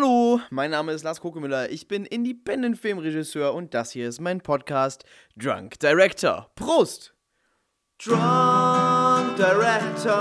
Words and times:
Hallo, 0.00 0.38
mein 0.50 0.70
Name 0.70 0.92
ist 0.92 1.02
Lars 1.02 1.20
Kokemüller, 1.20 1.70
ich 1.70 1.88
bin 1.88 2.04
Independent-Filmregisseur 2.04 3.52
und 3.52 3.74
das 3.74 3.90
hier 3.90 4.08
ist 4.08 4.20
mein 4.20 4.40
Podcast 4.40 5.02
Drunk 5.36 5.76
Director. 5.80 6.48
Prost! 6.54 7.16
Drunk 8.00 9.34
Director, 9.36 10.12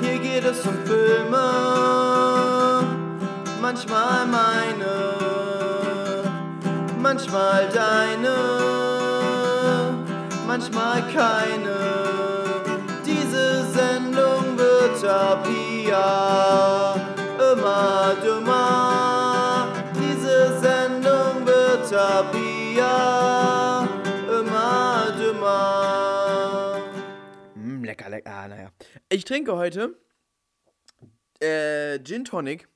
hier 0.00 0.18
geht 0.18 0.44
es 0.44 0.66
um 0.66 0.78
Filme, 0.86 1.42
manchmal 3.60 4.28
meine, 4.28 6.24
manchmal 7.02 7.68
deine, 7.68 8.34
manchmal 10.46 11.02
keine. 11.12 11.76
Diese 13.04 13.66
Sendung 13.74 14.56
wird 14.56 15.04
ab 15.04 15.46
hier 15.46 17.03
dümmer. 18.22 19.68
Diese 19.94 20.58
Sendung 20.60 21.46
wird 21.46 21.92
ab 21.94 22.34
hier 22.34 23.88
immer 24.40 25.12
dümmer. 25.18 26.80
Mm, 27.54 27.84
lecker, 27.84 28.10
lecker. 28.10 28.30
Ah, 28.30 28.48
naja. 28.48 28.70
Ich 29.08 29.24
trinke 29.24 29.56
heute 29.56 29.96
äh, 31.40 31.98
Gin 32.02 32.24
Tonic 32.24 32.68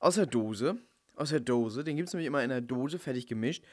aus 0.00 0.16
der 0.16 0.26
Dose. 0.26 0.76
Aus 1.14 1.30
der 1.30 1.40
Dose. 1.40 1.84
Den 1.84 1.96
gibt 1.96 2.08
es 2.08 2.14
nämlich 2.14 2.26
immer 2.26 2.42
in 2.42 2.50
der 2.50 2.60
Dose, 2.60 2.98
fertig 2.98 3.26
gemischt. 3.26 3.64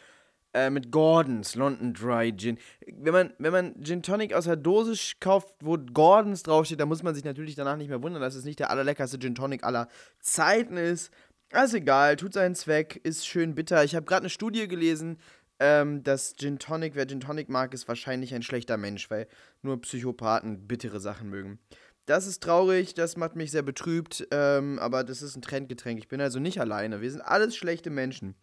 Äh, 0.56 0.70
mit 0.70 0.90
Gordons 0.90 1.56
London 1.56 1.94
Dry 1.94 2.32
Gin. 2.32 2.58
Wenn 2.88 3.12
man, 3.12 3.34
wenn 3.40 3.52
man 3.52 3.84
Gin 3.84 4.02
Tonic 4.02 4.34
aus 4.34 4.46
der 4.46 4.56
Dose 4.56 4.96
kauft, 5.20 5.54
wo 5.60 5.78
Gordons 5.78 6.44
draufsteht, 6.44 6.80
dann 6.80 6.88
muss 6.88 7.04
man 7.04 7.14
sich 7.14 7.26
natürlich 7.26 7.56
danach 7.56 7.76
nicht 7.76 7.90
mehr 7.90 8.02
wundern, 8.02 8.22
dass 8.22 8.36
es 8.36 8.46
nicht 8.46 8.60
der 8.60 8.70
allerleckerste 8.70 9.20
Gin 9.20 9.36
Tonic 9.36 9.66
aller 9.66 9.90
Zeiten 10.22 10.78
ist. 10.78 11.12
Alles 11.52 11.74
egal, 11.74 12.16
tut 12.16 12.32
seinen 12.32 12.56
Zweck, 12.56 13.02
ist 13.04 13.28
schön 13.28 13.54
bitter. 13.54 13.84
Ich 13.84 13.96
habe 13.96 14.06
gerade 14.06 14.22
eine 14.22 14.30
Studie 14.30 14.70
gelesen, 14.70 15.18
ähm, 15.60 16.04
dass 16.04 16.38
Gin 16.38 16.58
Tonic, 16.58 16.96
wer 16.96 17.06
Gin 17.06 17.20
Tonic 17.20 17.50
mag, 17.50 17.74
ist 17.74 17.90
wahrscheinlich 17.90 18.34
ein 18.34 18.42
schlechter 18.42 18.78
Mensch, 18.78 19.12
weil 19.12 19.28
nur 19.62 19.82
Psychopathen 19.82 20.68
bittere 20.68 21.02
Sachen 21.02 21.30
mögen. 21.30 21.60
Das 22.06 22.28
ist 22.28 22.42
traurig, 22.42 22.94
das 22.94 23.18
macht 23.18 23.36
mich 23.36 23.52
sehr 23.52 23.62
betrübt, 23.62 24.26
ähm, 24.32 24.80
aber 24.80 25.04
das 25.04 25.22
ist 25.22 25.36
ein 25.36 25.42
Trendgetränk. 25.42 26.00
Ich 26.00 26.08
bin 26.08 26.22
also 26.22 26.40
nicht 26.40 26.62
alleine. 26.62 27.02
Wir 27.02 27.12
sind 27.12 27.20
alles 27.20 27.58
schlechte 27.58 27.90
Menschen. 27.90 28.36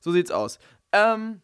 So 0.00 0.12
sieht's 0.12 0.30
aus. 0.30 0.58
Ähm, 0.92 1.42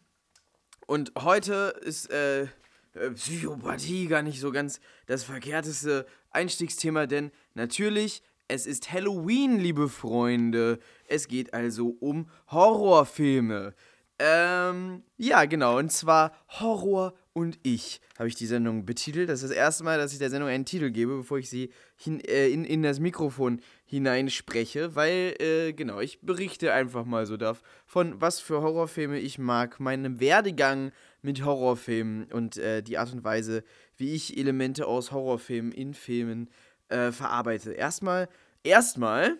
und 0.87 1.11
heute 1.17 1.73
ist 1.81 2.11
äh, 2.11 2.43
äh, 2.43 3.11
Psychopathie 3.13 4.07
gar 4.07 4.21
nicht 4.21 4.39
so 4.39 4.51
ganz 4.51 4.79
das 5.05 5.23
verkehrteste 5.23 6.05
Einstiegsthema, 6.31 7.07
denn 7.07 7.31
natürlich, 7.53 8.23
es 8.47 8.65
ist 8.65 8.91
Halloween, 8.91 9.59
liebe 9.59 9.89
Freunde. 9.89 10.79
Es 11.07 11.27
geht 11.27 11.53
also 11.53 11.95
um 11.99 12.29
Horrorfilme. 12.51 13.73
Ähm, 14.17 15.03
ja, 15.17 15.45
genau. 15.45 15.77
Und 15.77 15.91
zwar 15.91 16.31
Horror 16.47 17.13
und 17.33 17.59
ich 17.63 17.99
habe 18.17 18.29
ich 18.29 18.35
die 18.35 18.45
Sendung 18.45 18.85
betitelt. 18.85 19.27
Das 19.27 19.43
ist 19.43 19.49
das 19.49 19.57
erste 19.57 19.83
Mal, 19.83 19.97
dass 19.97 20.13
ich 20.13 20.19
der 20.19 20.29
Sendung 20.29 20.49
einen 20.49 20.63
Titel 20.63 20.89
gebe, 20.89 21.17
bevor 21.17 21.37
ich 21.37 21.49
sie 21.49 21.69
hin, 21.97 22.21
äh, 22.21 22.47
in, 22.47 22.63
in 22.63 22.81
das 22.81 22.99
Mikrofon 22.99 23.59
hineinspreche. 23.95 24.95
Weil, 24.95 25.35
äh, 25.39 25.73
genau, 25.73 25.99
ich 25.99 26.21
berichte 26.21 26.73
einfach 26.73 27.05
mal 27.05 27.25
so 27.25 27.37
davon, 27.37 28.19
was 28.19 28.39
für 28.39 28.61
Horrorfilme 28.61 29.19
ich 29.19 29.39
mag, 29.39 29.79
meinem 29.79 30.19
Werdegang 30.19 30.91
mit 31.21 31.43
Horrorfilmen 31.43 32.31
und 32.31 32.57
äh, 32.57 32.83
die 32.83 32.97
Art 32.97 33.13
und 33.13 33.23
Weise, 33.23 33.63
wie 33.97 34.13
ich 34.13 34.37
Elemente 34.37 34.85
aus 34.85 35.11
Horrorfilmen 35.11 35.71
in 35.71 35.93
Filmen 35.93 36.49
äh, 36.89 37.11
verarbeite. 37.11 37.71
Erstmal, 37.71 38.29
erstmal 38.63 39.37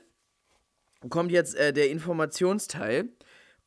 kommt 1.10 1.32
jetzt 1.32 1.56
äh, 1.56 1.74
der 1.74 1.90
Informationsteil. 1.90 3.10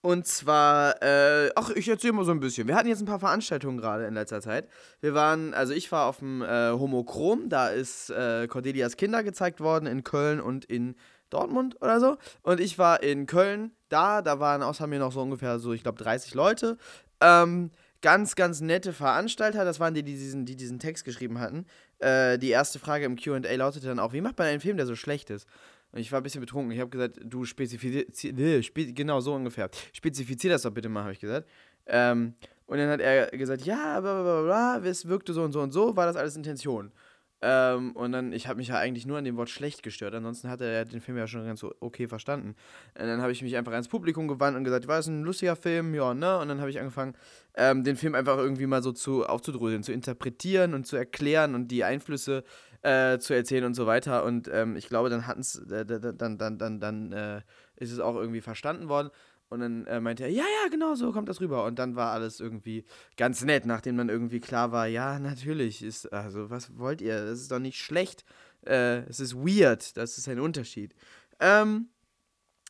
Und 0.00 0.26
zwar, 0.26 1.02
äh, 1.02 1.50
ach, 1.56 1.70
ich 1.70 1.88
erzähle 1.88 2.12
mal 2.12 2.24
so 2.24 2.30
ein 2.30 2.38
bisschen. 2.38 2.68
Wir 2.68 2.76
hatten 2.76 2.88
jetzt 2.88 3.02
ein 3.02 3.06
paar 3.06 3.18
Veranstaltungen 3.18 3.78
gerade 3.78 4.06
in 4.06 4.14
letzter 4.14 4.40
Zeit. 4.40 4.68
Wir 5.00 5.12
waren, 5.12 5.54
also 5.54 5.72
ich 5.72 5.90
war 5.90 6.06
auf 6.06 6.18
dem 6.18 6.42
äh, 6.42 6.70
Homochrom, 6.70 7.48
da 7.48 7.68
ist 7.68 8.10
äh, 8.10 8.46
Cordelias 8.46 8.96
Kinder 8.96 9.24
gezeigt 9.24 9.60
worden 9.60 9.86
in 9.86 10.04
Köln 10.04 10.40
und 10.40 10.64
in 10.64 10.94
Dortmund 11.30 11.76
oder 11.82 11.98
so. 11.98 12.16
Und 12.42 12.60
ich 12.60 12.78
war 12.78 13.02
in 13.02 13.26
Köln 13.26 13.72
da, 13.88 14.22
da 14.22 14.38
waren 14.38 14.62
außer 14.62 14.86
mir 14.86 15.00
noch 15.00 15.12
so 15.12 15.20
ungefähr 15.20 15.58
so, 15.58 15.72
ich 15.72 15.82
glaube, 15.82 16.02
30 16.02 16.34
Leute. 16.34 16.78
Ähm, 17.20 17.70
ganz, 18.00 18.36
ganz 18.36 18.60
nette 18.60 18.92
Veranstalter, 18.92 19.64
das 19.64 19.80
waren 19.80 19.94
die, 19.94 20.04
die 20.04 20.14
diesen, 20.14 20.44
die 20.44 20.56
diesen 20.56 20.78
Text 20.78 21.04
geschrieben 21.04 21.40
hatten. 21.40 21.66
Äh, 21.98 22.38
die 22.38 22.50
erste 22.50 22.78
Frage 22.78 23.04
im 23.04 23.16
QA 23.16 23.38
lautete 23.56 23.88
dann 23.88 23.98
auch, 23.98 24.12
wie 24.12 24.20
macht 24.20 24.38
man 24.38 24.46
einen 24.46 24.60
Film, 24.60 24.76
der 24.76 24.86
so 24.86 24.94
schlecht 24.94 25.30
ist? 25.30 25.48
Und 25.92 26.00
ich 26.00 26.12
war 26.12 26.20
ein 26.20 26.22
bisschen 26.22 26.40
betrunken. 26.40 26.72
Ich 26.72 26.80
habe 26.80 26.90
gesagt, 26.90 27.18
du 27.22 27.44
spezifizierst, 27.44 28.66
spe 28.66 28.92
genau 28.92 29.20
so 29.20 29.34
ungefähr. 29.34 29.70
Spezifizier 29.92 30.50
das 30.50 30.62
doch 30.62 30.70
bitte 30.70 30.88
mal, 30.88 31.02
habe 31.02 31.12
ich 31.12 31.20
gesagt. 31.20 31.48
Ähm, 31.86 32.34
und 32.66 32.78
dann 32.78 32.90
hat 32.90 33.00
er 33.00 33.28
gesagt, 33.28 33.64
ja, 33.64 34.00
bla 34.00 34.22
bla 34.22 34.42
bla, 34.42 34.88
es 34.88 35.08
wirkte 35.08 35.32
so 35.32 35.42
und 35.42 35.52
so 35.52 35.60
und 35.62 35.72
so, 35.72 35.96
war 35.96 36.06
das 36.06 36.16
alles 36.16 36.36
Intention. 36.36 36.92
Ähm, 37.40 37.92
und 37.92 38.10
dann, 38.10 38.32
ich 38.32 38.48
habe 38.48 38.56
mich 38.56 38.68
ja 38.68 38.78
eigentlich 38.78 39.06
nur 39.06 39.16
an 39.16 39.24
dem 39.24 39.36
Wort 39.36 39.48
schlecht 39.48 39.82
gestört. 39.82 40.12
Ansonsten 40.14 40.50
hat 40.50 40.60
er 40.60 40.84
den 40.84 41.00
Film 41.00 41.16
ja 41.16 41.26
schon 41.28 41.46
ganz 41.46 41.62
okay 41.62 42.08
verstanden. 42.08 42.56
Und 42.98 43.06
dann 43.06 43.22
habe 43.22 43.30
ich 43.30 43.42
mich 43.42 43.56
einfach 43.56 43.72
ans 43.72 43.88
Publikum 43.88 44.26
gewandt 44.26 44.56
und 44.56 44.64
gesagt, 44.64 44.88
war 44.88 44.96
das 44.96 45.06
ein 45.06 45.22
lustiger 45.22 45.54
Film? 45.54 45.94
Ja, 45.94 46.14
ne? 46.14 46.38
Und 46.38 46.48
dann 46.48 46.60
habe 46.60 46.70
ich 46.70 46.80
angefangen, 46.80 47.14
ähm, 47.56 47.84
den 47.84 47.96
Film 47.96 48.16
einfach 48.16 48.38
irgendwie 48.38 48.66
mal 48.66 48.82
so 48.82 48.90
zu 48.90 49.24
aufzudröseln, 49.24 49.84
zu 49.84 49.92
interpretieren 49.92 50.74
und 50.74 50.86
zu 50.86 50.96
erklären 50.96 51.54
und 51.54 51.68
die 51.68 51.84
Einflüsse 51.84 52.42
äh, 52.82 53.18
zu 53.18 53.34
erzählen 53.34 53.64
und 53.64 53.74
so 53.74 53.86
weiter. 53.86 54.24
Und 54.24 54.48
ähm, 54.52 54.76
ich 54.76 54.88
glaube, 54.88 55.10
dann 55.10 55.26
hatten 55.26 55.40
es, 55.40 55.56
äh, 55.70 55.84
dann, 55.84 56.38
dann, 56.38 56.58
dann, 56.58 56.80
dann 56.80 57.12
äh, 57.12 57.40
ist 57.76 57.92
es 57.92 58.00
auch 58.00 58.16
irgendwie 58.16 58.40
verstanden 58.40 58.88
worden. 58.88 59.10
Und 59.50 59.60
dann 59.60 59.86
äh, 59.86 60.00
meinte 60.00 60.24
er, 60.24 60.30
ja, 60.30 60.44
ja, 60.44 60.68
genau 60.70 60.94
so 60.94 61.10
kommt 61.12 61.28
das 61.28 61.40
rüber. 61.40 61.64
Und 61.64 61.78
dann 61.78 61.96
war 61.96 62.12
alles 62.12 62.38
irgendwie 62.38 62.84
ganz 63.16 63.42
nett, 63.44 63.64
nachdem 63.64 63.96
dann 63.96 64.10
irgendwie 64.10 64.40
klar 64.40 64.72
war, 64.72 64.86
ja, 64.86 65.18
natürlich 65.18 65.82
ist, 65.82 66.12
also 66.12 66.50
was 66.50 66.76
wollt 66.76 67.00
ihr? 67.00 67.24
Das 67.24 67.40
ist 67.40 67.50
doch 67.50 67.58
nicht 67.58 67.80
schlecht. 67.80 68.24
Äh, 68.66 68.98
es 69.08 69.20
ist 69.20 69.34
weird, 69.34 69.96
das 69.96 70.18
ist 70.18 70.28
ein 70.28 70.40
Unterschied. 70.40 70.94
Ähm, 71.40 71.88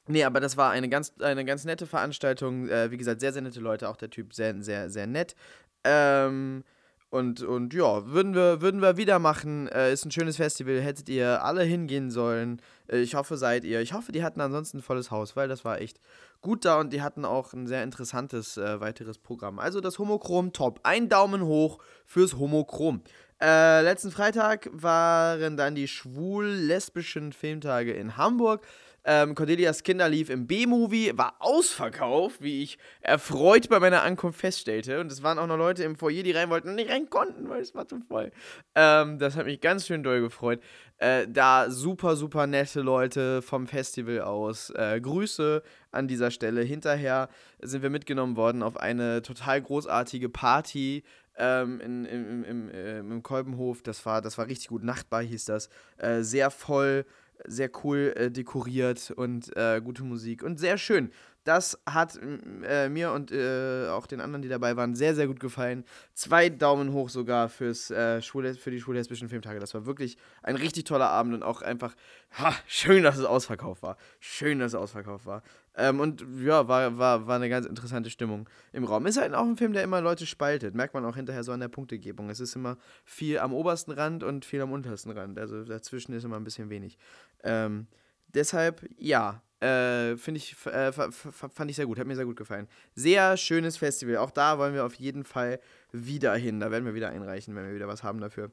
nee, 0.07 0.23
aber 0.23 0.39
das 0.39 0.57
war 0.57 0.71
eine 0.71 0.89
ganz, 0.89 1.15
eine 1.19 1.45
ganz 1.45 1.65
nette 1.65 1.87
Veranstaltung. 1.87 2.69
Äh, 2.69 2.93
wie 2.93 2.97
gesagt, 2.97 3.21
sehr, 3.21 3.33
sehr 3.33 3.43
nette 3.43 3.61
Leute, 3.61 3.89
auch 3.89 3.97
der 3.97 4.11
Typ 4.11 4.33
sehr, 4.33 4.63
sehr, 4.63 4.89
sehr 4.89 5.09
nett. 5.09 5.35
Ähm, 5.83 6.63
und, 7.11 7.43
und 7.43 7.73
ja, 7.73 8.07
würden 8.07 8.35
wir, 8.35 8.61
würden 8.61 8.83
wir 8.83 8.99
wieder 8.99 9.19
machen. 9.19 9.67
Äh, 9.69 9.93
ist 9.93 10.05
ein 10.05 10.11
schönes 10.11 10.37
Festival, 10.37 10.81
hättet 10.81 11.09
ihr 11.09 11.43
alle 11.43 11.63
hingehen 11.63 12.11
sollen. 12.11 12.61
Äh, 12.87 12.99
ich 12.99 13.15
hoffe, 13.15 13.39
seid 13.39 13.65
ihr. 13.65 13.81
Ich 13.81 13.95
hoffe, 13.95 14.13
die 14.13 14.23
hatten 14.23 14.43
ansonsten 14.43 14.79
ein 14.79 14.83
volles 14.83 15.11
Haus, 15.11 15.35
weil 15.35 15.49
das 15.49 15.65
war 15.65 15.81
echt 15.81 16.01
gut 16.43 16.67
da 16.67 16.79
und 16.79 16.93
die 16.93 17.01
hatten 17.01 17.25
auch 17.25 17.55
ein 17.55 17.67
sehr 17.67 17.83
interessantes 17.83 18.59
äh, 18.59 18.81
weiteres 18.81 19.19
Programm. 19.19 19.59
Also 19.59 19.81
das 19.81 19.99
Homochrom 19.99 20.53
top. 20.53 20.81
Ein 20.83 21.09
Daumen 21.09 21.43
hoch 21.43 21.79
fürs 22.05 22.37
Homochrom. 22.37 23.03
Äh, 23.41 23.83
letzten 23.83 24.11
Freitag 24.11 24.69
waren 24.73 25.57
dann 25.57 25.75
die 25.75 25.89
schwul-lesbischen 25.89 27.33
Filmtage 27.33 27.93
in 27.93 28.17
Hamburg. 28.17 28.67
Ähm, 29.04 29.34
Cordelias 29.34 29.82
Kinder 29.82 30.09
lief 30.09 30.28
im 30.28 30.47
B-Movie, 30.47 31.12
war 31.16 31.36
ausverkauft, 31.38 32.42
wie 32.42 32.62
ich 32.62 32.78
erfreut 33.00 33.69
bei 33.69 33.81
meiner 33.81 34.03
Ankunft 34.03 34.41
feststellte. 34.41 35.00
Und 35.00 35.10
es 35.10 35.22
waren 35.22 35.38
auch 35.38 35.47
noch 35.47 35.56
Leute 35.56 35.84
im 35.84 35.97
Foyer, 35.97 36.22
die 36.22 36.32
rein 36.32 36.50
wollten 36.50 36.69
und 36.69 36.75
nicht 36.75 36.91
rein 36.91 37.09
konnten, 37.09 37.48
weil 37.48 37.62
es 37.62 37.75
war 37.75 37.88
zu 37.88 38.00
voll. 38.00 38.32
Ähm, 38.75 39.19
das 39.19 39.36
hat 39.36 39.47
mich 39.47 39.60
ganz 39.60 39.86
schön 39.86 40.03
doll 40.03 40.20
gefreut. 40.20 40.60
Äh, 40.98 41.26
da 41.28 41.70
super, 41.70 42.16
super 42.16 42.47
nette 42.47 42.81
Leute 42.81 43.41
vom 43.41 43.66
Festival 43.66 44.20
aus. 44.20 44.70
Äh, 44.70 45.00
Grüße 45.00 45.62
an 45.91 46.09
dieser 46.09 46.30
Stelle. 46.30 46.62
Hinterher 46.62 47.28
sind 47.60 47.82
wir 47.82 47.91
mitgenommen 47.91 48.36
worden 48.36 48.62
auf 48.62 48.76
eine 48.76 49.22
total 49.22 49.62
großartige 49.62 50.28
Party 50.28 51.04
ähm, 51.38 51.80
in, 51.80 52.04
im, 52.04 52.44
im, 52.44 52.70
äh, 52.70 52.98
im 52.98 53.22
Kolbenhof. 53.22 53.82
Das 53.82 54.04
war, 54.04 54.20
das 54.20 54.36
war 54.36 54.48
richtig 54.48 54.69
gut. 54.69 54.82
Nachtbar 54.82 55.22
hieß 55.22 55.44
das. 55.44 55.70
Äh, 55.97 56.22
sehr 56.22 56.50
voll 56.50 57.06
sehr 57.47 57.71
cool 57.84 58.12
äh, 58.16 58.31
dekoriert 58.31 59.12
und 59.16 59.56
äh, 59.56 59.80
gute 59.83 60.04
Musik 60.04 60.42
und 60.42 60.59
sehr 60.59 60.78
schön. 60.78 61.10
Das 61.45 61.80
hat 61.89 62.18
äh, 62.65 62.91
mir 62.91 63.13
und 63.13 63.33
äh, 63.33 63.89
auch 63.89 64.07
den 64.07 64.21
anderen, 64.21 64.42
die 64.42 64.48
dabei 64.48 64.77
waren, 64.77 64.95
sehr, 64.95 65.15
sehr 65.15 65.27
gut 65.27 65.41
gefallen. 65.41 65.84
Zwei 66.13 66.51
Daumen 66.51 66.92
hoch 66.92 67.09
sogar 67.09 67.48
fürs, 67.48 67.91
äh, 67.91 68.21
Schwule, 68.21 68.53
für 68.53 68.71
die 68.71 68.80
schwul-lesbischen 68.80 69.30
Filmtage. 69.30 69.59
Das 69.59 69.72
war 69.72 69.86
wirklich 69.86 70.18
ein 70.42 70.57
richtig 70.57 70.84
toller 70.84 71.09
Abend 71.09 71.33
und 71.33 71.42
auch 71.42 71.63
einfach 71.63 71.95
ha, 72.33 72.53
schön, 72.66 73.03
dass 73.03 73.16
es 73.16 73.24
ausverkauft 73.24 73.83
war. 73.83 73.97
Schön, 74.21 74.59
dass 74.59 74.72
es 74.72 74.74
ausverkauft 74.74 75.24
war. 75.24 75.42
Ähm, 75.78 76.01
und 76.01 76.25
ja, 76.42 76.66
war, 76.66 76.98
war, 76.98 77.27
war 77.27 77.36
eine 77.36 77.48
ganz 77.48 77.65
interessante 77.65 78.10
Stimmung 78.10 78.48
im 78.72 78.84
Raum. 78.84 79.07
Ist 79.07 79.16
halt 79.16 79.33
auch 79.33 79.47
ein 79.47 79.57
Film, 79.57 79.72
der 79.72 79.84
immer 79.84 80.01
Leute 80.01 80.27
spaltet. 80.27 80.75
Merkt 80.75 80.92
man 80.92 81.04
auch 81.04 81.16
hinterher 81.16 81.45
so 81.45 81.53
an 81.53 81.60
der 81.60 81.69
Punktegebung. 81.69 82.28
Es 82.30 82.41
ist 82.41 82.57
immer 82.57 82.77
viel 83.04 83.39
am 83.39 83.54
obersten 83.54 83.92
Rand 83.92 84.25
und 84.25 84.45
viel 84.45 84.60
am 84.60 84.72
untersten 84.72 85.13
Rand. 85.13 85.39
Also 85.39 85.65
dazwischen 85.65 86.13
ist 86.13 86.25
immer 86.25 86.36
ein 86.36 86.45
bisschen 86.45 86.69
wenig. 86.69 86.98
Ähm, 87.45 87.86
deshalb, 88.34 88.84
ja, 88.98 89.41
äh, 89.60 90.16
Finde 90.16 90.39
ich, 90.39 90.54
äh, 90.66 90.92
fand 90.92 91.71
ich 91.71 91.77
sehr 91.77 91.86
gut, 91.86 91.98
hat 91.98 92.07
mir 92.07 92.15
sehr 92.15 92.25
gut 92.25 92.36
gefallen. 92.36 92.69
Sehr 92.95 93.36
schönes 93.36 93.77
Festival. 93.77 94.19
Auch 94.19 94.30
da 94.30 94.59
wollen 94.59 94.72
wir 94.72 94.84
auf 94.84 94.95
jeden 94.95 95.25
Fall 95.25 95.59
wieder 95.91 96.34
hin. 96.36 96.60
Da 96.60 96.71
werden 96.71 96.84
wir 96.84 96.95
wieder 96.95 97.09
einreichen, 97.09 97.57
wenn 97.57 97.66
wir 97.66 97.75
wieder 97.75 97.89
was 97.89 98.04
haben 98.04 98.21
dafür. 98.21 98.53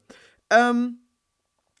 Ähm, 0.50 0.98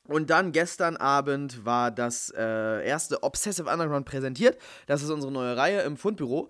Und 0.08 0.30
dann 0.30 0.52
gestern 0.52 0.96
Abend 0.96 1.64
war 1.64 1.90
das 1.90 2.32
äh, 2.36 2.86
erste 2.86 3.22
Obsessive 3.22 3.68
Underground 3.68 4.06
präsentiert. 4.06 4.58
Das 4.86 5.02
ist 5.02 5.10
unsere 5.10 5.32
neue 5.32 5.56
Reihe 5.56 5.80
im 5.82 5.96
Fundbüro. 5.96 6.48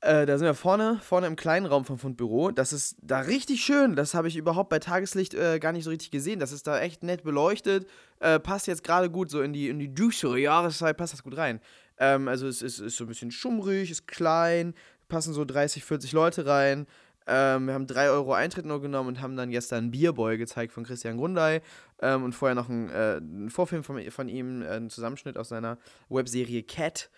Äh, 0.00 0.26
da 0.26 0.38
sind 0.38 0.46
wir 0.46 0.54
vorne, 0.54 1.00
vorne 1.02 1.26
im 1.26 1.34
kleinen 1.34 1.66
Raum 1.66 1.84
vom 1.84 1.98
Fundbüro. 1.98 2.52
Das 2.52 2.72
ist 2.72 2.96
da 3.02 3.20
richtig 3.20 3.64
schön. 3.64 3.96
Das 3.96 4.14
habe 4.14 4.28
ich 4.28 4.36
überhaupt 4.36 4.70
bei 4.70 4.78
Tageslicht 4.78 5.34
äh, 5.34 5.58
gar 5.58 5.72
nicht 5.72 5.84
so 5.84 5.90
richtig 5.90 6.12
gesehen. 6.12 6.38
Das 6.38 6.52
ist 6.52 6.68
da 6.68 6.78
echt 6.78 7.02
nett 7.02 7.24
beleuchtet. 7.24 7.86
Äh, 8.20 8.38
passt 8.38 8.68
jetzt 8.68 8.84
gerade 8.84 9.10
gut 9.10 9.28
so 9.28 9.42
in 9.42 9.52
die, 9.52 9.68
in 9.68 9.80
die 9.80 9.92
düstere 9.92 10.38
Jahreszeit, 10.38 10.96
passt 10.96 11.14
das 11.14 11.24
gut 11.24 11.36
rein. 11.36 11.60
Ähm, 11.98 12.28
also 12.28 12.46
es 12.46 12.62
ist, 12.62 12.78
ist 12.78 12.96
so 12.96 13.04
ein 13.04 13.08
bisschen 13.08 13.32
schummrig, 13.32 13.90
ist 13.90 14.06
klein, 14.06 14.74
passen 15.08 15.34
so 15.34 15.44
30, 15.44 15.84
40 15.84 16.12
Leute 16.12 16.46
rein. 16.46 16.86
Ähm, 17.28 17.66
wir 17.66 17.74
haben 17.74 17.86
3 17.86 18.10
Euro 18.10 18.32
Eintritt 18.32 18.64
nur 18.64 18.80
genommen 18.80 19.08
und 19.08 19.20
haben 19.20 19.36
dann 19.36 19.50
gestern 19.50 19.90
Bierboy 19.90 20.38
gezeigt 20.38 20.72
von 20.72 20.84
Christian 20.84 21.18
Grundei 21.18 21.60
ähm, 22.00 22.24
und 22.24 22.34
vorher 22.34 22.54
noch 22.54 22.68
einen, 22.70 22.88
äh, 22.88 23.50
Vorfilm 23.50 23.84
von, 23.84 24.10
von 24.10 24.28
ihm, 24.28 24.62
äh, 24.62 24.68
einen 24.68 24.90
Zusammenschnitt 24.90 25.36
aus 25.36 25.50
seiner 25.50 25.78
Webserie 26.08 26.62
Cat. 26.62 27.10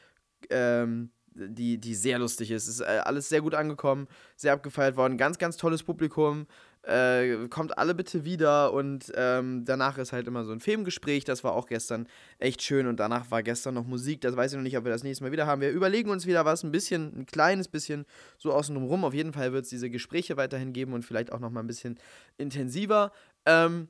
Ähm, 0.50 1.10
die, 1.32 1.78
die 1.78 1.94
sehr 1.94 2.18
lustig 2.18 2.50
ist. 2.50 2.64
Es 2.64 2.76
ist 2.76 2.80
äh, 2.80 3.02
alles 3.04 3.28
sehr 3.28 3.40
gut 3.40 3.54
angekommen, 3.54 4.08
sehr 4.36 4.52
abgefeiert 4.52 4.96
worden. 4.96 5.16
Ganz, 5.16 5.38
ganz 5.38 5.56
tolles 5.56 5.82
Publikum. 5.82 6.46
Äh, 6.82 7.48
kommt 7.48 7.76
alle 7.76 7.94
bitte 7.94 8.24
wieder 8.24 8.72
und 8.72 9.12
ähm, 9.14 9.66
danach 9.66 9.98
ist 9.98 10.12
halt 10.12 10.26
immer 10.26 10.44
so 10.44 10.52
ein 10.52 10.60
Filmgespräch. 10.60 11.24
Das 11.24 11.44
war 11.44 11.52
auch 11.52 11.66
gestern 11.66 12.08
echt 12.38 12.62
schön 12.62 12.86
und 12.86 12.98
danach 12.98 13.30
war 13.30 13.42
gestern 13.42 13.74
noch 13.74 13.84
Musik. 13.84 14.22
Das 14.22 14.34
weiß 14.34 14.52
ich 14.52 14.56
noch 14.56 14.62
nicht, 14.62 14.78
ob 14.78 14.84
wir 14.84 14.92
das 14.92 15.02
nächste 15.02 15.24
Mal 15.24 15.32
wieder 15.32 15.46
haben. 15.46 15.60
Wir 15.60 15.70
überlegen 15.72 16.08
uns 16.08 16.26
wieder 16.26 16.46
was, 16.46 16.62
ein 16.62 16.72
bisschen, 16.72 17.20
ein 17.20 17.26
kleines 17.26 17.68
bisschen 17.68 18.06
so 18.38 18.52
außen 18.52 18.74
rum. 18.76 19.04
Auf 19.04 19.12
jeden 19.12 19.34
Fall 19.34 19.52
wird 19.52 19.64
es 19.64 19.70
diese 19.70 19.90
Gespräche 19.90 20.38
weiterhin 20.38 20.72
geben 20.72 20.94
und 20.94 21.04
vielleicht 21.04 21.32
auch 21.32 21.38
noch 21.38 21.50
mal 21.50 21.60
ein 21.60 21.66
bisschen 21.66 21.98
intensiver. 22.38 23.12
Ähm, 23.44 23.88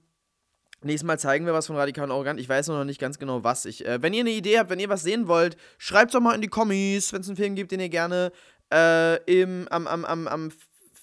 Nächstes 0.83 1.07
Mal 1.07 1.19
zeigen 1.19 1.45
wir 1.45 1.53
was 1.53 1.67
von 1.67 1.77
Radikal 1.77 2.07
und 2.07 2.11
Arrogant. 2.11 2.41
Ich 2.41 2.49
weiß 2.49 2.69
noch 2.69 2.85
nicht 2.85 2.99
ganz 2.99 3.19
genau, 3.19 3.45
was 3.45 3.67
ich. 3.67 3.85
Äh, 3.85 4.03
wenn 4.03 4.15
ihr 4.15 4.21
eine 4.21 4.31
Idee 4.31 4.59
habt, 4.59 4.71
wenn 4.71 4.81
ihr 4.81 4.89
was 4.89 5.03
sehen 5.03 5.29
wollt, 5.29 5.59
schreibt 5.77 6.15
doch 6.15 6.21
mal 6.21 6.35
in 6.35 6.41
die 6.41 6.49
Kommis, 6.49 7.13
wenn 7.13 7.21
es 7.21 7.29
einen 7.29 7.37
Film 7.37 7.55
gibt, 7.55 7.71
den 7.71 7.81
ihr 7.81 7.91
gerne 7.91 8.33
äh, 8.73 9.23
im, 9.25 9.69
am, 9.69 9.87
am, 9.87 10.07
am, 10.07 10.27
am 10.27 10.51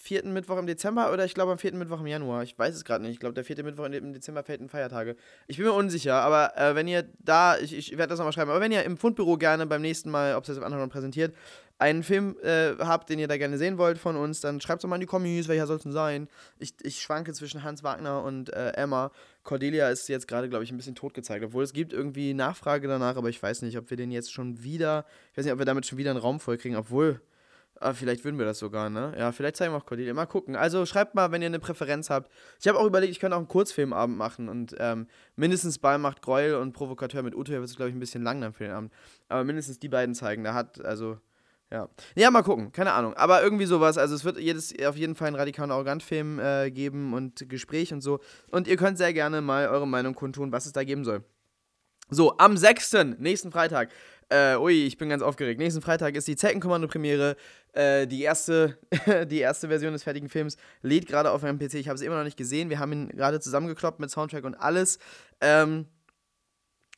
vierten 0.07 0.31
Mittwoch 0.31 0.57
im 0.57 0.68
Dezember 0.68 1.12
oder 1.12 1.25
ich 1.25 1.33
glaube 1.33 1.51
am 1.51 1.57
vierten 1.57 1.77
Mittwoch 1.77 2.00
im 2.00 2.07
Januar. 2.07 2.42
Ich 2.44 2.57
weiß 2.57 2.74
es 2.74 2.86
gerade 2.86 3.04
nicht. 3.04 3.12
Ich 3.12 3.19
glaube, 3.19 3.36
der 3.36 3.44
vierte 3.44 3.62
Mittwoch 3.62 3.86
im 3.86 4.13
Dezember 4.13 4.42
fällt 4.42 4.62
in 4.62 4.69
Feiertage. 4.69 5.18
Ich 5.48 5.57
bin 5.57 5.65
mir 5.65 5.74
unsicher, 5.74 6.15
aber 6.15 6.57
äh, 6.57 6.75
wenn 6.75 6.88
ihr 6.88 7.04
da, 7.19 7.57
ich, 7.57 7.77
ich 7.77 7.92
werde 7.92 8.07
das 8.07 8.19
nochmal 8.19 8.31
schreiben, 8.31 8.50
aber 8.50 8.62
wenn 8.62 8.71
ihr 8.71 8.83
im 8.83 8.95
Fundbüro 8.95 9.38
gerne 9.38 9.65
beim 9.65 9.81
nächsten 9.81 10.09
Mal 10.09 10.36
Obsessive 10.36 10.63
Underground 10.63 10.94
präsentiert, 10.94 11.36
einen 11.77 12.04
Film 12.04 12.38
äh, 12.42 12.75
habt, 12.80 13.09
den 13.09 13.19
ihr 13.19 13.27
da 13.27 13.38
gerne 13.38 13.57
sehen 13.57 13.77
wollt 13.77 13.98
von 13.98 14.15
uns, 14.15 14.39
dann 14.39 14.62
schreibt 14.62 14.80
es 14.80 14.81
doch 14.83 14.89
mal 14.89 14.95
in 14.95 15.01
die 15.01 15.07
Kommis, 15.07 15.50
welcher 15.50 15.68
soll 15.68 15.75
es 15.75 15.83
denn 15.83 15.92
sein? 15.92 16.30
Ich, 16.57 16.74
ich 16.83 17.01
schwanke 17.01 17.33
zwischen 17.33 17.63
Hans 17.63 17.83
Wagner 17.83 18.24
und 18.24 18.51
äh, 18.54 18.71
Emma. 18.71 19.12
Cordelia 19.44 19.89
ist 19.89 20.07
jetzt 20.07 20.27
gerade, 20.27 20.50
glaube 20.50 20.63
ich, 20.63 20.71
ein 20.71 20.77
bisschen 20.77 20.95
tot 20.95 21.13
gezeigt, 21.13 21.44
obwohl 21.44 21.63
es 21.63 21.74
gibt 21.74 21.92
irgendwie 21.92 22.33
Nachfrage 22.33 22.88
danach, 22.88 23.18
aber 23.18 23.30
ich 23.30 23.44
weiß 23.44 23.62
nicht, 23.62 23.77
ob 23.77 23.89
wir 23.89 23.98
den 23.98 24.12
jetzt 24.12 24.31
schon 24.31 24.63
wieder, 24.63 25.06
ich 25.31 25.38
weiß 25.38 25.45
nicht, 25.45 25.54
ob 25.54 25.59
wir 25.59 25.65
damit 25.65 25.86
schon 25.86 25.98
wieder 25.98 26.12
einen 26.12 26.19
Raum 26.19 26.39
voll 26.39 26.57
kriegen, 26.57 26.77
obwohl 26.77 27.21
Ah, 27.80 27.94
vielleicht 27.94 28.24
würden 28.24 28.40
wir 28.40 28.46
das 28.46 28.60
sogar, 28.60 28.90
ne? 28.90 29.14
Ja, 29.18 29.32
vielleicht 29.32 29.56
zeigen 29.56 29.74
wir 29.74 29.78
auch 29.78 29.86
Cordelia. 29.86 30.14
Mal 30.14 30.26
gucken. 30.26 30.56
Also 30.56 30.86
schreibt 30.86 31.16
mal, 31.16 31.32
wenn 31.32 31.42
ihr 31.42 31.48
eine 31.48 31.60
Präferenz 31.60 32.10
habt. 32.10 32.32
Ich 32.60 32.68
habe 32.68 32.80
auch 32.80 32.86
überlegt, 32.86 33.12
ich 33.12 33.20
könnte 33.20 33.36
auch 33.36 33.40
einen 33.40 33.48
Kurzfilmabend 33.48 34.18
machen 34.18 34.50
und 34.50 34.76
ähm, 34.80 35.08
mindestens 35.36 35.78
bei 35.78 35.98
Macht 35.98 36.22
Gräuel 36.22 36.56
und 36.56 36.74
Provokateur 36.74 37.22
mit 37.24 37.36
Uto 37.36 37.52
wird 37.52 37.64
es, 37.64 37.76
glaube 37.76 37.90
ich, 37.90 37.96
ein 37.96 38.00
bisschen 38.00 38.24
lang 38.24 38.42
dann 38.42 38.54
für 38.54 38.64
den 38.64 38.74
Abend. 38.74 38.94
Aber 39.30 39.44
mindestens 39.44 39.80
die 39.80 39.90
beiden 39.90 40.16
zeigen. 40.16 40.44
Da 40.44 40.54
hat, 40.54 40.84
also, 40.84 41.18
ja. 41.72 41.90
Ja, 42.16 42.32
mal 42.32 42.44
gucken. 42.44 42.72
Keine 42.72 42.94
Ahnung. 42.94 43.14
Aber 43.16 43.44
irgendwie 43.44 43.66
sowas. 43.66 43.98
Also 43.98 44.16
es 44.16 44.26
wird 44.26 44.40
jedes, 44.40 44.74
auf 44.86 44.96
jeden 44.96 45.16
Fall 45.16 45.28
einen 45.28 45.36
radikalen 45.36 45.72
Arrogant-Film 45.72 46.40
äh, 46.40 46.72
geben 46.72 47.14
und 47.14 47.48
Gespräch 47.50 47.94
und 47.94 48.02
so. 48.02 48.20
Und 48.52 48.68
ihr 48.68 48.78
könnt 48.78 48.98
sehr 48.98 49.14
gerne 49.14 49.42
mal 49.42 49.68
eure 49.68 49.88
Meinung 49.88 50.16
kundtun, 50.16 50.52
was 50.52 50.66
es 50.66 50.72
da 50.72 50.84
geben 50.84 51.04
soll. 51.04 51.24
So, 52.10 52.38
am 52.38 52.56
6., 52.56 53.18
nächsten 53.18 53.52
Freitag, 53.52 53.90
äh, 54.30 54.58
ui, 54.58 54.86
ich 54.86 54.98
bin 54.98 55.10
ganz 55.10 55.24
aufgeregt. 55.24 55.60
Nächsten 55.60 55.82
Freitag 55.82 56.16
ist 56.16 56.28
die 56.28 56.36
Zeckenkommando-Premiere. 56.36 57.38
Äh, 57.74 58.08
die, 58.08 58.24
erste, 58.24 58.78
die 59.30 59.40
erste 59.40 59.68
Version 59.70 59.94
des 59.94 60.04
fertigen 60.04 60.30
Films 60.30 60.58
lädt 60.82 61.08
gerade 61.08 61.32
auf 61.32 61.42
meinem 61.44 61.60
PC. 61.60 61.76
Ich 61.76 61.88
habe 61.88 61.96
es 61.96 62.02
immer 62.02 62.18
noch 62.18 62.24
nicht 62.24 62.38
gesehen. 62.38 62.70
Wir 62.70 62.80
haben 62.80 62.92
ihn 62.92 63.10
gerade 63.10 63.40
zusammengekloppt 63.40 64.00
mit 64.00 64.12
Soundtrack 64.12 64.44
und 64.44 64.56
alles. 64.56 65.00
Ähm, 65.40 65.86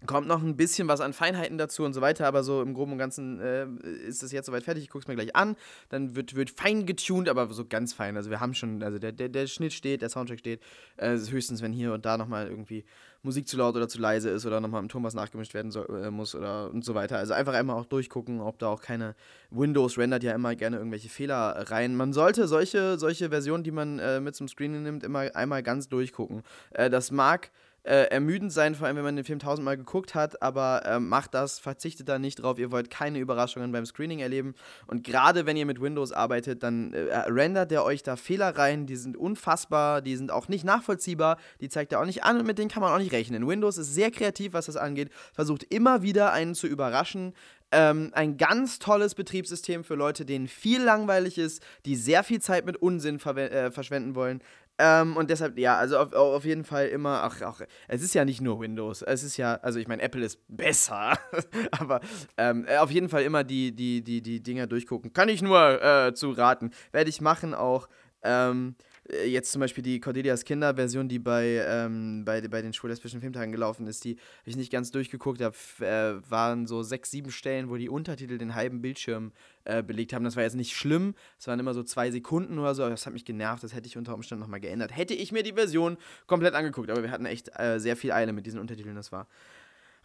kommt 0.06 0.28
noch 0.28 0.42
ein 0.42 0.56
bisschen 0.56 0.88
was 0.88 1.02
an 1.02 1.14
Feinheiten 1.14 1.58
dazu 1.58 1.84
und 1.84 1.94
so 1.94 2.02
weiter, 2.02 2.26
aber 2.26 2.44
so 2.44 2.62
im 2.62 2.74
Groben 2.74 2.94
und 2.94 2.98
Ganzen 2.98 3.40
äh, 3.42 3.66
ist 4.08 4.24
es 4.24 4.32
jetzt 4.32 4.46
soweit 4.46 4.64
fertig. 4.64 4.84
Ich 4.84 4.90
gucke 4.90 5.04
es 5.04 5.08
mir 5.08 5.16
gleich 5.16 5.36
an. 5.36 5.56
Dann 5.90 6.16
wird, 6.16 6.36
wird 6.36 6.52
fein 6.52 6.86
getuned, 6.86 7.28
aber 7.28 7.52
so 7.54 7.66
ganz 7.66 7.94
fein. 7.94 8.16
Also 8.16 8.30
wir 8.30 8.40
haben 8.40 8.54
schon, 8.54 8.82
also 8.82 8.98
der, 8.98 9.12
der, 9.12 9.30
der 9.30 9.48
Schnitt 9.48 9.74
steht, 9.74 10.02
der 10.02 10.10
Soundtrack 10.10 10.40
steht. 10.40 10.62
Äh, 10.98 11.18
höchstens, 11.18 11.62
wenn 11.62 11.74
hier 11.74 11.94
und 11.94 12.06
da 12.06 12.18
nochmal 12.18 12.48
irgendwie 12.48 12.86
Musik 13.22 13.50
zu 13.50 13.58
laut 13.58 13.76
oder 13.76 13.90
zu 13.90 14.00
leise 14.00 14.30
ist 14.30 14.46
oder 14.46 14.62
nochmal 14.62 14.82
im 14.82 14.88
Ton 14.88 15.04
was 15.04 15.14
nachgemischt 15.14 15.54
werden 15.54 15.72
soll, 15.72 15.88
äh, 16.06 16.10
muss 16.10 16.34
oder 16.34 16.72
und 16.72 16.86
so 16.86 16.96
weiter. 16.96 17.18
Also 17.18 17.34
einfach 17.34 17.54
einmal 17.54 17.76
auch 17.76 17.86
durchgucken, 17.86 18.40
ob 18.40 18.60
da 18.60 18.68
auch 18.68 18.82
keine 18.82 19.16
Windows 19.50 19.98
rendert 19.98 20.24
ja 20.24 20.34
immer 20.34 20.56
gerne 20.56 20.78
irgendwelche 20.78 21.10
Fehler 21.10 21.70
rein. 21.70 21.96
Man 21.96 22.14
sollte 22.14 22.48
solche, 22.48 22.98
solche 22.98 23.30
Versionen, 23.30 23.64
die 23.64 23.72
man 23.72 24.00
äh, 24.00 24.22
mit 24.22 24.36
zum 24.36 24.48
Screening 24.48 24.84
nimmt, 24.84 25.04
immer 25.04 25.36
einmal 25.36 25.62
ganz 25.64 25.90
durchgucken. 25.90 26.44
Äh, 26.72 26.90
das 26.90 27.12
mag 27.12 27.52
äh, 27.84 28.04
ermüdend 28.10 28.52
sein, 28.52 28.76
vor 28.76 28.88
allem 28.88 28.98
wenn 28.98 29.04
man 29.04 29.16
den 29.16 29.26
Film 29.26 29.40
tausendmal 29.40 29.78
geguckt 29.78 30.16
hat, 30.16 30.42
aber 30.42 30.86
äh, 30.86 31.00
macht 31.00 31.34
das, 31.34 31.60
verzichtet 31.60 32.10
da 32.10 32.20
nicht 32.20 32.42
drauf, 32.42 32.60
ihr 32.60 32.72
wollt 32.72 32.90
keine 32.90 33.20
Überraschungen 33.20 33.72
beim 33.72 33.86
Screening 33.86 34.20
erleben 34.20 34.54
und 34.88 35.04
gerade 35.04 35.46
wenn 35.46 35.58
ihr 35.58 35.66
mit 35.66 35.82
Windows 35.82 36.12
arbeitet, 36.12 36.64
dann 36.64 36.94
äh, 36.94 37.16
rendert 37.28 37.72
der 37.72 37.84
euch 37.84 38.04
da 38.04 38.16
Fehler 38.16 38.58
rein, 38.58 38.86
die 38.86 38.96
sind 38.96 39.18
unfassbar, 39.18 40.02
die 40.02 40.16
sind 40.16 40.32
auch 40.32 40.48
nicht 40.48 40.66
nachvollziehbar, 40.66 41.38
die 41.62 41.70
zeigt 41.70 41.94
er 41.94 42.02
auch 42.02 42.06
nicht 42.06 42.24
an 42.24 42.40
und 42.40 42.46
mit 42.46 42.58
denen 42.58 42.70
kann 42.70 42.82
man 42.82 42.94
auch 42.94 43.00
nicht 43.00 43.14
rechnen. 43.14 43.48
Windows 43.48 43.78
ist 43.78 43.94
sehr 43.94 44.12
kreativ, 44.12 44.54
was 44.54 44.66
das 44.66 44.78
angeht, 44.78 45.10
versucht 45.34 45.64
immer 45.64 46.02
wieder 46.02 46.34
einen 46.34 46.56
zu 46.56 46.68
überraschen, 46.68 47.34
ähm, 47.72 48.10
ein 48.14 48.38
ganz 48.38 48.80
tolles 48.80 49.16
Betriebssystem 49.16 49.84
für 49.84 49.96
Leute, 49.96 50.26
denen 50.26 50.48
viel 50.48 50.82
langweilig 50.82 51.38
ist, 51.38 51.62
die 51.86 51.96
sehr 51.96 52.24
viel 52.24 52.42
Zeit 52.42 52.66
mit 52.66 52.78
Unsinn 52.78 53.20
äh, 53.20 53.72
verschwenden 53.72 54.16
wollen. 54.16 54.42
Ähm, 54.82 55.18
und 55.18 55.30
deshalb, 55.30 55.58
ja, 55.60 55.78
also 55.78 55.98
auf, 55.98 56.14
auf 56.14 56.46
jeden 56.46 56.64
Fall 56.64 56.88
immer, 56.88 57.22
ach, 57.24 57.42
ach, 57.42 57.62
es 57.90 58.02
ist 58.02 58.14
ja 58.14 58.24
nicht 58.24 58.40
nur 58.40 58.62
Windows, 58.62 59.02
es 59.02 59.24
ist 59.24 59.36
ja, 59.36 59.56
also 59.56 59.78
ich 59.78 59.90
meine, 59.90 60.02
Apple 60.02 60.24
ist 60.24 60.40
besser, 60.48 61.20
aber 61.72 62.00
ähm, 62.38 62.66
äh, 62.66 62.78
auf 62.78 62.90
jeden 62.90 63.10
Fall 63.10 63.24
immer 63.24 63.44
die, 63.44 63.76
die, 63.76 64.02
die, 64.02 64.22
die 64.22 64.42
Dinger 64.42 64.68
durchgucken. 64.68 65.12
Kann 65.12 65.28
ich 65.28 65.42
nur 65.42 65.84
äh, 65.84 66.14
zu 66.14 66.32
raten. 66.32 66.72
Werde 66.94 67.10
ich 67.10 67.20
machen 67.20 67.54
auch. 67.54 67.90
Ähm, 68.24 68.76
äh, 68.78 68.89
jetzt 69.26 69.52
zum 69.52 69.60
Beispiel 69.60 69.84
die 69.84 70.00
Cordelias 70.00 70.46
Kinder-Version, 70.46 71.08
die 71.08 71.20
bei, 71.20 71.64
ähm, 71.68 72.24
bei, 72.26 72.42
bei 72.48 72.62
den 72.62 72.74
schwul-lesbischen 72.74 73.22
Filmtagen 73.22 73.52
gelaufen 73.52 73.88
ist, 73.88 74.04
die 74.04 74.12
habe 74.12 74.50
ich 74.50 74.56
nicht 74.56 74.72
ganz 74.72 74.92
durchgeguckt. 74.92 75.42
Da 75.42 75.52
äh, 75.80 76.22
waren 76.30 76.68
so 76.68 76.84
sechs, 76.84 77.12
sieben 77.12 77.32
Stellen, 77.32 77.70
wo 77.70 77.78
die 77.78 77.90
Untertitel 77.90 78.38
den 78.38 78.56
halben 78.56 78.82
Bildschirm 78.82 79.32
äh, 79.66 79.84
belegt 79.84 80.14
haben. 80.14 80.24
Das 80.24 80.36
war 80.36 80.44
jetzt 80.44 80.56
nicht 80.56 80.76
schlimm. 80.76 81.16
Es 81.38 81.48
waren 81.48 81.60
immer 81.60 81.74
so 81.74 81.84
zwei 81.84 82.12
Sekunden 82.12 82.60
oder 82.60 82.76
so. 82.76 82.88
Das 82.88 83.06
hat 83.06 83.14
mich 83.14 83.26
genervt. 83.26 83.64
Das 83.64 83.74
hätte 83.74 83.88
ich 83.88 83.98
unter 83.98 84.14
Umständen 84.14 84.42
nochmal 84.42 84.60
geändert. 84.60 84.96
Hätte 84.96 85.14
ich 85.14 85.32
mir 85.32 85.44
die 85.44 85.54
Version 85.54 85.98
komplett 86.28 86.54
angeguckt. 86.54 86.90
Aber 86.90 87.04
wir 87.04 87.12
hatten 87.12 87.26
echt 87.26 87.50
äh, 87.60 87.80
sehr 87.80 87.96
viel 87.96 88.12
Eile 88.12 88.34
mit 88.34 88.46
diesen 88.46 88.60
Untertiteln. 88.60 88.96
Das 88.96 89.12
war 89.12 89.28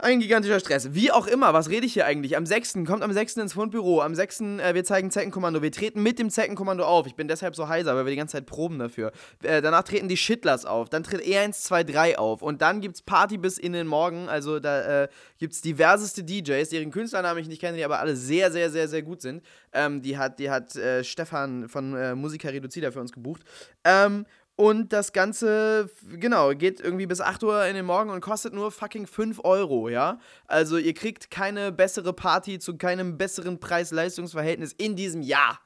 ein 0.04 0.20
gigantischer 0.20 0.60
Stress. 0.60 0.92
Wie 0.92 1.10
auch 1.10 1.26
immer, 1.26 1.52
was 1.54 1.70
rede 1.70 1.86
ich 1.86 1.94
hier 1.94 2.06
eigentlich? 2.06 2.36
Am 2.36 2.46
6. 2.46 2.74
kommt 2.86 3.02
am 3.02 3.12
6. 3.12 3.38
ins 3.38 3.54
Fundbüro. 3.54 4.02
Am 4.02 4.14
6. 4.14 4.40
Äh, 4.40 4.74
wir 4.74 4.84
zeigen 4.84 5.10
Zeckenkommando. 5.10 5.62
Wir 5.62 5.72
treten 5.72 6.02
mit 6.02 6.18
dem 6.18 6.30
Zeckenkommando 6.30 6.84
auf. 6.84 7.06
Ich 7.06 7.14
bin 7.14 7.26
deshalb 7.26 7.56
so 7.56 7.68
heiser, 7.68 7.96
weil 7.96 8.04
wir 8.04 8.10
die 8.10 8.16
ganze 8.16 8.32
Zeit 8.32 8.46
proben 8.46 8.78
dafür. 8.78 9.12
Äh, 9.42 9.62
danach 9.62 9.82
treten 9.82 10.08
die 10.08 10.16
Shitlers 10.16 10.66
auf. 10.66 10.90
Dann 10.90 11.02
tritt 11.02 11.22
E123 11.22 12.16
auf. 12.16 12.42
Und 12.42 12.60
dann 12.62 12.80
gibt's 12.80 13.02
Party 13.02 13.38
bis 13.38 13.58
in 13.58 13.72
den 13.72 13.86
Morgen. 13.86 14.28
Also 14.28 14.60
da 14.60 15.04
äh, 15.04 15.08
gibt's 15.38 15.62
diverseste 15.62 16.22
DJs, 16.22 16.68
deren 16.68 16.90
Künstlernamen 16.90 17.40
ich 17.40 17.48
nicht 17.48 17.60
kenne, 17.60 17.76
die 17.76 17.84
aber 17.84 17.98
alle 17.98 18.14
sehr, 18.14 18.52
sehr, 18.52 18.70
sehr, 18.70 18.88
sehr 18.88 19.02
gut 19.02 19.22
sind. 19.22 19.42
Ähm, 19.72 20.02
die 20.02 20.18
hat, 20.18 20.38
die 20.38 20.50
hat 20.50 20.76
äh, 20.76 21.02
Stefan 21.02 21.68
von 21.68 21.96
äh, 21.96 22.14
Musiker 22.14 22.52
Reduzida 22.52 22.90
für 22.90 23.00
uns 23.00 23.12
gebucht. 23.12 23.42
Ähm, 23.84 24.26
und 24.56 24.92
das 24.92 25.12
Ganze, 25.12 25.90
genau, 26.08 26.50
geht 26.50 26.80
irgendwie 26.80 27.06
bis 27.06 27.20
8 27.20 27.42
Uhr 27.42 27.66
in 27.66 27.74
den 27.74 27.84
Morgen 27.84 28.10
und 28.10 28.20
kostet 28.20 28.54
nur 28.54 28.70
fucking 28.70 29.06
5 29.06 29.40
Euro, 29.44 29.88
ja? 29.88 30.18
Also 30.46 30.76
ihr 30.76 30.94
kriegt 30.94 31.30
keine 31.30 31.72
bessere 31.72 32.12
Party 32.12 32.58
zu 32.58 32.76
keinem 32.76 33.18
besseren 33.18 33.58
Preis-Leistungs-Verhältnis 33.58 34.72
in 34.72 34.94
diesem 34.94 35.22
Jahr. 35.22 35.58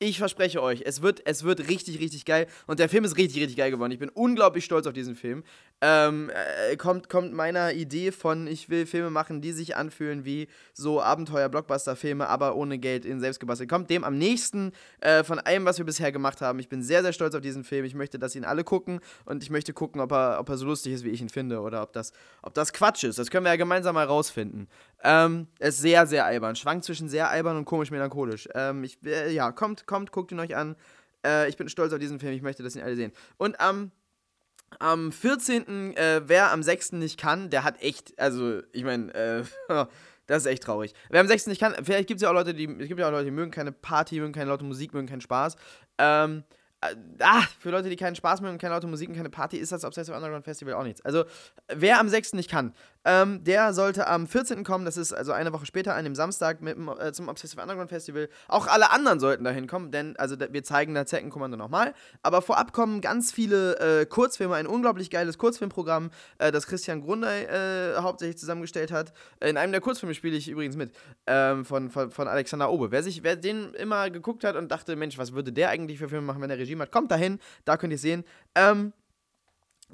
Ich 0.00 0.18
verspreche 0.18 0.60
euch, 0.60 0.82
es 0.84 1.02
wird, 1.02 1.22
es 1.24 1.44
wird 1.44 1.68
richtig, 1.68 2.00
richtig 2.00 2.24
geil. 2.24 2.46
Und 2.66 2.80
der 2.80 2.88
Film 2.88 3.04
ist 3.04 3.16
richtig, 3.16 3.40
richtig 3.40 3.56
geil 3.56 3.70
geworden. 3.70 3.92
Ich 3.92 3.98
bin 3.98 4.08
unglaublich 4.08 4.64
stolz 4.64 4.86
auf 4.86 4.92
diesen 4.92 5.14
Film. 5.14 5.44
Ähm, 5.80 6.30
äh, 6.30 6.76
kommt, 6.76 7.08
kommt 7.08 7.32
meiner 7.32 7.72
Idee 7.74 8.10
von, 8.10 8.46
ich 8.46 8.68
will 8.68 8.86
Filme 8.86 9.10
machen, 9.10 9.40
die 9.40 9.52
sich 9.52 9.76
anfühlen 9.76 10.24
wie 10.24 10.48
so 10.72 11.00
Abenteuer-Blockbuster-Filme, 11.00 12.28
aber 12.28 12.56
ohne 12.56 12.78
Geld 12.78 13.04
in 13.04 13.20
selbst 13.20 13.38
gebastelt. 13.38 13.70
Kommt 13.70 13.88
dem 13.90 14.02
am 14.02 14.18
nächsten 14.18 14.72
äh, 15.00 15.22
von 15.22 15.38
allem, 15.38 15.64
was 15.64 15.78
wir 15.78 15.84
bisher 15.84 16.10
gemacht 16.10 16.40
haben. 16.40 16.58
Ich 16.58 16.68
bin 16.68 16.82
sehr, 16.82 17.02
sehr 17.02 17.12
stolz 17.12 17.34
auf 17.34 17.40
diesen 17.40 17.62
Film. 17.64 17.84
Ich 17.84 17.94
möchte, 17.94 18.18
dass 18.18 18.34
ihn 18.34 18.44
alle 18.44 18.64
gucken 18.64 19.00
und 19.26 19.42
ich 19.42 19.50
möchte 19.50 19.72
gucken, 19.72 20.00
ob 20.00 20.12
er, 20.12 20.40
ob 20.40 20.48
er 20.48 20.56
so 20.56 20.66
lustig 20.66 20.92
ist, 20.92 21.04
wie 21.04 21.10
ich 21.10 21.20
ihn 21.20 21.28
finde 21.28 21.60
oder 21.60 21.82
ob 21.82 21.92
das, 21.92 22.12
ob 22.42 22.54
das 22.54 22.72
Quatsch 22.72 23.04
ist. 23.04 23.18
Das 23.18 23.30
können 23.30 23.44
wir 23.44 23.50
ja 23.50 23.56
gemeinsam 23.56 23.94
mal 23.94 24.06
rausfinden. 24.06 24.68
Ähm, 25.04 25.46
ist 25.58 25.78
sehr, 25.78 26.06
sehr 26.06 26.24
albern. 26.24 26.56
Schwankt 26.56 26.84
zwischen 26.84 27.08
sehr 27.08 27.28
albern 27.28 27.56
und 27.56 27.66
komisch 27.66 27.90
melancholisch. 27.90 28.48
Ähm, 28.54 28.82
ich, 28.82 28.98
äh, 29.04 29.30
ja, 29.32 29.52
kommt, 29.52 29.86
kommt, 29.86 30.10
guckt 30.10 30.32
ihn 30.32 30.40
euch 30.40 30.56
an. 30.56 30.76
Äh, 31.24 31.48
ich 31.48 31.56
bin 31.56 31.68
stolz 31.68 31.92
auf 31.92 31.98
diesen 31.98 32.18
Film. 32.18 32.32
Ich 32.32 32.42
möchte, 32.42 32.62
dass 32.62 32.74
ihn 32.74 32.82
alle 32.82 32.96
sehen. 32.96 33.12
Und 33.36 33.60
am 33.60 33.92
Am 34.80 35.12
14., 35.12 35.96
äh, 35.96 36.22
wer 36.26 36.50
am 36.50 36.62
6. 36.62 36.92
nicht 36.92 37.20
kann, 37.20 37.48
der 37.48 37.62
hat 37.62 37.80
echt, 37.80 38.18
also, 38.18 38.60
ich 38.72 38.82
meine, 38.82 39.14
äh, 39.14 39.44
das 40.26 40.42
ist 40.42 40.46
echt 40.46 40.64
traurig. 40.64 40.94
Wer 41.10 41.20
am 41.20 41.28
6. 41.28 41.46
nicht 41.46 41.60
kann, 41.60 41.74
vielleicht 41.84 42.08
gibt 42.08 42.18
es 42.18 42.22
ja 42.22 42.30
auch 42.30 42.34
Leute, 42.34 42.54
die, 42.54 42.64
es 42.80 42.88
gibt 42.88 42.98
ja 42.98 43.06
auch 43.06 43.12
Leute, 43.12 43.26
die 43.26 43.30
mögen 43.30 43.52
keine 43.52 43.70
Party, 43.70 44.18
mögen 44.18 44.32
keine 44.32 44.50
laute 44.50 44.64
Musik, 44.64 44.92
mögen 44.92 45.06
keinen 45.06 45.20
Spaß. 45.20 45.54
Ähm, 45.98 46.42
äh, 46.80 46.96
ah, 47.20 47.44
für 47.60 47.70
Leute, 47.70 47.88
die 47.88 47.96
keinen 47.96 48.16
Spaß 48.16 48.40
und 48.40 48.58
keine 48.58 48.74
laute 48.74 48.88
Musik 48.88 49.08
und 49.08 49.14
keine 49.14 49.30
Party, 49.30 49.58
ist 49.58 49.70
das 49.70 49.84
Obsessive 49.84 50.16
Underground 50.16 50.44
Festival 50.44 50.74
auch 50.74 50.82
nichts. 50.82 51.02
Also, 51.02 51.24
wer 51.72 52.00
am 52.00 52.08
6. 52.08 52.32
nicht 52.32 52.50
kann, 52.50 52.74
ähm, 53.04 53.44
der 53.44 53.72
sollte 53.72 54.06
am 54.06 54.26
14. 54.26 54.64
kommen, 54.64 54.84
das 54.84 54.96
ist 54.96 55.12
also 55.12 55.32
eine 55.32 55.52
Woche 55.52 55.66
später, 55.66 55.94
an 55.94 56.04
dem 56.04 56.14
Samstag 56.14 56.62
mit, 56.62 56.76
äh, 56.98 57.12
zum 57.12 57.28
Obsessive 57.28 57.60
Underground 57.60 57.90
Festival. 57.90 58.28
Auch 58.48 58.66
alle 58.66 58.90
anderen 58.90 59.20
sollten 59.20 59.44
dahin 59.44 59.66
kommen, 59.66 59.90
denn 59.90 60.16
also 60.16 60.36
wir 60.38 60.62
zeigen 60.64 60.94
da 60.94 61.04
Zeckenkommando 61.04 61.56
nochmal. 61.56 61.94
Aber 62.22 62.42
vorab 62.42 62.72
kommen 62.72 63.00
ganz 63.00 63.32
viele 63.32 63.78
äh, 63.78 64.06
Kurzfilme, 64.06 64.54
ein 64.54 64.66
unglaublich 64.66 65.10
geiles 65.10 65.38
Kurzfilmprogramm, 65.38 66.10
äh, 66.38 66.50
das 66.50 66.66
Christian 66.66 67.02
Grundey 67.02 67.44
äh, 67.44 67.96
hauptsächlich 67.96 68.38
zusammengestellt 68.38 68.90
hat. 68.90 69.12
In 69.40 69.56
einem 69.56 69.72
der 69.72 69.80
Kurzfilme 69.80 70.14
spiele 70.14 70.36
ich 70.36 70.48
übrigens 70.48 70.76
mit, 70.76 70.92
ähm, 71.26 71.64
von, 71.64 71.90
von, 71.90 72.10
von 72.10 72.28
Alexander 72.28 72.70
Obe. 72.70 72.90
Wer, 72.90 73.02
sich, 73.02 73.22
wer 73.22 73.36
den 73.36 73.74
immer 73.74 74.10
geguckt 74.10 74.44
hat 74.44 74.56
und 74.56 74.70
dachte, 74.70 74.96
Mensch, 74.96 75.18
was 75.18 75.32
würde 75.32 75.52
der 75.52 75.68
eigentlich 75.70 75.98
für 75.98 76.08
Filme 76.08 76.26
machen, 76.26 76.40
wenn 76.40 76.50
er 76.50 76.58
Regie 76.58 76.74
macht, 76.74 76.90
kommt 76.90 77.10
dahin, 77.10 77.38
da 77.64 77.76
könnt 77.76 77.92
ihr 77.92 77.98
sehen. 77.98 78.24
Ähm, 78.54 78.92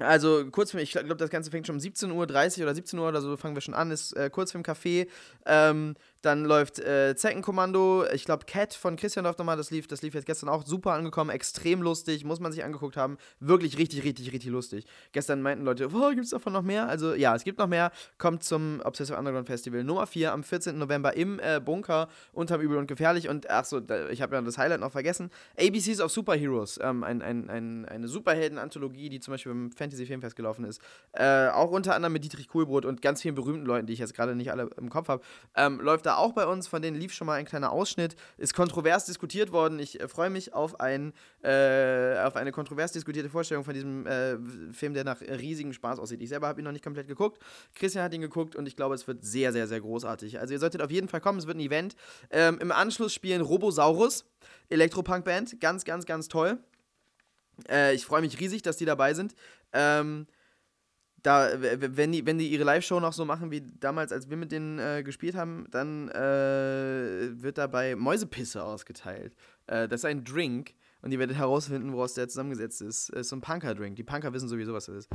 also 0.01 0.45
Kurzfilm, 0.49 0.83
ich 0.83 0.91
glaube, 0.91 1.15
das 1.15 1.29
Ganze 1.29 1.51
fängt 1.51 1.67
schon 1.67 1.75
um 1.75 1.81
17.30 1.81 2.11
Uhr 2.13 2.63
oder 2.63 2.75
17 2.75 2.99
Uhr 2.99 3.07
oder 3.07 3.21
so, 3.21 3.35
fangen 3.37 3.55
wir 3.55 3.61
schon 3.61 3.73
an, 3.73 3.91
ist 3.91 4.15
äh, 4.15 4.29
Kurzfilmcafé. 4.31 5.07
Ähm, 5.45 5.95
dann 6.21 6.45
läuft 6.45 6.79
äh, 6.79 7.15
Zeckenkommando, 7.15 8.05
ich 8.13 8.25
glaube 8.25 8.45
Cat 8.45 8.73
von 8.73 8.95
Christian 8.95 9.25
läuft 9.25 9.39
nochmal, 9.39 9.57
das 9.57 9.71
lief, 9.71 9.87
das 9.87 10.01
lief 10.01 10.13
jetzt 10.13 10.25
gestern 10.25 10.49
auch 10.49 10.65
super 10.65 10.93
angekommen, 10.93 11.29
extrem 11.29 11.81
lustig, 11.81 12.23
muss 12.23 12.39
man 12.39 12.51
sich 12.51 12.63
angeguckt 12.63 12.97
haben. 12.97 13.17
Wirklich 13.39 13.77
richtig, 13.77 14.03
richtig, 14.03 14.31
richtig 14.31 14.51
lustig. 14.51 14.85
Gestern 15.11 15.41
meinten 15.41 15.65
Leute, 15.65 15.89
oh, 15.93 16.09
gibt 16.09 16.25
es 16.25 16.29
davon 16.29 16.53
noch 16.53 16.61
mehr? 16.61 16.87
Also 16.87 17.13
ja, 17.13 17.35
es 17.35 17.43
gibt 17.43 17.57
noch 17.59 17.67
mehr. 17.67 17.91
Kommt 18.17 18.43
zum 18.43 18.81
Obsessive 18.83 19.17
Underground 19.17 19.47
Festival 19.47 19.83
Nummer 19.83 20.07
4 20.07 20.33
am 20.33 20.43
14. 20.43 20.77
November 20.77 21.15
im 21.15 21.39
äh, 21.39 21.59
Bunker 21.59 22.07
unterm 22.33 22.61
Übel 22.61 22.77
und 22.77 22.87
Gefährlich. 22.87 23.27
Und 23.27 23.49
ach 23.49 23.65
so, 23.65 23.79
da, 23.79 24.09
ich 24.09 24.21
habe 24.21 24.35
ja 24.35 24.41
das 24.41 24.57
Highlight 24.57 24.79
noch 24.79 24.91
vergessen. 24.91 25.31
ABCs 25.59 26.01
of 26.01 26.11
Superheroes, 26.11 26.79
ähm, 26.81 27.03
ein, 27.03 27.21
ein, 27.21 27.49
ein, 27.49 27.85
eine 27.85 28.07
Superhelden-Anthologie, 28.07 29.09
die 29.09 29.19
zum 29.19 29.33
Beispiel 29.33 29.51
beim 29.51 29.71
Fantasy 29.71 30.05
Filmfest 30.05 30.35
gelaufen 30.35 30.65
ist. 30.65 30.81
Äh, 31.13 31.47
auch 31.49 31.71
unter 31.71 31.95
anderem 31.95 32.13
mit 32.13 32.23
Dietrich 32.23 32.47
Kuhlbrot 32.47 32.85
und 32.85 33.01
ganz 33.01 33.21
vielen 33.21 33.35
berühmten 33.35 33.65
Leuten, 33.65 33.87
die 33.87 33.93
ich 33.93 33.99
jetzt 33.99 34.13
gerade 34.13 34.35
nicht 34.35 34.51
alle 34.51 34.69
im 34.77 34.89
Kopf 34.89 35.07
habe. 35.07 35.23
Ähm, 35.55 35.79
läuft 35.79 36.05
da 36.05 36.10
auch 36.17 36.33
bei 36.33 36.45
uns, 36.45 36.67
von 36.67 36.81
denen 36.81 36.97
lief 36.97 37.13
schon 37.13 37.27
mal 37.27 37.33
ein 37.33 37.45
kleiner 37.45 37.71
Ausschnitt. 37.71 38.15
Ist 38.37 38.53
kontrovers 38.53 39.05
diskutiert 39.05 39.51
worden. 39.51 39.79
Ich 39.79 39.99
äh, 39.99 40.07
freue 40.07 40.29
mich 40.29 40.53
auf, 40.53 40.79
ein, 40.79 41.13
äh, 41.43 42.17
auf 42.19 42.35
eine 42.35 42.51
kontrovers 42.51 42.91
diskutierte 42.91 43.29
Vorstellung 43.29 43.63
von 43.63 43.73
diesem 43.73 44.05
äh, 44.05 44.37
Film, 44.71 44.93
der 44.93 45.03
nach 45.03 45.21
riesigem 45.21 45.73
Spaß 45.73 45.99
aussieht. 45.99 46.21
Ich 46.21 46.29
selber 46.29 46.47
habe 46.47 46.61
ihn 46.61 46.65
noch 46.65 46.71
nicht 46.71 46.83
komplett 46.83 47.07
geguckt. 47.07 47.41
Christian 47.75 48.03
hat 48.03 48.13
ihn 48.13 48.21
geguckt 48.21 48.55
und 48.55 48.67
ich 48.67 48.75
glaube, 48.75 48.95
es 48.95 49.07
wird 49.07 49.23
sehr, 49.23 49.51
sehr, 49.53 49.67
sehr 49.67 49.81
großartig. 49.81 50.39
Also 50.39 50.53
ihr 50.53 50.59
solltet 50.59 50.81
auf 50.81 50.91
jeden 50.91 51.07
Fall 51.07 51.21
kommen. 51.21 51.39
Es 51.39 51.47
wird 51.47 51.57
ein 51.57 51.61
Event. 51.61 51.95
Ähm, 52.29 52.59
Im 52.59 52.71
Anschluss 52.71 53.13
spielen 53.13 53.41
Robosaurus, 53.41 54.25
Elektropunk-Band. 54.69 55.59
Ganz, 55.59 55.85
ganz, 55.85 56.05
ganz 56.05 56.27
toll. 56.27 56.59
Äh, 57.69 57.95
ich 57.95 58.05
freue 58.05 58.21
mich 58.21 58.39
riesig, 58.39 58.61
dass 58.61 58.77
die 58.77 58.85
dabei 58.85 59.13
sind. 59.13 59.35
Ähm, 59.73 60.27
da, 61.23 61.49
wenn 61.59 62.11
die, 62.11 62.25
wenn 62.25 62.37
die 62.37 62.47
ihre 62.49 62.63
Live-Show 62.63 62.99
noch 62.99 63.13
so 63.13 63.25
machen 63.25 63.51
wie 63.51 63.61
damals, 63.79 64.11
als 64.11 64.29
wir 64.29 64.37
mit 64.37 64.51
denen 64.51 64.79
äh, 64.79 65.03
gespielt 65.03 65.35
haben, 65.35 65.65
dann 65.71 66.09
äh, 66.09 67.29
wird 67.41 67.57
dabei 67.57 67.95
Mäusepisse 67.95 68.63
ausgeteilt. 68.63 69.35
Äh, 69.67 69.87
das 69.87 70.01
ist 70.01 70.05
ein 70.05 70.23
Drink 70.23 70.73
und 71.01 71.11
ihr 71.11 71.19
werdet 71.19 71.37
herausfinden, 71.37 71.93
woraus 71.93 72.13
der 72.13 72.27
zusammengesetzt 72.27 72.81
ist. 72.81 73.09
Es 73.09 73.21
ist 73.21 73.29
so 73.29 73.35
ein 73.35 73.41
Punker-Drink. 73.41 73.95
Die 73.95 74.03
Punker 74.03 74.33
wissen 74.33 74.47
sowieso, 74.49 74.73
was 74.73 74.85
das 74.85 75.05
ist. 75.05 75.09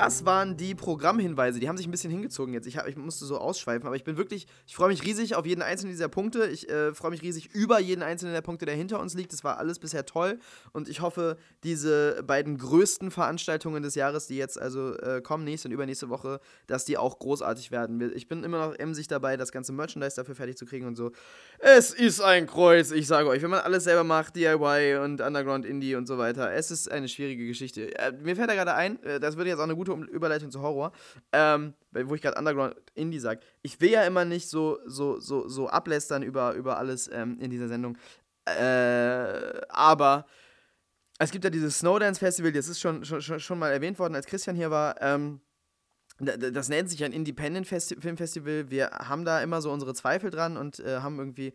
Das 0.00 0.24
waren 0.24 0.56
die 0.56 0.74
Programmhinweise. 0.74 1.60
Die 1.60 1.68
haben 1.68 1.76
sich 1.76 1.86
ein 1.86 1.90
bisschen 1.90 2.10
hingezogen 2.10 2.54
jetzt. 2.54 2.66
Ich, 2.66 2.78
hab, 2.78 2.88
ich 2.88 2.96
musste 2.96 3.26
so 3.26 3.36
ausschweifen, 3.36 3.86
aber 3.86 3.96
ich 3.96 4.04
bin 4.04 4.16
wirklich, 4.16 4.46
ich 4.66 4.74
freue 4.74 4.88
mich 4.88 5.04
riesig 5.04 5.34
auf 5.34 5.44
jeden 5.44 5.60
einzelnen 5.60 5.92
dieser 5.92 6.08
Punkte. 6.08 6.46
Ich 6.46 6.70
äh, 6.70 6.94
freue 6.94 7.10
mich 7.10 7.20
riesig 7.20 7.54
über 7.54 7.78
jeden 7.78 8.02
einzelnen 8.02 8.32
der 8.32 8.40
Punkte, 8.40 8.64
der 8.64 8.74
hinter 8.74 8.98
uns 8.98 9.12
liegt. 9.12 9.34
Das 9.34 9.44
war 9.44 9.58
alles 9.58 9.78
bisher 9.78 10.06
toll 10.06 10.38
und 10.72 10.88
ich 10.88 11.02
hoffe, 11.02 11.36
diese 11.64 12.22
beiden 12.26 12.56
größten 12.56 13.10
Veranstaltungen 13.10 13.82
des 13.82 13.94
Jahres, 13.94 14.26
die 14.26 14.38
jetzt 14.38 14.58
also 14.58 14.96
äh, 14.96 15.20
kommen, 15.20 15.44
nächste 15.44 15.68
und 15.68 15.72
übernächste 15.72 16.08
Woche, 16.08 16.40
dass 16.66 16.86
die 16.86 16.96
auch 16.96 17.18
großartig 17.18 17.70
werden. 17.70 18.10
Ich 18.14 18.26
bin 18.26 18.42
immer 18.42 18.68
noch 18.68 18.74
emsig 18.76 19.06
dabei, 19.06 19.36
das 19.36 19.52
ganze 19.52 19.74
Merchandise 19.74 20.16
dafür 20.16 20.34
fertig 20.34 20.56
zu 20.56 20.64
kriegen 20.64 20.86
und 20.86 20.96
so. 20.96 21.12
Es 21.58 21.92
ist 21.92 22.22
ein 22.22 22.46
Kreuz, 22.46 22.90
ich 22.90 23.06
sage 23.06 23.28
euch, 23.28 23.42
wenn 23.42 23.50
man 23.50 23.60
alles 23.60 23.84
selber 23.84 24.04
macht, 24.04 24.34
DIY 24.34 24.96
und 25.04 25.20
Underground 25.20 25.66
Indie 25.66 25.94
und 25.94 26.06
so 26.06 26.16
weiter, 26.16 26.50
es 26.52 26.70
ist 26.70 26.90
eine 26.90 27.06
schwierige 27.06 27.46
Geschichte. 27.46 27.94
Äh, 27.98 28.12
mir 28.12 28.34
fällt 28.34 28.48
da 28.48 28.54
gerade 28.54 28.72
ein, 28.72 29.02
äh, 29.02 29.20
das 29.20 29.36
würde 29.36 29.50
jetzt 29.50 29.58
auch 29.58 29.64
eine 29.64 29.76
gute 29.76 29.89
Überleitung 29.94 30.50
zu 30.50 30.62
Horror, 30.62 30.92
ähm, 31.32 31.74
wo 31.92 32.14
ich 32.14 32.22
gerade 32.22 32.38
Underground 32.38 32.76
Indie 32.94 33.18
sage. 33.18 33.40
Ich 33.62 33.80
will 33.80 33.90
ja 33.90 34.04
immer 34.04 34.24
nicht 34.24 34.48
so, 34.48 34.78
so, 34.86 35.20
so, 35.20 35.48
so 35.48 35.68
ablästern 35.68 36.22
über, 36.22 36.54
über 36.54 36.78
alles 36.78 37.08
ähm, 37.12 37.38
in 37.40 37.50
dieser 37.50 37.68
Sendung. 37.68 37.96
Äh, 38.44 39.60
aber 39.68 40.26
es 41.18 41.30
gibt 41.30 41.44
ja 41.44 41.50
dieses 41.50 41.78
Snowdance 41.78 42.18
Festival, 42.18 42.52
das 42.52 42.68
ist 42.68 42.80
schon, 42.80 43.04
schon, 43.04 43.20
schon 43.20 43.58
mal 43.58 43.70
erwähnt 43.70 43.98
worden, 43.98 44.14
als 44.14 44.26
Christian 44.26 44.56
hier 44.56 44.70
war. 44.70 45.00
Ähm, 45.02 45.40
das 46.18 46.68
nennt 46.68 46.90
sich 46.90 47.02
ein 47.02 47.12
Independent 47.12 47.66
Festi 47.66 47.96
Filmfestival. 47.98 48.70
Wir 48.70 48.90
haben 48.90 49.24
da 49.24 49.42
immer 49.42 49.62
so 49.62 49.72
unsere 49.72 49.94
Zweifel 49.94 50.30
dran 50.30 50.56
und 50.56 50.78
äh, 50.80 50.98
haben 50.98 51.18
irgendwie 51.18 51.54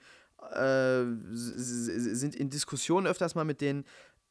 äh, 0.52 1.04
sind 1.32 2.36
in 2.36 2.50
Diskussionen 2.50 3.08
öfters 3.08 3.36
mal 3.36 3.46
mit 3.46 3.62
denen, 3.62 3.86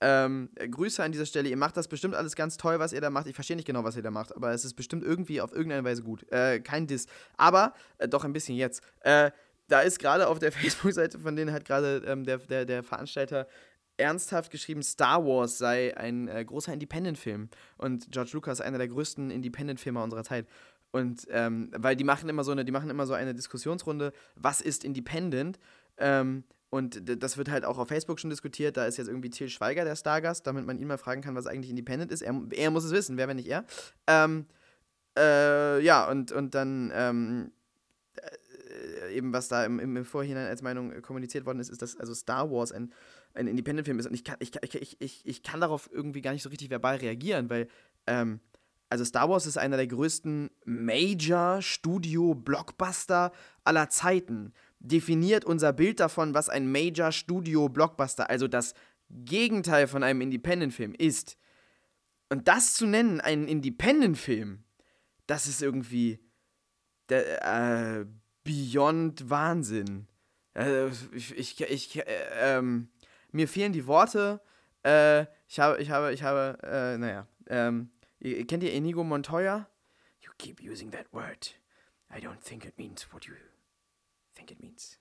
ähm, 0.05 0.51
Grüße 0.57 1.03
an 1.03 1.13
dieser 1.13 1.25
Stelle. 1.25 1.49
Ihr 1.49 1.57
macht 1.57 1.79
das 1.79 1.89
bestimmt 1.89 2.15
alles 2.15 2.37
ganz 2.37 2.59
toll, 2.59 2.79
was 2.79 2.93
ihr 2.93 3.01
da 3.01 3.09
macht. 3.09 3.27
Ich 3.27 3.35
verstehe 3.35 3.57
nicht 3.57 3.65
genau, 3.65 3.85
was 3.85 3.97
ihr 3.97 4.03
da 4.03 4.11
macht, 4.11 4.37
aber 4.37 4.53
es 4.53 4.65
ist 4.65 4.75
bestimmt 4.75 5.03
irgendwie 5.03 5.41
auf 5.41 5.53
irgendeine 5.53 5.83
Weise 5.83 6.03
gut. 6.03 6.31
Äh, 6.31 6.61
kein 6.61 6.87
Diss. 6.87 7.07
Aber 7.39 7.73
äh, 7.97 8.07
doch 8.07 8.25
ein 8.25 8.35
bisschen 8.35 8.55
jetzt. 8.55 8.83
Äh, 9.01 9.31
da 9.69 9.81
ist 9.81 9.99
gerade 9.99 10.29
auf 10.29 10.39
der 10.39 10.53
Facebook-Seite 10.53 11.19
von 11.19 11.37
denen 11.37 11.53
hat 11.53 11.65
gerade 11.65 12.03
ähm, 12.07 12.25
der, 12.25 12.37
der, 12.37 12.67
der 12.67 12.83
Veranstalter 12.83 13.49
ernsthaft 13.97 14.51
geschrieben, 14.51 14.83
Star 14.83 15.25
Wars 15.25 15.57
sei 15.57 15.97
ein 15.97 16.29
äh, 16.29 16.45
großer 16.45 16.73
Independent-Film. 16.75 17.49
Und 17.79 18.11
George 18.11 18.33
Lucas 18.35 18.61
einer 18.61 18.77
der 18.77 18.89
größten 18.89 19.31
Independent-Filmer 19.31 20.03
unserer 20.03 20.25
Zeit. 20.25 20.47
Und 20.91 21.27
ähm, 21.31 21.71
weil 21.75 21.97
die 21.97 22.05
machen 22.05 22.29
immer 22.29 22.45
so 22.45 22.53
eine, 22.53 22.65
die 22.67 22.73
machen 22.73 22.91
immer 22.91 23.07
so 23.07 23.15
eine 23.15 23.35
Diskussionsrunde, 23.35 24.13
was 24.37 24.61
ist 24.61 24.85
Independent? 24.85 25.59
Ähm, 25.97 26.45
und 26.75 27.23
das 27.23 27.37
wird 27.37 27.53
halt 27.53 27.65
auch 27.65 27.79
auf 27.79 27.87
Facebook 27.87 28.19
schon 28.19 28.31
diskutiert. 28.31 28.77
Da 28.77 28.87
ist 28.87 28.97
jetzt 28.97 29.07
irgendwie 29.07 29.31
Till 29.31 29.49
Schweiger 29.49 29.85
der 29.85 29.95
Stargast, 29.95 30.45
damit 30.45 30.67
man 30.67 30.81
ihn 30.81 30.89
mal 30.89 30.99
fragen 30.99 31.23
kann, 31.23 31.37
was 31.37 31.47
eigentlich 31.47 31.71
Independent 31.71 32.11
ist. 32.11 32.21
Er, 32.21 32.35
er 32.51 32.73
muss 32.73 32.83
es 32.83 32.91
wissen, 32.91 33.17
wer, 33.17 33.29
wenn 33.29 33.37
nicht 33.37 33.47
er. 33.47 33.65
Ähm, 34.09 34.47
äh, 35.17 35.81
ja, 35.85 36.11
und, 36.11 36.33
und 36.33 36.57
dann 36.57 36.91
ähm, 36.93 37.53
äh, 38.17 39.15
eben, 39.15 39.33
was 39.33 39.47
da 39.47 39.65
im, 39.65 39.79
im, 39.79 40.05
Vorhinein 40.05 40.49
als 40.49 40.63
Meinung 40.63 41.01
kommuniziert 41.01 41.47
worden 41.47 41.61
ist, 41.61 41.71
ist, 41.71 41.81
dass 41.81 41.97
also 41.97 42.13
Star 42.13 42.51
Wars 42.51 42.73
ein, 42.73 42.93
ein 43.35 43.47
Independent-Film 43.47 44.01
ist. 44.01 44.07
Und 44.07 44.15
ich 44.15 44.25
kann, 44.25 44.35
ich, 44.41 44.51
ich, 44.61 45.01
ich, 45.01 45.25
ich 45.25 45.45
kann 45.45 45.61
darauf 45.61 45.89
irgendwie 45.93 46.23
gar 46.23 46.33
nicht 46.33 46.43
so 46.43 46.49
richtig 46.49 46.71
verbal 46.71 46.97
reagieren, 46.97 47.51
weil 47.51 47.69
ähm, 48.09 48.41
Also 48.89 49.05
Star 49.05 49.29
Wars 49.29 49.47
ist 49.47 49.59
einer 49.59 49.77
der 49.77 49.87
größten 49.87 50.51
Major-Studio-Blockbuster 50.65 53.31
aller 53.63 53.89
Zeiten. 53.91 54.53
Definiert 54.87 55.47
unser 55.47 55.73
Bild 55.73 55.99
davon, 55.99 56.35
was 56.35 56.51
ein 56.51 56.71
Major-Studio-Blockbuster, 56.71 58.29
also 58.29 58.49
das 58.49 58.75
Gegenteil 59.09 59.87
von 59.87 60.03
einem 60.03 60.21
Independent-Film 60.21 60.95
ist. 60.95 61.39
Und 62.29 62.49
das 62.49 62.75
zu 62.75 62.87
nennen, 62.87 63.21
einen 63.23 63.49
Independent-Film, 63.49 64.63
das 65.27 65.47
ist 65.47 65.63
irgendwie 65.63 66.21
der, 67.09 68.01
äh, 68.01 68.07
beyond 68.45 69.31
Wahnsinn. 69.31 70.07
Äh, 70.55 70.89
ich, 71.13 71.35
ich, 71.35 71.61
ich 71.63 71.99
äh, 71.99 72.05
ähm, 72.37 72.89
mir 73.33 73.49
fehlen 73.49 73.73
die 73.73 73.87
Worte. 73.87 74.43
Äh, 74.85 75.23
ich 75.49 75.61
habe, 75.61 75.81
ich 75.81 75.91
habe, 75.91 76.13
ich 76.13 76.23
habe, 76.23 76.59
äh, 76.63 76.99
naja, 76.99 77.27
ähm, 77.49 77.91
kennt 78.21 78.63
ihr 78.63 78.73
Inigo 78.73 79.03
Montoya? 79.03 79.67
You 80.21 80.31
keep 80.39 80.61
using 80.61 80.91
that 80.91 81.07
word. 81.13 81.55
I 82.15 82.21
don't 82.21 82.41
think 82.43 82.65
it 82.65 82.79
means 82.79 83.13
what 83.13 83.25
you 83.25 83.35
think 84.45 84.51
it 84.51 84.61
means. 84.61 84.99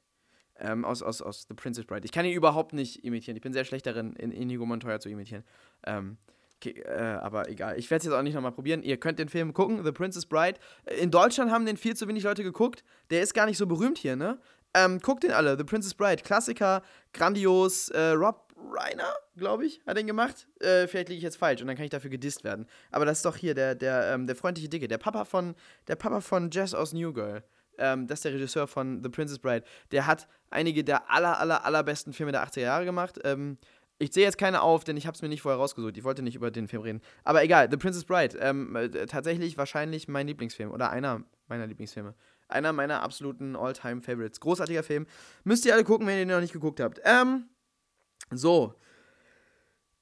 Ähm, 0.59 0.85
aus, 0.85 1.01
aus, 1.01 1.21
aus 1.21 1.45
The 1.47 1.55
Princess 1.55 1.85
Bride. 1.85 2.05
Ich 2.05 2.11
kann 2.11 2.25
ihn 2.25 2.33
überhaupt 2.33 2.73
nicht 2.73 3.03
imitieren. 3.03 3.35
Ich 3.35 3.41
bin 3.41 3.53
sehr 3.53 3.65
schlecht 3.65 3.85
darin, 3.85 4.13
in 4.13 4.31
Inigo 4.31 4.65
Montoya 4.65 4.99
zu 4.99 5.09
imitieren. 5.09 5.43
Ähm, 5.85 6.17
okay, 6.57 6.81
äh, 6.81 7.17
aber 7.21 7.49
egal. 7.49 7.77
Ich 7.79 7.89
werde 7.89 7.99
es 7.99 8.05
jetzt 8.05 8.13
auch 8.13 8.21
nicht 8.21 8.35
nochmal 8.35 8.51
probieren. 8.51 8.83
Ihr 8.83 8.97
könnt 8.97 9.17
den 9.17 9.29
Film 9.29 9.53
gucken, 9.53 9.83
The 9.83 9.91
Princess 9.91 10.25
Bride. 10.27 10.59
In 10.99 11.09
Deutschland 11.09 11.51
haben 11.51 11.65
den 11.65 11.77
viel 11.77 11.95
zu 11.95 12.07
wenig 12.07 12.23
Leute 12.23 12.43
geguckt. 12.43 12.83
Der 13.09 13.21
ist 13.21 13.33
gar 13.33 13.47
nicht 13.47 13.57
so 13.57 13.65
berühmt 13.65 13.97
hier, 13.97 14.15
ne? 14.15 14.39
Ähm, 14.75 14.99
guckt 14.99 15.23
den 15.23 15.31
alle. 15.31 15.57
The 15.57 15.63
Princess 15.63 15.95
Bride. 15.95 16.21
Klassiker, 16.21 16.83
grandios. 17.13 17.89
Äh, 17.89 18.11
Rob 18.11 18.53
Reiner, 18.55 19.13
glaube 19.35 19.65
ich, 19.65 19.81
hat 19.85 19.97
den 19.97 20.07
gemacht. 20.07 20.47
Äh, 20.59 20.87
vielleicht 20.87 21.09
liege 21.09 21.17
ich 21.17 21.23
jetzt 21.23 21.37
falsch 21.37 21.61
und 21.61 21.67
dann 21.67 21.75
kann 21.75 21.85
ich 21.85 21.91
dafür 21.91 22.09
gedisst 22.11 22.43
werden. 22.43 22.67
Aber 22.91 23.05
das 23.05 23.19
ist 23.19 23.25
doch 23.25 23.35
hier 23.35 23.55
der, 23.55 23.75
der, 23.75 24.13
ähm, 24.13 24.27
der 24.27 24.35
freundliche 24.35 24.69
Dicke, 24.69 24.87
der 24.87 24.99
Papa 24.99 25.25
von, 25.25 25.55
der 25.87 25.95
Papa 25.95 26.21
von 26.21 26.49
Jess 26.51 26.73
aus 26.73 26.93
New 26.93 27.11
Girl 27.11 27.43
ähm, 27.77 28.07
das 28.07 28.19
ist 28.19 28.25
der 28.25 28.33
Regisseur 28.33 28.67
von 28.67 29.01
The 29.03 29.09
Princess 29.09 29.39
Bride. 29.39 29.63
Der 29.91 30.07
hat 30.07 30.27
einige 30.49 30.83
der 30.83 31.09
aller, 31.09 31.39
aller, 31.39 31.65
allerbesten 31.65 32.13
Filme 32.13 32.31
der 32.31 32.45
80er 32.45 32.61
Jahre 32.61 32.85
gemacht. 32.85 33.19
Ähm, 33.23 33.57
ich 33.99 34.11
sehe 34.11 34.23
jetzt 34.23 34.37
keine 34.37 34.61
auf, 34.61 34.83
denn 34.83 34.97
ich 34.97 35.07
habe 35.07 35.15
es 35.15 35.21
mir 35.21 35.29
nicht 35.29 35.41
vorher 35.41 35.59
rausgesucht. 35.59 35.97
Ich 35.97 36.03
wollte 36.03 36.23
nicht 36.23 36.35
über 36.35 36.51
den 36.51 36.67
Film 36.67 36.81
reden. 36.81 37.01
Aber 37.23 37.43
egal, 37.43 37.69
The 37.71 37.77
Princess 37.77 38.05
Bride. 38.05 38.37
Ähm, 38.39 38.75
äh, 38.75 39.05
tatsächlich 39.05 39.57
wahrscheinlich 39.57 40.07
mein 40.07 40.27
Lieblingsfilm 40.27 40.71
oder 40.71 40.89
einer 40.89 41.23
meiner 41.47 41.67
Lieblingsfilme. 41.67 42.13
Einer 42.47 42.73
meiner 42.73 43.01
absoluten 43.01 43.55
All-Time-Favorites. 43.55 44.39
Großartiger 44.39 44.83
Film. 44.83 45.05
Müsst 45.43 45.65
ihr 45.65 45.73
alle 45.73 45.83
gucken, 45.83 46.05
wenn 46.07 46.15
ihr 46.15 46.25
den 46.25 46.29
noch 46.29 46.41
nicht 46.41 46.53
geguckt 46.53 46.79
habt. 46.79 46.99
Ähm, 47.03 47.45
so. 48.31 48.75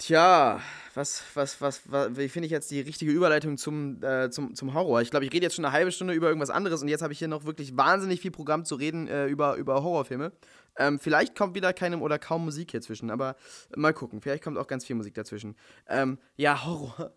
Tja, 0.01 0.59
was, 0.95 1.23
was, 1.35 1.61
was, 1.61 1.83
was 1.91 2.17
wie 2.17 2.27
finde 2.27 2.47
ich 2.47 2.51
jetzt 2.51 2.71
die 2.71 2.81
richtige 2.81 3.11
Überleitung 3.11 3.55
zum, 3.59 4.01
äh, 4.01 4.31
zum, 4.31 4.55
zum 4.55 4.73
Horror? 4.73 4.99
Ich 5.03 5.11
glaube, 5.11 5.27
ich 5.27 5.31
rede 5.31 5.43
jetzt 5.43 5.53
schon 5.53 5.63
eine 5.63 5.73
halbe 5.75 5.91
Stunde 5.91 6.15
über 6.15 6.27
irgendwas 6.27 6.49
anderes 6.49 6.81
und 6.81 6.87
jetzt 6.87 7.03
habe 7.03 7.13
ich 7.13 7.19
hier 7.19 7.27
noch 7.27 7.45
wirklich 7.45 7.77
wahnsinnig 7.77 8.19
viel 8.19 8.31
Programm 8.31 8.65
zu 8.65 8.73
reden 8.73 9.07
äh, 9.07 9.27
über, 9.27 9.57
über 9.57 9.83
Horrorfilme. 9.83 10.31
Ähm, 10.75 10.97
vielleicht 10.97 11.37
kommt 11.37 11.53
wieder 11.53 11.71
keine 11.71 11.99
oder 11.99 12.17
kaum 12.17 12.45
Musik 12.45 12.71
hier 12.71 12.81
zwischen, 12.81 13.11
aber 13.11 13.35
mal 13.75 13.93
gucken. 13.93 14.21
Vielleicht 14.21 14.43
kommt 14.43 14.57
auch 14.57 14.65
ganz 14.65 14.85
viel 14.85 14.95
Musik 14.95 15.13
dazwischen. 15.13 15.55
Ähm, 15.87 16.17
ja, 16.35 16.65
Horror. 16.65 17.13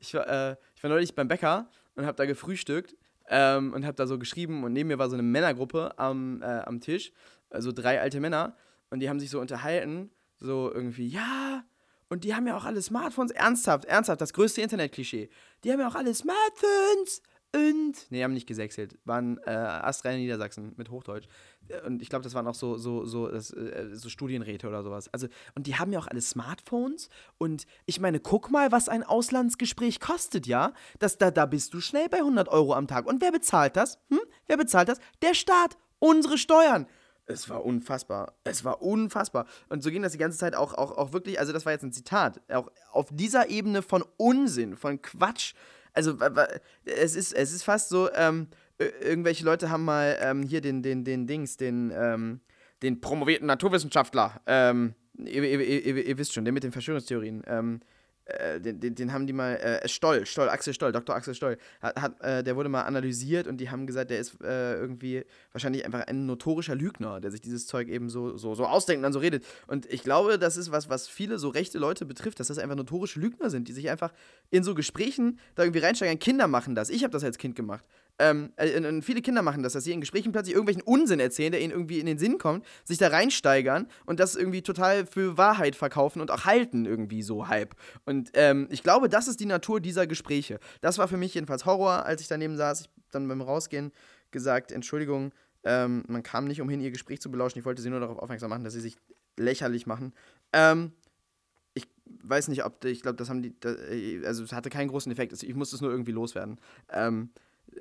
ich, 0.00 0.14
war, 0.14 0.26
äh, 0.26 0.56
ich 0.74 0.82
war 0.82 0.88
neulich 0.88 1.14
beim 1.14 1.28
Bäcker 1.28 1.68
und 1.96 2.06
habe 2.06 2.16
da 2.16 2.24
gefrühstückt 2.24 2.96
ähm, 3.28 3.74
und 3.74 3.84
habe 3.84 3.96
da 3.96 4.06
so 4.06 4.18
geschrieben 4.18 4.64
und 4.64 4.72
neben 4.72 4.88
mir 4.88 4.98
war 4.98 5.10
so 5.10 5.16
eine 5.16 5.22
Männergruppe 5.22 5.98
am, 5.98 6.40
äh, 6.40 6.46
am 6.46 6.80
Tisch, 6.80 7.12
also 7.50 7.72
drei 7.72 8.00
alte 8.00 8.20
Männer 8.20 8.56
und 8.88 9.00
die 9.00 9.10
haben 9.10 9.20
sich 9.20 9.28
so 9.28 9.38
unterhalten, 9.38 10.10
so 10.38 10.72
irgendwie, 10.72 11.08
ja 11.08 11.62
und 12.12 12.24
die 12.24 12.34
haben 12.34 12.46
ja 12.46 12.54
auch 12.58 12.66
alle 12.66 12.82
Smartphones. 12.82 13.30
Ernsthaft, 13.30 13.86
ernsthaft, 13.86 14.20
das 14.20 14.34
größte 14.34 14.60
Internet-Klischee. 14.60 15.30
Die 15.64 15.72
haben 15.72 15.80
ja 15.80 15.88
auch 15.88 15.94
alle 15.94 16.14
Smartphones. 16.14 17.22
Und. 17.54 17.94
Nee, 18.10 18.22
haben 18.22 18.34
nicht 18.34 18.46
gesächselt. 18.46 18.98
Waren 19.06 19.38
äh, 19.46 19.50
Astreine 19.50 20.18
Niedersachsen 20.18 20.74
mit 20.76 20.90
Hochdeutsch. 20.90 21.26
Und 21.86 22.02
ich 22.02 22.10
glaube, 22.10 22.22
das 22.22 22.34
waren 22.34 22.46
auch 22.46 22.54
so, 22.54 22.76
so, 22.76 23.06
so, 23.06 23.28
das, 23.28 23.50
äh, 23.52 23.88
so 23.94 24.10
Studienräte 24.10 24.68
oder 24.68 24.82
sowas. 24.82 25.08
Also, 25.08 25.26
und 25.54 25.66
die 25.66 25.76
haben 25.76 25.90
ja 25.90 26.00
auch 26.00 26.06
alle 26.06 26.20
Smartphones. 26.20 27.08
Und 27.38 27.64
ich 27.86 27.98
meine, 27.98 28.20
guck 28.20 28.50
mal, 28.50 28.72
was 28.72 28.90
ein 28.90 29.04
Auslandsgespräch 29.04 29.98
kostet, 29.98 30.46
ja? 30.46 30.74
Das, 30.98 31.16
da, 31.16 31.30
da 31.30 31.46
bist 31.46 31.72
du 31.72 31.80
schnell 31.80 32.10
bei 32.10 32.18
100 32.18 32.46
Euro 32.48 32.74
am 32.74 32.88
Tag. 32.88 33.06
Und 33.06 33.22
wer 33.22 33.32
bezahlt 33.32 33.74
das? 33.74 33.98
Hm? 34.10 34.20
Wer 34.46 34.58
bezahlt 34.58 34.90
das? 34.90 34.98
Der 35.22 35.32
Staat. 35.32 35.78
Unsere 35.98 36.36
Steuern. 36.36 36.86
Es 37.26 37.48
war 37.48 37.64
unfassbar. 37.64 38.34
Es 38.44 38.64
war 38.64 38.82
unfassbar. 38.82 39.46
Und 39.68 39.82
so 39.82 39.90
ging 39.90 40.02
das 40.02 40.12
die 40.12 40.18
ganze 40.18 40.38
Zeit 40.38 40.54
auch, 40.54 40.74
auch, 40.74 40.96
auch 40.96 41.12
wirklich, 41.12 41.38
also 41.38 41.52
das 41.52 41.64
war 41.64 41.72
jetzt 41.72 41.84
ein 41.84 41.92
Zitat, 41.92 42.40
auch 42.50 42.70
auf 42.90 43.08
dieser 43.10 43.48
Ebene 43.48 43.82
von 43.82 44.04
Unsinn, 44.16 44.76
von 44.76 45.00
Quatsch. 45.00 45.54
Also 45.92 46.16
es 46.84 47.14
ist, 47.14 47.32
es 47.32 47.52
ist 47.52 47.62
fast 47.62 47.88
so, 47.90 48.10
ähm, 48.14 48.48
irgendwelche 48.78 49.44
Leute 49.44 49.70
haben 49.70 49.84
mal 49.84 50.18
ähm, 50.20 50.42
hier 50.42 50.60
den, 50.60 50.82
den, 50.82 51.04
den 51.04 51.26
Dings, 51.26 51.56
den, 51.56 51.92
ähm, 51.94 52.40
den 52.82 53.00
promovierten 53.00 53.46
Naturwissenschaftler, 53.46 54.40
ähm, 54.46 54.94
ihr, 55.16 55.44
ihr, 55.44 55.60
ihr, 55.60 56.06
ihr, 56.06 56.18
wisst 56.18 56.32
schon, 56.32 56.44
der 56.44 56.52
mit 56.52 56.64
den 56.64 56.72
Verschwörungstheorien, 56.72 57.42
ähm, 57.46 57.80
äh, 58.24 58.60
den, 58.60 58.80
den, 58.80 58.94
den, 58.94 59.12
haben 59.12 59.26
die 59.26 59.32
mal, 59.32 59.56
äh, 59.56 59.88
Stoll, 59.88 60.26
Stoll, 60.26 60.48
Axel 60.48 60.72
Stoll, 60.72 60.92
Dr. 60.92 61.14
Axel 61.14 61.34
Stoll, 61.34 61.58
hat, 61.80 62.00
hat 62.00 62.20
äh, 62.20 62.44
der 62.44 62.56
wurde 62.56 62.68
mal 62.68 62.82
analysiert 62.82 63.46
und 63.46 63.58
die 63.58 63.70
haben 63.70 63.86
gesagt, 63.86 64.10
der 64.10 64.18
ist 64.18 64.40
äh, 64.42 64.74
irgendwie 64.74 65.24
wahrscheinlich 65.52 65.84
einfach 65.84 66.06
ein 66.06 66.26
notorischer 66.26 66.74
Lügner, 66.74 67.20
der 67.20 67.30
sich 67.30 67.40
dieses 67.40 67.66
Zeug 67.66 67.88
eben 67.88 68.08
so, 68.08 68.36
so, 68.36 68.54
so 68.54 68.66
ausdenkt 68.66 68.98
und 68.98 69.02
dann 69.02 69.12
so 69.12 69.18
redet. 69.18 69.44
Und 69.66 69.86
ich 69.92 70.02
glaube, 70.02 70.38
das 70.38 70.56
ist 70.56 70.70
was, 70.70 70.88
was 70.88 71.08
viele 71.08 71.38
so 71.38 71.48
rechte 71.48 71.78
Leute 71.78 72.06
betrifft, 72.06 72.38
dass 72.38 72.46
das 72.46 72.58
einfach 72.58 72.76
notorische 72.76 73.18
Lügner 73.18 73.50
sind, 73.50 73.68
die 73.68 73.72
sich 73.72 73.90
einfach 73.90 74.12
in 74.50 74.62
so 74.62 74.74
Gesprächen 74.74 75.38
da 75.54 75.64
irgendwie 75.64 75.80
reinsteigern. 75.80 76.18
Kinder 76.18 76.46
machen 76.46 76.74
das. 76.74 76.90
Ich 76.90 77.02
habe 77.02 77.12
das 77.12 77.24
als 77.24 77.38
Kind 77.38 77.56
gemacht. 77.56 77.84
Ähm, 78.18 78.52
äh, 78.56 79.02
viele 79.02 79.22
Kinder 79.22 79.42
machen 79.42 79.62
das, 79.62 79.72
dass 79.72 79.84
sie 79.84 79.92
in 79.92 80.00
Gesprächen 80.00 80.32
plötzlich 80.32 80.54
irgendwelchen 80.54 80.82
Unsinn 80.82 81.18
erzählen, 81.18 81.52
der 81.52 81.60
ihnen 81.60 81.72
irgendwie 81.72 81.98
in 81.98 82.06
den 82.06 82.18
Sinn 82.18 82.38
kommt, 82.38 82.64
sich 82.84 82.98
da 82.98 83.08
reinsteigern 83.08 83.88
und 84.06 84.20
das 84.20 84.36
irgendwie 84.36 84.62
total 84.62 85.06
für 85.06 85.38
Wahrheit 85.38 85.76
verkaufen 85.76 86.20
und 86.20 86.30
auch 86.30 86.44
halten 86.44 86.84
irgendwie 86.84 87.22
so 87.22 87.48
halb. 87.48 87.74
Und 88.04 88.30
ähm, 88.34 88.68
ich 88.70 88.82
glaube, 88.82 89.08
das 89.08 89.28
ist 89.28 89.40
die 89.40 89.46
Natur 89.46 89.80
dieser 89.80 90.06
Gespräche. 90.06 90.60
Das 90.80 90.98
war 90.98 91.08
für 91.08 91.16
mich 91.16 91.34
jedenfalls 91.34 91.64
Horror, 91.64 92.04
als 92.04 92.20
ich 92.20 92.28
daneben 92.28 92.56
saß. 92.56 92.82
Ich 92.82 92.90
dann 93.12 93.28
beim 93.28 93.40
Rausgehen 93.40 93.92
gesagt, 94.30 94.72
Entschuldigung, 94.72 95.32
ähm, 95.64 96.02
man 96.08 96.22
kam 96.22 96.46
nicht 96.46 96.60
umhin, 96.60 96.80
ihr 96.80 96.90
Gespräch 96.90 97.20
zu 97.20 97.30
belauschen. 97.30 97.58
Ich 97.58 97.64
wollte 97.64 97.82
sie 97.82 97.90
nur 97.90 98.00
darauf 98.00 98.18
aufmerksam 98.18 98.50
machen, 98.50 98.64
dass 98.64 98.72
sie 98.72 98.80
sich 98.80 98.96
lächerlich 99.38 99.86
machen. 99.86 100.12
Ähm, 100.52 100.92
ich 101.74 101.88
weiß 102.22 102.48
nicht, 102.48 102.64
ob, 102.64 102.84
ich 102.84 103.02
glaube, 103.02 103.16
das 103.16 103.28
haben 103.28 103.42
die, 103.42 103.54
also 104.24 104.42
es 104.42 104.52
hatte 104.52 104.70
keinen 104.70 104.88
großen 104.88 105.12
Effekt. 105.12 105.40
Ich 105.42 105.54
musste 105.54 105.76
es 105.76 105.82
nur 105.82 105.90
irgendwie 105.90 106.12
loswerden. 106.12 106.58
Ähm, 106.90 107.30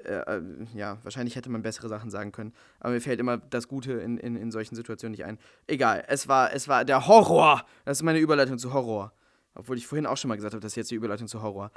äh, 0.06 0.38
äh, 0.38 0.42
ja, 0.74 0.98
wahrscheinlich 1.04 1.36
hätte 1.36 1.50
man 1.50 1.62
bessere 1.62 1.90
Sachen 1.90 2.10
sagen 2.10 2.32
können. 2.32 2.54
Aber 2.80 2.94
mir 2.94 3.02
fällt 3.02 3.20
immer 3.20 3.38
das 3.38 3.68
Gute 3.68 3.94
in, 3.94 4.18
in, 4.18 4.36
in 4.36 4.52
solchen 4.52 4.76
Situationen 4.76 5.12
nicht 5.12 5.26
ein. 5.26 5.38
Egal, 5.68 6.04
es 6.08 6.28
war, 6.28 6.54
es 6.54 6.68
war 6.68 6.86
der 6.86 7.08
Horror. 7.08 7.66
Das 7.86 8.00
ist 8.00 8.04
meine 8.04 8.20
Überleitung 8.20 8.58
zu 8.58 8.74
Horror. 8.74 9.14
Obwohl 9.54 9.78
ich 9.78 9.86
vorhin 9.86 10.06
auch 10.06 10.18
schon 10.18 10.30
mal 10.30 10.36
gesagt 10.36 10.54
habe, 10.54 10.62
das 10.62 10.74
ist 10.74 10.78
jetzt 10.78 10.92
die 10.92 10.96
Überleitung 10.96 11.28
zu 11.28 11.42
Horror. 11.42 11.72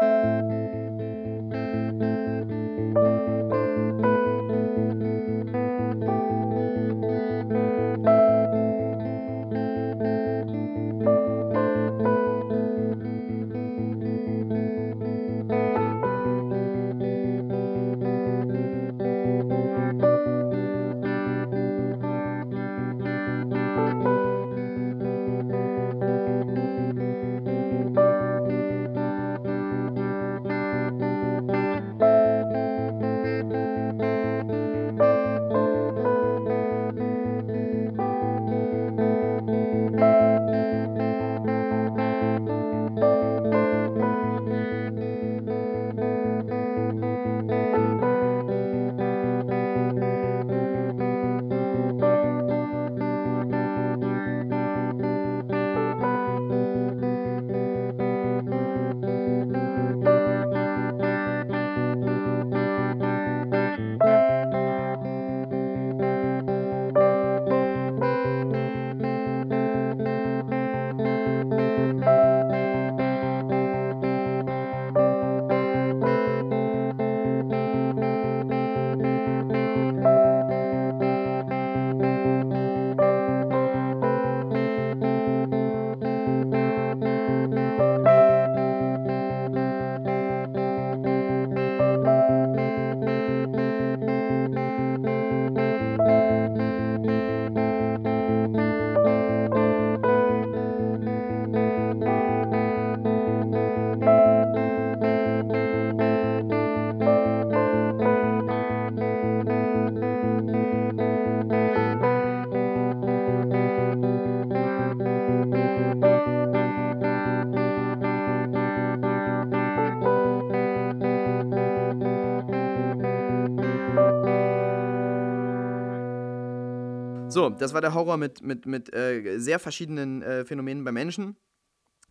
So, 127.35 127.51
das 127.51 127.75
war 127.75 127.81
der 127.81 127.95
Horror 127.95 128.17
mit, 128.17 128.45
mit, 128.45 128.65
mit 128.65 128.95
äh, 128.95 129.39
sehr 129.39 129.59
verschiedenen 129.59 130.23
äh, 130.23 130.45
Phänomenen 130.45 130.85
bei 130.85 130.93
Menschen. 130.93 131.37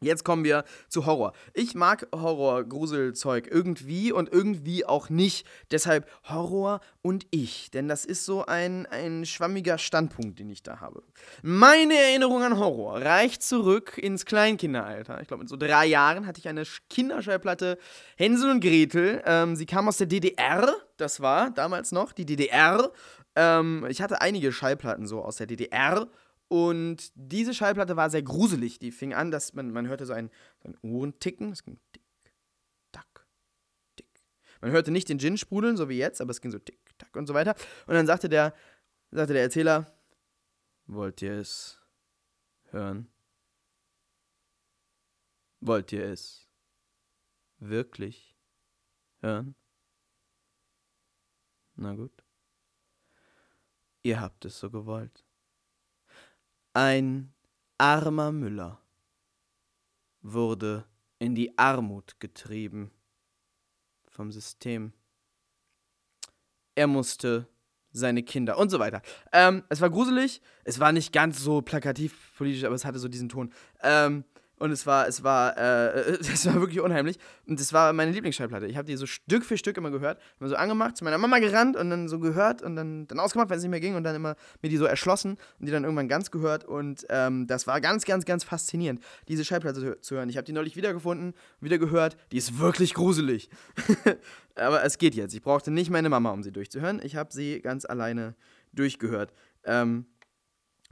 Jetzt 0.01 0.25
kommen 0.25 0.43
wir 0.43 0.65
zu 0.89 1.05
Horror. 1.05 1.31
Ich 1.53 1.75
mag 1.75 2.07
Horror, 2.13 2.65
Gruselzeug 2.65 3.47
irgendwie 3.49 4.11
und 4.11 4.33
irgendwie 4.33 4.85
auch 4.85 5.09
nicht. 5.09 5.47
Deshalb 5.71 6.09
Horror 6.25 6.81
und 7.01 7.25
ich. 7.31 7.71
Denn 7.71 7.87
das 7.87 8.03
ist 8.03 8.25
so 8.25 8.45
ein, 8.45 8.85
ein 8.87 9.25
schwammiger 9.25 9.77
Standpunkt, 9.77 10.39
den 10.39 10.49
ich 10.49 10.61
da 10.61 10.81
habe. 10.81 11.03
Meine 11.41 11.93
Erinnerung 11.93 12.43
an 12.43 12.59
Horror 12.59 13.01
reicht 13.01 13.43
zurück 13.43 13.97
ins 13.97 14.25
Kleinkinderalter. 14.25 15.21
Ich 15.21 15.29
glaube, 15.29 15.43
mit 15.43 15.49
so 15.49 15.55
drei 15.55 15.85
Jahren 15.85 16.27
hatte 16.27 16.39
ich 16.39 16.49
eine 16.49 16.63
Kinderschallplatte 16.89 17.77
Hänsel 18.17 18.51
und 18.51 18.59
Gretel. 18.59 19.21
Ähm, 19.25 19.55
sie 19.55 19.65
kam 19.65 19.87
aus 19.87 19.97
der 19.97 20.07
DDR. 20.07 20.75
Das 20.97 21.21
war 21.21 21.49
damals 21.49 21.93
noch 21.93 22.11
die 22.11 22.25
DDR. 22.25 22.91
Ähm, 23.35 23.85
ich 23.89 24.01
hatte 24.01 24.21
einige 24.21 24.51
Schallplatten 24.51 25.07
so 25.07 25.23
aus 25.23 25.37
der 25.37 25.47
DDR. 25.47 26.07
Und 26.47 27.11
diese 27.15 27.53
Schallplatte 27.53 27.95
war 27.95 28.09
sehr 28.09 28.21
gruselig. 28.21 28.79
Die 28.79 28.91
fing 28.91 29.13
an, 29.13 29.31
dass 29.31 29.53
man, 29.53 29.71
man 29.71 29.87
hörte 29.87 30.05
so 30.05 30.13
ein, 30.13 30.29
so 30.61 30.69
ein 30.69 30.77
Ohrenticken. 30.81 31.51
Es 31.51 31.63
ging 31.63 31.79
tick, 31.91 32.03
tack, 32.91 33.25
tick. 33.95 34.21
Man 34.61 34.71
hörte 34.71 34.91
nicht 34.91 35.09
den 35.09 35.19
Gin 35.19 35.37
sprudeln, 35.37 35.77
so 35.77 35.89
wie 35.89 35.97
jetzt, 35.97 36.21
aber 36.21 36.31
es 36.31 36.41
ging 36.41 36.51
so 36.51 36.59
tick, 36.59 36.97
tack 36.97 37.15
und 37.15 37.27
so 37.27 37.33
weiter. 37.33 37.55
Und 37.87 37.95
dann 37.95 38.05
sagte 38.05 38.29
der, 38.29 38.53
sagte 39.09 39.33
der 39.33 39.43
Erzähler, 39.43 39.91
wollt 40.85 41.21
ihr 41.21 41.39
es 41.39 41.81
hören? 42.69 43.07
Wollt 45.59 45.91
ihr 45.93 46.05
es 46.05 46.49
wirklich 47.57 48.35
hören? 49.21 49.55
Na 51.75 51.95
gut. 51.95 52.22
Ihr 54.03 54.19
habt 54.19 54.43
es 54.45 54.59
so 54.59 54.69
gewollt. 54.69 55.23
Ein 56.73 57.33
armer 57.77 58.31
Müller 58.31 58.81
wurde 60.21 60.85
in 61.19 61.35
die 61.35 61.57
Armut 61.57 62.19
getrieben 62.19 62.91
vom 64.07 64.31
System. 64.31 64.91
Er 66.75 66.87
musste 66.87 67.47
seine 67.93 68.23
Kinder 68.23 68.57
und 68.57 68.69
so 68.69 68.79
weiter. 68.79 69.01
Ähm, 69.31 69.63
es 69.69 69.79
war 69.79 69.89
gruselig, 69.89 70.41
es 70.65 70.79
war 70.79 70.91
nicht 70.91 71.13
ganz 71.13 71.39
so 71.39 71.61
plakativ 71.61 72.35
politisch, 72.35 72.63
aber 72.63 72.75
es 72.75 72.85
hatte 72.85 72.99
so 72.99 73.07
diesen 73.07 73.29
Ton. 73.29 73.53
Ähm, 73.81 74.25
und 74.59 74.71
es 74.71 74.85
war, 74.85 75.07
es 75.07 75.23
war, 75.23 75.57
äh, 75.57 76.17
es 76.19 76.45
war 76.45 76.55
wirklich 76.55 76.79
unheimlich. 76.79 77.17
Und 77.47 77.59
es 77.59 77.73
war 77.73 77.91
meine 77.93 78.11
Lieblingsschallplatte. 78.11 78.67
Ich 78.67 78.77
habe 78.77 78.87
die 78.87 78.95
so 78.95 79.05
Stück 79.05 79.43
für 79.43 79.57
Stück 79.57 79.77
immer 79.77 79.91
gehört. 79.91 80.21
Immer 80.39 80.49
so 80.49 80.55
angemacht, 80.55 80.95
zu 80.95 81.03
meiner 81.03 81.17
Mama 81.17 81.39
gerannt 81.39 81.75
und 81.75 81.89
dann 81.89 82.07
so 82.07 82.19
gehört 82.19 82.61
und 82.61 82.75
dann, 82.75 83.07
dann 83.07 83.19
ausgemacht, 83.19 83.49
wenn 83.49 83.57
es 83.57 83.63
nicht 83.63 83.71
mehr 83.71 83.79
ging 83.79 83.95
und 83.95 84.03
dann 84.03 84.15
immer 84.15 84.35
mir 84.61 84.69
die 84.69 84.77
so 84.77 84.85
erschlossen 84.85 85.37
und 85.59 85.65
die 85.65 85.71
dann 85.71 85.83
irgendwann 85.83 86.07
ganz 86.07 86.31
gehört. 86.31 86.65
Und 86.65 87.05
ähm, 87.09 87.47
das 87.47 87.67
war 87.67 87.81
ganz, 87.81 88.05
ganz, 88.05 88.25
ganz 88.25 88.43
faszinierend, 88.43 89.03
diese 89.27 89.43
Schallplatte 89.43 89.99
zu 89.99 90.15
hören. 90.15 90.29
Ich 90.29 90.37
habe 90.37 90.45
die 90.45 90.53
neulich 90.53 90.75
wiedergefunden, 90.75 91.33
wieder 91.59 91.77
gehört. 91.77 92.15
Die 92.31 92.37
ist 92.37 92.59
wirklich 92.59 92.93
gruselig. 92.93 93.49
Aber 94.55 94.83
es 94.83 94.97
geht 94.97 95.15
jetzt. 95.15 95.33
Ich 95.33 95.41
brauchte 95.41 95.71
nicht 95.71 95.89
meine 95.89 96.09
Mama, 96.09 96.31
um 96.31 96.43
sie 96.43 96.51
durchzuhören. 96.51 97.01
Ich 97.03 97.15
habe 97.15 97.33
sie 97.33 97.59
ganz 97.59 97.85
alleine 97.85 98.35
durchgehört. 98.71 99.33
Ähm, 99.65 100.05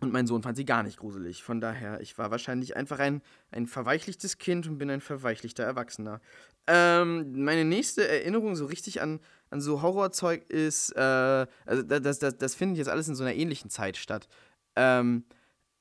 und 0.01 0.11
mein 0.11 0.25
Sohn 0.25 0.41
fand 0.41 0.57
sie 0.57 0.65
gar 0.65 0.81
nicht 0.81 0.97
gruselig. 0.97 1.43
Von 1.43 1.61
daher, 1.61 2.01
ich 2.01 2.17
war 2.17 2.31
wahrscheinlich 2.31 2.75
einfach 2.75 2.99
ein, 2.99 3.21
ein 3.51 3.67
verweichlichtes 3.67 4.39
Kind 4.39 4.67
und 4.67 4.79
bin 4.79 4.89
ein 4.89 4.99
verweichlichter 4.99 5.63
Erwachsener. 5.63 6.19
Ähm, 6.67 7.43
meine 7.43 7.65
nächste 7.65 8.07
Erinnerung 8.07 8.55
so 8.55 8.65
richtig 8.65 9.01
an, 9.01 9.19
an 9.51 9.61
so 9.61 9.83
Horrorzeug 9.83 10.49
ist, 10.49 10.95
äh, 10.95 11.45
also 11.65 11.83
das, 11.83 12.17
das, 12.17 12.37
das 12.37 12.55
findet 12.55 12.79
jetzt 12.79 12.89
alles 12.89 13.07
in 13.07 13.15
so 13.15 13.23
einer 13.23 13.35
ähnlichen 13.35 13.69
Zeit 13.69 13.95
statt. 13.95 14.27
Ähm, 14.75 15.23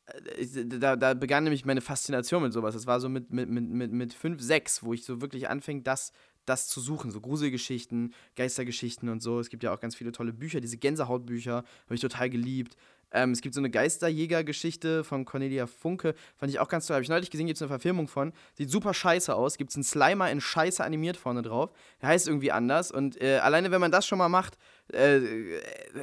äh, 0.06 0.66
da, 0.66 0.96
da, 0.96 1.14
begann 1.14 1.44
nämlich 1.44 1.64
meine 1.64 1.80
Faszination 1.80 2.42
mit 2.42 2.52
sowas. 2.52 2.74
Das 2.74 2.86
war 2.86 3.00
so 3.00 3.08
mit, 3.08 3.32
mit, 3.32 3.48
mit, 3.48 3.70
mit, 3.70 3.92
mit 3.92 4.12
5, 4.12 4.40
6, 4.40 4.82
wo 4.82 4.92
ich 4.92 5.04
so 5.04 5.22
wirklich 5.22 5.48
anfing, 5.48 5.82
das, 5.82 6.12
das 6.44 6.68
zu 6.68 6.80
suchen. 6.80 7.10
So 7.10 7.20
Gruselgeschichten, 7.22 8.12
Geistergeschichten 8.36 9.08
und 9.08 9.22
so. 9.22 9.40
Es 9.40 9.48
gibt 9.48 9.62
ja 9.62 9.72
auch 9.72 9.80
ganz 9.80 9.94
viele 9.94 10.12
tolle 10.12 10.32
Bücher. 10.32 10.60
Diese 10.60 10.76
Gänsehautbücher 10.76 11.56
habe 11.56 11.94
ich 11.94 12.00
total 12.00 12.28
geliebt. 12.28 12.76
Ähm, 13.12 13.32
es 13.32 13.40
gibt 13.40 13.54
so 13.54 13.60
eine 13.60 13.70
Geisterjäger-Geschichte 13.70 15.04
von 15.04 15.24
Cornelia 15.24 15.66
Funke, 15.66 16.14
fand 16.36 16.50
ich 16.50 16.58
auch 16.58 16.68
ganz 16.68 16.86
toll. 16.86 16.94
Habe 16.94 17.02
ich 17.02 17.08
neulich 17.08 17.30
gesehen, 17.30 17.46
gibt 17.46 17.56
es 17.56 17.62
eine 17.62 17.68
Verfilmung 17.68 18.08
von. 18.08 18.32
Sieht 18.54 18.70
super 18.70 18.94
scheiße 18.94 19.34
aus. 19.34 19.56
Gibt 19.56 19.70
es 19.70 19.76
einen 19.76 19.84
Slimer 19.84 20.30
in 20.30 20.40
Scheiße 20.40 20.82
animiert 20.82 21.16
vorne 21.16 21.42
drauf. 21.42 21.70
Der 22.00 22.10
heißt 22.10 22.28
irgendwie 22.28 22.52
anders. 22.52 22.90
Und 22.90 23.20
äh, 23.20 23.38
alleine, 23.38 23.70
wenn 23.70 23.80
man 23.80 23.90
das 23.90 24.06
schon 24.06 24.18
mal 24.18 24.28
macht, 24.28 24.56
äh, 24.92 25.20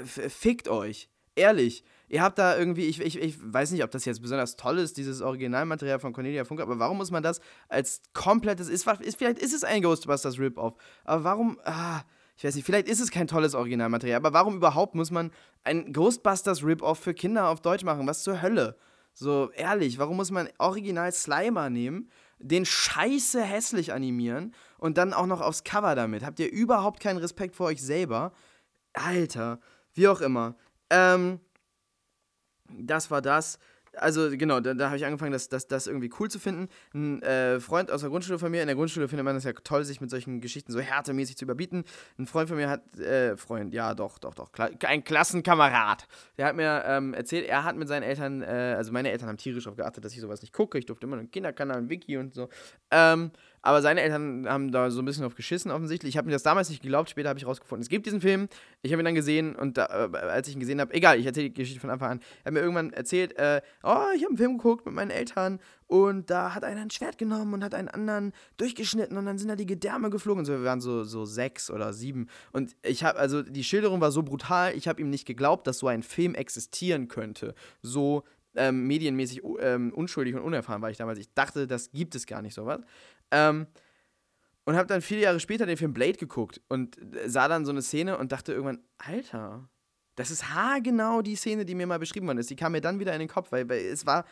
fickt 0.06 0.68
euch. 0.68 1.10
Ehrlich. 1.36 1.84
Ihr 2.10 2.22
habt 2.22 2.40
da 2.40 2.58
irgendwie, 2.58 2.86
ich, 2.86 3.02
ich, 3.02 3.20
ich 3.20 3.36
weiß 3.42 3.72
nicht, 3.72 3.84
ob 3.84 3.92
das 3.92 4.06
jetzt 4.06 4.22
besonders 4.22 4.56
toll 4.56 4.78
ist, 4.78 4.96
dieses 4.96 5.22
Originalmaterial 5.22 6.00
von 6.00 6.14
Cornelia 6.14 6.46
Funke, 6.46 6.64
aber 6.64 6.80
warum 6.80 6.98
muss 6.98 7.12
man 7.12 7.22
das 7.22 7.42
als 7.68 8.02
komplettes, 8.14 8.70
ist, 8.70 8.88
ist 9.02 9.18
vielleicht 9.18 9.40
ist 9.40 9.54
es 9.54 9.66
ein 9.66 9.82
Ghostbusters 9.82 10.40
Rip-Off, 10.40 10.76
aber 11.04 11.24
warum, 11.26 11.60
ah, 11.66 12.04
ich 12.38 12.44
weiß 12.44 12.56
nicht, 12.56 12.66
vielleicht 12.66 12.88
ist 12.88 13.00
es 13.00 13.10
kein 13.10 13.28
tolles 13.28 13.56
Originalmaterial, 13.56 14.18
aber 14.18 14.32
warum 14.32 14.56
überhaupt 14.56 14.94
muss 14.94 15.10
man 15.10 15.32
ein 15.64 15.92
Ghostbusters 15.92 16.64
Rip-Off 16.64 17.00
für 17.00 17.16
Kinder 17.16 17.50
auf 17.50 17.62
Deutsch 17.62 17.84
machen? 17.84 18.08
Was 18.08 18.22
zur 18.22 18.44
Hölle? 18.44 18.78
So, 19.14 19.50
ehrlich, 19.56 19.98
warum 19.98 20.18
muss 20.18 20.30
man 20.30 20.48
original 20.60 21.12
Slimer 21.12 21.72
nehmen, 21.72 22.12
den 22.38 22.66
scheiße 22.66 23.42
hässlich 23.42 23.92
animieren 23.92 24.54
und 24.78 25.00
dann 25.00 25.14
auch 25.14 25.26
noch 25.26 25.42
aufs 25.42 25.64
Cover 25.64 25.96
damit? 25.96 26.24
Habt 26.24 26.40
ihr 26.40 26.52
überhaupt 26.52 27.00
keinen 27.00 27.18
Respekt 27.18 27.56
vor 27.56 27.66
euch 27.66 27.82
selber? 27.82 28.32
Alter, 28.94 29.60
wie 29.96 30.08
auch 30.08 30.22
immer. 30.22 30.56
Ähm, 30.92 31.40
das 32.70 33.10
war 33.10 33.24
das 33.24 33.58
also 34.00 34.30
genau, 34.32 34.60
da, 34.60 34.74
da 34.74 34.88
habe 34.88 34.98
ich 34.98 35.06
angefangen, 35.06 35.32
das, 35.32 35.50
das, 35.50 35.68
das 35.68 35.88
irgendwie 35.88 36.10
cool 36.20 36.30
zu 36.30 36.40
finden. 36.40 36.70
Ein 36.94 37.22
äh, 37.22 37.60
Freund 37.60 37.92
aus 37.92 38.02
der 38.02 38.10
Grundschule 38.10 38.40
von 38.40 38.52
mir, 38.52 38.62
in 38.62 38.68
der 38.68 38.76
Grundschule 38.76 39.08
findet 39.08 39.26
man 39.26 39.36
das 39.36 39.44
ja 39.44 39.54
toll, 39.54 39.84
sich 39.84 40.02
mit 40.02 40.10
solchen 40.10 40.42
Geschichten 40.42 40.72
so 40.72 40.80
härtemäßig 40.80 41.38
zu 41.38 41.46
überbieten. 41.46 41.84
Ein 42.18 42.28
Freund 42.28 42.50
von 42.50 42.58
mir 42.58 42.70
hat, 42.70 42.98
äh, 43.00 43.38
Freund, 43.38 43.74
ja 43.74 43.96
doch, 43.96 44.20
doch, 44.20 44.34
doch, 44.34 44.50
ein 44.86 45.04
Klassenkamerad, 45.04 46.08
der 46.38 46.48
hat 46.48 46.56
mir 46.56 46.84
ähm, 46.86 47.14
erzählt, 47.14 47.48
er 47.48 47.64
hat 47.64 47.76
mit 47.76 47.88
seinen 47.88 48.04
Eltern, 48.04 48.42
äh, 48.42 48.76
also 48.78 48.92
meine 48.92 49.12
Eltern 49.12 49.30
haben 49.30 49.38
tierisch 49.38 49.64
darauf 49.64 49.78
geachtet, 49.78 50.06
dass 50.06 50.14
ich 50.14 50.22
sowas 50.22 50.42
nicht 50.42 50.54
gucke. 50.54 50.78
Ich 50.78 50.86
durfte 50.86 51.06
immer 51.06 51.18
einen 51.18 51.32
Kinderkanal, 51.32 51.78
einen 51.78 51.90
Wiki 51.90 52.18
und 52.18 52.34
so. 52.34 52.50
Ähm, 52.92 53.32
aber 53.62 53.82
seine 53.82 54.02
Eltern 54.02 54.48
haben 54.48 54.72
da 54.72 54.90
so 54.92 55.02
ein 55.02 55.06
bisschen 55.06 55.26
auf 55.26 55.36
geschissen, 55.36 55.72
offensichtlich. 55.72 56.14
Ich 56.14 56.18
habe 56.18 56.28
mir 56.28 56.34
das 56.34 56.44
damals 56.44 56.70
nicht 56.70 56.82
geglaubt, 56.82 57.10
später 57.10 57.30
habe 57.30 57.40
ich 57.40 57.46
rausgefunden, 57.46 57.82
es 57.82 57.90
gibt 57.90 58.06
diesen 58.06 58.22
Film. 58.22 58.48
Ich 58.82 58.92
habe 58.92 59.02
ihn 59.02 59.06
dann 59.06 59.16
gesehen 59.16 59.56
und 59.56 59.78
da, 59.78 60.10
äh, 60.14 60.18
als 60.18 60.48
ich 60.48 60.56
ihn 60.56 60.60
gesehen 60.60 60.80
habe, 60.80 60.94
egal, 60.94 61.20
ich 61.20 61.26
erzähle 61.26 61.50
die 61.50 61.54
Geschichte 61.54 61.80
von 61.80 61.90
Anfang 61.90 62.12
an. 62.12 62.20
Er 62.44 62.46
hat 62.46 62.54
mir 62.54 62.60
irgendwann 62.62 62.94
erzählt, 62.94 63.38
äh, 63.38 63.62
oh, 63.84 64.06
ich 64.16 64.24
habe 64.24 64.30
einen 64.30 64.38
Film 64.38 64.58
geguckt 64.58 64.86
mit 64.86 64.96
meinen 64.96 65.12
Eltern 65.12 65.60
und 65.88 66.30
da 66.30 66.54
hat 66.54 66.64
einer 66.64 66.82
ein 66.82 66.92
Schwert 66.92 67.18
genommen 67.18 67.54
und 67.54 67.64
hat 67.64 67.74
einen 67.74 67.88
anderen 67.88 68.34
durchgeschnitten 68.58 69.18
und 69.18 69.26
dann 69.26 69.38
sind 69.38 69.48
da 69.48 69.56
die 69.56 69.66
Gedärme 69.66 70.10
geflogen 70.10 70.40
und 70.40 70.46
so. 70.46 70.54
Wir 70.54 70.64
waren 70.64 70.82
so, 70.82 71.04
so 71.04 71.26
sechs 71.26 71.72
oder 71.72 71.94
sieben. 71.94 72.28
Und 72.52 72.76
ich 72.84 73.04
habe, 73.04 73.18
also 73.18 73.42
die 73.42 73.64
Schilderung 73.64 74.02
war 74.02 74.12
so 74.12 74.24
brutal, 74.24 74.76
ich 74.76 74.88
habe 74.88 75.02
ihm 75.02 75.10
nicht 75.10 75.26
geglaubt, 75.26 75.66
dass 75.66 75.80
so 75.80 75.88
ein 75.88 76.04
Film 76.04 76.36
existieren 76.36 77.08
könnte. 77.08 77.56
So 77.82 78.24
ähm, 78.58 78.88
medienmäßig 78.88 79.42
ähm, 79.60 79.94
unschuldig 79.94 80.36
und 80.36 80.42
unerfahren 80.42 80.82
war 80.82 80.90
ich 80.90 80.98
damals. 80.98 81.20
Ich 81.20 81.34
dachte, 81.34 81.68
das 81.68 81.92
gibt 81.92 82.16
es 82.16 82.26
gar 82.26 82.42
nicht 82.42 82.54
sowas. 82.54 82.82
Ähm, 83.32 83.68
und 84.66 84.76
habe 84.76 84.88
dann 84.88 85.02
viele 85.02 85.22
Jahre 85.22 85.40
später 85.40 85.66
den 85.66 85.78
Film 85.78 85.94
Blade 85.94 86.18
geguckt 86.18 86.62
und 86.68 86.98
sah 87.26 87.48
dann 87.48 87.66
so 87.66 87.72
eine 87.72 87.82
Szene 87.82 88.18
und 88.18 88.34
dachte 88.34 88.52
irgendwann, 88.52 88.80
Alter, 88.98 89.70
das 90.18 90.32
ist 90.32 90.54
haargenau 90.54 91.22
die 91.22 91.36
Szene, 91.36 91.64
die 91.64 91.76
mir 91.76 91.88
mal 91.88 92.00
beschrieben 92.00 92.28
worden 92.28 92.40
ist. 92.40 92.50
Die 92.50 92.56
kam 92.56 92.72
mir 92.72 92.82
dann 92.82 93.00
wieder 93.00 93.14
in 93.14 93.20
den 93.20 93.30
Kopf, 93.30 93.52
weil, 93.52 93.70
weil 93.70 93.86
es 93.86 94.06
war 94.06 94.26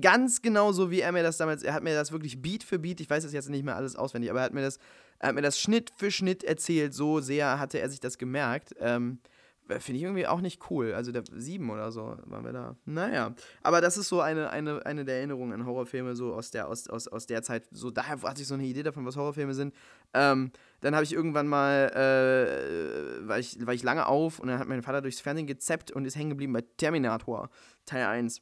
ganz 0.00 0.42
genau 0.42 0.72
so, 0.72 0.90
wie 0.90 1.00
er 1.00 1.12
mir 1.12 1.22
das 1.22 1.36
damals, 1.36 1.62
er 1.62 1.72
hat 1.74 1.84
mir 1.84 1.94
das 1.94 2.10
wirklich 2.12 2.42
Beat 2.42 2.64
für 2.64 2.78
Beat, 2.78 3.00
ich 3.00 3.08
weiß 3.08 3.24
es 3.24 3.32
jetzt 3.32 3.48
nicht 3.48 3.64
mehr 3.64 3.76
alles 3.76 3.94
auswendig, 3.94 4.30
aber 4.30 4.40
er 4.40 4.46
hat 4.46 4.52
mir 4.52 4.62
das, 4.62 4.78
er 5.20 5.28
hat 5.28 5.36
mir 5.36 5.42
das 5.42 5.60
Schnitt 5.60 5.92
für 5.96 6.10
Schnitt 6.10 6.42
erzählt, 6.42 6.92
so 6.92 7.20
sehr 7.20 7.60
hatte 7.60 7.78
er 7.78 7.88
sich 7.88 8.00
das 8.00 8.18
gemerkt. 8.18 8.74
Ähm, 8.80 9.20
Finde 9.68 9.98
ich 9.98 10.02
irgendwie 10.02 10.26
auch 10.26 10.40
nicht 10.40 10.70
cool. 10.70 10.94
Also 10.94 11.12
der 11.12 11.24
sieben 11.30 11.68
oder 11.68 11.92
so 11.92 12.16
waren 12.24 12.44
wir 12.44 12.52
da. 12.52 12.76
Naja. 12.86 13.34
Aber 13.62 13.80
das 13.80 13.98
ist 13.98 14.08
so 14.08 14.20
eine, 14.20 14.48
eine, 14.50 14.84
eine 14.86 15.04
der 15.04 15.16
Erinnerungen 15.16 15.52
an 15.52 15.66
Horrorfilme, 15.66 16.16
so 16.16 16.32
aus 16.32 16.50
der, 16.50 16.68
aus, 16.68 16.88
aus, 16.88 17.06
aus 17.06 17.26
der 17.26 17.42
Zeit. 17.42 17.68
So 17.70 17.90
daher 17.90 18.22
hatte 18.22 18.40
ich 18.40 18.48
so 18.48 18.54
eine 18.54 18.64
Idee 18.64 18.82
davon, 18.82 19.04
was 19.04 19.16
Horrorfilme 19.16 19.52
sind. 19.52 19.74
Ähm, 20.14 20.52
dann 20.80 20.94
habe 20.94 21.04
ich 21.04 21.12
irgendwann 21.12 21.48
mal, 21.48 21.90
äh, 21.94 23.28
war, 23.28 23.38
ich, 23.38 23.64
war 23.66 23.74
ich 23.74 23.82
lange 23.82 24.06
auf 24.06 24.38
und 24.38 24.48
dann 24.48 24.58
hat 24.58 24.68
mein 24.68 24.82
Vater 24.82 25.02
durchs 25.02 25.20
Fernsehen 25.20 25.46
gezappt 25.46 25.90
und 25.90 26.06
ist 26.06 26.16
hängen 26.16 26.30
geblieben 26.30 26.54
bei 26.54 26.64
Terminator 26.78 27.50
Teil 27.84 28.06
1. 28.06 28.40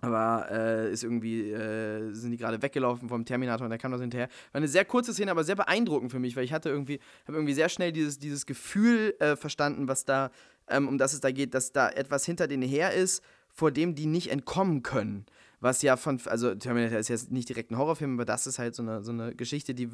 Aber 0.00 0.48
äh, 0.50 0.92
ist 0.92 1.04
irgendwie, 1.04 1.50
äh, 1.50 2.12
sind 2.12 2.30
die 2.30 2.36
gerade 2.36 2.60
weggelaufen 2.60 3.08
vom 3.08 3.24
Terminator 3.24 3.64
und 3.64 3.70
da 3.70 3.78
kam 3.78 3.92
das 3.92 4.00
hinterher. 4.00 4.28
War 4.52 4.58
eine 4.58 4.68
sehr 4.68 4.84
kurze 4.84 5.14
Szene, 5.14 5.30
aber 5.30 5.42
sehr 5.42 5.56
beeindruckend 5.56 6.12
für 6.12 6.18
mich, 6.18 6.36
weil 6.36 6.44
ich 6.44 6.52
hatte 6.52 6.68
irgendwie, 6.68 7.00
habe 7.26 7.38
irgendwie 7.38 7.54
sehr 7.54 7.70
schnell 7.70 7.92
dieses, 7.92 8.18
dieses 8.18 8.44
Gefühl 8.44 9.14
äh, 9.20 9.36
verstanden, 9.36 9.88
was 9.88 10.04
da, 10.04 10.30
ähm, 10.68 10.86
um 10.86 10.98
das 10.98 11.14
es 11.14 11.20
da 11.20 11.30
geht, 11.30 11.54
dass 11.54 11.72
da 11.72 11.88
etwas 11.88 12.26
hinter 12.26 12.46
denen 12.46 12.62
her 12.62 12.92
ist, 12.92 13.22
vor 13.48 13.70
dem 13.70 13.94
die 13.94 14.06
nicht 14.06 14.30
entkommen 14.30 14.82
können. 14.82 15.24
Was 15.60 15.82
ja 15.82 15.96
von, 15.96 16.20
also 16.26 16.54
Terminator 16.54 16.98
ist 16.98 17.08
jetzt 17.08 17.30
nicht 17.30 17.48
direkt 17.48 17.70
ein 17.70 17.78
Horrorfilm, 17.78 18.14
aber 18.14 18.24
das 18.24 18.46
ist 18.46 18.58
halt 18.58 18.74
so 18.74 18.82
eine, 18.82 19.02
so 19.02 19.12
eine 19.12 19.34
Geschichte, 19.34 19.74
die, 19.74 19.88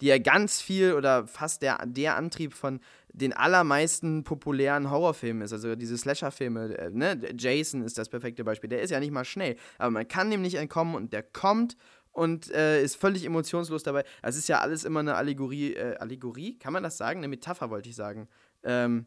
die 0.00 0.06
ja 0.06 0.18
ganz 0.18 0.60
viel 0.60 0.92
oder 0.92 1.26
fast 1.26 1.62
der, 1.62 1.84
der 1.86 2.16
Antrieb 2.16 2.52
von 2.52 2.80
den 3.12 3.32
allermeisten 3.32 4.24
populären 4.24 4.90
Horrorfilmen 4.90 5.42
ist. 5.42 5.52
Also 5.52 5.74
diese 5.74 5.96
Slasher-Filme, 5.96 6.76
äh, 6.76 6.90
ne? 6.90 7.18
Jason 7.36 7.82
ist 7.82 7.96
das 7.96 8.08
perfekte 8.08 8.44
Beispiel. 8.44 8.68
Der 8.68 8.82
ist 8.82 8.90
ja 8.90 9.00
nicht 9.00 9.12
mal 9.12 9.24
schnell, 9.24 9.56
aber 9.78 9.90
man 9.90 10.08
kann 10.08 10.30
dem 10.30 10.42
nicht 10.42 10.56
entkommen 10.56 10.94
und 10.94 11.12
der 11.12 11.22
kommt 11.22 11.76
und 12.12 12.50
äh, 12.50 12.82
ist 12.82 12.96
völlig 12.96 13.24
emotionslos 13.24 13.82
dabei. 13.82 14.04
Es 14.22 14.36
ist 14.36 14.48
ja 14.48 14.60
alles 14.60 14.84
immer 14.84 15.00
eine 15.00 15.14
Allegorie. 15.14 15.74
Äh, 15.74 15.96
Allegorie? 15.96 16.58
Kann 16.58 16.72
man 16.72 16.82
das 16.82 16.96
sagen? 16.96 17.18
Eine 17.20 17.28
Metapher 17.28 17.70
wollte 17.70 17.88
ich 17.88 17.96
sagen. 17.96 18.28
Ähm, 18.64 19.06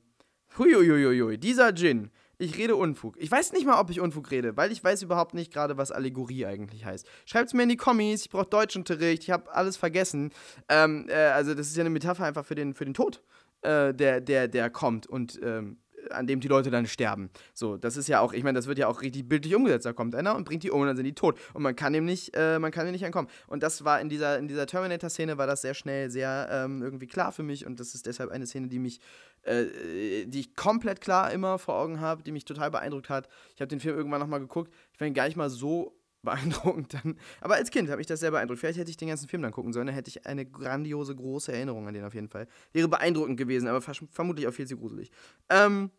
huiuiuiui, 0.58 1.38
dieser 1.38 1.72
Djinn 1.72 2.12
ich 2.40 2.58
rede 2.58 2.78
Unfug. 2.78 3.16
Ich 3.18 3.30
weiß 3.30 3.52
nicht 3.52 3.66
mal, 3.66 3.80
ob 3.80 3.90
ich 3.90 4.00
Unfug 4.00 4.32
rede, 4.32 4.56
weil 4.56 4.72
ich 4.72 4.82
weiß 4.84 5.02
überhaupt 5.02 5.34
nicht 5.34 5.54
gerade, 5.54 5.78
was 5.78 5.92
Allegorie 5.92 6.46
eigentlich 6.46 6.86
heißt. 6.86 7.06
Schreibt 7.26 7.48
es 7.48 7.54
mir 7.54 7.64
in 7.64 7.70
die 7.70 7.76
Kommis, 7.76 8.24
ich 8.24 8.30
brauche 8.30 8.46
Deutschunterricht, 8.46 9.24
ich 9.24 9.30
habe 9.30 9.54
alles 9.54 9.76
vergessen. 9.76 10.32
Ähm, 10.70 11.06
äh, 11.10 11.14
also 11.14 11.54
das 11.54 11.68
ist 11.68 11.76
ja 11.76 11.82
eine 11.82 11.90
Metapher 11.90 12.24
einfach 12.24 12.46
für 12.46 12.56
den, 12.56 12.74
für 12.74 12.86
den 12.86 12.94
Tod, 12.94 13.22
äh, 13.62 13.94
der, 13.94 14.22
der, 14.22 14.48
der 14.48 14.70
kommt 14.70 15.06
und 15.06 15.38
ähm, 15.44 15.78
an 16.10 16.28
dem 16.28 16.40
die 16.40 16.48
Leute 16.48 16.72
dann 16.72 16.88
sterben. 16.88 17.30
So, 17.54 17.78
das 17.78 17.98
ist 17.98 18.08
ja 18.08 18.20
auch, 18.20 18.34
ich 18.34 18.44
meine, 18.44 18.58
das 18.58 18.68
wird 18.68 18.78
ja 18.78 18.88
auch 18.88 19.02
richtig 19.02 19.28
bildlich 19.28 19.56
umgesetzt. 19.56 19.86
Da 19.86 19.94
kommt 19.94 20.16
einer 20.16 20.36
und 20.36 20.46
bringt 20.46 20.64
die 20.64 20.72
um 20.72 20.82
und 20.82 20.88
dann 20.88 20.96
sind 20.96 21.06
die 21.06 21.16
tot. 21.16 21.40
Und 21.54 21.64
man 21.64 21.76
kann 21.76 21.94
dem 21.94 22.06
nicht, 22.06 22.36
äh, 22.36 22.60
man 22.60 22.72
kann 22.72 22.86
dem 22.86 22.92
nicht 22.92 23.04
entkommen. 23.04 23.30
Und 23.48 23.64
das 23.64 23.86
war 23.86 24.02
in 24.02 24.10
dieser, 24.10 24.38
in 24.38 24.48
dieser 24.48 24.66
Terminator-Szene 24.66 25.38
war 25.38 25.48
das 25.48 25.62
sehr 25.62 25.74
schnell, 25.74 26.10
sehr 26.10 26.50
ähm, 26.52 26.82
irgendwie 26.82 27.08
klar 27.08 27.32
für 27.32 27.44
mich. 27.44 27.66
Und 27.66 27.80
das 27.80 27.96
ist 27.96 28.06
deshalb 28.06 28.32
eine 28.32 28.46
Szene, 28.46 28.68
die 28.68 28.80
mich 28.80 29.00
äh, 29.44 30.26
die 30.26 30.42
ich 30.42 30.56
komplett 30.56 31.02
klar 31.02 31.32
immer 31.32 31.58
vor 31.60 31.76
Augen 31.76 32.02
habe, 32.02 32.24
die 32.24 32.32
mich 32.32 32.46
total 32.46 32.72
beeindruckt 32.72 33.10
hat. 33.10 33.30
Ich 33.56 33.62
habe 33.62 33.70
den 33.70 33.80
Film 33.80 33.96
irgendwann 33.96 34.20
nochmal 34.20 34.40
geguckt. 34.40 34.74
Ich 34.92 34.98
fand 34.98 35.10
ihn 35.10 35.14
gar 35.14 35.26
nicht 35.26 35.38
mal 35.38 35.50
so 35.50 35.99
beeindruckend 36.22 36.94
dann. 36.94 37.18
Aber 37.42 37.56
als 37.56 37.72
Kind 37.72 37.90
habe 37.90 38.02
ich 38.02 38.08
das 38.08 38.20
sehr 38.20 38.32
beeindruckt. 38.32 38.60
Vielleicht 38.60 38.80
hätte 38.80 38.92
ich 38.92 38.98
den 38.98 39.08
ganzen 39.08 39.28
Film 39.28 39.42
dann 39.42 39.52
gucken 39.52 39.74
sollen, 39.74 39.88
dann 39.88 39.96
hätte 39.96 40.10
ich 40.10 40.26
eine 40.26 40.46
grandiose, 40.46 41.16
große 41.16 41.52
Erinnerung 41.52 41.88
an 41.88 41.94
den 41.94 42.04
auf 42.04 42.14
jeden 42.14 42.30
Fall. 42.30 42.48
Wäre 42.74 42.88
beeindruckend 42.88 43.38
gewesen, 43.38 43.68
aber 43.68 43.82
vermutlich 43.82 44.48
auch 44.48 44.54
viel 44.54 44.68
zu 44.68 44.78
gruselig. 44.78 45.12
Ähm, 45.50 45.92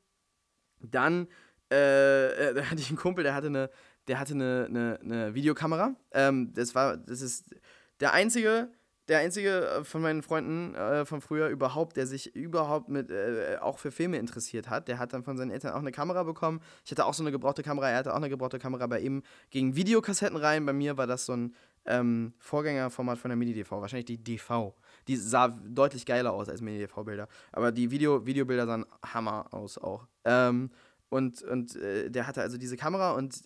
dann 0.81 1.29
äh, 1.73 2.49
äh, 2.49 2.55
da 2.55 2.65
hatte 2.65 2.81
ich 2.81 2.89
einen 2.89 2.99
Kumpel, 2.99 3.23
der 3.23 3.35
hatte 3.35 3.47
eine, 3.47 3.71
der 4.09 4.19
hatte 4.19 4.35
eine, 4.35 4.67
eine, 4.69 4.99
eine 5.03 5.35
Videokamera. 5.35 5.95
Ähm, 6.13 6.53
das 6.53 6.75
war, 6.75 6.97
das 6.97 7.21
ist 7.21 7.55
der 8.01 8.13
einzige 8.13 8.71
der 9.11 9.19
einzige 9.19 9.67
äh, 9.67 9.85
von 9.85 10.01
meinen 10.01 10.23
Freunden 10.23 10.75
äh, 10.77 11.05
von 11.05 11.21
früher 11.21 11.49
überhaupt, 11.49 11.97
der 11.97 12.07
sich 12.07 12.35
überhaupt 12.35 12.89
mit 12.89 13.11
äh, 13.11 13.59
auch 13.61 13.79
für 13.79 13.91
Filme 13.91 14.19
interessiert 14.19 14.71
hat. 14.71 14.87
Der 14.87 14.99
hat 14.99 15.13
dann 15.13 15.25
von 15.25 15.37
seinen 15.37 15.51
Eltern 15.51 15.73
auch 15.73 15.81
eine 15.81 15.91
Kamera 15.91 16.23
bekommen. 16.23 16.61
Ich 16.85 16.93
hatte 16.93 17.05
auch 17.05 17.13
so 17.13 17.25
eine 17.25 17.33
gebrauchte 17.33 17.65
Kamera, 17.65 17.91
er 17.91 17.99
hatte 17.99 18.13
auch 18.13 18.19
eine 18.19 18.31
gebrauchte 18.31 18.61
Kamera. 18.61 18.87
Bei 18.87 19.01
ihm 19.01 19.23
gegen 19.51 19.75
Videokassetten 19.75 20.37
rein. 20.37 20.65
Bei 20.65 20.73
mir 20.73 20.97
war 20.97 21.09
das 21.09 21.27
so 21.27 21.33
ein 21.33 21.55
ähm, 21.87 22.35
Vorgängerformat 22.39 23.19
von 23.19 23.31
der 23.31 23.37
Mini-DV, 23.37 23.73
wahrscheinlich 23.73 24.07
die 24.07 24.23
DV. 24.23 24.75
Die 25.09 25.17
sah 25.17 25.49
deutlich 25.49 26.07
geiler 26.07 26.33
aus 26.33 26.49
als 26.49 26.61
Mini-DV-Bilder. 26.61 27.27
Aber 27.51 27.73
die 27.73 27.91
Video 27.91 28.25
Videobilder 28.25 28.67
sahen 28.67 28.87
Hammer 29.03 29.53
aus 29.53 29.77
auch. 29.77 30.07
Ähm, 30.25 30.71
und 31.09 31.43
und 31.43 31.75
äh, 31.75 32.11
der 32.11 32.29
hatte 32.29 32.43
also 32.43 32.57
diese 32.59 32.77
Kamera 32.77 33.13
und 33.13 33.43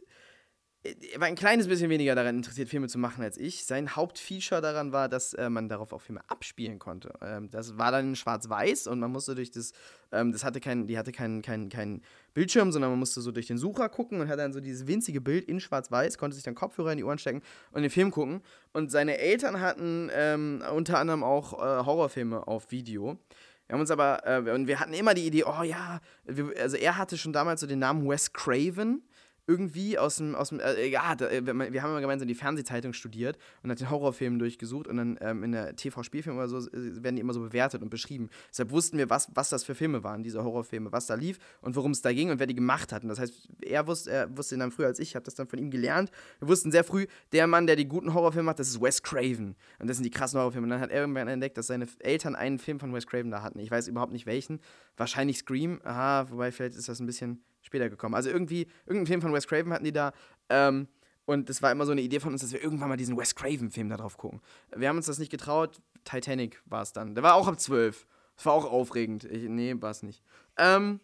er 0.85 1.21
war 1.21 1.29
ein 1.29 1.35
kleines 1.35 1.67
bisschen 1.67 1.89
weniger 1.89 2.15
daran 2.15 2.37
interessiert, 2.37 2.69
Filme 2.69 2.89
zu 2.89 2.99
machen 2.99 3.25
als 3.25 3.39
ich. 3.39 3.65
Sein 3.65 3.97
Hauptfeature 3.97 4.61
daran 4.61 4.93
war, 4.93 5.09
dass 5.09 5.33
äh, 5.33 5.49
man 5.49 5.69
darauf 5.69 5.95
auch 5.95 6.03
Filme 6.03 6.21
abspielen 6.29 6.79
konnte. 6.79 7.15
Ähm, 7.23 7.49
das 7.51 7.79
war 7.79 7.91
dann 7.91 8.11
in 8.11 8.17
Schwarz-Weiß 8.17 8.87
und 8.89 9.01
man 9.01 9.11
musste 9.11 9.35
durch 9.35 9.51
das, 9.51 9.73
ähm, 10.13 10.31
das 10.33 10.45
hatte 10.45 10.61
kein, 10.61 10.87
die 10.87 10.99
hatte 10.99 11.11
keinen 11.11 11.41
kein, 11.41 11.71
kein 11.71 12.03
Bildschirm, 12.35 12.71
sondern 12.71 12.91
man 12.91 12.99
musste 12.99 13.23
so 13.23 13.33
durch 13.33 13.47
den 13.47 13.57
Sucher 13.57 13.89
gucken 13.89 14.21
und 14.21 14.29
hat 14.29 14.39
dann 14.39 14.53
so 14.53 14.61
dieses 14.61 14.87
winzige 14.87 15.23
Bild 15.23 15.47
in 15.47 15.59
Schwarz-Weiß, 15.59 16.19
konnte 16.19 16.35
sich 16.35 16.45
dann 16.45 16.55
Kopfhörer 16.55 16.93
in 16.93 16.99
die 16.99 17.05
Ohren 17.05 17.19
stecken 17.19 17.41
und 17.73 17.81
den 17.81 17.91
Film 17.91 18.11
gucken. 18.11 18.43
Und 18.75 18.91
seine 18.91 19.17
Eltern 19.17 19.61
hatten 19.61 20.11
ähm, 20.13 20.63
unter 20.75 20.99
anderem 20.99 21.25
auch 21.25 21.55
äh, 21.55 21.85
Horrorfilme 21.87 22.47
auf 22.47 22.71
Video. 22.71 23.19
Wir 23.67 23.75
haben 23.75 23.81
uns 23.81 23.91
aber, 23.91 24.27
äh, 24.27 24.51
und 24.51 24.67
wir 24.67 24.81
hatten 24.81 24.93
immer 24.93 25.15
die 25.15 25.27
Idee, 25.27 25.45
oh 25.45 25.63
ja, 25.63 26.01
wir, 26.25 26.53
also 26.61 26.77
er 26.77 26.99
hatte 26.99 27.17
schon 27.17 27.33
damals 27.33 27.63
so 27.63 27.67
den 27.67 27.79
Namen 27.79 28.07
Wes 28.07 28.35
Craven 28.35 29.03
irgendwie 29.47 29.99
aus 29.99 30.17
dem, 30.17 30.35
aus 30.35 30.49
dem 30.49 30.61
äh, 30.61 30.87
ja, 30.87 31.15
da, 31.15 31.29
äh, 31.29 31.45
wir 31.45 31.83
haben 31.83 31.91
immer 31.91 32.01
gemeinsam 32.01 32.29
die 32.29 32.35
Fernsehzeitung 32.35 32.93
studiert 32.93 33.37
und 33.63 33.71
hat 33.71 33.81
den 33.81 33.91
Horrorfilm 33.91 34.39
durchgesucht 34.39 34.89
und 34.89 34.97
dann 34.97 35.19
ähm, 35.21 35.43
in 35.45 35.53
der 35.53 35.77
TV-Spielfilm 35.77 36.37
oder 36.37 36.49
so 36.49 36.59
äh, 36.59 37.03
werden 37.03 37.17
die 37.17 37.21
immer 37.21 37.35
so 37.35 37.41
bewertet 37.41 37.83
und 37.83 37.91
beschrieben. 37.91 38.31
Deshalb 38.51 38.71
wussten 38.71 38.97
wir, 38.97 39.11
was, 39.11 39.29
was 39.35 39.51
das 39.51 39.65
für 39.65 39.75
Filme 39.75 40.03
waren, 40.03 40.23
diese 40.23 40.43
Horrorfilme, 40.43 40.93
was 40.93 41.07
da 41.07 41.15
lief 41.15 41.39
und 41.61 41.77
worum 41.77 41.91
es 41.91 42.01
da 42.01 42.13
ging 42.13 42.31
und 42.31 42.39
wer 42.39 42.47
die 42.47 42.55
gemacht 42.55 42.93
hat. 42.93 43.03
Und 43.03 43.11
das 43.11 43.19
heißt, 43.19 43.49
er 43.63 43.87
wusste, 43.87 44.11
er 44.11 44.37
wusste 44.37 44.57
dann 44.57 44.71
früher 44.71 44.87
als 44.87 44.99
ich, 44.99 45.15
habe 45.15 45.25
das 45.25 45.35
dann 45.35 45.47
von 45.47 45.59
ihm 45.59 45.71
gelernt. 45.71 46.11
Wir 46.39 46.49
wussten 46.49 46.71
sehr 46.71 46.85
früh, 46.85 47.07
der 47.33 47.47
Mann, 47.47 47.67
der 47.67 47.77
die 47.77 47.87
guten 47.87 48.15
Horrorfilme 48.15 48.47
macht, 48.47 48.59
das 48.59 48.69
ist 48.69 48.81
Wes 48.81 49.03
Craven. 49.03 49.57
Und 49.79 49.89
das 49.89 49.99
sind 49.99 50.05
die 50.05 50.11
krassen 50.11 50.39
Horrorfilme. 50.39 50.65
Und 50.65 50.71
dann 50.71 50.81
hat 50.81 50.91
er 50.91 51.01
irgendwann 51.01 51.29
entdeckt, 51.29 51.59
dass 51.59 51.67
seine 51.67 51.87
Eltern 51.99 52.35
einen 52.35 52.59
Film 52.59 52.81
von 52.81 52.95
Wes 52.95 53.07
Craven 53.07 53.31
da 53.31 53.43
hatten. 53.43 53.59
Ich 53.59 53.71
weiß 53.71 53.89
überhaupt 53.89 54.13
nicht 54.13 54.27
welchen. 54.27 54.61
Wahrscheinlich 54.97 55.39
Scream. 55.39 55.81
Aha, 55.85 56.31
wobei 56.31 56.51
vielleicht 56.51 56.77
ist 56.77 56.89
das 56.89 57.01
ein 57.01 57.07
bisschen 57.07 57.43
später 57.65 57.89
gekommen. 57.89 58.15
Also 58.15 58.31
irgendwie, 58.31 58.67
irgendein 58.87 59.07
Film 59.07 59.23
von 59.23 59.33
Wes 59.33 59.47
Craven 59.47 59.73
hatten 59.73 59.85
die 59.85 59.93
da. 59.93 60.13
Ähm, 60.49 60.89
und 61.27 61.49
es 61.49 61.63
war 61.63 61.73
immer 61.73 61.87
so 61.87 61.93
eine 61.93 62.03
Idee 62.03 62.21
von 62.21 62.33
uns, 62.33 62.43
dass 62.43 62.53
wir 62.53 62.63
irgendwann 62.63 62.89
mal 62.89 62.97
diesen 62.97 63.17
Wes 63.17 63.35
Craven-Film 63.35 63.89
da 63.89 63.97
drauf 63.97 64.19
gucken. 64.19 64.41
Wir 64.77 64.89
haben 64.89 64.97
uns 64.97 65.07
das 65.07 65.19
nicht 65.19 65.31
getraut. 65.31 65.81
Titanic 66.05 66.63
war 66.67 66.83
es 66.83 66.93
dann. 66.93 67.15
Der 67.15 67.25
war 67.25 67.35
auch 67.35 67.49
ab 67.49 67.59
12. 67.59 68.07
Das 68.37 68.47
war 68.47 68.53
auch 68.53 68.71
aufregend. 68.71 69.25
Ich, 69.25 69.49
nee, 69.49 69.75
war 69.81 69.91
es 69.91 70.03
nicht. 70.03 70.23
Ähm, 70.59 71.01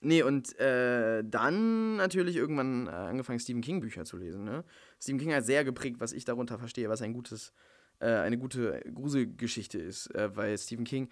nee, 0.00 0.22
und 0.22 0.58
äh, 0.58 1.22
dann 1.24 1.96
natürlich 1.96 2.34
irgendwann 2.34 2.88
äh, 2.88 2.90
angefangen, 2.90 3.38
Stephen 3.38 3.62
King-Bücher 3.62 4.04
zu 4.04 4.16
lesen. 4.16 4.44
Ne? 4.44 4.64
Stephen 5.00 5.20
King 5.20 5.32
hat 5.32 5.44
sehr 5.44 5.64
geprägt, 5.64 6.00
was 6.00 6.12
ich 6.12 6.24
darunter 6.24 6.58
verstehe, 6.58 6.88
was 6.88 7.02
ein 7.02 7.12
gutes, 7.12 7.52
äh, 8.00 8.06
eine 8.06 8.36
gute 8.36 8.80
Gruselgeschichte 8.92 9.78
ist. 9.78 10.12
Äh, 10.14 10.34
weil 10.34 10.58
Stephen 10.58 10.84
King 10.84 11.08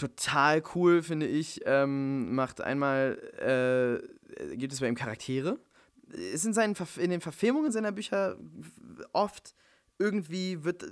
total 0.00 0.62
cool, 0.74 1.02
finde 1.02 1.26
ich, 1.26 1.60
ähm, 1.66 2.34
macht 2.34 2.60
einmal, 2.60 3.18
äh, 3.38 4.56
gibt 4.56 4.72
es 4.72 4.80
bei 4.80 4.88
ihm 4.88 4.94
Charaktere. 4.94 5.58
Es 6.34 6.44
in, 6.44 6.54
seinen, 6.54 6.74
in 6.98 7.10
den 7.10 7.20
Verfilmungen 7.20 7.70
seiner 7.70 7.92
Bücher 7.92 8.36
oft 9.12 9.54
irgendwie 9.98 10.64
wird, 10.64 10.84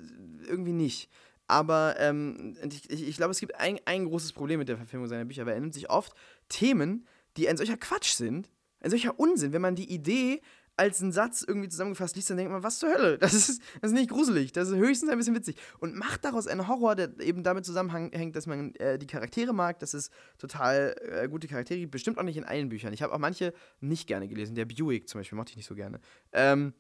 irgendwie 0.47 0.73
nicht. 0.73 1.11
Aber 1.49 1.97
ähm, 1.99 2.57
ich, 2.71 2.91
ich, 2.91 3.09
ich 3.09 3.17
glaube, 3.17 3.33
es 3.33 3.41
gibt 3.41 3.55
ein, 3.57 3.81
ein 3.87 4.05
großes 4.05 4.33
Problem 4.33 4.59
mit 4.59 4.69
der 4.69 4.77
Verfilmung 4.77 5.09
seiner 5.09 5.25
Bücher, 5.25 5.47
weil 5.47 5.55
er 5.55 5.61
nimmt 5.61 5.75
sich 5.75 5.91
oft 5.91 6.13
Themen, 6.49 7.07
die 7.37 7.49
ein 7.49 7.57
solcher 7.57 7.79
Quatsch 7.79 8.13
sind, 8.13 8.51
ein 8.81 8.91
solcher 8.91 9.19
Unsinn, 9.19 9.53
wenn 9.53 9.63
man 9.63 9.75
die 9.75 9.91
Idee 9.91 10.43
als 10.79 11.03
einen 11.03 11.13
Satz 11.13 11.45
irgendwie 11.47 11.69
zusammengefasst 11.69 12.15
liest, 12.17 12.31
dann 12.31 12.37
denkt 12.37 12.53
man, 12.53 12.63
was 12.63 12.79
zur 12.79 12.91
Hölle? 12.91 13.19
Das 13.19 13.35
ist, 13.35 13.61
das 13.81 13.91
ist 13.91 13.99
nicht 13.99 14.11
gruselig, 14.11 14.53
das 14.53 14.69
ist 14.69 14.77
höchstens 14.77 15.11
ein 15.11 15.19
bisschen 15.19 15.35
witzig. 15.35 15.57
Und 15.81 15.97
macht 15.97 16.25
daraus 16.25 16.47
einen 16.47 16.69
Horror, 16.69 16.95
der 16.95 17.19
eben 17.21 17.43
damit 17.43 17.67
zusammenhängt, 17.67 18.37
dass 18.37 18.47
man 18.47 18.75
äh, 18.77 18.99
die 18.99 19.07
Charaktere 19.07 19.53
mag, 19.53 19.81
dass 19.81 19.93
es 19.93 20.11
total 20.39 20.95
äh, 21.01 21.29
gute 21.29 21.49
Charaktere. 21.49 21.87
Bestimmt 21.89 22.19
auch 22.19 22.23
nicht 22.23 22.37
in 22.37 22.45
allen 22.45 22.69
Büchern. 22.69 22.93
Ich 22.93 23.03
habe 23.03 23.13
auch 23.13 23.19
manche 23.19 23.53
nicht 23.81 24.07
gerne 24.07 24.29
gelesen. 24.29 24.55
Der 24.55 24.67
Buick 24.67 25.09
zum 25.09 25.21
Beispiel 25.21 25.37
mochte 25.37 25.51
ich 25.51 25.57
nicht 25.57 25.67
so 25.67 25.75
gerne. 25.75 26.01
Ähm, 26.33 26.73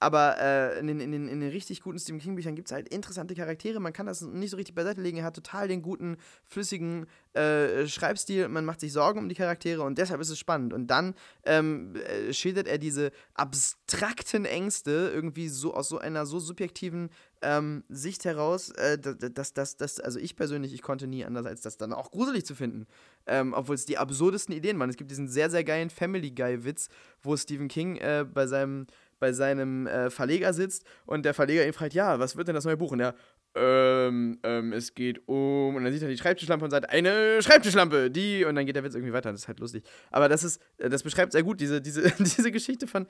aber 0.00 0.36
äh, 0.38 0.78
in, 0.80 0.86
den, 0.86 1.00
in, 1.00 1.12
in 1.12 1.40
den 1.40 1.50
richtig 1.50 1.80
guten 1.80 1.98
Stephen 1.98 2.20
King-Büchern 2.20 2.54
gibt 2.54 2.68
es 2.68 2.72
halt 2.72 2.88
interessante 2.88 3.34
Charaktere. 3.34 3.80
Man 3.80 3.92
kann 3.92 4.06
das 4.06 4.20
nicht 4.20 4.50
so 4.50 4.56
richtig 4.56 4.74
beiseite 4.74 5.00
legen. 5.00 5.18
Er 5.18 5.24
hat 5.24 5.34
total 5.34 5.68
den 5.68 5.82
guten, 5.82 6.16
flüssigen 6.44 7.06
äh, 7.32 7.86
Schreibstil. 7.86 8.48
Man 8.48 8.64
macht 8.64 8.80
sich 8.80 8.92
Sorgen 8.92 9.18
um 9.18 9.28
die 9.28 9.34
Charaktere 9.34 9.82
und 9.82 9.98
deshalb 9.98 10.20
ist 10.20 10.30
es 10.30 10.38
spannend. 10.38 10.72
Und 10.72 10.88
dann 10.88 11.14
ähm, 11.44 11.94
äh, 11.96 12.32
schildert 12.32 12.66
er 12.66 12.78
diese 12.78 13.12
abstrakten 13.34 14.44
Ängste 14.44 15.10
irgendwie 15.14 15.48
so 15.48 15.74
aus 15.74 15.88
so 15.88 15.98
einer 15.98 16.26
so 16.26 16.38
subjektiven 16.38 17.08
ähm, 17.40 17.84
Sicht 17.88 18.24
heraus, 18.24 18.70
äh, 18.70 18.98
dass 18.98 19.52
das, 19.52 19.76
das, 19.76 20.00
also 20.00 20.18
ich 20.18 20.34
persönlich, 20.36 20.74
ich 20.74 20.82
konnte 20.82 21.06
nie 21.06 21.24
anders, 21.24 21.46
als 21.46 21.60
das 21.60 21.76
dann 21.76 21.92
auch 21.92 22.10
gruselig 22.10 22.44
zu 22.44 22.54
finden. 22.54 22.86
Ähm, 23.26 23.54
Obwohl 23.54 23.74
es 23.74 23.86
die 23.86 23.96
absurdesten 23.96 24.54
Ideen 24.54 24.78
waren. 24.78 24.90
Es 24.90 24.96
gibt 24.96 25.10
diesen 25.10 25.28
sehr, 25.28 25.50
sehr 25.50 25.64
geilen 25.64 25.90
Family 25.90 26.30
Guy-Witz, 26.30 26.88
wo 27.22 27.36
Stephen 27.36 27.68
King 27.68 27.96
äh, 27.96 28.26
bei 28.30 28.46
seinem 28.46 28.86
bei 29.24 29.32
seinem 29.32 29.86
äh, 29.86 30.10
Verleger 30.10 30.52
sitzt 30.52 30.84
und 31.06 31.24
der 31.24 31.32
Verleger 31.32 31.66
ihn 31.66 31.72
fragt, 31.72 31.94
ja, 31.94 32.18
was 32.18 32.36
wird 32.36 32.46
denn 32.46 32.54
das 32.54 32.66
neue 32.66 32.76
Buch? 32.76 32.92
Und 32.92 33.00
er, 33.00 33.14
ähm, 33.54 34.38
ähm, 34.42 34.74
es 34.74 34.92
geht 34.92 35.26
um, 35.26 35.74
und 35.74 35.82
dann 35.82 35.90
sieht 35.90 36.02
er 36.02 36.10
die 36.10 36.18
Schreibtischlampe 36.18 36.62
und 36.62 36.70
sagt, 36.70 36.90
eine 36.90 37.40
Schreibtischlampe, 37.40 38.10
die, 38.10 38.44
und 38.44 38.54
dann 38.54 38.66
geht 38.66 38.76
der 38.76 38.84
Witz 38.84 38.94
irgendwie 38.94 39.14
weiter, 39.14 39.32
das 39.32 39.40
ist 39.40 39.48
halt 39.48 39.60
lustig. 39.60 39.82
Aber 40.10 40.28
das 40.28 40.44
ist, 40.44 40.60
äh, 40.76 40.90
das 40.90 41.02
beschreibt 41.02 41.32
sehr 41.32 41.42
gut 41.42 41.58
diese, 41.58 41.80
diese, 41.80 42.02
diese 42.18 42.52
Geschichte 42.52 42.86
von, 42.86 43.06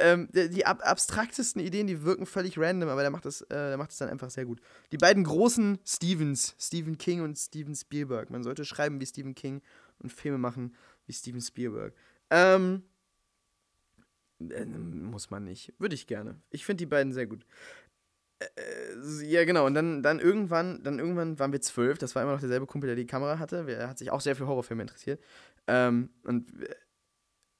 ähm, 0.00 0.28
die 0.34 0.66
ab 0.66 0.82
abstraktesten 0.84 1.62
Ideen, 1.62 1.86
die 1.86 2.02
wirken 2.02 2.26
völlig 2.26 2.58
random, 2.58 2.90
aber 2.90 3.00
der 3.00 3.10
macht 3.10 3.24
das, 3.24 3.40
äh, 3.40 3.46
der 3.48 3.78
macht 3.78 3.90
das 3.90 3.96
dann 3.96 4.10
einfach 4.10 4.28
sehr 4.28 4.44
gut. 4.44 4.60
Die 4.92 4.98
beiden 4.98 5.24
großen 5.24 5.78
Stevens, 5.86 6.54
Stephen 6.60 6.98
King 6.98 7.22
und 7.22 7.38
Steven 7.38 7.74
Spielberg. 7.74 8.28
Man 8.28 8.42
sollte 8.42 8.66
schreiben 8.66 9.00
wie 9.00 9.06
Stephen 9.06 9.34
King 9.34 9.62
und 9.98 10.12
Filme 10.12 10.36
machen 10.36 10.74
wie 11.06 11.14
Steven 11.14 11.40
Spielberg. 11.40 11.94
Ähm, 12.28 12.82
äh, 14.50 14.66
muss 14.66 15.30
man 15.30 15.44
nicht. 15.44 15.72
Würde 15.78 15.94
ich 15.94 16.06
gerne. 16.06 16.40
Ich 16.50 16.64
finde 16.64 16.78
die 16.78 16.86
beiden 16.86 17.12
sehr 17.12 17.26
gut. 17.26 17.44
Äh, 18.38 18.46
äh, 18.56 19.24
ja, 19.26 19.44
genau. 19.44 19.66
Und 19.66 19.74
dann, 19.74 20.02
dann 20.02 20.20
irgendwann, 20.20 20.82
dann 20.82 20.98
irgendwann 20.98 21.38
waren 21.38 21.52
wir 21.52 21.60
zwölf. 21.60 21.98
Das 21.98 22.14
war 22.14 22.22
immer 22.22 22.32
noch 22.32 22.40
derselbe 22.40 22.66
Kumpel, 22.66 22.88
der 22.88 22.96
die 22.96 23.06
Kamera 23.06 23.38
hatte. 23.38 23.64
Er 23.68 23.88
hat 23.88 23.98
sich 23.98 24.10
auch 24.10 24.20
sehr 24.20 24.36
für 24.36 24.46
Horrorfilme 24.46 24.82
interessiert. 24.82 25.22
Ähm, 25.66 26.10
und 26.24 26.52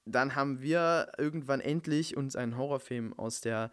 dann 0.04 0.34
haben 0.34 0.60
wir 0.60 1.12
irgendwann 1.18 1.60
endlich 1.60 2.16
uns 2.16 2.36
einen 2.36 2.56
Horrorfilm 2.56 3.14
aus 3.14 3.40
der 3.40 3.70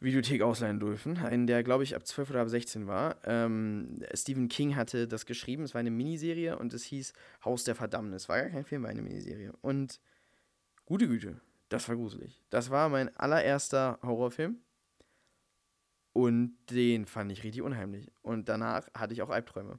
Videothek 0.00 0.42
ausleihen 0.42 0.78
dürfen. 0.78 1.16
Einen, 1.18 1.46
der, 1.46 1.62
glaube 1.62 1.84
ich, 1.84 1.96
ab 1.96 2.06
12 2.06 2.30
oder 2.30 2.40
ab 2.42 2.48
16 2.48 2.86
war. 2.86 3.16
Ähm, 3.24 4.02
Stephen 4.14 4.48
King 4.48 4.76
hatte 4.76 5.08
das 5.08 5.24
geschrieben. 5.24 5.62
Es 5.62 5.74
war 5.74 5.80
eine 5.80 5.90
Miniserie 5.90 6.58
und 6.58 6.74
es 6.74 6.84
hieß 6.84 7.12
Haus 7.44 7.64
der 7.64 7.74
Verdammnis. 7.74 8.28
War 8.28 8.40
gar 8.42 8.50
kein 8.50 8.64
Film, 8.64 8.82
war 8.82 8.90
eine 8.90 9.02
Miniserie. 9.02 9.52
Und 9.62 10.00
gute 10.84 11.08
Güte, 11.08 11.40
das 11.68 11.88
war 11.88 11.96
gruselig. 11.96 12.42
Das 12.50 12.70
war 12.70 12.88
mein 12.88 13.14
allererster 13.16 13.98
Horrorfilm. 14.02 14.60
Und 16.12 16.56
den 16.70 17.04
fand 17.06 17.30
ich 17.30 17.44
richtig 17.44 17.62
unheimlich. 17.62 18.10
Und 18.22 18.48
danach 18.48 18.88
hatte 18.94 19.12
ich 19.12 19.22
auch 19.22 19.30
Albträume. 19.30 19.78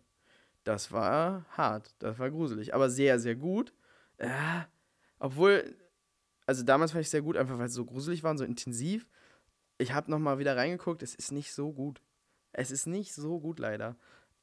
Das 0.63 0.91
war 0.91 1.45
hart, 1.49 1.95
das 1.99 2.19
war 2.19 2.29
gruselig, 2.29 2.75
aber 2.75 2.89
sehr, 2.89 3.19
sehr 3.19 3.35
gut. 3.35 3.73
Äh, 4.17 4.29
obwohl, 5.17 5.75
also 6.45 6.63
damals 6.63 6.91
fand 6.91 7.01
ich 7.03 7.09
sehr 7.09 7.21
gut, 7.21 7.37
einfach 7.37 7.57
weil 7.57 7.67
es 7.67 7.73
so 7.73 7.85
gruselig 7.85 8.21
war 8.23 8.31
und 8.31 8.37
so 8.37 8.43
intensiv 8.43 9.07
ich 9.77 9.93
habe 9.93 10.11
nochmal 10.11 10.39
wieder 10.39 10.57
reingeguckt, 10.57 11.03
es 11.03 11.15
ist 11.15 11.31
nicht 11.31 11.53
so 11.53 11.71
gut. 11.71 12.01
Es 12.51 12.71
ist 12.71 12.87
nicht 12.87 13.13
so 13.13 13.39
gut 13.39 13.59
leider. 13.59 13.95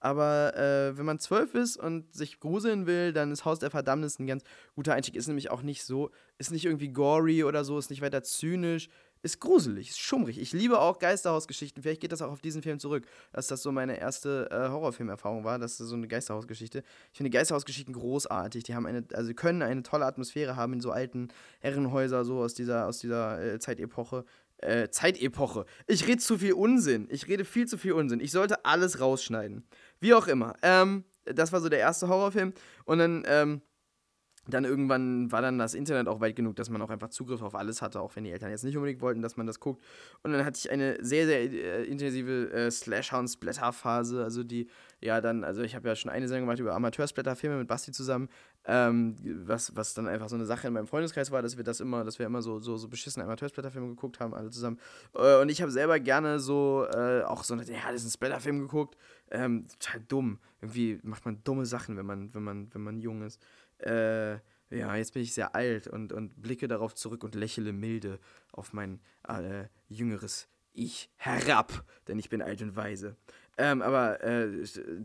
Aber 0.04 0.54
äh, 0.54 0.98
wenn 0.98 1.06
man 1.06 1.18
zwölf 1.18 1.54
ist 1.54 1.78
und 1.78 2.14
sich 2.14 2.38
gruseln 2.38 2.86
will, 2.86 3.14
dann 3.14 3.32
ist 3.32 3.46
Haus 3.46 3.60
der 3.60 3.70
Verdammnis 3.70 4.18
ein 4.18 4.26
ganz 4.26 4.44
guter 4.74 4.92
Einstieg. 4.92 5.16
Ist 5.16 5.28
nämlich 5.28 5.50
auch 5.50 5.62
nicht 5.62 5.82
so, 5.82 6.10
ist 6.36 6.50
nicht 6.50 6.66
irgendwie 6.66 6.90
gory 6.90 7.42
oder 7.42 7.64
so, 7.64 7.78
ist 7.78 7.88
nicht 7.88 8.02
weiter 8.02 8.22
zynisch, 8.22 8.90
ist 9.22 9.40
gruselig, 9.40 9.88
ist 9.88 9.98
schummrig. 9.98 10.38
Ich 10.38 10.52
liebe 10.52 10.78
auch 10.78 10.98
Geisterhausgeschichten. 10.98 11.82
Vielleicht 11.82 12.02
geht 12.02 12.12
das 12.12 12.20
auch 12.20 12.30
auf 12.30 12.42
diesen 12.42 12.60
Film 12.60 12.78
zurück, 12.78 13.06
dass 13.32 13.46
das 13.46 13.62
so 13.62 13.72
meine 13.72 13.98
erste 13.98 14.50
äh, 14.50 14.68
Horrorfilmerfahrung 14.68 15.42
war. 15.42 15.58
Das 15.58 15.80
ist 15.80 15.88
so 15.88 15.96
eine 15.96 16.06
Geisterhausgeschichte. 16.06 16.82
Ich 17.10 17.16
finde 17.16 17.30
Geisterhausgeschichten 17.30 17.94
großartig. 17.94 18.64
Die 18.64 18.74
haben 18.74 18.84
eine, 18.84 19.06
also 19.14 19.32
können 19.32 19.62
eine 19.62 19.82
tolle 19.84 20.04
Atmosphäre 20.04 20.54
haben 20.54 20.74
in 20.74 20.82
so 20.82 20.90
alten 20.90 21.28
Herrenhäuser, 21.60 22.26
so 22.26 22.40
aus 22.40 22.52
dieser, 22.52 22.86
aus 22.86 22.98
dieser 22.98 23.54
äh, 23.54 23.58
Zeitepoche 23.58 24.26
äh, 24.58 24.88
Zeitepoche. 24.88 25.66
Ich 25.86 26.06
rede 26.06 26.18
zu 26.18 26.38
viel 26.38 26.54
Unsinn. 26.54 27.06
Ich 27.10 27.28
rede 27.28 27.44
viel 27.44 27.66
zu 27.66 27.78
viel 27.78 27.92
Unsinn. 27.92 28.20
Ich 28.20 28.32
sollte 28.32 28.64
alles 28.64 29.00
rausschneiden. 29.00 29.64
Wie 30.00 30.14
auch 30.14 30.26
immer. 30.26 30.54
Ähm, 30.62 31.04
das 31.24 31.52
war 31.52 31.61
so 31.61 31.68
der 31.68 31.78
erste 31.78 32.09
Horrorfilm. 32.09 32.52
Und 32.85 32.98
dann, 32.98 33.24
ähm, 33.26 33.62
dann 34.46 34.64
irgendwann 34.64 35.33
war 35.33 35.40
dann 35.40 35.59
das 35.59 35.74
Internet 35.74 36.07
auch 36.07 36.20
weit 36.20 36.37
genug, 36.37 36.57
dass 36.57 36.68
man 36.68 36.83
auch 36.83 36.90
einfach 36.90 37.09
Zugriff 37.09 37.42
auf 37.42 37.54
alles 37.54 37.80
hatte, 37.80 38.00
auch 38.00 38.14
wenn 38.16 38.24
die 38.24 38.30
Eltern 38.30 38.50
jetzt 38.50 38.64
nicht 38.64 38.76
unbedingt 38.76 39.00
wollten, 39.00 39.22
dass 39.22 39.37
man 39.37 39.46
das 39.46 39.59
guckt. 39.59 39.83
Und 40.22 40.33
dann 40.33 40.44
hatte 40.44 40.59
ich 40.59 40.70
eine 40.70 41.02
sehr, 41.02 41.26
sehr 41.26 41.40
äh, 41.40 41.85
intensive 41.85 42.52
äh, 42.52 42.70
Slasher- 42.70 43.18
und 43.18 43.28
Splatter-Phase. 43.28 44.22
Also 44.22 44.44
die, 44.44 44.68
ja, 45.00 45.20
dann, 45.20 45.44
also 45.44 45.62
ich 45.62 45.74
habe 45.74 45.88
ja 45.88 45.96
schon 45.96 46.11
eine 46.11 46.28
Sendung 46.28 46.46
gemacht 46.46 46.59
über 46.59 46.74
Amateur-Splatter-Filme 46.74 47.57
mit 47.57 47.68
Basti 47.68 47.92
zusammen. 47.92 48.28
Ähm, 48.66 49.16
was, 49.46 49.76
was 49.76 49.94
dann 49.94 50.09
einfach 50.09 50.28
so 50.28 50.37
eine 50.37 50.46
Sache 50.46 50.68
in 50.68 50.72
meinem 50.72 50.87
Freundeskreis 50.87 51.30
war, 51.30 51.42
dass 51.42 51.57
wir 51.57 51.64
das 51.64 51.80
immer, 51.80 52.04
dass 52.04 52.18
wir 52.18 52.26
immer 52.26 52.40
so, 52.40 52.61
so, 52.61 52.76
so 52.76 52.88
beschissene 52.88 53.24
Amateursblätterfilme 53.26 53.88
geguckt 53.88 54.20
haben, 54.20 54.35
alle 54.35 54.50
zusammen. 54.50 54.78
Äh, 55.14 55.40
und 55.40 55.50
ich 55.50 55.61
habe 55.62 55.70
selber 55.70 56.00
gerne 56.00 56.38
so, 56.40 56.87
äh, 56.94 57.22
auch 57.22 57.44
so 57.44 57.54
eine, 57.54 57.64
ja, 57.64 57.92
das 57.92 58.02
ist 58.02 58.07
ein 58.07 58.11
Splatterfilm 58.12 58.61
geguckt. 58.61 58.96
Ähm, 59.30 59.66
total 59.68 60.00
dumm. 60.09 60.38
Irgendwie 60.61 60.98
macht 61.02 61.24
man 61.24 61.42
dumme 61.44 61.66
Sachen, 61.66 61.96
wenn 61.96 62.07
man, 62.07 62.35
wenn 62.35 62.42
man, 62.42 62.72
wenn 62.72 62.83
man 62.83 63.00
jung 63.00 63.22
ist. 63.22 63.40
Äh, 63.85 64.38
ja, 64.70 64.97
jetzt 64.97 65.12
bin 65.12 65.23
ich 65.23 65.35
sehr 65.35 65.55
alt 65.55 65.87
und, 65.87 66.12
und 66.12 66.42
blicke 66.42 66.68
darauf 66.68 66.94
zurück 66.94 67.23
und 67.23 67.35
lächle 67.35 67.73
milde 67.73 68.18
auf 68.53 68.73
mein 68.73 69.01
äh, 69.29 69.64
jüngeres 69.88 70.49
Ich 70.73 71.11
herab, 71.16 71.85
denn 72.09 72.18
ich 72.18 72.29
bin 72.29 72.42
alt 72.42 72.61
und 72.62 72.75
weise. 72.75 73.16
Ähm, 73.57 73.83
aber 73.83 74.23
äh, 74.25 74.49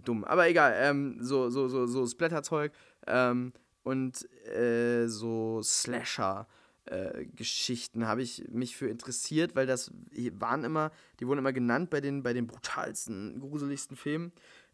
dumm. 0.03 0.23
Aber 0.23 0.47
egal, 0.49 0.73
ähm, 0.77 1.17
so, 1.19 1.49
so, 1.49 1.67
so, 1.67 1.85
so 1.85 2.07
Splatter-Zeug 2.07 2.71
ähm, 3.07 3.53
und 3.83 4.27
äh, 4.47 5.07
so 5.07 5.61
Slasher. 5.61 6.47
Äh, 6.85 7.25
Geschichten 7.35 8.07
habe 8.07 8.23
ich 8.23 8.47
mich 8.49 8.75
für 8.75 8.87
interessiert, 8.87 9.55
weil 9.55 9.67
das 9.67 9.91
waren 10.33 10.63
immer, 10.63 10.91
die 11.19 11.27
wurden 11.27 11.37
immer 11.37 11.53
genannt 11.53 11.91
bei 11.91 12.01
den, 12.01 12.23
bei 12.23 12.33
den 12.33 12.47
brutalsten, 12.47 13.39
gruseligsten 13.39 13.95
Filmen. 13.95 14.31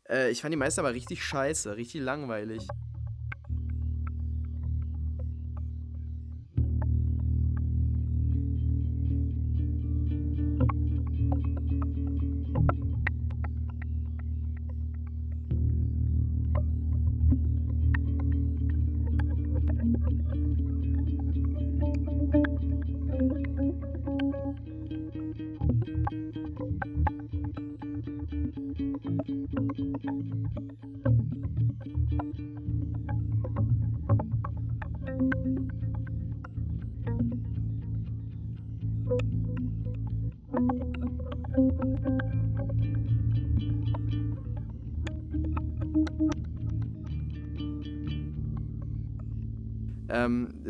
Äh, 0.08 0.32
ich 0.32 0.41
fand 0.41 0.54
die 0.54 0.58
meisten 0.58 0.80
aber 0.80 0.94
richtig 0.94 1.22
scheiße, 1.26 1.76
richtig 1.76 2.02
langweilig. 2.02 2.65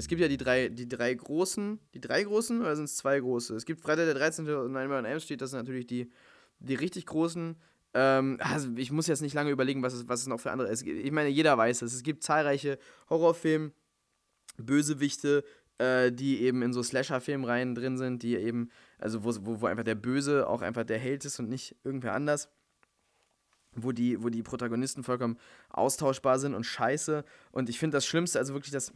Es 0.05 0.07
gibt 0.07 0.21
ja 0.21 0.27
die 0.27 0.37
drei, 0.37 0.69
die 0.69 0.87
drei 0.87 1.15
großen, 1.15 1.79
die 1.95 1.99
drei 1.99 2.21
großen 2.21 2.61
oder 2.61 2.75
sind 2.75 2.85
es 2.85 2.95
zwei 2.95 3.19
große? 3.19 3.55
Es 3.55 3.65
gibt 3.65 3.81
Freitag 3.81 4.05
der 4.05 4.13
13. 4.13 4.47
und 4.47 4.71
Nightmare 4.71 4.99
on 4.99 5.05
Elm 5.05 5.19
Street, 5.19 5.41
das 5.41 5.49
sind 5.49 5.57
natürlich 5.57 5.87
die, 5.87 6.11
die 6.59 6.75
richtig 6.75 7.07
großen. 7.07 7.55
Ähm, 7.95 8.37
also 8.39 8.69
ich 8.75 8.91
muss 8.91 9.07
jetzt 9.07 9.23
nicht 9.23 9.33
lange 9.33 9.49
überlegen, 9.49 9.81
was 9.81 9.95
es, 9.95 10.07
was 10.07 10.21
es 10.21 10.27
noch 10.27 10.39
für 10.39 10.51
andere 10.51 10.67
ist. 10.67 10.85
Ich 10.85 11.11
meine, 11.11 11.29
jeder 11.29 11.57
weiß 11.57 11.81
es. 11.81 11.95
Es 11.95 12.03
gibt 12.03 12.21
zahlreiche 12.21 12.77
Horrorfilme, 13.09 13.71
Bösewichte, 14.57 15.43
äh, 15.79 16.11
die 16.11 16.41
eben 16.41 16.61
in 16.61 16.71
so 16.71 16.83
Slasher-Filmreihen 16.83 17.73
drin 17.73 17.97
sind, 17.97 18.21
die 18.21 18.35
eben, 18.35 18.69
also 18.99 19.23
wo, 19.23 19.33
wo, 19.41 19.61
wo 19.61 19.65
einfach 19.65 19.85
der 19.85 19.95
Böse 19.95 20.47
auch 20.47 20.61
einfach 20.61 20.83
der 20.83 20.99
Held 20.99 21.25
ist 21.25 21.39
und 21.39 21.49
nicht 21.49 21.77
irgendwer 21.83 22.13
anders 22.13 22.49
wo 23.77 23.91
die, 23.91 24.23
wo 24.23 24.29
die 24.29 24.41
Protagonisten 24.41 25.03
vollkommen 25.03 25.37
austauschbar 25.67 26.39
sind 26.39 26.53
und 26.53 26.63
scheiße. 26.63 27.25
Und 27.51 27.67
ich 27.69 27.77
finde 27.77 27.97
das 27.97 28.05
Schlimmste, 28.05 28.39
also 28.39 28.53
wirklich 28.53 28.71
das, 28.71 28.93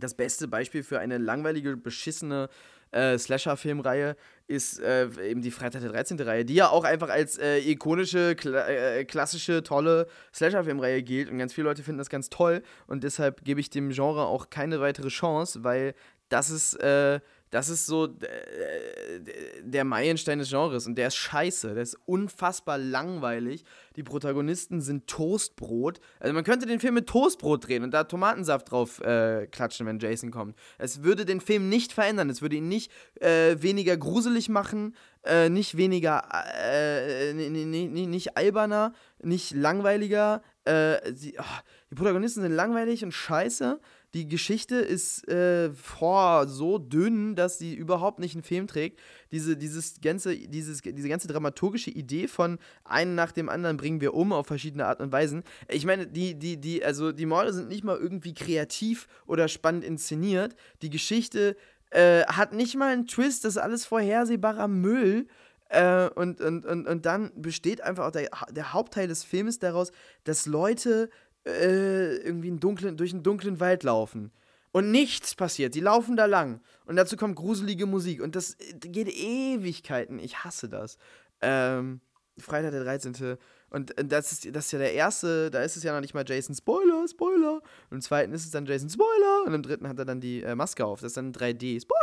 das 0.00 0.14
beste 0.14 0.48
Beispiel 0.48 0.82
für 0.82 0.98
eine 0.98 1.18
langweilige, 1.18 1.76
beschissene 1.76 2.48
äh, 2.92 3.18
Slasher-Filmreihe 3.18 4.16
ist 4.46 4.80
äh, 4.80 5.08
eben 5.22 5.42
die 5.42 5.50
Freitag 5.50 5.82
der 5.82 5.92
13. 5.92 6.20
Reihe, 6.20 6.44
die 6.44 6.54
ja 6.54 6.68
auch 6.68 6.84
einfach 6.84 7.08
als 7.08 7.38
äh, 7.38 7.58
ikonische, 7.58 8.34
kla 8.34 8.66
äh, 8.66 9.04
klassische, 9.04 9.62
tolle 9.62 10.08
Slasher-Filmreihe 10.34 11.02
gilt 11.02 11.30
und 11.30 11.38
ganz 11.38 11.54
viele 11.54 11.68
Leute 11.68 11.82
finden 11.82 11.98
das 11.98 12.10
ganz 12.10 12.30
toll 12.30 12.62
und 12.88 13.04
deshalb 13.04 13.44
gebe 13.44 13.60
ich 13.60 13.70
dem 13.70 13.90
Genre 13.90 14.26
auch 14.26 14.50
keine 14.50 14.80
weitere 14.80 15.08
Chance, 15.08 15.62
weil 15.62 15.94
das 16.28 16.50
ist 16.50 16.74
äh, 16.80 17.20
das 17.50 17.68
ist 17.68 17.86
so 17.86 18.06
äh, 18.06 19.20
der 19.62 19.84
Meilenstein 19.84 20.38
des 20.38 20.50
Genres 20.50 20.86
und 20.86 20.96
der 20.96 21.08
ist 21.08 21.16
scheiße, 21.16 21.74
der 21.74 21.82
ist 21.82 21.98
unfassbar 22.06 22.78
langweilig. 22.78 23.64
Die 23.96 24.04
Protagonisten 24.04 24.80
sind 24.80 25.08
Toastbrot. 25.08 26.00
Also 26.20 26.32
man 26.32 26.44
könnte 26.44 26.66
den 26.66 26.78
Film 26.78 26.94
mit 26.94 27.08
Toastbrot 27.08 27.66
drehen 27.66 27.82
und 27.82 27.92
da 27.92 28.04
Tomatensaft 28.04 28.70
drauf 28.70 29.00
äh, 29.00 29.48
klatschen, 29.48 29.86
wenn 29.86 29.98
Jason 29.98 30.30
kommt. 30.30 30.56
Es 30.78 31.02
würde 31.02 31.24
den 31.24 31.40
Film 31.40 31.68
nicht 31.68 31.92
verändern, 31.92 32.30
es 32.30 32.40
würde 32.40 32.56
ihn 32.56 32.68
nicht 32.68 32.92
äh, 33.20 33.56
weniger 33.60 33.96
gruselig 33.96 34.48
machen, 34.48 34.94
äh, 35.24 35.48
nicht 35.48 35.76
weniger, 35.76 36.28
äh, 36.64 37.32
nicht 37.32 38.36
alberner, 38.36 38.92
nicht 39.22 39.52
langweiliger. 39.52 40.42
Äh, 40.64 41.12
die, 41.12 41.34
oh, 41.38 41.44
die 41.90 41.94
Protagonisten 41.96 42.42
sind 42.42 42.52
langweilig 42.52 43.02
und 43.02 43.12
scheiße 43.12 43.80
die 44.14 44.26
Geschichte 44.26 44.76
ist 44.76 45.26
äh, 45.28 45.70
boah, 45.98 46.46
so 46.48 46.78
dünn, 46.78 47.36
dass 47.36 47.58
sie 47.58 47.74
überhaupt 47.74 48.18
nicht 48.18 48.34
einen 48.34 48.42
Film 48.42 48.66
trägt. 48.66 48.98
Diese, 49.30 49.56
dieses 49.56 50.00
ganze, 50.00 50.36
dieses, 50.36 50.80
diese 50.82 51.08
ganze 51.08 51.28
dramaturgische 51.28 51.90
Idee 51.90 52.26
von 52.26 52.58
einen 52.84 53.14
nach 53.14 53.30
dem 53.30 53.48
anderen 53.48 53.76
bringen 53.76 54.00
wir 54.00 54.14
um 54.14 54.32
auf 54.32 54.48
verschiedene 54.48 54.86
Art 54.86 55.00
und 55.00 55.12
Weisen. 55.12 55.44
Ich 55.68 55.86
meine, 55.86 56.08
die, 56.08 56.34
die, 56.34 56.56
die, 56.56 56.84
also 56.84 57.12
die 57.12 57.26
Morde 57.26 57.52
sind 57.52 57.68
nicht 57.68 57.84
mal 57.84 57.96
irgendwie 57.96 58.34
kreativ 58.34 59.06
oder 59.26 59.46
spannend 59.46 59.84
inszeniert. 59.84 60.56
Die 60.82 60.90
Geschichte 60.90 61.56
äh, 61.90 62.24
hat 62.24 62.52
nicht 62.52 62.76
mal 62.76 62.92
einen 62.92 63.06
Twist, 63.06 63.44
das 63.44 63.54
ist 63.54 63.62
alles 63.62 63.84
vorhersehbarer 63.84 64.66
Müll. 64.66 65.28
Äh, 65.68 66.08
und, 66.08 66.40
und, 66.40 66.66
und, 66.66 66.88
und 66.88 67.06
dann 67.06 67.30
besteht 67.36 67.80
einfach 67.80 68.06
auch 68.06 68.10
der, 68.10 68.28
der 68.50 68.72
Hauptteil 68.72 69.06
des 69.06 69.22
Filmes 69.22 69.60
daraus, 69.60 69.92
dass 70.24 70.46
Leute 70.46 71.10
äh, 71.46 72.16
irgendwie 72.16 72.48
einen 72.48 72.60
dunklen, 72.60 72.96
durch 72.96 73.12
einen 73.12 73.22
dunklen 73.22 73.60
Wald 73.60 73.82
laufen. 73.82 74.32
Und 74.72 74.92
nichts 74.92 75.34
passiert. 75.34 75.74
Sie 75.74 75.80
laufen 75.80 76.16
da 76.16 76.26
lang. 76.26 76.60
Und 76.84 76.96
dazu 76.96 77.16
kommt 77.16 77.36
gruselige 77.36 77.86
Musik. 77.86 78.22
Und 78.22 78.36
das 78.36 78.56
geht 78.80 79.08
Ewigkeiten. 79.08 80.18
Ich 80.20 80.44
hasse 80.44 80.68
das. 80.68 80.96
Ähm, 81.40 82.00
Freitag 82.38 82.70
der 82.70 82.84
13. 82.84 83.36
Und 83.70 83.94
das 83.96 84.32
ist, 84.32 84.54
das 84.54 84.66
ist 84.66 84.72
ja 84.72 84.78
der 84.78 84.94
erste, 84.94 85.50
da 85.50 85.62
ist 85.62 85.76
es 85.76 85.82
ja 85.82 85.92
noch 85.92 86.00
nicht 86.00 86.14
mal 86.14 86.24
Jason 86.26 86.54
Spoiler, 86.54 87.06
Spoiler. 87.08 87.62
Und 87.90 87.96
im 87.96 88.00
zweiten 88.00 88.32
ist 88.32 88.44
es 88.44 88.50
dann 88.50 88.66
Jason 88.66 88.90
Spoiler. 88.90 89.44
Und 89.46 89.54
im 89.54 89.62
dritten 89.62 89.88
hat 89.88 89.98
er 89.98 90.04
dann 90.04 90.20
die 90.20 90.42
äh, 90.42 90.54
Maske 90.54 90.84
auf. 90.84 91.00
Das 91.00 91.08
ist 91.08 91.16
dann 91.16 91.32
3D. 91.32 91.80
Spoiler! 91.80 92.00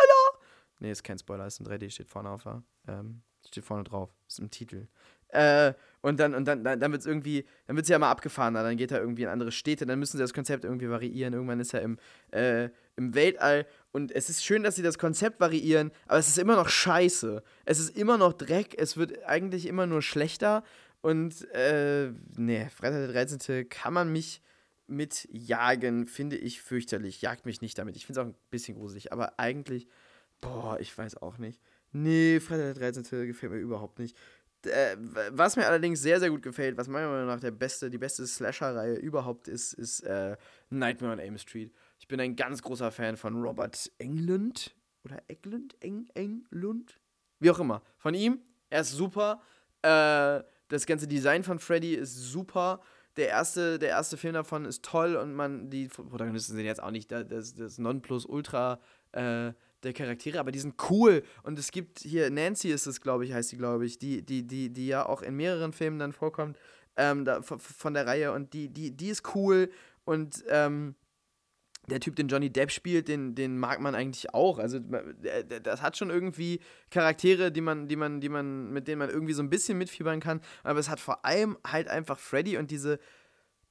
Nee, 0.80 0.92
ist 0.92 1.04
kein 1.04 1.18
Spoiler, 1.18 1.48
ist 1.48 1.60
ein 1.60 1.66
3D, 1.66 1.90
steht 1.90 2.10
vorne 2.10 2.30
auf. 2.30 2.46
Ähm, 2.88 3.22
steht 3.46 3.66
vorne 3.66 3.84
drauf. 3.84 4.10
Ist 4.28 4.40
im 4.40 4.52
Titel. 4.52 4.88
Äh, 5.30 5.74
und 6.02 6.20
dann, 6.20 6.36
und 6.36 6.46
dann, 6.46 6.64
dann, 6.64 6.80
dann 6.80 6.92
wird 6.92 7.02
es 7.02 7.08
irgendwie, 7.08 7.46
dann 7.66 7.76
wird 7.76 7.86
es 7.86 7.90
ja 7.90 8.00
mal 8.00 8.12
abgefahren, 8.12 8.54
dann 8.54 8.78
geht 8.78 8.92
er 8.92 9.02
irgendwie 9.02 9.24
in 9.24 9.30
andere 9.30 9.52
Städte, 9.52 9.86
dann 9.86 10.00
müssen 10.00 10.18
sie 10.18 10.24
das 10.24 10.34
Konzept 10.34 10.64
irgendwie 10.64 10.90
variieren. 10.90 11.34
Irgendwann 11.34 11.60
ist 11.60 11.74
er 11.74 11.82
im, 11.82 11.98
äh, 12.32 12.70
im 12.96 13.14
Weltall 13.14 13.66
und 13.92 14.12
es 14.12 14.30
ist 14.30 14.46
schön, 14.46 14.64
dass 14.64 14.76
sie 14.76 14.84
das 14.84 14.98
Konzept 15.00 15.40
variieren, 15.40 15.92
aber 16.08 16.20
es 16.20 16.28
ist 16.28 16.38
immer 16.38 16.56
noch 16.56 16.70
scheiße. 16.70 17.44
Es 17.66 17.80
ist 17.80 17.98
immer 17.98 18.18
noch 18.18 18.34
Dreck, 18.34 18.76
es 18.78 18.96
wird 18.96 19.26
eigentlich 19.26 19.66
immer 19.66 19.86
nur 19.86 20.02
schlechter 20.02 20.64
und, 21.02 21.50
äh, 21.52 22.12
nee, 22.38 22.70
Freitag 22.70 23.00
der 23.00 23.08
13. 23.08 23.68
kann 23.68 23.94
man 23.94 24.12
mich 24.12 24.42
mit 24.88 25.28
jagen, 25.32 26.08
finde 26.08 26.38
ich 26.38 26.62
fürchterlich. 26.62 27.22
Jagt 27.22 27.46
mich 27.46 27.62
nicht 27.62 27.78
damit. 27.78 27.96
Ich 27.96 28.06
finde 28.06 28.22
es 28.22 28.26
auch 28.26 28.30
ein 28.30 28.36
bisschen 28.50 28.76
gruselig, 28.76 29.12
aber 29.12 29.38
eigentlich, 29.40 29.88
boah, 30.42 30.80
ich 30.80 30.98
weiß 30.98 31.18
auch 31.18 31.38
nicht. 31.38 31.62
Nee, 31.92 32.40
Freitag 32.40 32.76
der 32.76 32.92
13. 32.94 33.28
gefällt 33.28 33.52
mir 33.52 33.58
überhaupt 33.58 34.00
nicht. 34.00 34.18
Äh, 34.66 34.98
was 35.32 35.56
mir 35.56 35.66
allerdings 35.66 36.02
sehr, 36.02 36.20
sehr 36.20 36.30
gut 36.30 36.42
gefällt, 36.42 36.78
was 36.78 36.88
meiner 36.88 37.10
Meinung 37.10 37.28
nach 37.28 37.40
der 37.40 37.52
beste, 37.52 37.90
die 37.90 37.98
beste 37.98 38.26
Slasher-Reihe 38.26 38.96
überhaupt 38.96 39.48
ist, 39.48 39.74
ist 39.74 40.02
äh, 40.02 40.36
Nightmare 40.70 41.14
on 41.14 41.20
Aim 41.20 41.38
Street. 41.38 41.74
Ich 42.00 42.08
bin 42.08 42.20
ein 42.20 42.36
ganz 42.36 42.62
großer 42.62 42.92
Fan 42.92 43.18
von 43.18 43.42
Robert 43.42 43.92
Englund. 43.98 44.76
Oder 45.04 45.22
Eglund? 45.28 45.76
Eng, 45.82 46.10
Englund? 46.16 47.00
Wie 47.40 47.50
auch 47.52 47.60
immer. 47.60 47.82
Von 47.98 48.14
ihm. 48.14 48.42
Er 48.70 48.82
ist 48.82 48.92
super. 48.92 49.42
Äh, 49.82 50.44
das 50.70 50.86
ganze 50.86 51.08
Design 51.08 51.44
von 51.44 51.60
Freddy 51.60 51.94
ist 51.94 52.16
super. 52.16 52.82
Der 53.16 53.30
erste, 53.30 53.80
der 53.80 53.90
erste 53.90 54.18
Film 54.18 54.34
davon 54.34 54.66
ist 54.66 54.84
toll 54.84 55.16
und 55.16 55.34
man, 55.34 55.70
die 55.70 55.88
Protagonisten 55.88 56.56
sind 56.56 56.66
jetzt 56.66 56.84
auch 56.84 56.92
nicht 56.92 57.12
das, 57.12 57.56
das 57.56 57.78
Nonplusultra 57.78 58.80
äh, 59.14 59.54
der 59.84 59.94
Charaktere, 59.94 60.40
aber 60.40 60.52
die 60.52 60.60
sind 60.60 60.76
cool. 60.90 61.24
Und 61.44 61.60
es 61.60 61.72
gibt 61.72 62.00
hier, 62.00 62.30
Nancy 62.30 62.70
ist 62.70 62.88
es, 62.88 63.02
glaube 63.02 63.26
ich, 63.26 63.34
heißt 63.34 63.50
sie, 63.50 63.58
glaube 63.58 63.86
ich, 63.86 64.00
die, 64.00 64.24
die, 64.24 64.46
die, 64.46 64.72
die 64.72 64.88
ja 64.88 65.06
auch 65.06 65.22
in 65.22 65.36
mehreren 65.36 65.74
Filmen 65.74 66.00
dann 66.00 66.14
vorkommt, 66.14 66.58
ähm, 66.96 67.26
da, 67.26 67.42
von 67.42 67.94
der 67.94 68.08
Reihe. 68.08 68.32
Und 68.32 68.54
die, 68.54 68.70
die, 68.70 68.92
die 68.92 69.10
ist 69.10 69.36
cool. 69.36 69.70
Und 70.04 70.44
ähm, 70.50 70.96
der 71.90 72.00
Typ, 72.00 72.16
den 72.16 72.28
Johnny 72.28 72.50
Depp 72.50 72.72
spielt, 72.72 73.08
den, 73.08 73.34
den 73.34 73.58
mag 73.58 73.80
man 73.80 73.96
eigentlich 73.96 74.34
auch. 74.34 74.60
Also 74.60 74.80
das 74.80 75.82
hat 75.82 75.96
schon 75.96 76.10
irgendwie 76.10 76.60
Charaktere, 76.90 77.52
die 77.52 77.62
man, 77.62 77.88
die 77.88 77.96
man, 77.96 78.20
die 78.20 78.30
man, 78.30 78.72
mit 78.72 78.88
denen 78.88 79.00
man 79.00 79.10
irgendwie 79.10 79.34
so 79.34 79.42
ein 79.42 79.50
bisschen 79.50 79.78
mitfiebern 79.78 80.20
kann. 80.20 80.42
Aber 80.64 80.80
es 80.80 80.90
hat 80.90 81.00
vor 81.00 81.24
allem 81.24 81.58
halt 81.66 81.88
einfach 81.88 82.20
Freddy 82.20 82.58
und 82.58 82.72
diese, 82.72 83.00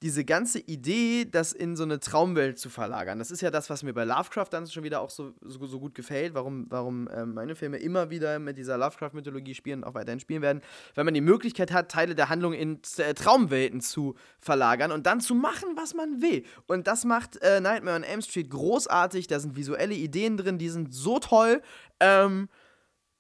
diese 0.03 0.25
ganze 0.27 0.59
Idee, 0.59 1.25
das 1.25 1.53
in 1.53 1.75
so 1.75 1.85
eine 1.85 1.99
Traumwelt 1.99 2.59
zu 2.59 2.69
verlagern, 2.69 3.19
das 3.19 3.31
ist 3.31 3.41
ja 3.41 3.51
das, 3.51 3.71
was 3.71 3.83
mir 3.83 3.95
bei 3.95 4.05
Lovecraft 4.05 4.49
dann 4.51 4.67
schon 4.67 4.85
wieder 4.85 5.01
auch 5.01 5.09
so, 5.09 5.33
so, 5.41 5.65
so 5.67 5.81
gut 5.81 5.95
gefällt, 5.95 6.35
warum, 6.35 6.67
warum 6.69 7.09
äh, 7.09 7.25
meine 7.25 7.55
Filme 7.55 7.79
immer 7.79 8.11
wieder 8.11 8.39
mit 8.39 8.59
dieser 8.59 8.77
Lovecraft-Mythologie 8.77 9.55
spielen 9.55 9.83
und 9.83 9.89
auch 9.89 9.95
weiterhin 9.95 10.21
spielen 10.21 10.43
werden, 10.43 10.61
weil 10.95 11.05
man 11.05 11.15
die 11.15 11.23
Möglichkeit 11.23 11.73
hat, 11.73 11.91
Teile 11.91 12.15
der 12.15 12.29
Handlung 12.29 12.53
in 12.53 12.81
äh, 12.99 13.15
Traumwelten 13.15 13.81
zu 13.81 14.17
verlagern 14.39 14.93
und 14.93 15.07
dann 15.07 15.21
zu 15.21 15.35
machen, 15.35 15.71
was 15.77 15.95
man 15.95 16.21
will. 16.21 16.45
Und 16.67 16.87
das 16.87 17.07
macht 17.07 17.41
äh, 17.43 17.61
Nightmare 17.61 17.97
on 17.97 18.03
Elm 18.03 18.21
Street 18.21 18.51
großartig, 18.51 19.29
da 19.29 19.41
sind 19.41 19.57
visuelle 19.57 19.95
Ideen 19.95 20.37
drin, 20.37 20.59
die 20.59 20.69
sind 20.69 20.93
so 20.93 21.19
toll. 21.19 21.63
Ähm, 22.01 22.49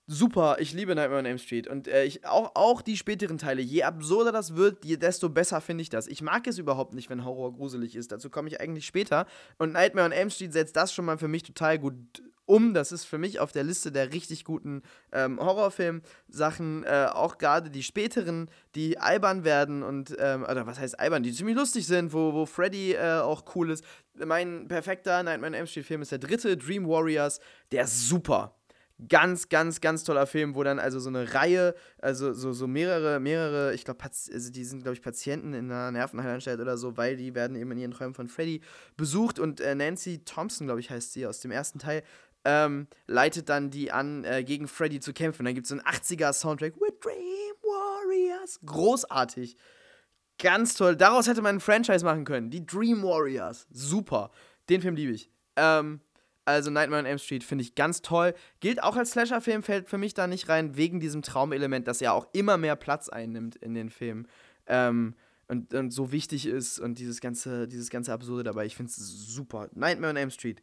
super, 0.06 0.56
ich 0.60 0.72
liebe 0.72 0.94
Nightmare 0.94 1.20
on 1.20 1.26
Elm 1.26 1.38
Street. 1.38 1.66
Und 1.66 1.88
äh, 1.88 2.04
ich, 2.04 2.24
auch, 2.26 2.52
auch 2.54 2.82
die 2.82 2.96
späteren 2.96 3.38
Teile, 3.38 3.62
je 3.62 3.82
absurder 3.82 4.32
das 4.32 4.56
wird, 4.56 4.84
je, 4.84 4.96
desto 4.96 5.28
besser 5.28 5.60
finde 5.60 5.82
ich 5.82 5.90
das. 5.90 6.06
Ich 6.06 6.22
mag 6.22 6.46
es 6.46 6.58
überhaupt 6.58 6.94
nicht, 6.94 7.10
wenn 7.10 7.24
Horror 7.24 7.52
gruselig 7.54 7.96
ist. 7.96 8.12
Dazu 8.12 8.30
komme 8.30 8.48
ich 8.48 8.60
eigentlich 8.60 8.86
später. 8.86 9.26
Und 9.58 9.72
Nightmare 9.72 10.06
on 10.06 10.12
Elm 10.12 10.30
Street 10.30 10.52
setzt 10.52 10.76
das 10.76 10.92
schon 10.92 11.04
mal 11.04 11.18
für 11.18 11.28
mich 11.28 11.42
total 11.42 11.78
gut 11.78 12.22
um. 12.44 12.74
Das 12.74 12.92
ist 12.92 13.04
für 13.04 13.18
mich 13.18 13.40
auf 13.40 13.50
der 13.50 13.64
Liste 13.64 13.90
der 13.90 14.12
richtig 14.12 14.44
guten 14.44 14.82
ähm, 15.12 15.40
Horrorfilm-Sachen. 15.40 16.84
Äh, 16.84 17.08
auch 17.12 17.38
gerade 17.38 17.70
die 17.70 17.82
späteren, 17.82 18.48
die 18.76 18.98
albern 18.98 19.42
werden 19.42 19.82
und, 19.82 20.14
ähm, 20.18 20.44
oder 20.44 20.66
was 20.66 20.78
heißt 20.78 20.98
albern, 21.00 21.24
die 21.24 21.32
ziemlich 21.32 21.56
lustig 21.56 21.86
sind, 21.86 22.12
wo, 22.12 22.32
wo 22.32 22.46
Freddy 22.46 22.92
äh, 22.92 23.20
auch 23.20 23.44
cool 23.56 23.70
ist. 23.70 23.84
Mein 24.14 24.68
perfekter 24.68 25.22
Nightmare 25.24 25.50
on 25.50 25.54
Elm 25.54 25.66
Street-Film 25.66 26.02
ist 26.02 26.12
der 26.12 26.18
dritte, 26.18 26.56
Dream 26.56 26.88
Warriors. 26.88 27.40
Der 27.72 27.84
ist 27.84 28.08
super 28.08 28.55
ganz, 29.08 29.48
ganz, 29.48 29.80
ganz 29.80 30.04
toller 30.04 30.26
Film, 30.26 30.54
wo 30.54 30.62
dann 30.62 30.78
also 30.78 30.98
so 30.98 31.08
eine 31.08 31.34
Reihe, 31.34 31.74
also 31.98 32.32
so, 32.32 32.52
so 32.52 32.66
mehrere, 32.66 33.20
mehrere, 33.20 33.74
ich 33.74 33.84
glaube, 33.84 34.02
also 34.04 34.50
die 34.50 34.64
sind, 34.64 34.82
glaube 34.82 34.94
ich, 34.94 35.02
Patienten 35.02 35.52
in 35.52 35.70
einer 35.70 35.92
Nervenheilanstalt 35.92 36.60
oder 36.60 36.78
so, 36.78 36.96
weil 36.96 37.16
die 37.16 37.34
werden 37.34 37.56
eben 37.56 37.70
in 37.72 37.78
ihren 37.78 37.90
Träumen 37.90 38.14
von 38.14 38.28
Freddy 38.28 38.62
besucht 38.96 39.38
und 39.38 39.60
äh, 39.60 39.74
Nancy 39.74 40.24
Thompson, 40.24 40.66
glaube 40.66 40.80
ich, 40.80 40.90
heißt 40.90 41.12
sie 41.12 41.26
aus 41.26 41.40
dem 41.40 41.50
ersten 41.50 41.78
Teil, 41.78 42.02
ähm, 42.44 42.86
leitet 43.06 43.48
dann 43.48 43.70
die 43.70 43.92
an, 43.92 44.24
äh, 44.24 44.44
gegen 44.44 44.68
Freddy 44.68 45.00
zu 45.00 45.12
kämpfen. 45.12 45.44
Dann 45.44 45.54
gibt 45.54 45.66
es 45.66 45.70
so 45.70 45.74
einen 45.74 45.84
80er-Soundtrack, 45.84 46.74
We 46.80 46.92
Dream 47.00 47.54
Warriors, 47.62 48.60
großartig. 48.64 49.56
Ganz 50.38 50.74
toll. 50.74 50.96
Daraus 50.96 51.26
hätte 51.26 51.42
man 51.42 51.56
ein 51.56 51.60
Franchise 51.60 52.04
machen 52.04 52.24
können. 52.24 52.50
Die 52.50 52.64
Dream 52.64 53.02
Warriors. 53.02 53.66
Super. 53.70 54.30
Den 54.68 54.80
Film 54.80 54.94
liebe 54.94 55.12
ich. 55.12 55.30
Ähm, 55.56 56.00
also 56.46 56.70
Nightmare 56.70 57.00
on 57.00 57.06
Elm 57.06 57.18
Street 57.18 57.44
finde 57.44 57.62
ich 57.62 57.74
ganz 57.74 58.02
toll. 58.02 58.32
Gilt 58.60 58.82
auch 58.82 58.96
als 58.96 59.10
Slasher-Film, 59.10 59.62
fällt 59.62 59.88
für 59.88 59.98
mich 59.98 60.14
da 60.14 60.26
nicht 60.26 60.48
rein, 60.48 60.76
wegen 60.76 61.00
diesem 61.00 61.22
Traumelement, 61.22 61.86
das 61.88 62.00
ja 62.00 62.12
auch 62.12 62.28
immer 62.32 62.56
mehr 62.56 62.76
Platz 62.76 63.08
einnimmt 63.08 63.56
in 63.56 63.74
den 63.74 63.90
Filmen. 63.90 64.28
Ähm, 64.66 65.14
und, 65.48 65.74
und 65.74 65.90
so 65.90 66.12
wichtig 66.12 66.46
ist 66.46 66.78
und 66.78 66.98
dieses 66.98 67.20
ganze, 67.20 67.68
dieses 67.68 67.90
ganze 67.90 68.12
Absurde 68.12 68.44
dabei. 68.44 68.64
Ich 68.64 68.76
finde 68.76 68.90
es 68.90 68.96
super. 68.96 69.68
Nightmare 69.74 70.10
on 70.10 70.16
Elm 70.16 70.30
Street. 70.30 70.62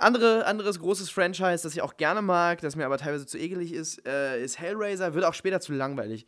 Andere, 0.00 0.46
anderes 0.46 0.78
großes 0.78 1.10
Franchise, 1.10 1.64
das 1.64 1.74
ich 1.74 1.82
auch 1.82 1.96
gerne 1.96 2.22
mag, 2.22 2.60
das 2.60 2.76
mir 2.76 2.86
aber 2.86 2.98
teilweise 2.98 3.26
zu 3.26 3.36
ekelig 3.36 3.72
ist, 3.72 4.06
äh, 4.06 4.42
ist 4.42 4.58
Hellraiser, 4.58 5.12
wird 5.14 5.24
auch 5.24 5.34
später 5.34 5.60
zu 5.60 5.72
langweilig. 5.72 6.26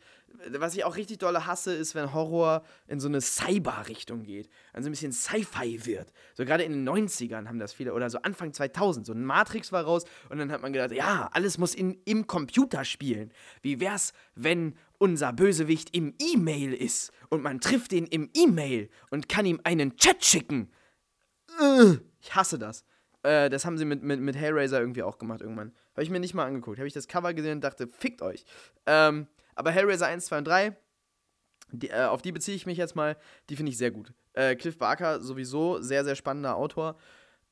Was 0.57 0.75
ich 0.75 0.83
auch 0.83 0.95
richtig 0.95 1.19
dolle 1.19 1.45
hasse, 1.45 1.73
ist, 1.73 1.95
wenn 1.95 2.13
Horror 2.13 2.63
in 2.87 2.99
so 2.99 3.07
eine 3.07 3.21
Cyber-Richtung 3.21 4.23
geht. 4.23 4.49
Also 4.73 4.89
ein 4.89 4.91
bisschen 4.91 5.11
Sci-Fi 5.11 5.85
wird. 5.85 6.11
So 6.33 6.45
gerade 6.45 6.63
in 6.63 6.71
den 6.71 6.87
90ern 6.87 7.47
haben 7.47 7.59
das 7.59 7.73
viele, 7.73 7.93
oder 7.93 8.09
so 8.09 8.19
Anfang 8.19 8.53
2000. 8.53 9.05
So 9.05 9.13
ein 9.13 9.23
Matrix 9.23 9.71
war 9.71 9.83
raus 9.83 10.03
und 10.29 10.37
dann 10.37 10.51
hat 10.51 10.61
man 10.61 10.73
gedacht, 10.73 10.91
ja, 10.91 11.29
alles 11.33 11.57
muss 11.57 11.75
in, 11.75 12.01
im 12.05 12.27
Computer 12.27 12.85
spielen. 12.85 13.31
Wie 13.61 13.79
wär's, 13.79 14.13
wenn 14.35 14.75
unser 14.97 15.33
Bösewicht 15.33 15.95
im 15.95 16.13
E-Mail 16.19 16.73
ist 16.73 17.11
und 17.29 17.41
man 17.41 17.59
trifft 17.59 17.93
ihn 17.93 18.05
im 18.05 18.29
E-Mail 18.35 18.89
und 19.09 19.29
kann 19.29 19.45
ihm 19.45 19.59
einen 19.63 19.95
Chat 19.97 20.23
schicken? 20.23 20.71
Ich 22.21 22.35
hasse 22.35 22.59
das. 22.59 22.83
Äh, 23.23 23.49
das 23.49 23.65
haben 23.65 23.77
sie 23.77 23.85
mit, 23.85 24.03
mit, 24.03 24.19
mit 24.19 24.35
Hellraiser 24.35 24.79
irgendwie 24.79 25.03
auch 25.03 25.17
gemacht 25.17 25.41
irgendwann. 25.41 25.73
Habe 25.93 26.03
ich 26.03 26.09
mir 26.09 26.19
nicht 26.19 26.33
mal 26.33 26.45
angeguckt. 26.45 26.77
Habe 26.77 26.87
ich 26.87 26.93
das 26.93 27.07
Cover 27.07 27.33
gesehen 27.33 27.53
und 27.53 27.63
dachte, 27.63 27.87
fickt 27.87 28.21
euch. 28.21 28.45
Ähm, 28.85 29.27
aber 29.61 29.69
Hellraiser 29.69 30.07
1, 30.07 30.25
2 30.25 30.37
und 30.39 30.47
3, 30.47 30.75
die, 31.71 31.91
äh, 31.91 32.05
auf 32.05 32.23
die 32.23 32.31
beziehe 32.31 32.57
ich 32.57 32.65
mich 32.65 32.79
jetzt 32.79 32.95
mal. 32.95 33.15
Die 33.47 33.55
finde 33.55 33.71
ich 33.71 33.77
sehr 33.77 33.91
gut. 33.91 34.11
Äh, 34.33 34.55
Cliff 34.55 34.75
Barker 34.79 35.21
sowieso 35.21 35.79
sehr, 35.83 36.03
sehr 36.03 36.15
spannender 36.15 36.55
Autor. 36.55 36.97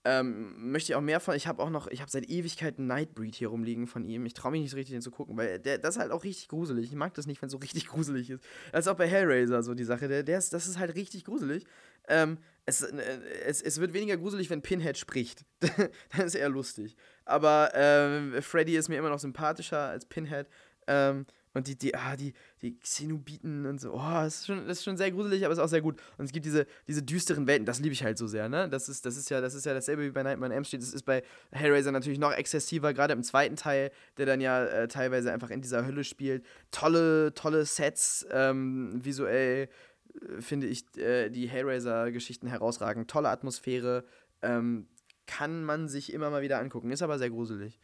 Ähm, 0.05 0.72
möchte 0.72 0.91
ich 0.91 0.95
auch 0.95 1.01
mehr 1.01 1.20
von. 1.20 1.36
Ich 1.36 1.45
habe 1.45 1.62
auch 1.62 1.70
noch, 1.70 1.88
ich 1.88 2.01
habe 2.01 2.10
seit 2.10 2.28
Ewigkeiten 2.28 2.88
Nightbreed 2.88 3.36
hier 3.36 3.49
rumliegen 3.49 3.86
von 3.86 4.03
ihm. 4.05 4.26
Ich 4.26 4.34
traue 4.34 4.51
mich 4.53 4.62
nicht 4.62 4.72
so 4.72 4.78
richtig, 4.78 4.95
den 4.95 5.03
zu 5.03 5.12
gucken, 5.12 5.38
weil 5.38 5.60
der, 5.60 5.78
das 5.78 5.97
ist 5.97 6.01
halt 6.01 6.12
auch 6.12 6.24
richtig 6.24 6.47
gruselig. 6.47 6.86
Ich 6.86 6.95
mag 6.95 7.14
das 7.14 7.28
nicht, 7.28 7.43
wenn 7.43 7.47
es 7.47 7.51
so 7.51 7.60
richtig 7.60 7.86
gruselig 7.88 8.32
ist. 8.32 8.43
Das 8.72 8.86
ist 8.86 8.88
auch 8.88 8.97
bei 8.97 9.07
Hellraiser 9.07 9.62
so 9.62 9.76
die 9.76 9.84
Sache. 9.84 10.07
Der, 10.07 10.24
der 10.24 10.39
ist, 10.39 10.51
das 10.51 10.68
ist 10.68 10.80
halt 10.80 10.95
richtig 10.95 11.26
gruselig. 11.26 11.66
Ähm, 12.07 12.39
es, 12.66 12.82
äh, 12.82 13.20
es, 13.45 13.62
es 13.62 13.80
wird 13.80 13.93
weniger 13.93 14.18
gruselig, 14.18 14.49
wenn 14.49 14.64
Pinhead 14.64 14.97
spricht. 14.97 15.45
Dann 16.18 16.26
ist 16.26 16.34
eher 16.34 16.49
lustig. 16.49 16.95
Aber 17.26 17.70
ähm, 17.76 18.41
Freddy 18.41 18.78
ist 18.78 18.89
mir 18.89 18.97
immer 18.97 19.10
noch 19.10 19.20
sympathischer 19.20 19.89
als 19.89 20.07
Pinhead. 20.07 20.47
Ähm, 20.88 21.28
und 21.54 21.68
die, 21.68 21.76
die, 21.76 21.95
ah, 21.95 22.16
die, 22.16 22.34
die 22.62 22.78
Xenobiten 22.80 23.66
und 23.66 23.82
so, 23.82 23.93
oh, 23.93 24.12
das 24.12 24.41
ist, 24.41 24.47
schon, 24.47 24.68
das 24.68 24.80
ist 24.80 24.84
schon 24.84 24.97
sehr 24.97 25.12
gruselig, 25.12 25.43
aber 25.45 25.52
es 25.52 25.58
ist 25.58 25.64
auch 25.64 25.70
sehr 25.70 25.82
gut. 25.82 26.00
Und 26.18 26.26
es 26.26 26.32
gibt 26.32 26.45
diese, 26.45 26.68
diese 26.88 27.02
düsteren 27.02 27.47
Welten, 27.47 27.66
das 27.66 27.80
liebe 27.80 27.93
ich 27.93 28.04
halt 28.04 28.18
so 28.18 28.28
sehr, 28.28 28.50
ne? 28.50 28.70
Das 28.70 28.89
ist, 28.89 29.06
das 29.06 29.18
ist 29.18 29.30
ja, 29.30 29.41
das 29.41 29.54
ist 29.54 29.66
ja 29.66 29.74
dasselbe 29.74 30.04
wie 30.04 30.12
bei 30.12 30.24
Nightmare 30.24 30.52
on 30.52 30.56
Elm 30.56 30.64
Street. 30.64 30.82
Das 30.82 30.93
ist 30.93 31.04
bei 31.04 31.24
Hellraiser 31.52 31.91
natürlich 31.91 32.20
noch 32.20 32.34
exzessiver, 32.34 32.93
gerade 32.93 33.14
im 33.14 33.24
zweiten 33.24 33.56
Teil, 33.56 33.91
der 34.18 34.26
dann 34.26 34.41
ja 34.41 34.64
äh, 34.66 34.88
teilweise 34.88 35.32
einfach 35.32 35.50
in 35.50 35.62
dieser 35.62 35.86
Hölle 35.86 36.04
spielt. 36.04 36.45
Tolle, 36.72 37.34
tolle 37.34 37.66
Sets, 37.66 38.28
ähm, 38.32 39.00
visuell 39.04 39.70
äh, 40.14 40.41
finde 40.41 40.68
ich 40.68 40.86
äh, 40.97 41.30
die 41.30 41.50
Hellraiser-Geschichten 41.50 42.47
herausragend. 42.47 43.10
Tolle 43.10 43.30
Atmosphäre, 43.30 44.06
ähm, 44.41 44.88
kann 45.30 45.64
man 45.64 45.88
sich 45.88 46.12
immer 46.12 46.32
mal 46.32 46.41
wieder 46.41 46.60
angucken. 46.60 46.89
Ist 46.89 47.04
aber 47.04 47.20
sehr 47.20 47.30
gruselig. 47.30 47.80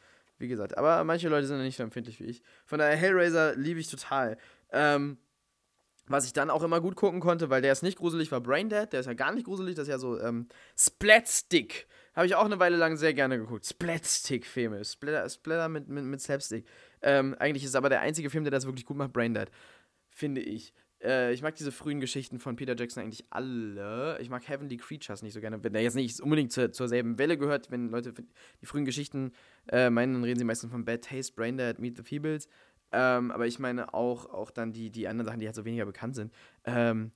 Wie 0.45 0.49
gesagt, 0.49 0.77
aber 0.77 1.03
manche 1.03 1.27
Leute 1.27 1.47
sind 1.47 1.57
ja 1.57 1.63
nicht 1.63 1.75
so 1.75 1.81
empfindlich 1.81 2.19
wie 2.19 2.25
ich. 2.25 2.43
Von 2.67 2.77
daher, 2.77 2.95
Hellraiser 2.95 3.55
liebe 3.55 3.79
ich 3.79 3.89
total. 3.89 4.37
Ähm, 4.71 5.17
was 6.05 6.27
ich 6.27 6.33
dann 6.33 6.51
auch 6.51 6.61
immer 6.61 6.81
gut 6.81 6.95
gucken 6.95 7.19
konnte, 7.19 7.49
weil 7.49 7.63
der 7.63 7.71
ist 7.71 7.81
nicht 7.81 7.97
gruselig, 7.97 8.31
war 8.31 8.41
Braindead. 8.41 8.93
Der 8.93 8.99
ist 8.99 9.07
ja 9.07 9.13
gar 9.13 9.33
nicht 9.33 9.45
gruselig, 9.45 9.73
das 9.73 9.87
ist 9.87 9.91
ja 9.91 9.97
so 9.97 10.19
ähm, 10.19 10.47
Splatstick. 10.77 11.87
Habe 12.13 12.27
ich 12.27 12.35
auch 12.35 12.45
eine 12.45 12.59
Weile 12.59 12.77
lang 12.77 12.95
sehr 12.95 13.15
gerne 13.15 13.39
geguckt. 13.39 13.65
Splatstick-Filme. 13.65 14.85
Splatter, 14.85 15.27
Splatter 15.27 15.67
mit, 15.67 15.87
mit, 15.87 16.03
mit 16.05 16.21
Slapstick. 16.21 16.67
Ähm, 17.01 17.35
eigentlich 17.39 17.63
ist 17.63 17.75
aber 17.75 17.89
der 17.89 18.01
einzige 18.01 18.29
Film, 18.29 18.43
der 18.43 18.51
das 18.51 18.67
wirklich 18.67 18.85
gut 18.85 18.97
macht, 18.97 19.13
Braindead. 19.13 19.49
Finde 20.11 20.41
ich. 20.41 20.75
Äh, 21.05 21.33
ich 21.33 21.41
mag 21.41 21.55
diese 21.55 21.71
frühen 21.71 21.99
Geschichten 21.99 22.39
von 22.39 22.55
Peter 22.55 22.75
Jackson 22.75 23.03
eigentlich 23.03 23.25
alle. 23.29 24.17
Ich 24.19 24.29
mag 24.29 24.47
Heavenly 24.47 24.77
Creatures 24.77 25.21
nicht 25.21 25.33
so 25.33 25.39
gerne. 25.39 25.63
Wenn 25.63 25.73
der 25.73 25.83
jetzt 25.83 25.95
nicht 25.95 26.19
unbedingt 26.19 26.51
zur, 26.51 26.71
zur 26.71 26.87
selben 26.87 27.17
Welle 27.17 27.37
gehört, 27.37 27.71
wenn 27.71 27.89
Leute 27.89 28.13
die 28.61 28.65
frühen 28.65 28.85
Geschichten 28.85 29.31
äh, 29.71 29.89
meinen, 29.89 30.13
dann 30.13 30.23
reden 30.23 30.39
sie 30.39 30.45
meistens 30.45 30.71
von 30.71 30.83
Bad 30.83 31.03
Taste, 31.03 31.33
Braindead, 31.33 31.79
Meet 31.79 31.97
the 31.97 32.03
Feebles. 32.03 32.47
Ähm, 32.91 33.31
aber 33.31 33.45
ich 33.45 33.59
meine 33.59 33.93
auch, 33.93 34.25
auch 34.25 34.51
dann 34.51 34.73
die, 34.73 34.89
die 34.89 35.07
anderen 35.07 35.25
Sachen, 35.27 35.39
die 35.39 35.45
halt 35.45 35.55
so 35.55 35.65
weniger 35.65 35.85
bekannt 35.85 36.15
sind. 36.15 36.33
Ähm, 36.63 37.11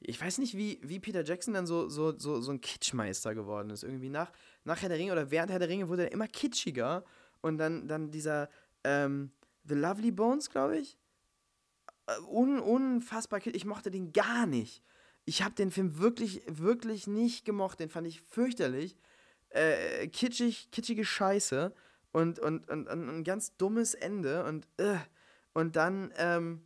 ich 0.00 0.20
weiß 0.20 0.38
nicht, 0.38 0.56
wie, 0.56 0.80
wie 0.82 1.00
Peter 1.00 1.24
Jackson 1.24 1.54
dann 1.54 1.66
so, 1.66 1.88
so, 1.88 2.16
so, 2.16 2.40
so 2.40 2.52
ein 2.52 2.60
Kitschmeister 2.60 3.34
geworden 3.34 3.70
ist. 3.70 3.82
Irgendwie 3.82 4.10
nach, 4.10 4.32
nach 4.64 4.80
Herr 4.80 4.88
der 4.88 4.98
Ringe 4.98 5.12
oder 5.12 5.30
während 5.30 5.50
Herr 5.50 5.58
der 5.58 5.68
Ringe 5.68 5.88
wurde 5.88 6.04
er 6.04 6.12
immer 6.12 6.28
kitschiger. 6.28 7.04
Und 7.40 7.58
dann, 7.58 7.88
dann 7.88 8.10
dieser 8.10 8.48
ähm, 8.84 9.32
The 9.64 9.74
Lovely 9.74 10.12
Bones, 10.12 10.50
glaube 10.50 10.78
ich. 10.78 10.96
Äh, 12.08 12.20
un, 12.26 12.58
unfassbar. 12.58 13.40
Ich 13.46 13.64
mochte 13.64 13.90
den 13.90 14.12
gar 14.12 14.46
nicht. 14.46 14.82
Ich 15.24 15.42
habe 15.42 15.54
den 15.54 15.70
Film 15.70 15.98
wirklich, 15.98 16.42
wirklich 16.46 17.06
nicht 17.06 17.44
gemocht. 17.44 17.80
Den 17.80 17.90
fand 17.90 18.06
ich 18.06 18.22
fürchterlich. 18.22 18.96
Äh, 19.50 20.08
kitschig, 20.08 20.70
kitschige 20.72 21.04
Scheiße. 21.04 21.74
Und, 22.12 22.38
und, 22.38 22.68
und, 22.70 22.88
und 22.88 23.08
ein 23.08 23.24
ganz 23.24 23.56
dummes 23.56 23.94
Ende. 23.94 24.44
Und, 24.44 24.66
äh, 24.78 24.96
und 25.52 25.76
dann, 25.76 26.12
ähm, 26.16 26.62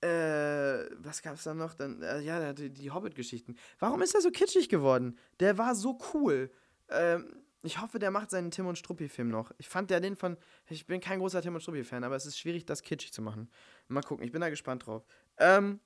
äh, 0.00 0.86
was 0.98 1.22
gab's 1.22 1.44
da 1.44 1.54
noch? 1.54 1.74
Dann, 1.74 2.02
äh, 2.02 2.20
ja, 2.20 2.52
die, 2.54 2.70
die 2.70 2.90
Hobbit-Geschichten. 2.90 3.56
Warum 3.78 4.00
ist 4.00 4.14
er 4.14 4.22
so 4.22 4.30
kitschig 4.30 4.68
geworden? 4.70 5.18
Der 5.38 5.58
war 5.58 5.74
so 5.74 5.98
cool. 6.14 6.50
Ähm, 6.88 7.41
ich 7.62 7.80
hoffe, 7.80 7.98
der 7.98 8.10
macht 8.10 8.30
seinen 8.30 8.50
Tim 8.50 8.66
und 8.66 8.76
Struppi-Film 8.76 9.28
noch. 9.28 9.52
Ich 9.58 9.68
fand 9.68 9.90
der 9.90 10.00
den 10.00 10.16
von. 10.16 10.36
Ich 10.68 10.86
bin 10.86 11.00
kein 11.00 11.20
großer 11.20 11.42
Tim 11.42 11.54
und 11.54 11.60
Struppi-Fan, 11.60 12.04
aber 12.04 12.16
es 12.16 12.26
ist 12.26 12.38
schwierig, 12.38 12.66
das 12.66 12.82
kitschig 12.82 13.12
zu 13.12 13.22
machen. 13.22 13.50
Mal 13.88 14.02
gucken, 14.02 14.24
ich 14.24 14.32
bin 14.32 14.40
da 14.40 14.48
gespannt 14.48 14.86
drauf. 14.86 15.04
Ähm, 15.38 15.80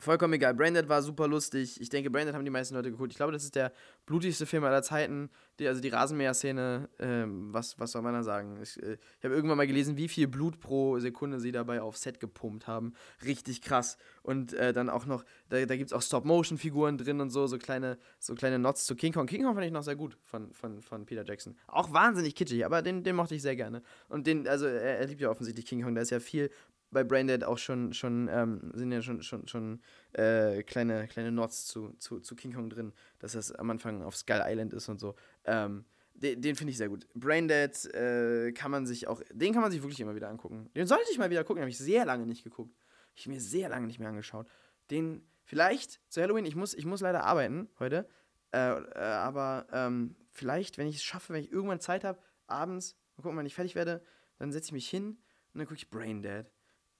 Vollkommen 0.00 0.32
egal. 0.32 0.54
Branded 0.54 0.88
war 0.88 1.02
super 1.02 1.28
lustig. 1.28 1.78
Ich 1.78 1.90
denke, 1.90 2.10
Branded 2.10 2.34
haben 2.34 2.44
die 2.44 2.50
meisten 2.50 2.74
Leute 2.74 2.90
geguckt. 2.90 3.12
Ich 3.12 3.18
glaube, 3.18 3.32
das 3.32 3.44
ist 3.44 3.54
der 3.54 3.70
blutigste 4.06 4.46
Film 4.46 4.64
aller 4.64 4.82
Zeiten. 4.82 5.28
Die, 5.58 5.68
also 5.68 5.82
die 5.82 5.90
Rasenmäher-Szene, 5.90 6.88
ähm, 6.98 7.52
was, 7.52 7.78
was 7.78 7.92
soll 7.92 8.00
man 8.00 8.14
da 8.14 8.22
sagen? 8.22 8.58
Ich, 8.62 8.82
äh, 8.82 8.94
ich 8.94 9.24
habe 9.24 9.34
irgendwann 9.34 9.58
mal 9.58 9.66
gelesen, 9.66 9.98
wie 9.98 10.08
viel 10.08 10.26
Blut 10.26 10.58
pro 10.58 10.98
Sekunde 10.98 11.38
sie 11.38 11.52
dabei 11.52 11.82
auf 11.82 11.98
Set 11.98 12.18
gepumpt 12.18 12.66
haben. 12.66 12.94
Richtig 13.26 13.60
krass. 13.60 13.98
Und 14.22 14.54
äh, 14.54 14.72
dann 14.72 14.88
auch 14.88 15.04
noch, 15.04 15.22
da, 15.50 15.66
da 15.66 15.76
gibt 15.76 15.90
es 15.90 15.92
auch 15.92 16.00
Stop-Motion-Figuren 16.00 16.96
drin 16.96 17.20
und 17.20 17.28
so, 17.28 17.46
so 17.46 17.58
kleine, 17.58 17.98
so 18.18 18.34
kleine 18.34 18.58
Nots 18.58 18.86
zu 18.86 18.96
King 18.96 19.12
Kong. 19.12 19.26
King 19.26 19.42
Kong 19.42 19.52
fand 19.52 19.66
ich 19.66 19.72
noch 19.72 19.82
sehr 19.82 19.96
gut 19.96 20.16
von, 20.22 20.50
von, 20.54 20.80
von 20.80 21.04
Peter 21.04 21.26
Jackson. 21.26 21.54
Auch 21.66 21.92
wahnsinnig 21.92 22.34
kitschig, 22.34 22.64
aber 22.64 22.80
den, 22.80 23.04
den 23.04 23.16
mochte 23.16 23.34
ich 23.34 23.42
sehr 23.42 23.54
gerne. 23.54 23.82
Und 24.08 24.26
den, 24.26 24.48
also 24.48 24.64
er, 24.64 24.98
er 24.98 25.06
liebt 25.06 25.20
ja 25.20 25.28
offensichtlich 25.28 25.66
King 25.66 25.82
Kong. 25.82 25.94
Da 25.94 26.00
ist 26.00 26.10
ja 26.10 26.20
viel 26.20 26.50
bei 26.90 27.04
Braindead 27.04 27.44
auch 27.44 27.58
schon, 27.58 27.92
schon 27.92 28.28
ähm, 28.30 28.72
sind 28.74 28.92
ja 28.92 29.02
schon, 29.02 29.22
schon, 29.22 29.46
schon 29.46 29.80
äh, 30.12 30.62
kleine, 30.62 31.06
kleine 31.06 31.32
Nots 31.32 31.66
zu, 31.66 31.92
zu, 31.98 32.20
zu 32.20 32.34
King 32.34 32.52
Kong 32.52 32.70
drin, 32.70 32.92
dass 33.18 33.32
das 33.32 33.52
am 33.52 33.70
Anfang 33.70 34.02
auf 34.02 34.16
Skull 34.16 34.42
Island 34.44 34.72
ist 34.72 34.88
und 34.88 34.98
so. 34.98 35.14
Ähm, 35.44 35.84
den, 36.14 36.40
den 36.42 36.56
finde 36.56 36.72
ich 36.72 36.76
sehr 36.76 36.88
gut. 36.88 37.06
Braindead 37.14 37.94
äh, 37.94 38.52
kann 38.52 38.70
man 38.70 38.86
sich 38.86 39.06
auch, 39.06 39.22
den 39.32 39.52
kann 39.52 39.62
man 39.62 39.70
sich 39.70 39.82
wirklich 39.82 40.00
immer 40.00 40.14
wieder 40.14 40.28
angucken. 40.28 40.68
Den 40.74 40.86
sollte 40.86 41.10
ich 41.10 41.18
mal 41.18 41.30
wieder 41.30 41.44
gucken, 41.44 41.62
habe 41.62 41.70
ich 41.70 41.78
sehr 41.78 42.04
lange 42.04 42.26
nicht 42.26 42.44
geguckt. 42.44 42.76
Ich 43.14 43.26
mir 43.26 43.40
sehr 43.40 43.68
lange 43.68 43.86
nicht 43.86 43.98
mehr 43.98 44.08
angeschaut. 44.08 44.48
Den, 44.90 45.26
vielleicht 45.44 46.00
zu 46.08 46.20
Halloween, 46.20 46.44
ich 46.44 46.56
muss, 46.56 46.74
ich 46.74 46.86
muss 46.86 47.00
leider 47.00 47.24
arbeiten 47.24 47.68
heute, 47.78 48.08
äh, 48.52 48.58
äh, 48.58 48.98
aber 48.98 49.66
ähm, 49.72 50.16
vielleicht, 50.32 50.78
wenn 50.78 50.88
ich 50.88 50.96
es 50.96 51.02
schaffe, 51.02 51.32
wenn 51.32 51.42
ich 51.42 51.52
irgendwann 51.52 51.80
Zeit 51.80 52.04
habe, 52.04 52.20
abends, 52.46 52.96
mal 53.16 53.22
gucken, 53.22 53.38
wann 53.38 53.46
ich 53.46 53.54
fertig 53.54 53.74
werde, 53.74 54.04
dann 54.38 54.52
setze 54.52 54.68
ich 54.68 54.72
mich 54.72 54.88
hin 54.88 55.18
und 55.52 55.58
dann 55.58 55.66
gucke 55.66 55.76
ich 55.76 55.90
Braindead. 55.90 56.50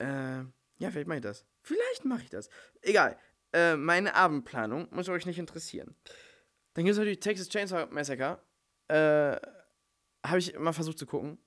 Äh, 0.00 0.44
ja, 0.78 0.90
vielleicht 0.90 1.08
mache 1.08 1.18
ich 1.18 1.22
das. 1.22 1.44
Vielleicht 1.62 2.04
mache 2.04 2.22
ich 2.22 2.30
das. 2.30 2.48
Egal. 2.80 3.18
Äh, 3.52 3.76
meine 3.76 4.14
Abendplanung 4.14 4.88
muss 4.90 5.08
euch 5.08 5.26
nicht 5.26 5.38
interessieren. 5.38 5.94
Dann 6.74 6.84
gibt 6.84 6.92
es 6.92 6.98
natürlich 6.98 7.20
Texas 7.20 7.48
Chainsaw 7.48 7.86
Massacre. 7.90 8.40
Äh, 8.88 9.36
habe 10.26 10.38
ich 10.38 10.58
mal 10.58 10.72
versucht 10.72 10.98
zu 10.98 11.06
gucken. 11.06 11.38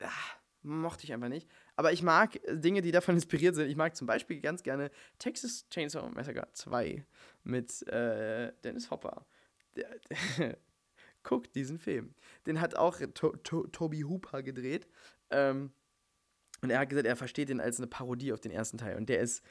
Ah, 0.00 0.10
mochte 0.62 1.04
ich 1.04 1.12
einfach 1.12 1.28
nicht. 1.28 1.48
Aber 1.76 1.92
ich 1.92 2.02
mag 2.02 2.40
Dinge, 2.48 2.82
die 2.82 2.90
davon 2.90 3.14
inspiriert 3.16 3.54
sind. 3.54 3.68
Ich 3.68 3.76
mag 3.76 3.94
zum 3.94 4.06
Beispiel 4.06 4.40
ganz 4.40 4.62
gerne 4.62 4.90
Texas 5.18 5.68
Chainsaw 5.70 6.08
Massacre 6.10 6.48
2 6.52 7.04
mit 7.44 7.86
äh, 7.88 8.52
Dennis 8.64 8.90
Hopper. 8.90 9.26
Guckt 11.22 11.54
diesen 11.54 11.78
Film. 11.78 12.14
Den 12.46 12.60
hat 12.60 12.76
auch 12.76 12.98
to 13.14 13.36
to 13.36 13.66
Toby 13.68 14.00
Hooper 14.00 14.42
gedreht. 14.42 14.88
Ähm, 15.30 15.72
und 16.62 16.70
er 16.70 16.78
hat 16.80 16.88
gesagt, 16.88 17.06
er 17.06 17.16
versteht 17.16 17.48
den 17.48 17.60
als 17.60 17.78
eine 17.78 17.86
Parodie 17.86 18.32
auf 18.32 18.40
den 18.40 18.52
ersten 18.52 18.78
Teil. 18.78 18.96
Und 18.96 19.08
der 19.08 19.20
ist, 19.20 19.44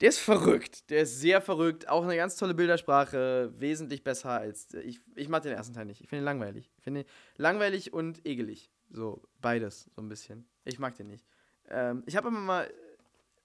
der 0.00 0.08
ist 0.08 0.18
verrückt. 0.18 0.90
Der 0.90 1.02
ist 1.02 1.20
sehr 1.20 1.40
verrückt. 1.40 1.88
Auch 1.88 2.04
eine 2.04 2.16
ganz 2.16 2.36
tolle 2.36 2.54
Bildersprache. 2.54 3.52
Wesentlich 3.56 4.04
besser 4.04 4.30
als. 4.30 4.72
Ich, 4.74 5.00
ich 5.14 5.28
mag 5.28 5.42
den 5.42 5.52
ersten 5.52 5.74
Teil 5.74 5.86
nicht. 5.86 6.00
Ich 6.00 6.08
finde 6.08 6.22
ihn 6.22 6.26
langweilig. 6.26 6.70
Ich 6.76 6.84
finde 6.84 7.00
ihn 7.00 7.06
langweilig 7.36 7.92
und 7.92 8.26
ekelig. 8.26 8.70
So, 8.90 9.22
beides, 9.40 9.90
so 9.94 10.02
ein 10.02 10.08
bisschen. 10.08 10.46
Ich 10.64 10.78
mag 10.78 10.94
den 10.96 11.08
nicht. 11.08 11.26
Ähm, 11.68 12.02
ich 12.06 12.16
habe 12.16 12.28
immer 12.28 12.40
mal 12.40 12.70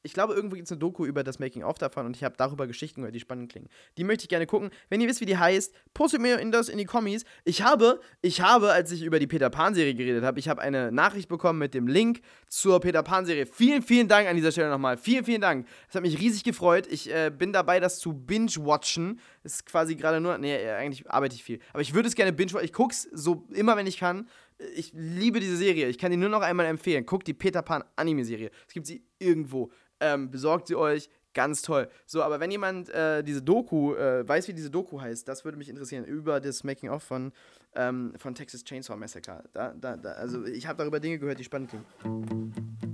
ich 0.02 0.14
glaube, 0.14 0.34
irgendwo 0.34 0.56
gibt 0.56 0.68
es 0.68 0.72
eine 0.72 0.80
Doku 0.80 1.06
über 1.06 1.24
das 1.24 1.40
Making-of 1.40 1.78
davon 1.78 2.06
und 2.06 2.16
ich 2.16 2.24
habe 2.24 2.36
darüber 2.38 2.68
Geschichten 2.68 3.02
gehört, 3.02 3.16
die 3.16 3.20
spannend 3.20 3.52
klingen. 3.52 3.68
Die 3.98 4.04
möchte 4.04 4.24
ich 4.24 4.30
gerne 4.30 4.48
gucken. 4.48 4.70
Wenn 4.90 5.02
ihr 5.02 5.10
wisst, 5.10 5.20
wie 5.20 5.26
die 5.26 5.38
heißt, 5.38 5.74
postet 5.94 6.22
mir 6.22 6.40
in 6.40 6.52
das 6.52 6.70
in 6.70 6.78
die 6.78 6.86
Kommis. 6.86 7.26
Ich 7.44 7.64
habe, 7.64 8.00
ich 8.22 8.42
habe, 8.42 8.72
als 8.72 8.92
ich 8.92 9.04
über 9.04 9.20
die 9.20 9.28
Peter 9.28 9.50
Pan-Serie 9.50 9.94
geredet 9.94 10.24
habe, 10.24 10.40
ich 10.40 10.48
habe 10.48 10.62
eine 10.62 10.92
Nachricht 10.92 11.28
bekommen 11.28 11.60
mit 11.60 11.74
dem 11.74 11.88
Link 11.88 12.22
zur 12.48 12.80
Peter 12.80 13.04
Pan-Serie. 13.04 13.46
Vielen, 13.46 13.82
vielen 13.82 14.08
Dank 14.08 14.28
an 14.28 14.36
dieser 14.36 14.52
Stelle 14.52 14.70
nochmal. 14.70 14.98
Vielen, 14.98 15.26
vielen 15.26 15.42
Dank. 15.42 15.68
Das 15.88 15.96
hat 15.96 16.04
mich 16.04 16.20
riesig 16.20 16.44
gefreut. 16.44 16.88
Ich 16.90 17.14
äh, 17.14 17.30
bin 17.30 17.52
dabei, 17.52 17.80
das 17.80 18.00
zu 18.00 18.14
binge-watchen. 18.14 19.20
Ist 19.44 19.66
quasi 19.66 19.96
gerade 19.96 20.22
nur, 20.22 20.38
nee, 20.38 20.56
eigentlich 20.70 21.10
arbeite 21.10 21.36
ich 21.36 21.44
viel. 21.44 21.60
Aber 21.74 21.82
ich 21.82 21.94
würde 21.94 22.08
es 22.08 22.16
gerne 22.16 22.32
binge-watchen. 22.32 22.66
Ich 22.66 22.74
gucke 22.74 22.94
es 22.94 23.04
so 23.12 23.46
immer, 23.52 23.76
wenn 23.76 23.88
ich 23.88 23.98
kann 23.98 24.28
ich 24.76 24.92
liebe 24.94 25.40
diese 25.40 25.56
Serie. 25.56 25.88
Ich 25.88 25.98
kann 25.98 26.12
die 26.12 26.18
nur 26.18 26.30
noch 26.30 26.42
einmal 26.42 26.66
empfehlen. 26.66 27.06
Guckt 27.06 27.28
die 27.28 27.34
Peter 27.34 27.62
Pan 27.62 27.84
Anime-Serie. 27.96 28.52
Es 28.68 28.74
gibt 28.74 28.88
sie 28.88 29.04
irgendwo 29.18 29.72
ähm, 30.00 30.32
besorgt 30.32 30.68
sie 30.68 30.76
euch. 30.76 31.10
Ganz 31.34 31.62
toll. 31.62 31.88
So, 32.08 32.24
aber 32.24 32.40
wenn 32.40 32.50
jemand 32.50 32.90
äh, 32.90 33.24
diese 33.24 33.42
Doku, 33.42 33.94
äh, 33.94 34.28
weiß, 34.28 34.48
wie 34.48 34.54
diese 34.54 34.72
Doku 34.72 35.00
heißt, 35.00 35.28
das 35.28 35.46
würde 35.46 35.58
mich 35.58 35.70
interessieren, 35.70 36.04
über 36.04 36.40
das 36.40 36.64
Making-of 36.64 37.04
von, 37.04 37.32
ähm, 37.76 38.14
von 38.18 38.34
Texas 38.34 38.64
Chainsaw 38.64 38.98
Massacre. 38.98 39.44
Da, 39.54 39.74
da, 39.80 39.96
da, 39.96 40.14
also 40.14 40.44
ich 40.46 40.66
habe 40.66 40.78
darüber 40.78 41.00
Dinge 41.00 41.20
gehört, 41.20 41.40
die 41.40 41.44
spannend 41.44 41.70
klingen. 41.70 42.89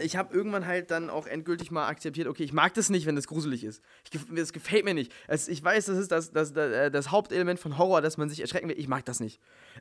Ich 0.00 0.16
habe 0.16 0.34
irgendwann 0.34 0.66
halt 0.66 0.90
dann 0.90 1.10
auch 1.10 1.26
endgültig 1.26 1.70
mal 1.70 1.88
akzeptiert, 1.88 2.28
okay, 2.28 2.44
ich 2.44 2.52
mag 2.52 2.74
das 2.74 2.90
nicht, 2.90 3.06
wenn 3.06 3.16
das 3.16 3.26
gruselig 3.26 3.64
ist. 3.64 3.82
das 4.30 4.52
gefällt 4.52 4.84
mir 4.84 4.94
nicht. 4.94 5.12
Also 5.28 5.50
ich 5.50 5.62
weiß, 5.62 5.86
das 5.86 5.98
ist 5.98 6.12
das, 6.12 6.32
das, 6.32 6.52
das, 6.52 6.72
äh, 6.72 6.90
das, 6.90 7.10
Hauptelement 7.10 7.60
von 7.60 7.78
Horror, 7.78 8.00
dass 8.00 8.16
man 8.16 8.28
sich 8.28 8.40
erschrecken 8.40 8.68
will. 8.68 8.78
Ich 8.78 8.88
mag 8.88 9.04
das 9.04 9.20
nicht. 9.20 9.40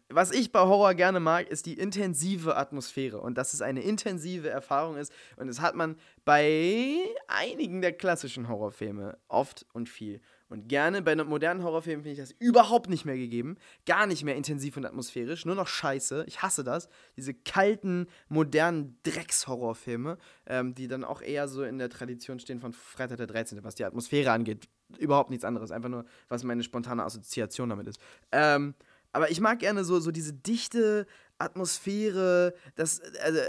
Was 0.10 0.32
ich 0.32 0.52
bei 0.52 0.60
Horror 0.60 0.94
gerne 0.94 1.20
mag, 1.20 1.50
ist 1.50 1.66
die 1.66 1.74
intensive 1.74 2.56
Atmosphäre 2.56 3.20
und 3.20 3.38
dass 3.38 3.54
es 3.54 3.62
eine 3.62 3.82
intensive 3.82 4.50
Erfahrung 4.50 4.98
ist. 4.98 5.12
Und 5.38 5.48
das 5.48 5.62
hat 5.62 5.76
man 5.76 5.98
bei 6.24 6.98
einigen 7.28 7.82
der 7.82 7.94
klassischen 7.94 8.48
Horrorfilme 8.48 9.18
oft 9.28 9.66
und 9.74 9.90
viel. 9.90 10.22
Und 10.50 10.68
gerne. 10.68 11.02
Bei 11.02 11.16
modernen 11.16 11.64
Horrorfilmen 11.64 12.04
finde 12.04 12.22
ich 12.22 12.28
das 12.28 12.36
überhaupt 12.40 12.90
nicht 12.90 13.06
mehr 13.06 13.18
gegeben. 13.18 13.58
Gar 13.86 14.08
nicht 14.08 14.24
mehr 14.24 14.36
intensiv 14.36 14.78
und 14.78 14.86
atmosphärisch. 14.86 15.46
Nur 15.46 15.56
noch 15.56 15.68
scheiße. 15.68 16.26
Ich 16.28 16.42
hasse 16.42 16.64
das. 16.64 16.90
Diese 17.18 17.34
kalten, 17.34 18.08
modernen 18.28 18.98
Dreckshorrorfilme, 19.04 20.18
ähm, 20.46 20.76
die 20.76 20.88
dann 20.88 21.04
auch 21.04 21.22
eher 21.22 21.48
so 21.48 21.64
in 21.64 21.78
der 21.78 21.90
Tradition 21.90 22.40
stehen 22.40 22.60
von 22.60 22.74
Freitag 22.74 23.18
der 23.18 23.28
13., 23.28 23.64
was 23.64 23.76
die 23.76 23.86
Atmosphäre 23.86 24.32
angeht. 24.32 24.68
Überhaupt 25.00 25.30
nichts 25.30 25.46
anderes. 25.46 25.72
Einfach 25.72 25.90
nur, 25.90 26.06
was 26.28 26.44
meine 26.44 26.64
spontane 26.64 27.04
Assoziation 27.04 27.70
damit 27.70 27.88
ist. 27.88 28.00
Ähm, 28.32 28.76
aber 29.16 29.32
ich 29.32 29.40
mag 29.40 29.60
gerne 29.60 29.86
so, 29.86 30.00
so 30.02 30.12
diese 30.12 30.34
dichte 30.34 31.08
Atmosphäre, 31.38 32.54
das, 32.76 33.02
also, 33.22 33.40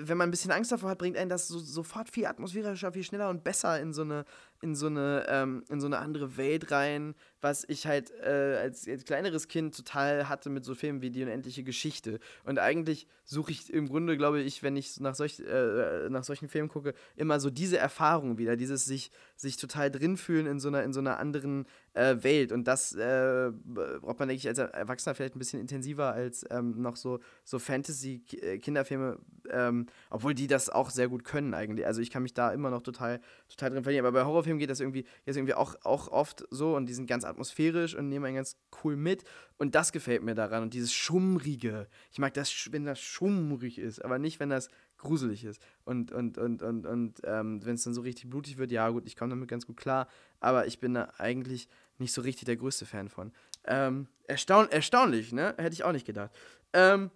wenn 0.00 0.16
man 0.16 0.28
ein 0.28 0.30
bisschen 0.30 0.50
Angst 0.50 0.72
davor 0.72 0.90
hat, 0.90 0.98
bringt 0.98 1.16
einen 1.16 1.30
das 1.30 1.46
so, 1.46 1.58
sofort 1.58 2.08
viel 2.08 2.26
atmosphärischer, 2.26 2.92
viel 2.92 3.04
schneller 3.04 3.28
und 3.28 3.44
besser 3.44 3.80
in 3.80 3.92
so 3.92 4.02
eine, 4.02 4.24
in 4.60 4.74
so 4.74 4.86
eine, 4.86 5.24
ähm, 5.28 5.64
in 5.68 5.80
so 5.80 5.86
eine 5.86 5.98
andere 5.98 6.36
Welt 6.36 6.70
rein, 6.70 7.14
was 7.40 7.64
ich 7.68 7.86
halt 7.86 8.10
äh, 8.22 8.58
als, 8.60 8.88
als, 8.88 9.04
kleineres 9.04 9.46
Kind 9.46 9.76
total 9.76 10.28
hatte 10.28 10.50
mit 10.50 10.64
so 10.64 10.74
Filmen 10.74 11.00
wie 11.02 11.10
Die 11.10 11.22
unendliche 11.22 11.62
Geschichte. 11.62 12.18
Und 12.44 12.58
eigentlich 12.58 13.06
suche 13.24 13.52
ich 13.52 13.72
im 13.72 13.88
Grunde, 13.88 14.16
glaube 14.16 14.40
ich, 14.40 14.62
wenn 14.62 14.76
ich 14.76 14.98
nach, 15.00 15.14
solch, 15.14 15.40
äh, 15.40 16.08
nach 16.08 16.24
solchen 16.24 16.48
Filmen 16.48 16.68
gucke, 16.68 16.94
immer 17.14 17.38
so 17.38 17.50
diese 17.50 17.78
Erfahrung 17.78 18.38
wieder, 18.38 18.56
dieses 18.56 18.84
sich, 18.84 19.10
sich 19.36 19.56
total 19.56 19.90
drin 19.90 20.16
fühlen 20.16 20.46
in 20.46 20.58
so 20.58 20.68
einer, 20.68 20.82
in 20.82 20.92
so 20.92 21.00
einer 21.00 21.18
anderen 21.18 21.66
äh, 21.92 22.16
Welt. 22.22 22.50
Und 22.50 22.64
das 22.64 22.94
äh, 22.94 23.52
braucht 23.64 24.18
man, 24.18 24.28
denke 24.28 24.40
ich, 24.40 24.48
als 24.48 24.58
Erwachsener 24.58 25.14
vielleicht 25.14 25.36
ein 25.36 25.38
bisschen 25.38 25.60
intensiver 25.60 26.12
als 26.12 26.44
ähm, 26.50 26.80
noch 26.80 26.96
so, 26.96 27.20
so 27.44 27.58
Fantasy-Kinderfilme, 27.58 29.18
ähm, 29.50 29.86
obwohl 30.10 30.34
die 30.34 30.46
das 30.46 30.70
auch 30.70 30.90
sehr 30.90 31.08
gut 31.08 31.22
können 31.22 31.54
eigentlich. 31.54 31.86
Also 31.86 32.00
ich 32.00 32.10
kann 32.10 32.22
mich 32.22 32.34
da 32.34 32.50
immer 32.50 32.70
noch 32.70 32.82
total, 32.82 33.20
total 33.48 33.70
drin 33.70 33.82
verlieren. 33.82 34.06
Aber 34.06 34.18
bei 34.18 34.24
Horrorfilmen 34.24 34.47
Film 34.48 34.58
geht 34.58 34.70
das 34.70 34.80
irgendwie, 34.80 35.04
das 35.26 35.36
irgendwie 35.36 35.54
auch, 35.54 35.76
auch 35.82 36.08
oft 36.08 36.44
so 36.50 36.74
und 36.74 36.86
die 36.86 36.94
sind 36.94 37.06
ganz 37.06 37.24
atmosphärisch 37.24 37.94
und 37.94 38.08
nehmen 38.08 38.24
einen 38.24 38.36
ganz 38.36 38.56
cool 38.82 38.96
mit. 38.96 39.24
Und 39.58 39.74
das 39.74 39.92
gefällt 39.92 40.22
mir 40.22 40.34
daran. 40.34 40.62
Und 40.62 40.74
dieses 40.74 40.92
Schummrige. 40.92 41.88
Ich 42.10 42.18
mag 42.18 42.34
das, 42.34 42.68
wenn 42.72 42.84
das 42.84 43.00
schummrig 43.00 43.78
ist, 43.78 44.04
aber 44.04 44.18
nicht, 44.18 44.40
wenn 44.40 44.50
das 44.50 44.68
gruselig 44.96 45.44
ist. 45.44 45.60
Und, 45.84 46.12
und, 46.12 46.38
und, 46.38 46.62
und, 46.62 46.86
und 46.86 47.20
ähm, 47.24 47.64
wenn 47.64 47.74
es 47.74 47.84
dann 47.84 47.94
so 47.94 48.00
richtig 48.00 48.30
blutig 48.30 48.58
wird, 48.58 48.72
ja 48.72 48.88
gut, 48.88 49.06
ich 49.06 49.16
komme 49.16 49.30
damit 49.30 49.48
ganz 49.48 49.66
gut 49.66 49.76
klar. 49.76 50.08
Aber 50.40 50.66
ich 50.66 50.80
bin 50.80 50.94
da 50.94 51.12
eigentlich 51.18 51.68
nicht 51.98 52.12
so 52.12 52.22
richtig 52.22 52.46
der 52.46 52.56
größte 52.56 52.86
Fan 52.86 53.08
von. 53.08 53.32
Ähm, 53.64 54.08
erstaun 54.24 54.68
erstaunlich, 54.70 55.32
ne? 55.32 55.54
Hätte 55.58 55.74
ich 55.74 55.84
auch 55.84 55.92
nicht 55.92 56.06
gedacht. 56.06 56.30
Ähm, 56.72 57.10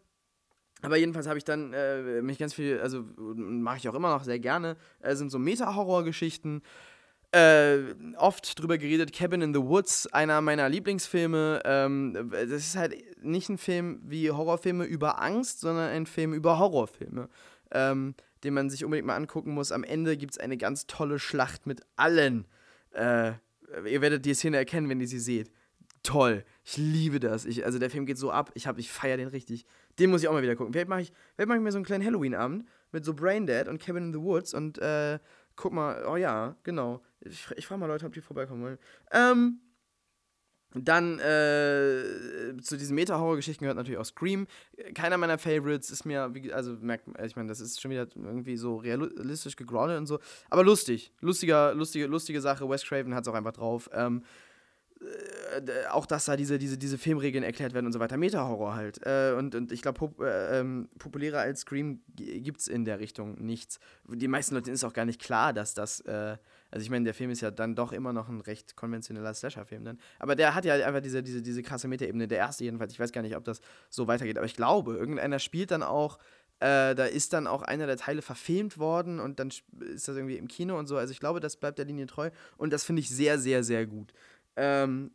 aber 0.82 0.96
jedenfalls 0.96 1.28
habe 1.28 1.38
ich 1.38 1.44
dann 1.44 1.72
äh, 1.72 2.20
mich 2.22 2.38
ganz 2.38 2.54
viel, 2.54 2.80
also 2.80 3.04
mache 3.16 3.76
ich 3.78 3.88
auch 3.88 3.94
immer 3.94 4.10
noch 4.10 4.24
sehr 4.24 4.40
gerne, 4.40 4.76
äh, 5.00 5.14
sind 5.14 5.30
so 5.30 5.38
Meta-Horror-Geschichten 5.38 6.62
äh, 7.32 7.94
oft 8.16 8.60
drüber 8.60 8.78
geredet, 8.78 9.12
Cabin 9.12 9.40
in 9.40 9.54
the 9.54 9.60
Woods, 9.60 10.06
einer 10.12 10.40
meiner 10.40 10.68
Lieblingsfilme. 10.68 11.62
Ähm, 11.64 12.30
das 12.30 12.50
ist 12.50 12.76
halt 12.76 12.94
nicht 13.24 13.48
ein 13.48 13.58
Film 13.58 14.00
wie 14.04 14.30
Horrorfilme 14.30 14.84
über 14.84 15.20
Angst, 15.20 15.60
sondern 15.60 15.88
ein 15.90 16.06
Film 16.06 16.34
über 16.34 16.58
Horrorfilme, 16.58 17.28
ähm, 17.70 18.14
den 18.44 18.54
man 18.54 18.68
sich 18.68 18.84
unbedingt 18.84 19.06
mal 19.06 19.16
angucken 19.16 19.52
muss. 19.54 19.72
Am 19.72 19.82
Ende 19.82 20.16
gibt 20.16 20.32
es 20.32 20.38
eine 20.38 20.58
ganz 20.58 20.86
tolle 20.86 21.18
Schlacht 21.18 21.66
mit 21.66 21.80
allen. 21.96 22.46
Äh, 22.92 23.32
ihr 23.86 24.02
werdet 24.02 24.26
die 24.26 24.34
Szene 24.34 24.58
erkennen, 24.58 24.90
wenn 24.90 25.00
ihr 25.00 25.08
sie 25.08 25.18
seht. 25.18 25.50
Toll. 26.02 26.44
Ich 26.64 26.76
liebe 26.76 27.18
das. 27.18 27.46
Ich, 27.46 27.64
also 27.64 27.78
der 27.78 27.88
Film 27.88 28.04
geht 28.04 28.18
so 28.18 28.30
ab. 28.30 28.50
Ich, 28.54 28.66
ich 28.66 28.92
feiere 28.92 29.16
den 29.16 29.28
richtig. 29.28 29.64
Den 29.98 30.10
muss 30.10 30.22
ich 30.22 30.28
auch 30.28 30.32
mal 30.32 30.42
wieder 30.42 30.56
gucken. 30.56 30.72
Vielleicht 30.72 30.88
mache 30.88 31.02
ich, 31.02 31.12
mach 31.38 31.54
ich 31.54 31.62
mir 31.62 31.72
so 31.72 31.78
einen 31.78 31.84
kleinen 31.84 32.04
Halloween-Abend 32.04 32.66
mit 32.90 33.04
so 33.04 33.14
Braindead 33.14 33.68
und 33.68 33.80
Cabin 33.80 34.04
in 34.04 34.12
the 34.12 34.20
Woods 34.20 34.52
und 34.52 34.78
äh, 34.78 35.18
guck 35.56 35.72
mal, 35.72 36.04
oh 36.06 36.16
ja, 36.16 36.56
genau. 36.62 37.00
Ich, 37.24 37.50
ich 37.56 37.66
frage 37.66 37.80
mal 37.80 37.86
Leute, 37.86 38.06
ob 38.06 38.12
die 38.12 38.20
vorbeikommen 38.20 38.62
wollen. 38.62 38.78
Ähm, 39.12 39.60
dann 40.74 41.18
äh, 41.18 42.56
zu 42.62 42.76
diesen 42.78 42.94
Meta-Horror-Geschichten 42.94 43.64
gehört 43.64 43.76
natürlich 43.76 43.98
auch 43.98 44.06
Scream. 44.06 44.46
Keiner 44.94 45.18
meiner 45.18 45.38
Favorites 45.38 45.90
ist 45.90 46.04
mir, 46.04 46.32
also 46.52 46.76
merkt, 46.80 47.08
ich 47.24 47.36
meine, 47.36 47.48
das 47.48 47.60
ist 47.60 47.80
schon 47.80 47.90
wieder 47.90 48.06
irgendwie 48.14 48.56
so 48.56 48.76
realistisch 48.76 49.56
gegroundet 49.56 49.98
und 49.98 50.06
so. 50.06 50.18
Aber 50.48 50.64
lustig. 50.64 51.12
Lustiger, 51.20 51.74
lustige, 51.74 52.06
lustige 52.06 52.40
Sache. 52.40 52.68
Wes 52.68 52.84
Craven 52.84 53.14
hat 53.14 53.24
es 53.24 53.28
auch 53.28 53.34
einfach 53.34 53.52
drauf. 53.52 53.90
Ähm, 53.92 54.22
äh, 55.02 55.86
auch, 55.90 56.06
dass 56.06 56.24
da 56.24 56.36
diese, 56.36 56.58
diese, 56.58 56.78
diese 56.78 56.96
Filmregeln 56.96 57.44
erklärt 57.44 57.74
werden 57.74 57.86
und 57.86 57.92
so 57.92 58.00
weiter. 58.00 58.16
Meta-Horror 58.16 58.74
halt. 58.74 59.04
Äh, 59.04 59.34
und, 59.36 59.54
und 59.54 59.72
ich 59.72 59.82
glaube, 59.82 59.98
pop, 59.98 60.20
äh, 60.20 60.60
ähm, 60.60 60.88
populärer 60.98 61.40
als 61.40 61.60
Scream 61.60 62.00
gibt 62.16 62.60
es 62.60 62.68
in 62.68 62.86
der 62.86 62.98
Richtung 62.98 63.34
nichts. 63.44 63.78
Die 64.08 64.28
meisten 64.28 64.54
Leuten 64.54 64.70
ist 64.70 64.84
auch 64.84 64.94
gar 64.94 65.04
nicht 65.04 65.20
klar, 65.20 65.52
dass 65.52 65.74
das. 65.74 66.02
Also, 66.72 66.82
ich 66.82 66.90
meine, 66.90 67.04
der 67.04 67.14
Film 67.14 67.30
ist 67.30 67.42
ja 67.42 67.50
dann 67.50 67.76
doch 67.76 67.92
immer 67.92 68.12
noch 68.12 68.28
ein 68.28 68.40
recht 68.40 68.76
konventioneller 68.76 69.34
Slasher-Film 69.34 69.84
dann. 69.84 70.00
Aber 70.18 70.34
der 70.34 70.54
hat 70.54 70.64
ja 70.64 70.74
einfach 70.74 71.02
diese, 71.02 71.22
diese, 71.22 71.42
diese 71.42 71.62
krasse 71.62 71.86
Meta-Ebene. 71.86 72.26
Der 72.26 72.38
erste 72.38 72.64
jedenfalls. 72.64 72.92
Ich 72.94 72.98
weiß 72.98 73.12
gar 73.12 73.20
nicht, 73.22 73.36
ob 73.36 73.44
das 73.44 73.60
so 73.90 74.06
weitergeht. 74.08 74.38
Aber 74.38 74.46
ich 74.46 74.56
glaube, 74.56 74.96
irgendeiner 74.96 75.38
spielt 75.38 75.70
dann 75.70 75.82
auch. 75.82 76.18
Äh, 76.60 76.94
da 76.94 77.04
ist 77.06 77.32
dann 77.32 77.46
auch 77.46 77.62
einer 77.62 77.86
der 77.86 77.96
Teile 77.96 78.22
verfilmt 78.22 78.78
worden 78.78 79.18
und 79.18 79.40
dann 79.40 79.48
ist 79.48 80.08
das 80.08 80.16
irgendwie 80.16 80.36
im 80.36 80.46
Kino 80.46 80.78
und 80.78 80.86
so. 80.86 80.96
Also 80.96 81.12
ich 81.12 81.18
glaube, 81.18 81.40
das 81.40 81.56
bleibt 81.56 81.78
der 81.78 81.84
Linie 81.84 82.06
treu 82.06 82.30
und 82.56 82.72
das 82.72 82.84
finde 82.84 83.00
ich 83.00 83.10
sehr, 83.10 83.38
sehr, 83.38 83.64
sehr 83.64 83.84
gut. 83.84 84.12
Ähm, 84.54 85.10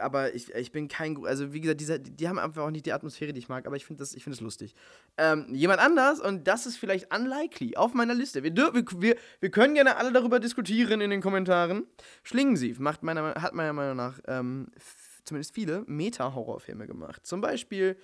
aber 0.00 0.34
ich, 0.34 0.54
ich 0.54 0.72
bin 0.72 0.88
kein, 0.88 1.24
also 1.24 1.52
wie 1.52 1.60
gesagt, 1.60 1.80
diese, 1.80 2.00
die 2.00 2.28
haben 2.28 2.38
einfach 2.38 2.62
auch 2.62 2.70
nicht 2.70 2.86
die 2.86 2.92
Atmosphäre, 2.92 3.32
die 3.32 3.38
ich 3.38 3.48
mag, 3.48 3.66
aber 3.66 3.76
ich 3.76 3.84
finde 3.84 4.00
das, 4.00 4.12
find 4.12 4.28
das 4.28 4.40
lustig. 4.40 4.74
Ähm, 5.16 5.46
jemand 5.52 5.80
anders, 5.80 6.20
und 6.20 6.46
das 6.46 6.66
ist 6.66 6.76
vielleicht 6.76 7.14
unlikely, 7.14 7.76
auf 7.76 7.94
meiner 7.94 8.14
Liste, 8.14 8.42
wir, 8.42 8.54
wir, 8.54 9.16
wir 9.40 9.50
können 9.50 9.74
gerne 9.74 9.96
alle 9.96 10.12
darüber 10.12 10.40
diskutieren 10.40 11.00
in 11.00 11.10
den 11.10 11.20
Kommentaren. 11.20 11.86
Schlingensief 12.22 12.78
macht 12.78 13.02
meiner, 13.02 13.34
hat 13.40 13.54
meiner 13.54 13.72
Meinung 13.72 13.96
nach 13.96 14.20
ähm, 14.26 14.68
zumindest 15.24 15.54
viele 15.54 15.84
Meta-Horrorfilme 15.86 16.86
gemacht. 16.86 17.26
Zum 17.26 17.40
Beispiel 17.40 17.96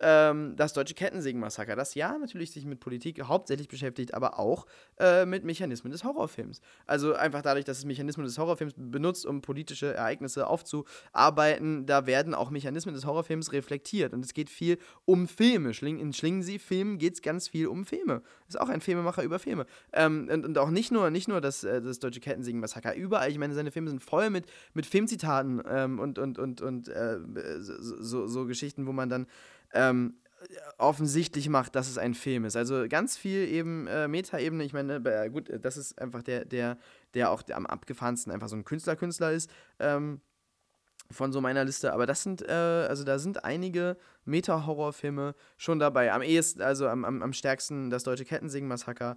ähm, 0.00 0.54
das 0.56 0.72
deutsche 0.72 0.94
Kettensägen-Massaker, 0.94 1.76
das 1.76 1.94
ja 1.94 2.16
natürlich 2.18 2.52
sich 2.52 2.64
mit 2.64 2.80
Politik 2.80 3.22
hauptsächlich 3.22 3.68
beschäftigt, 3.68 4.14
aber 4.14 4.38
auch 4.38 4.66
äh, 4.98 5.26
mit 5.26 5.44
Mechanismen 5.44 5.92
des 5.92 6.04
Horrorfilms. 6.04 6.60
Also 6.86 7.14
einfach 7.14 7.42
dadurch, 7.42 7.64
dass 7.64 7.78
es 7.78 7.84
Mechanismen 7.84 8.24
des 8.24 8.38
Horrorfilms 8.38 8.74
benutzt, 8.76 9.26
um 9.26 9.42
politische 9.42 9.94
Ereignisse 9.94 10.46
aufzuarbeiten, 10.46 11.86
da 11.86 12.06
werden 12.06 12.34
auch 12.34 12.50
Mechanismen 12.50 12.94
des 12.94 13.04
Horrorfilms 13.04 13.52
reflektiert. 13.52 14.12
Und 14.12 14.24
es 14.24 14.34
geht 14.34 14.50
viel 14.50 14.78
um 15.04 15.28
Filme. 15.28 15.72
in 15.80 16.12
Schlingensief-Filmen 16.12 16.98
geht 16.98 17.14
es 17.14 17.22
ganz 17.22 17.48
viel 17.48 17.66
um 17.66 17.84
Filme. 17.84 18.22
Ist 18.48 18.60
auch 18.60 18.68
ein 18.68 18.80
Filmemacher 18.80 19.22
über 19.22 19.38
Filme. 19.38 19.66
Ähm, 19.92 20.28
und, 20.32 20.44
und, 20.44 20.58
auch 20.58 20.70
nicht 20.70 20.90
nur, 20.92 21.10
nicht 21.10 21.28
nur 21.28 21.40
das, 21.40 21.64
äh, 21.64 21.82
das 21.82 21.98
deutsche 21.98 22.20
Kettensägen-Massaker, 22.20 22.94
überall, 22.94 23.30
ich 23.30 23.38
meine, 23.38 23.54
seine 23.54 23.70
Filme 23.70 23.90
sind 23.90 24.02
voll 24.02 24.30
mit, 24.30 24.46
mit 24.74 24.86
Filmzitaten 24.86 25.62
ähm, 25.68 25.98
und, 25.98 26.18
und, 26.18 26.38
und, 26.38 26.60
und 26.60 26.88
äh, 26.88 27.18
so, 27.60 28.02
so, 28.02 28.26
so 28.26 28.46
Geschichten, 28.46 28.86
wo 28.86 28.92
man 28.92 29.08
dann 29.08 29.26
ähm, 29.72 30.14
offensichtlich 30.78 31.48
macht, 31.48 31.74
dass 31.74 31.88
es 31.88 31.98
ein 31.98 32.14
Film 32.14 32.44
ist. 32.44 32.56
Also 32.56 32.86
ganz 32.88 33.16
viel 33.16 33.46
eben 33.48 33.86
äh, 33.86 34.08
Meta-Ebene. 34.08 34.64
Ich 34.64 34.72
meine, 34.72 34.96
äh, 34.96 35.28
gut, 35.28 35.50
das 35.62 35.76
ist 35.76 36.00
einfach 36.00 36.22
der, 36.22 36.44
der, 36.44 36.78
der 37.14 37.30
auch 37.30 37.42
der 37.42 37.56
am 37.56 37.66
abgefahrensten 37.66 38.32
einfach 38.32 38.48
so 38.48 38.56
ein 38.56 38.64
Künstler-Künstler 38.64 39.32
ist. 39.32 39.50
Ähm, 39.78 40.20
von 41.10 41.32
so 41.32 41.40
meiner 41.40 41.64
Liste, 41.64 41.92
aber 41.92 42.06
das 42.06 42.22
sind, 42.22 42.40
äh, 42.42 42.52
also 42.52 43.02
da 43.02 43.18
sind 43.18 43.44
einige 43.44 43.96
Meta-Horrorfilme 44.24 45.34
schon 45.56 45.78
dabei. 45.80 46.12
Am 46.12 46.22
ehesten, 46.22 46.62
also 46.62 46.86
am, 46.88 47.04
am, 47.04 47.22
am 47.22 47.32
stärksten 47.32 47.90
das 47.90 48.04
deutsche 48.04 48.24
Kettensägen-Massaker. 48.24 49.16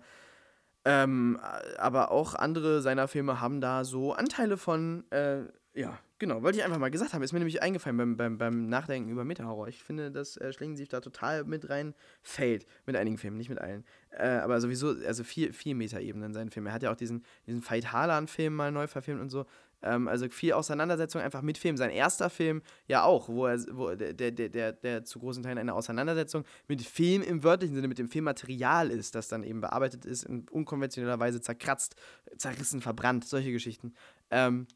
Ähm, 0.85 1.39
aber 1.77 2.11
auch 2.11 2.33
andere 2.33 2.81
seiner 2.81 3.07
Filme 3.07 3.39
haben 3.39 3.61
da 3.61 3.85
so 3.85 4.13
Anteile 4.13 4.57
von, 4.57 5.09
äh, 5.11 5.43
ja, 5.73 5.97
Genau, 6.23 6.41
wollte 6.41 6.57
ich 6.57 6.63
einfach 6.63 6.77
mal 6.77 6.89
gesagt 6.89 7.13
haben. 7.13 7.21
Ist 7.21 7.33
mir 7.33 7.39
nämlich 7.39 7.61
eingefallen 7.61 7.97
beim, 7.97 8.15
beim, 8.15 8.37
beim 8.37 8.65
Nachdenken 8.67 9.09
über 9.09 9.25
Meta-Horror. 9.25 9.67
Ich 9.67 9.83
finde, 9.83 10.09
dass 10.09 10.37
äh, 10.37 10.53
Schlingensief 10.53 10.87
da 10.87 11.01
total 11.01 11.43
mit 11.43 11.69
rein 11.69 11.93
fällt. 12.21 12.65
Mit 12.85 12.95
einigen 12.95 13.17
Filmen, 13.17 13.35
nicht 13.35 13.49
mit 13.49 13.59
allen. 13.59 13.83
Äh, 14.11 14.27
aber 14.27 14.61
sowieso, 14.61 14.95
also 15.05 15.25
viel, 15.25 15.51
viel 15.51 15.75
Meta-Ebenen 15.75 16.27
in 16.27 16.33
seinen 16.33 16.49
Filmen. 16.49 16.67
Er 16.67 16.73
hat 16.75 16.81
ja 16.81 16.93
auch 16.93 16.95
diesen, 16.95 17.25
diesen 17.45 17.61
Veit 17.61 17.91
Harlan-Film 17.91 18.55
mal 18.55 18.71
neu 18.71 18.87
verfilmt 18.87 19.19
und 19.19 19.31
so. 19.31 19.45
Ähm, 19.81 20.07
also 20.07 20.29
viel 20.29 20.53
Auseinandersetzung 20.53 21.21
einfach 21.21 21.41
mit 21.41 21.57
Film. 21.57 21.75
Sein 21.75 21.89
erster 21.89 22.29
Film 22.29 22.61
ja 22.87 23.03
auch, 23.03 23.27
wo 23.27 23.47
er, 23.47 23.59
wo 23.73 23.93
der, 23.93 24.13
der, 24.13 24.31
der, 24.31 24.71
der 24.71 25.03
zu 25.03 25.19
großen 25.19 25.43
Teilen 25.43 25.57
eine 25.57 25.73
Auseinandersetzung 25.73 26.45
mit 26.69 26.83
Film 26.83 27.21
im 27.21 27.43
wörtlichen 27.43 27.75
Sinne, 27.75 27.89
mit 27.89 27.99
dem 27.99 28.07
Filmmaterial 28.07 28.91
ist, 28.91 29.13
das 29.15 29.27
dann 29.27 29.43
eben 29.43 29.59
bearbeitet 29.59 30.05
ist, 30.05 30.23
in 30.23 30.47
unkonventioneller 30.47 31.19
Weise 31.19 31.41
zerkratzt, 31.41 31.97
zerrissen, 32.37 32.79
verbrannt, 32.79 33.25
solche 33.25 33.51
Geschichten. 33.51 33.93
Ähm, 34.31 34.67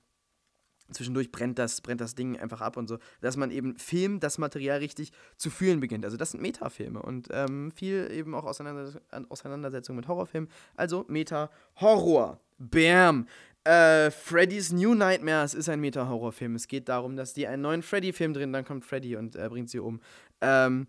zwischendurch 0.91 1.31
brennt 1.31 1.59
das, 1.59 1.81
brennt 1.81 2.01
das 2.01 2.15
Ding 2.15 2.38
einfach 2.38 2.61
ab 2.61 2.77
und 2.77 2.88
so, 2.88 2.97
dass 3.21 3.38
man 3.38 3.51
eben 3.51 3.77
Film 3.77 4.19
das 4.19 4.38
Material 4.38 4.79
richtig 4.79 5.11
zu 5.38 5.49
fühlen 5.49 5.79
beginnt. 5.79 6.05
Also 6.05 6.17
das 6.17 6.31
sind 6.31 6.41
Metafilme 6.41 7.01
und 7.01 7.27
ähm, 7.31 7.71
viel 7.71 8.09
eben 8.11 8.33
auch 8.35 8.45
Auseinandersetzung, 8.45 9.95
mit 9.95 10.07
Horrorfilmen. 10.07 10.49
Also 10.75 11.05
Meta-Horror. 11.07 12.39
Bam! 12.57 13.27
Äh, 13.63 14.11
Freddy's 14.11 14.71
New 14.71 14.93
Nightmares 14.93 15.53
ist 15.53 15.67
ein 15.67 15.81
Meta-Horrorfilm. 15.81 16.55
Es 16.55 16.67
geht 16.67 16.88
darum, 16.88 17.17
dass 17.17 17.33
die 17.33 17.47
einen 17.47 17.61
neuen 17.61 17.83
Freddy-Film 17.83 18.33
drehen, 18.33 18.53
dann 18.53 18.63
kommt 18.63 18.85
Freddy 18.85 19.17
und 19.17 19.35
äh, 19.35 19.49
bringt 19.49 19.69
sie 19.69 19.79
um. 19.79 19.99
Ähm, 20.39 20.88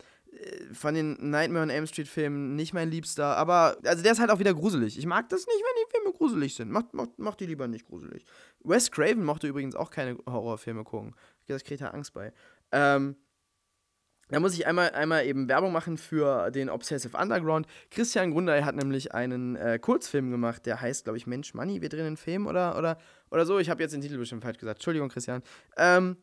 von 0.73 0.95
den 0.95 1.31
Nightmare 1.31 1.63
on 1.63 1.71
Elm 1.71 1.87
Street 1.87 2.09
Filmen 2.09 2.57
nicht 2.57 2.73
mein 2.73 2.91
Liebster, 2.91 3.37
aber 3.37 3.77
also 3.85 4.03
der 4.03 4.13
ist 4.13 4.21
halt 4.21 4.31
auch 4.31 4.39
wieder 4.39 4.55
gruselig. 4.55 4.99
Ich 4.99 5.07
mag 5.07 5.29
das 5.29 5.47
nicht, 5.47 5.59
wenn 5.59 5.85
die 5.85 5.97
Filme 5.97 6.13
gruselig 6.17 6.55
sind. 6.55 6.71
Macht 6.71 6.93
mach, 6.93 7.07
mach 7.17 7.35
die 7.35 7.47
lieber 7.47 7.69
nicht 7.69 7.87
gruselig. 7.87 8.25
Wes 8.65 8.91
Craven 8.91 9.25
mochte 9.25 9.47
übrigens 9.47 9.75
auch 9.75 9.91
keine 9.91 10.19
Horrorfilme 10.27 10.85
gucken. 10.85 11.15
Das 11.47 11.65
kriegt 11.65 11.81
er 11.81 11.95
Angst 11.95 12.13
bei. 12.13 12.33
Ähm, 12.73 13.17
da 14.31 14.41
muss 14.41 14.53
ich 14.53 14.67
einmal, 14.67 14.91
einmal 14.91 15.25
eben 15.25 15.49
Werbung 15.49 15.73
machen 15.73 15.97
für 15.97 16.51
den 16.51 16.69
Obsessive 16.69 17.17
Underground. 17.17 17.67
Christian 17.91 18.31
Grundei 18.31 18.63
hat 18.63 18.77
nämlich 18.77 19.15
einen 19.15 19.57
äh, 19.57 19.79
Kurzfilm 19.79 20.31
gemacht, 20.31 20.67
der 20.67 20.81
heißt, 20.81 21.05
glaube 21.05 21.17
ich, 21.17 21.27
Mensch 21.27 21.55
Money, 21.55 21.81
wir 21.81 21.89
drehen 21.89 22.07
einen 22.07 22.19
Film 22.19 22.47
oder, 22.47 22.77
oder, 22.77 22.99
oder 23.31 23.47
so. 23.47 23.59
Ich 23.59 23.71
habe 23.71 23.83
jetzt 23.83 23.93
den 23.93 24.03
Titel 24.03 24.19
bestimmt 24.19 24.43
falsch 24.43 24.59
gesagt. 24.59 24.79
Entschuldigung, 24.79 25.09
Christian. 25.09 25.43
Ähm, 25.79 26.19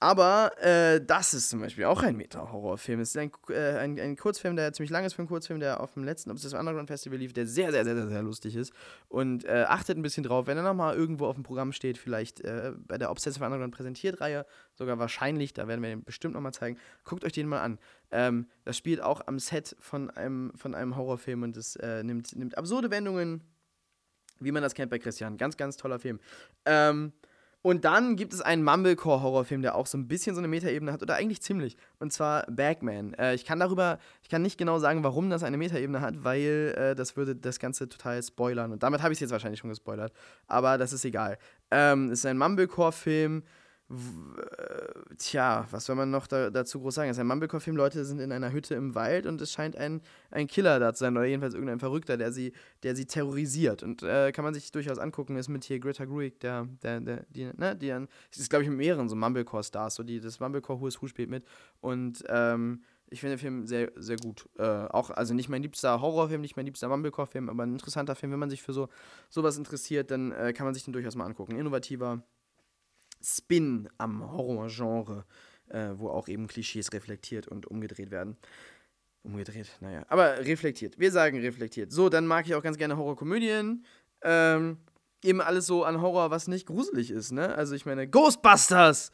aber 0.00 0.52
äh, 0.62 1.00
das 1.04 1.34
ist 1.34 1.50
zum 1.50 1.60
Beispiel 1.60 1.84
auch 1.84 2.02
ein 2.04 2.16
Meta-Horrorfilm. 2.16 3.00
Es 3.00 3.10
ist 3.10 3.16
ein, 3.16 3.32
äh, 3.48 3.78
ein, 3.78 3.98
ein, 3.98 4.16
Kurzfilm, 4.16 4.54
der 4.54 4.72
ziemlich 4.72 4.90
lang 4.90 5.04
ist 5.04 5.14
für 5.14 5.20
einen 5.20 5.28
Kurzfilm, 5.28 5.58
der 5.58 5.80
auf 5.80 5.94
dem 5.94 6.04
letzten 6.04 6.30
Obsessive 6.30 6.56
Underground 6.56 6.86
Festival 6.86 7.18
lief, 7.18 7.32
der 7.32 7.46
sehr, 7.46 7.72
sehr, 7.72 7.84
sehr, 7.84 7.96
sehr, 7.96 8.06
sehr 8.06 8.22
lustig 8.22 8.54
ist. 8.54 8.72
Und 9.08 9.44
äh, 9.44 9.64
achtet 9.66 9.98
ein 9.98 10.02
bisschen 10.02 10.22
drauf, 10.22 10.46
wenn 10.46 10.56
er 10.56 10.62
nochmal 10.62 10.94
irgendwo 10.94 11.26
auf 11.26 11.34
dem 11.34 11.42
Programm 11.42 11.72
steht, 11.72 11.98
vielleicht 11.98 12.40
äh, 12.42 12.72
bei 12.86 12.96
der 12.96 13.10
Obsessive 13.10 13.44
Underground 13.44 13.74
Präsentiert-Reihe, 13.74 14.46
sogar 14.74 15.00
wahrscheinlich, 15.00 15.52
da 15.52 15.66
werden 15.66 15.82
wir 15.82 15.90
den 15.90 16.04
bestimmt 16.04 16.34
nochmal 16.34 16.54
zeigen. 16.54 16.78
Guckt 17.02 17.24
euch 17.24 17.32
den 17.32 17.48
mal 17.48 17.60
an. 17.60 17.78
Ähm, 18.12 18.46
das 18.64 18.76
spielt 18.76 19.02
auch 19.02 19.26
am 19.26 19.40
Set 19.40 19.74
von 19.80 20.10
einem, 20.10 20.52
von 20.54 20.76
einem 20.76 20.96
Horrorfilm 20.96 21.42
und 21.42 21.56
es 21.56 21.74
äh, 21.74 22.04
nimmt, 22.04 22.36
nimmt 22.36 22.56
absurde 22.56 22.92
Wendungen, 22.92 23.42
wie 24.38 24.52
man 24.52 24.62
das 24.62 24.74
kennt 24.74 24.90
bei 24.90 25.00
Christian. 25.00 25.36
Ganz, 25.38 25.56
ganz 25.56 25.76
toller 25.76 25.98
Film. 25.98 26.20
Ähm, 26.64 27.12
und 27.62 27.84
dann 27.84 28.16
gibt 28.16 28.32
es 28.32 28.40
einen 28.40 28.62
Mumblecore-Horrorfilm, 28.62 29.62
der 29.62 29.74
auch 29.74 29.86
so 29.86 29.98
ein 29.98 30.06
bisschen 30.06 30.34
so 30.34 30.40
eine 30.40 30.48
Metaebene 30.48 30.92
hat, 30.92 31.02
oder 31.02 31.16
eigentlich 31.16 31.42
ziemlich. 31.42 31.76
Und 31.98 32.12
zwar 32.12 32.46
Bagman. 32.50 33.14
Äh, 33.14 33.34
ich 33.34 33.44
kann 33.44 33.58
darüber, 33.58 33.98
ich 34.22 34.28
kann 34.28 34.42
nicht 34.42 34.58
genau 34.58 34.78
sagen, 34.78 35.02
warum 35.02 35.28
das 35.28 35.42
eine 35.42 35.56
Metaebene 35.56 36.00
hat, 36.00 36.22
weil 36.22 36.74
äh, 36.76 36.94
das 36.94 37.16
würde 37.16 37.34
das 37.34 37.58
Ganze 37.58 37.88
total 37.88 38.22
spoilern. 38.22 38.70
Und 38.70 38.82
damit 38.82 39.02
habe 39.02 39.12
ich 39.12 39.16
es 39.16 39.20
jetzt 39.20 39.32
wahrscheinlich 39.32 39.60
schon 39.60 39.70
gespoilert. 39.70 40.12
Aber 40.46 40.78
das 40.78 40.92
ist 40.92 41.04
egal. 41.04 41.36
Ähm, 41.70 42.10
es 42.10 42.20
ist 42.20 42.26
ein 42.26 42.38
Mumblecore-Film, 42.38 43.42
tja, 45.16 45.66
was 45.70 45.86
soll 45.86 45.96
man 45.96 46.10
noch 46.10 46.26
da, 46.26 46.50
dazu 46.50 46.78
groß 46.80 46.94
sagen? 46.94 47.10
Es 47.10 47.16
ist 47.16 47.20
ein 47.20 47.26
Mumblecore-Film, 47.26 47.74
Leute 47.74 48.04
sind 48.04 48.20
in 48.20 48.32
einer 48.32 48.52
Hütte 48.52 48.74
im 48.74 48.94
Wald 48.94 49.26
und 49.26 49.40
es 49.40 49.50
scheint 49.50 49.76
ein, 49.76 50.02
ein 50.30 50.46
Killer 50.46 50.78
da 50.78 50.92
zu 50.92 51.00
sein, 51.00 51.16
oder 51.16 51.24
jedenfalls 51.24 51.54
irgendein 51.54 51.78
Verrückter, 51.78 52.18
der 52.18 52.30
sie, 52.30 52.52
der 52.82 52.94
sie 52.94 53.06
terrorisiert. 53.06 53.82
Und 53.82 54.02
äh, 54.02 54.30
kann 54.32 54.44
man 54.44 54.52
sich 54.52 54.70
durchaus 54.72 54.98
angucken, 54.98 55.36
ist 55.36 55.48
mit 55.48 55.64
hier 55.64 55.80
Greta 55.80 56.04
Gruig, 56.04 56.38
der, 56.40 56.68
der, 56.82 57.00
der, 57.00 57.24
die, 57.30 57.50
ne, 57.56 57.74
die 57.76 57.92
an, 57.92 58.08
ist, 58.30 58.50
glaube 58.50 58.64
ich, 58.64 58.68
mit 58.68 58.78
mehreren 58.78 59.08
so 59.08 59.16
Mumblecore-Stars, 59.16 59.94
so 59.94 60.02
die, 60.02 60.20
das 60.20 60.38
Mumblecore 60.38 60.80
Who 60.80 60.90
Who 61.00 61.06
spielt 61.06 61.30
mit. 61.30 61.44
Und, 61.80 62.24
ähm, 62.28 62.82
ich 63.10 63.20
finde 63.20 63.36
den 63.36 63.40
Film 63.40 63.66
sehr, 63.66 63.90
sehr 63.96 64.18
gut. 64.18 64.46
Äh, 64.58 64.64
auch, 64.64 65.08
also 65.08 65.32
nicht 65.32 65.48
mein 65.48 65.62
liebster 65.62 66.02
Horrorfilm, 66.02 66.42
nicht 66.42 66.56
mein 66.56 66.66
liebster 66.66 66.88
Mumblecore-Film, 66.88 67.48
aber 67.48 67.62
ein 67.62 67.72
interessanter 67.72 68.14
Film. 68.14 68.32
Wenn 68.32 68.38
man 68.38 68.50
sich 68.50 68.62
für 68.62 68.74
so 68.74 68.90
sowas 69.30 69.56
interessiert, 69.56 70.10
dann 70.10 70.32
äh, 70.32 70.52
kann 70.52 70.66
man 70.66 70.74
sich 70.74 70.84
den 70.84 70.92
durchaus 70.92 71.16
mal 71.16 71.24
angucken. 71.24 71.56
Innovativer, 71.56 72.22
Spin 73.22 73.88
am 73.98 74.30
Horrorgenre, 74.32 75.24
äh, 75.68 75.90
wo 75.94 76.08
auch 76.08 76.28
eben 76.28 76.46
Klischees 76.46 76.92
reflektiert 76.92 77.48
und 77.48 77.66
umgedreht 77.66 78.10
werden. 78.10 78.36
Umgedreht, 79.22 79.68
naja. 79.80 80.04
Aber 80.08 80.38
reflektiert. 80.38 80.98
Wir 80.98 81.10
sagen 81.10 81.40
reflektiert. 81.40 81.92
So, 81.92 82.08
dann 82.08 82.26
mag 82.26 82.46
ich 82.46 82.54
auch 82.54 82.62
ganz 82.62 82.78
gerne 82.78 82.96
Horrorkomödien. 82.96 83.84
Ähm, 84.22 84.78
eben 85.22 85.40
alles 85.40 85.66
so 85.66 85.84
an 85.84 86.00
Horror, 86.00 86.30
was 86.30 86.48
nicht 86.48 86.66
gruselig 86.66 87.10
ist, 87.10 87.32
ne? 87.32 87.54
Also 87.54 87.74
ich 87.74 87.86
meine, 87.86 88.08
Ghostbusters! 88.08 89.10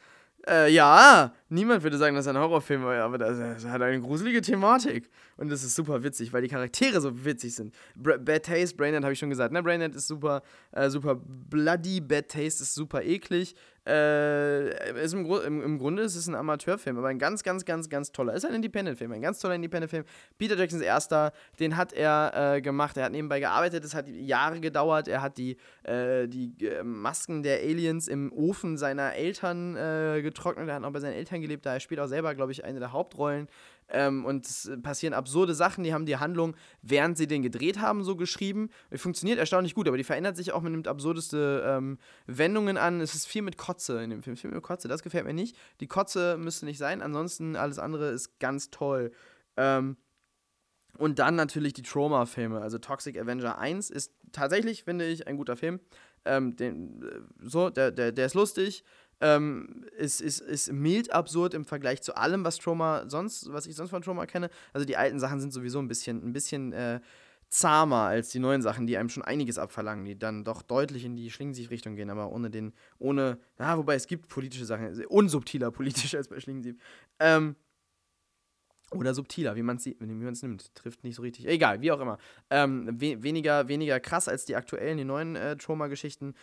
Äh, 0.47 0.71
ja, 0.71 1.33
niemand 1.49 1.81
würde 1.81 1.97
sagen, 1.97 2.15
das 2.15 2.25
ist 2.25 2.29
ein 2.29 2.37
Horrorfilm, 2.37 2.85
aber 2.85 3.17
das, 3.17 3.39
das, 3.39 3.65
hat 3.65 3.81
eine 3.81 3.99
gruselige 3.99 4.41
Thematik. 4.41 5.09
Und 5.37 5.49
das 5.49 5.63
ist 5.63 5.73
super 5.73 6.03
witzig, 6.03 6.33
weil 6.33 6.43
die 6.43 6.49
Charaktere 6.49 7.01
so 7.01 7.25
witzig 7.25 7.55
sind. 7.55 7.73
Br 7.95 8.19
Bad 8.19 8.45
Taste, 8.45 8.75
Braindead 8.75 9.03
habe 9.03 9.13
ich 9.13 9.19
schon 9.19 9.31
gesagt, 9.31 9.51
ne? 9.51 9.63
Braindead 9.63 9.95
ist 9.95 10.07
super, 10.07 10.43
äh, 10.71 10.89
super 10.89 11.15
bloody, 11.15 11.99
Bad 11.99 12.29
Taste 12.29 12.61
ist 12.61 12.75
super 12.75 13.01
eklig. 13.01 13.55
Äh, 13.87 15.03
ist 15.03 15.13
im, 15.13 15.25
im, 15.25 15.61
im, 15.61 15.77
Grunde 15.77 16.01
ist 16.01 16.15
es 16.15 16.27
ein 16.27 16.33
Amateurfilm, 16.33 16.97
aber 16.97 17.09
ein 17.09 17.19
ganz, 17.19 17.43
ganz, 17.43 17.65
ganz, 17.65 17.87
ganz 17.87 18.11
toller. 18.11 18.33
Ist 18.33 18.43
ein 18.43 18.55
Independent-Film, 18.55 19.11
ein 19.11 19.21
ganz 19.21 19.39
toller 19.39 19.53
Independent-Film. 19.53 20.05
Peter 20.39 20.57
Jacksons 20.57 20.81
erster, 20.81 21.33
den 21.59 21.77
hat 21.77 21.93
er 21.93 22.55
äh, 22.55 22.61
gemacht. 22.61 22.97
Er 22.97 23.05
hat 23.05 23.11
nebenbei 23.11 23.39
gearbeitet, 23.39 23.85
es 23.85 23.93
hat 23.93 24.07
Jahre 24.07 24.59
gedauert. 24.59 25.07
Er 25.07 25.21
hat 25.21 25.37
die, 25.37 25.57
äh, 25.83 26.27
die 26.27 26.55
äh, 26.65 26.83
Masken 26.83 27.43
der 27.43 27.59
Aliens 27.59 28.07
im 28.07 28.33
Ofen 28.33 28.77
seiner 28.77 29.13
Eltern 29.13 29.75
äh, 29.75 30.21
getrocknet. 30.23 30.67
Er 30.67 30.75
hat 30.75 30.81
noch 30.81 30.91
bei 30.91 30.99
seinen 30.99 31.13
Eltern 31.13 31.41
gelebt, 31.41 31.65
da 31.67 31.73
er 31.73 31.79
spielt 31.79 31.99
auch 31.99 32.07
selber, 32.07 32.33
glaube 32.33 32.51
ich, 32.51 32.65
eine 32.65 32.79
der 32.79 32.91
Hauptrollen. 32.91 33.47
Ähm, 33.89 34.25
und 34.25 34.45
es 34.45 34.71
passieren 34.81 35.13
absurde 35.13 35.53
Sachen, 35.53 35.83
die 35.83 35.93
haben 35.93 36.05
die 36.05 36.17
Handlung, 36.17 36.55
während 36.81 37.17
sie 37.17 37.27
den 37.27 37.43
gedreht 37.43 37.79
haben, 37.79 38.03
so 38.03 38.15
geschrieben. 38.15 38.69
Die 38.91 38.97
funktioniert 38.97 39.37
erstaunlich 39.37 39.75
gut, 39.75 39.87
aber 39.87 39.97
die 39.97 40.03
verändert 40.03 40.35
sich 40.35 40.53
auch, 40.53 40.61
man 40.61 40.71
nimmt 40.71 40.87
absurdeste 40.87 41.63
ähm, 41.65 41.99
Wendungen 42.25 42.77
an. 42.77 42.99
Es 43.01 43.13
ist 43.13 43.27
viel 43.27 43.43
mit 43.43 43.57
Kotze 43.57 44.03
in 44.03 44.09
dem 44.09 44.23
Film. 44.23 44.37
Viel 44.37 44.49
mit 44.49 44.63
Kotze, 44.63 44.87
das 44.87 45.03
gefällt 45.03 45.25
mir 45.25 45.33
nicht. 45.33 45.55
Die 45.81 45.87
Kotze 45.87 46.37
müsste 46.37 46.65
nicht 46.65 46.79
sein, 46.79 47.01
ansonsten 47.01 47.55
alles 47.55 47.77
andere 47.77 48.09
ist 48.09 48.39
ganz 48.39 48.71
toll. 48.71 49.11
Ähm, 49.55 49.97
und 50.97 51.19
dann 51.19 51.35
natürlich 51.35 51.73
die 51.73 51.83
Trauma-Filme. 51.83 52.61
Also 52.61 52.77
Toxic 52.77 53.19
Avenger 53.19 53.57
1 53.57 53.89
ist 53.89 54.13
tatsächlich, 54.31 54.83
finde 54.83 55.05
ich, 55.05 55.27
ein 55.27 55.37
guter 55.37 55.57
Film. 55.57 55.79
Ähm, 56.23 56.55
den, 56.55 57.03
äh, 57.03 57.19
so, 57.43 57.69
der, 57.69 57.91
der, 57.91 58.11
der 58.11 58.25
ist 58.25 58.33
lustig 58.33 58.83
ähm, 59.21 59.85
ist, 59.97 60.21
ist, 60.21 60.41
ist 60.41 60.71
mild 60.71 61.11
absurd 61.11 61.53
im 61.53 61.65
Vergleich 61.65 62.01
zu 62.01 62.15
allem, 62.15 62.43
was 62.43 62.57
Trauma 62.57 63.05
sonst, 63.07 63.51
was 63.51 63.67
ich 63.67 63.75
sonst 63.75 63.89
von 63.89 64.01
Trauma 64.01 64.25
kenne. 64.25 64.49
Also 64.73 64.85
die 64.85 64.97
alten 64.97 65.19
Sachen 65.19 65.39
sind 65.39 65.53
sowieso 65.53 65.79
ein 65.79 65.87
bisschen, 65.87 66.23
ein 66.23 66.33
bisschen 66.33 66.73
äh, 66.73 66.99
zahmer 67.49 68.01
als 68.01 68.29
die 68.29 68.39
neuen 68.39 68.61
Sachen, 68.61 68.87
die 68.87 68.97
einem 68.97 69.09
schon 69.09 69.23
einiges 69.23 69.57
abverlangen, 69.57 70.05
die 70.05 70.17
dann 70.17 70.43
doch 70.43 70.61
deutlich 70.61 71.05
in 71.05 71.15
die 71.15 71.31
Schlingensief-Richtung 71.31 71.95
gehen, 71.95 72.09
aber 72.09 72.31
ohne 72.31 72.49
den, 72.49 72.73
ohne, 72.99 73.39
ja, 73.59 73.77
wobei 73.77 73.95
es 73.95 74.07
gibt 74.07 74.27
politische 74.27 74.65
Sachen, 74.65 75.05
unsubtiler 75.05 75.71
politisch 75.71 76.15
als 76.15 76.27
bei 76.27 76.39
Schlingensief. 76.39 76.75
Ähm, 77.19 77.55
oder 78.91 79.13
subtiler, 79.13 79.55
wie 79.55 79.63
man 79.63 79.77
es 79.77 80.43
nimmt. 80.43 80.73
Trifft 80.75 81.03
nicht 81.03 81.15
so 81.15 81.21
richtig. 81.21 81.47
Egal, 81.47 81.81
wie 81.81 81.91
auch 81.91 81.99
immer. 81.99 82.17
Ähm, 82.49 82.89
we 82.99 83.21
weniger, 83.23 83.67
weniger 83.67 83.99
krass 83.99 84.27
als 84.27 84.45
die 84.45 84.55
aktuellen, 84.55 84.97
die 84.97 85.03
neuen 85.03 85.35
äh, 85.35 85.57
Trauma-Geschichten. 85.57 86.35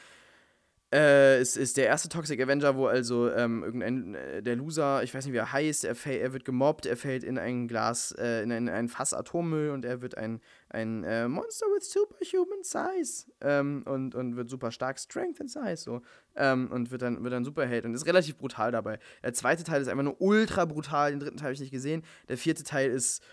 Äh, 0.93 1.39
es 1.39 1.57
ist 1.57 1.79
der 1.79 1.87
erste 1.87 2.11
Toxic 2.11 2.39
Avenger, 2.43 2.77
wo 2.77 2.87
also 2.87 3.31
ähm, 3.31 3.65
irgendein 3.65 4.15
äh, 4.15 4.43
der 4.43 4.57
Loser, 4.57 5.03
ich 5.03 5.15
weiß 5.15 5.25
nicht 5.25 5.33
wie 5.33 5.39
er 5.39 5.51
heißt, 5.51 5.85
er, 5.85 5.97
er 6.07 6.33
wird 6.35 6.45
gemobbt, 6.45 6.85
er 6.85 6.99
fällt 6.99 7.25
in 7.25 7.39
ein 7.39 7.67
Glas, 7.67 8.13
äh, 8.13 8.43
in, 8.43 8.53
ein, 8.53 8.69
ein 8.69 8.91
Fass 8.91 9.15
Atommüll 9.15 9.71
und 9.71 9.87
er 9.87 10.03
wird 10.03 10.19
ein, 10.19 10.43
ein 10.69 11.03
äh, 11.05 11.29
Monster 11.29 11.65
with 11.75 11.91
superhuman 11.91 12.63
size 12.63 13.25
ähm, 13.41 13.85
und, 13.87 14.15
und 14.15 14.37
wird 14.37 14.51
super 14.51 14.71
stark, 14.71 14.99
Strength 14.99 15.41
and 15.41 15.51
Size 15.51 15.77
so 15.79 16.03
ähm, 16.37 16.71
und 16.71 16.91
wird 16.91 17.01
dann, 17.01 17.25
wird 17.25 17.33
dann 17.33 17.47
Superheld 17.47 17.87
und 17.87 17.95
ist 17.95 18.05
relativ 18.05 18.37
brutal 18.37 18.71
dabei. 18.71 18.99
Der 19.23 19.33
zweite 19.33 19.65
Teil 19.65 19.81
ist 19.81 19.89
einfach 19.89 20.05
nur 20.05 20.21
ultra 20.21 20.67
brutal, 20.67 21.13
den 21.13 21.21
dritten 21.21 21.39
Teil 21.39 21.47
habe 21.47 21.55
ich 21.55 21.61
nicht 21.61 21.73
gesehen. 21.73 22.03
Der 22.29 22.37
vierte 22.37 22.65
Teil 22.65 22.91
ist 22.91 23.25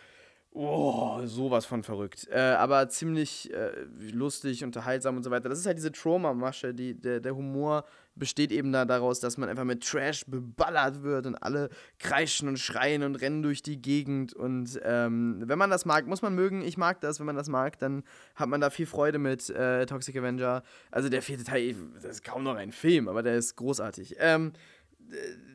Oh, 0.52 1.22
sowas 1.26 1.68
von 1.68 1.84
verrückt. 1.84 2.28
Äh, 2.32 2.40
aber 2.40 2.90
ziemlich 2.90 3.54
äh, 3.54 3.72
lustig, 4.12 4.64
unterhaltsam 4.64 5.16
und 5.16 5.24
so 5.24 5.30
weiter. 5.30 5.48
Das 5.48 5.60
ist 5.60 5.68
halt 5.68 5.78
diese 5.78 5.92
Trauma-Masche. 5.92 6.74
Die, 6.74 7.00
der, 7.00 7.20
der 7.20 7.36
Humor 7.36 7.86
besteht 8.16 8.52
eben 8.52 8.72
da 8.72 8.84
daraus, 8.86 9.20
dass 9.20 9.38
man 9.38 9.48
einfach 9.48 9.64
mit 9.64 9.84
Trash 9.84 10.26
beballert 10.26 11.04
wird 11.04 11.28
und 11.28 11.36
alle 11.36 11.70
kreischen 12.00 12.48
und 12.48 12.58
schreien 12.58 13.04
und 13.04 13.16
rennen 13.16 13.44
durch 13.44 13.62
die 13.62 13.80
Gegend. 13.80 14.34
Und 14.34 14.80
ähm, 14.84 15.44
wenn 15.46 15.60
man 15.60 15.70
das 15.70 15.86
mag, 15.86 16.08
muss 16.08 16.24
man 16.24 16.34
mögen. 16.34 16.64
Ich 16.64 16.78
mag 16.78 17.00
das. 17.00 17.20
Wenn 17.20 17.28
man 17.28 17.36
das 17.36 17.48
mag, 17.48 17.78
dann 17.78 18.04
hat 18.34 18.50
man 18.50 18.60
da 18.60 18.72
viel 18.72 18.88
Freude 18.88 19.20
mit 19.20 19.52
äh, 19.52 19.86
Toxic 19.86 20.18
Avenger. 20.18 20.64
Also 20.90 21.10
der 21.10 21.22
vierte 21.22 21.44
Teil, 21.44 21.76
das 21.94 22.06
ist 22.06 22.24
kaum 22.24 22.44
noch 22.44 22.56
ein 22.56 22.72
Film, 22.72 23.08
aber 23.08 23.22
der 23.22 23.36
ist 23.36 23.56
großartig. 23.56 24.16
Ähm, 24.18 24.54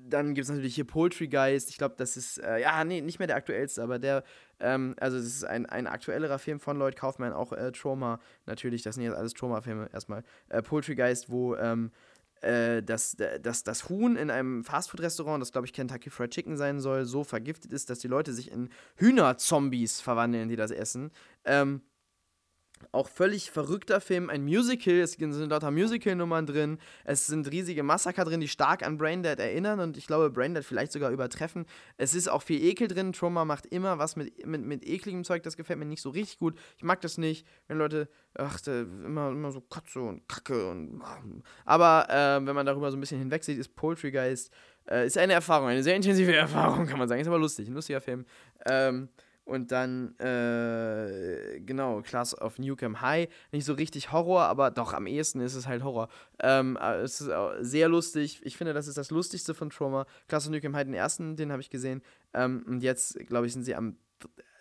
dann 0.08 0.34
gibt 0.34 0.44
es 0.44 0.50
natürlich 0.50 0.74
hier 0.74 0.86
Poultrygeist. 0.86 1.70
Ich 1.70 1.78
glaube, 1.78 1.94
das 1.96 2.16
ist, 2.16 2.38
äh, 2.38 2.60
ja, 2.60 2.84
nee, 2.84 3.00
nicht 3.00 3.18
mehr 3.18 3.26
der 3.28 3.36
aktuellste, 3.36 3.82
aber 3.82 3.98
der, 3.98 4.24
ähm, 4.60 4.94
also 4.98 5.16
es 5.16 5.26
ist 5.26 5.44
ein, 5.44 5.66
ein 5.66 5.86
aktuellerer 5.86 6.38
Film 6.38 6.60
von 6.60 6.78
Lloyd 6.78 6.96
Kaufman, 6.96 7.32
auch 7.32 7.52
äh, 7.52 7.72
Trauma 7.72 8.20
natürlich, 8.46 8.82
das 8.82 8.94
sind 8.94 9.04
jetzt 9.04 9.16
alles 9.16 9.34
Trauma-Filme 9.34 9.88
erstmal. 9.92 10.22
Äh, 10.48 10.62
Poultrygeist, 10.62 11.30
wo 11.30 11.56
ähm, 11.56 11.90
äh, 12.40 12.82
das, 12.82 13.16
das, 13.42 13.64
das 13.64 13.88
Huhn 13.88 14.16
in 14.16 14.30
einem 14.30 14.64
Fastfood-Restaurant, 14.64 15.40
das 15.40 15.52
glaube 15.52 15.66
ich 15.66 15.72
Kentucky 15.72 16.10
Fried 16.10 16.30
Chicken 16.30 16.56
sein 16.56 16.80
soll, 16.80 17.04
so 17.04 17.24
vergiftet 17.24 17.72
ist, 17.72 17.90
dass 17.90 17.98
die 17.98 18.08
Leute 18.08 18.32
sich 18.32 18.50
in 18.50 18.68
Hühnerzombies 18.96 20.00
verwandeln, 20.00 20.48
die 20.48 20.56
das 20.56 20.70
essen. 20.70 21.10
Ähm, 21.44 21.82
auch 22.92 23.08
völlig 23.08 23.50
verrückter 23.50 24.00
Film, 24.00 24.30
ein 24.30 24.44
Musical, 24.44 24.94
es 24.94 25.12
sind 25.12 25.50
lauter 25.50 25.70
Musical-Nummern 25.70 26.46
drin, 26.46 26.78
es 27.04 27.26
sind 27.26 27.50
riesige 27.50 27.82
Massaker 27.82 28.24
drin, 28.24 28.40
die 28.40 28.48
stark 28.48 28.84
an 28.84 28.98
Braindead 28.98 29.38
erinnern 29.38 29.80
und 29.80 29.96
ich 29.96 30.06
glaube, 30.06 30.30
Braindead 30.30 30.64
vielleicht 30.64 30.92
sogar 30.92 31.10
übertreffen. 31.10 31.66
Es 31.96 32.14
ist 32.14 32.28
auch 32.28 32.42
viel 32.42 32.62
Ekel 32.62 32.88
drin, 32.88 33.12
Trauma 33.12 33.44
macht 33.44 33.66
immer 33.66 33.98
was 33.98 34.16
mit, 34.16 34.46
mit, 34.46 34.62
mit 34.62 34.86
ekligem 34.86 35.24
Zeug, 35.24 35.42
das 35.42 35.56
gefällt 35.56 35.78
mir 35.78 35.86
nicht 35.86 36.02
so 36.02 36.10
richtig 36.10 36.38
gut. 36.38 36.58
Ich 36.76 36.84
mag 36.84 37.00
das 37.00 37.18
nicht, 37.18 37.46
wenn 37.68 37.78
Leute, 37.78 38.08
ach, 38.34 38.60
immer, 38.66 39.30
immer 39.30 39.50
so 39.50 39.60
Kotze 39.60 40.00
und 40.00 40.28
Kacke 40.28 40.70
und. 40.70 41.02
Aber 41.64 42.06
äh, 42.08 42.46
wenn 42.46 42.54
man 42.54 42.66
darüber 42.66 42.90
so 42.90 42.96
ein 42.96 43.00
bisschen 43.00 43.18
hinweg 43.18 43.44
sieht, 43.44 43.58
ist 43.58 43.74
Poultrygeist, 43.74 44.52
äh, 44.90 45.06
ist 45.06 45.18
eine 45.18 45.32
Erfahrung, 45.32 45.68
eine 45.68 45.82
sehr 45.82 45.96
intensive 45.96 46.34
Erfahrung, 46.34 46.86
kann 46.88 46.98
man 46.98 47.08
sagen. 47.08 47.20
Ist 47.20 47.28
aber 47.28 47.38
lustig, 47.38 47.68
ein 47.68 47.74
lustiger 47.74 48.00
Film. 48.00 48.24
Ähm, 48.66 49.08
und 49.44 49.72
dann, 49.72 50.18
äh, 50.18 51.60
genau, 51.60 52.00
Class 52.00 52.40
of 52.40 52.58
Newcomb 52.58 53.00
High. 53.00 53.28
Nicht 53.52 53.66
so 53.66 53.74
richtig 53.74 54.10
Horror, 54.10 54.44
aber 54.44 54.70
doch, 54.70 54.94
am 54.94 55.06
ehesten 55.06 55.40
ist 55.40 55.54
es 55.54 55.68
halt 55.68 55.84
Horror. 55.84 56.08
Ähm, 56.40 56.78
äh, 56.80 57.00
es 57.00 57.20
ist 57.20 57.30
sehr 57.60 57.88
lustig. 57.88 58.40
Ich 58.42 58.56
finde, 58.56 58.72
das 58.72 58.88
ist 58.88 58.96
das 58.96 59.10
Lustigste 59.10 59.52
von 59.52 59.68
Trauma. 59.68 60.06
Class 60.28 60.46
of 60.46 60.52
Newcomb 60.52 60.74
High, 60.74 60.84
den 60.84 60.94
ersten, 60.94 61.36
den 61.36 61.52
habe 61.52 61.60
ich 61.60 61.68
gesehen. 61.68 62.02
Ähm, 62.32 62.64
und 62.66 62.82
jetzt, 62.82 63.18
glaube 63.26 63.46
ich, 63.46 63.52
sind 63.52 63.64
sie 63.64 63.74
am 63.74 63.96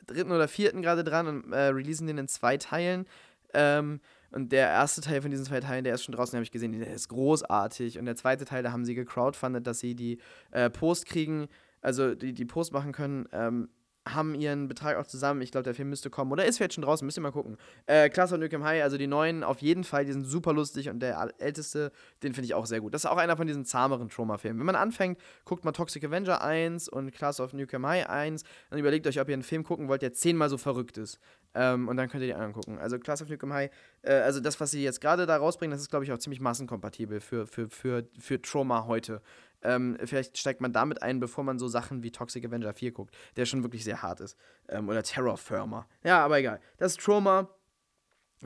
dritten 0.06 0.32
oder 0.32 0.50
vierten 0.50 0.82
gerade 0.82 1.06
dran 1.06 1.28
und 1.28 1.54
äh, 1.54 1.68
releasen 1.68 2.08
den 2.08 2.18
in 2.18 2.28
zwei 2.28 2.58
Teilen. 2.58 3.06
Ähm, 3.54 4.02
und 4.32 4.52
der 4.52 4.68
erste 4.68 5.00
Teil 5.00 5.22
von 5.22 5.32
diesen 5.32 5.46
zwei 5.46 5.60
Teilen, 5.60 5.84
der 5.84 5.94
ist 5.94 6.04
schon 6.04 6.16
draußen, 6.16 6.36
habe 6.36 6.44
ich 6.44 6.52
gesehen, 6.52 6.78
der 6.78 6.92
ist 6.94 7.08
großartig. 7.08 8.00
Und 8.00 8.06
der 8.06 8.16
zweite 8.16 8.46
Teil, 8.46 8.64
da 8.64 8.72
haben 8.72 8.84
sie 8.84 8.96
gecrowdfundet, 8.96 9.66
dass 9.66 9.80
sie 9.80 9.96
die 9.96 10.18
äh, 10.52 10.70
Post 10.70 11.06
kriegen, 11.06 11.48
also 11.82 12.16
die, 12.16 12.34
die 12.34 12.46
Post 12.46 12.74
machen 12.74 12.92
können. 12.92 13.30
Ähm, 13.32 13.70
haben 14.08 14.36
ihren 14.36 14.68
Betrag 14.68 14.98
auch 14.98 15.08
zusammen. 15.08 15.42
Ich 15.42 15.52
glaube, 15.52 15.64
der 15.64 15.74
Film 15.74 15.90
müsste 15.90 16.10
kommen. 16.10 16.32
Oder 16.32 16.46
ist 16.46 16.58
vielleicht 16.58 16.74
schon 16.74 16.84
draußen, 16.84 17.06
müsst 17.06 17.18
ihr 17.18 17.22
mal 17.22 17.32
gucken. 17.32 17.58
Äh, 17.86 18.10
Class 18.10 18.34
of 18.34 18.40
Nukem 18.40 18.64
High, 18.64 18.84
also 18.84 18.98
die 18.98 19.08
neuen 19.08 19.44
auf 19.44 19.62
jeden 19.62 19.84
Fall, 19.84 20.06
die 20.06 20.12
sind 20.12 20.26
super 20.26 20.54
lustig 20.54 20.90
und 20.90 21.00
der 21.00 21.32
älteste, 21.38 21.92
den 22.22 22.34
finde 22.34 22.46
ich 22.46 22.54
auch 22.54 22.66
sehr 22.66 22.82
gut. 22.82 22.94
Das 22.94 23.06
ist 23.06 23.10
auch 23.10 23.18
einer 23.18 23.38
von 23.38 23.48
diesen 23.48 23.66
zahmeren 23.66 24.10
Trauma-Filmen. 24.10 24.60
Wenn 24.60 24.66
man 24.66 24.76
anfängt, 24.76 25.20
guckt 25.46 25.64
mal 25.64 25.72
Toxic 25.72 26.04
Avenger 26.04 26.42
1 26.42 26.90
und 26.90 27.12
Class 27.12 27.40
of 27.40 27.54
Nukem 27.54 27.86
High 27.88 28.10
1 28.10 28.44
dann 28.70 28.80
überlegt 28.80 29.08
euch, 29.08 29.20
ob 29.20 29.30
ihr 29.30 29.34
einen 29.34 29.44
Film 29.44 29.64
gucken 29.64 29.88
wollt, 29.88 30.02
der 30.02 30.14
zehnmal 30.14 30.50
so 30.50 30.58
verrückt 30.58 30.98
ist. 30.98 31.20
Ähm, 31.56 31.88
und 31.88 31.98
dann 31.98 32.10
könnt 32.10 32.24
ihr 32.24 32.28
die 32.28 32.34
anderen 32.34 32.54
gucken. 32.54 32.80
Also 32.80 32.98
Class 32.98 33.22
of 33.22 33.30
Nukem 33.30 33.54
High, 33.54 33.70
äh, 34.02 34.14
also 34.14 34.40
das, 34.40 34.60
was 34.60 34.72
sie 34.72 34.84
jetzt 34.84 35.02
gerade 35.02 35.26
da 35.26 35.38
rausbringen, 35.38 35.72
das 35.72 35.82
ist, 35.82 35.90
glaube 35.90 36.04
ich, 36.04 36.12
auch 36.12 36.18
ziemlich 36.18 36.42
massenkompatibel 36.42 37.22
für, 37.22 37.46
für, 37.46 37.70
für, 37.70 38.08
für 38.20 38.42
Trauma 38.42 38.86
heute. 38.86 39.22
Ähm, 39.64 39.98
vielleicht 40.04 40.38
steigt 40.38 40.62
man 40.62 40.74
damit 40.74 41.02
ein, 41.02 41.20
bevor 41.20 41.44
man 41.44 41.60
so 41.60 41.68
Sachen 41.68 42.04
wie 42.04 42.12
Toxic 42.12 42.46
Avenger 42.46 42.74
4 42.74 42.92
guckt, 42.92 43.16
der 43.36 43.46
schon 43.46 43.64
wirklich 43.64 43.84
sehr 43.84 44.02
hart 44.02 44.20
ist. 44.20 44.38
Ähm, 44.70 44.90
oder 44.90 45.04
Terror 45.04 45.38
Firmer. 45.38 45.88
Ja, 46.04 46.24
aber 46.24 46.40
egal. 46.40 46.60
Das 46.78 46.94
ist 46.94 47.02
Trauma. 47.02 47.50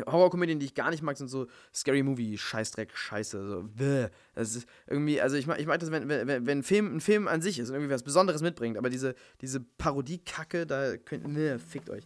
Horrorkomödien, 0.06 0.60
die 0.60 0.68
ich 0.68 0.76
gar 0.76 0.92
nicht 0.92 1.02
mag, 1.02 1.18
sind 1.18 1.28
so 1.28 1.48
Scary 1.74 2.04
Movie, 2.04 2.38
Scheißdreck, 2.38 2.96
Scheiße. 2.96 3.48
So, 3.48 3.64
bäh. 3.64 4.10
Das 4.36 4.56
ist 4.56 4.68
irgendwie, 4.86 5.20
also 5.20 5.36
ich 5.38 5.48
mag, 5.48 5.60
ich 5.60 5.66
mag 5.66 5.80
das, 5.80 5.92
wenn, 5.92 6.08
wenn, 6.08 6.28
wenn 6.28 6.60
ein, 6.60 6.64
Film, 6.64 6.98
ein 6.98 7.02
Film 7.02 7.28
an 7.28 7.42
sich 7.42 7.58
ist 7.58 7.70
und 7.70 7.76
irgendwie 7.76 7.94
was 7.94 8.04
Besonderes 8.04 8.42
mitbringt, 8.42 8.78
aber 8.78 8.90
diese, 8.90 9.16
diese 9.42 9.60
Parodie-Kacke, 9.60 10.68
da 10.68 10.98
könnt, 10.98 11.28
ne, 11.28 11.58
fickt 11.58 11.90
euch. 11.90 12.06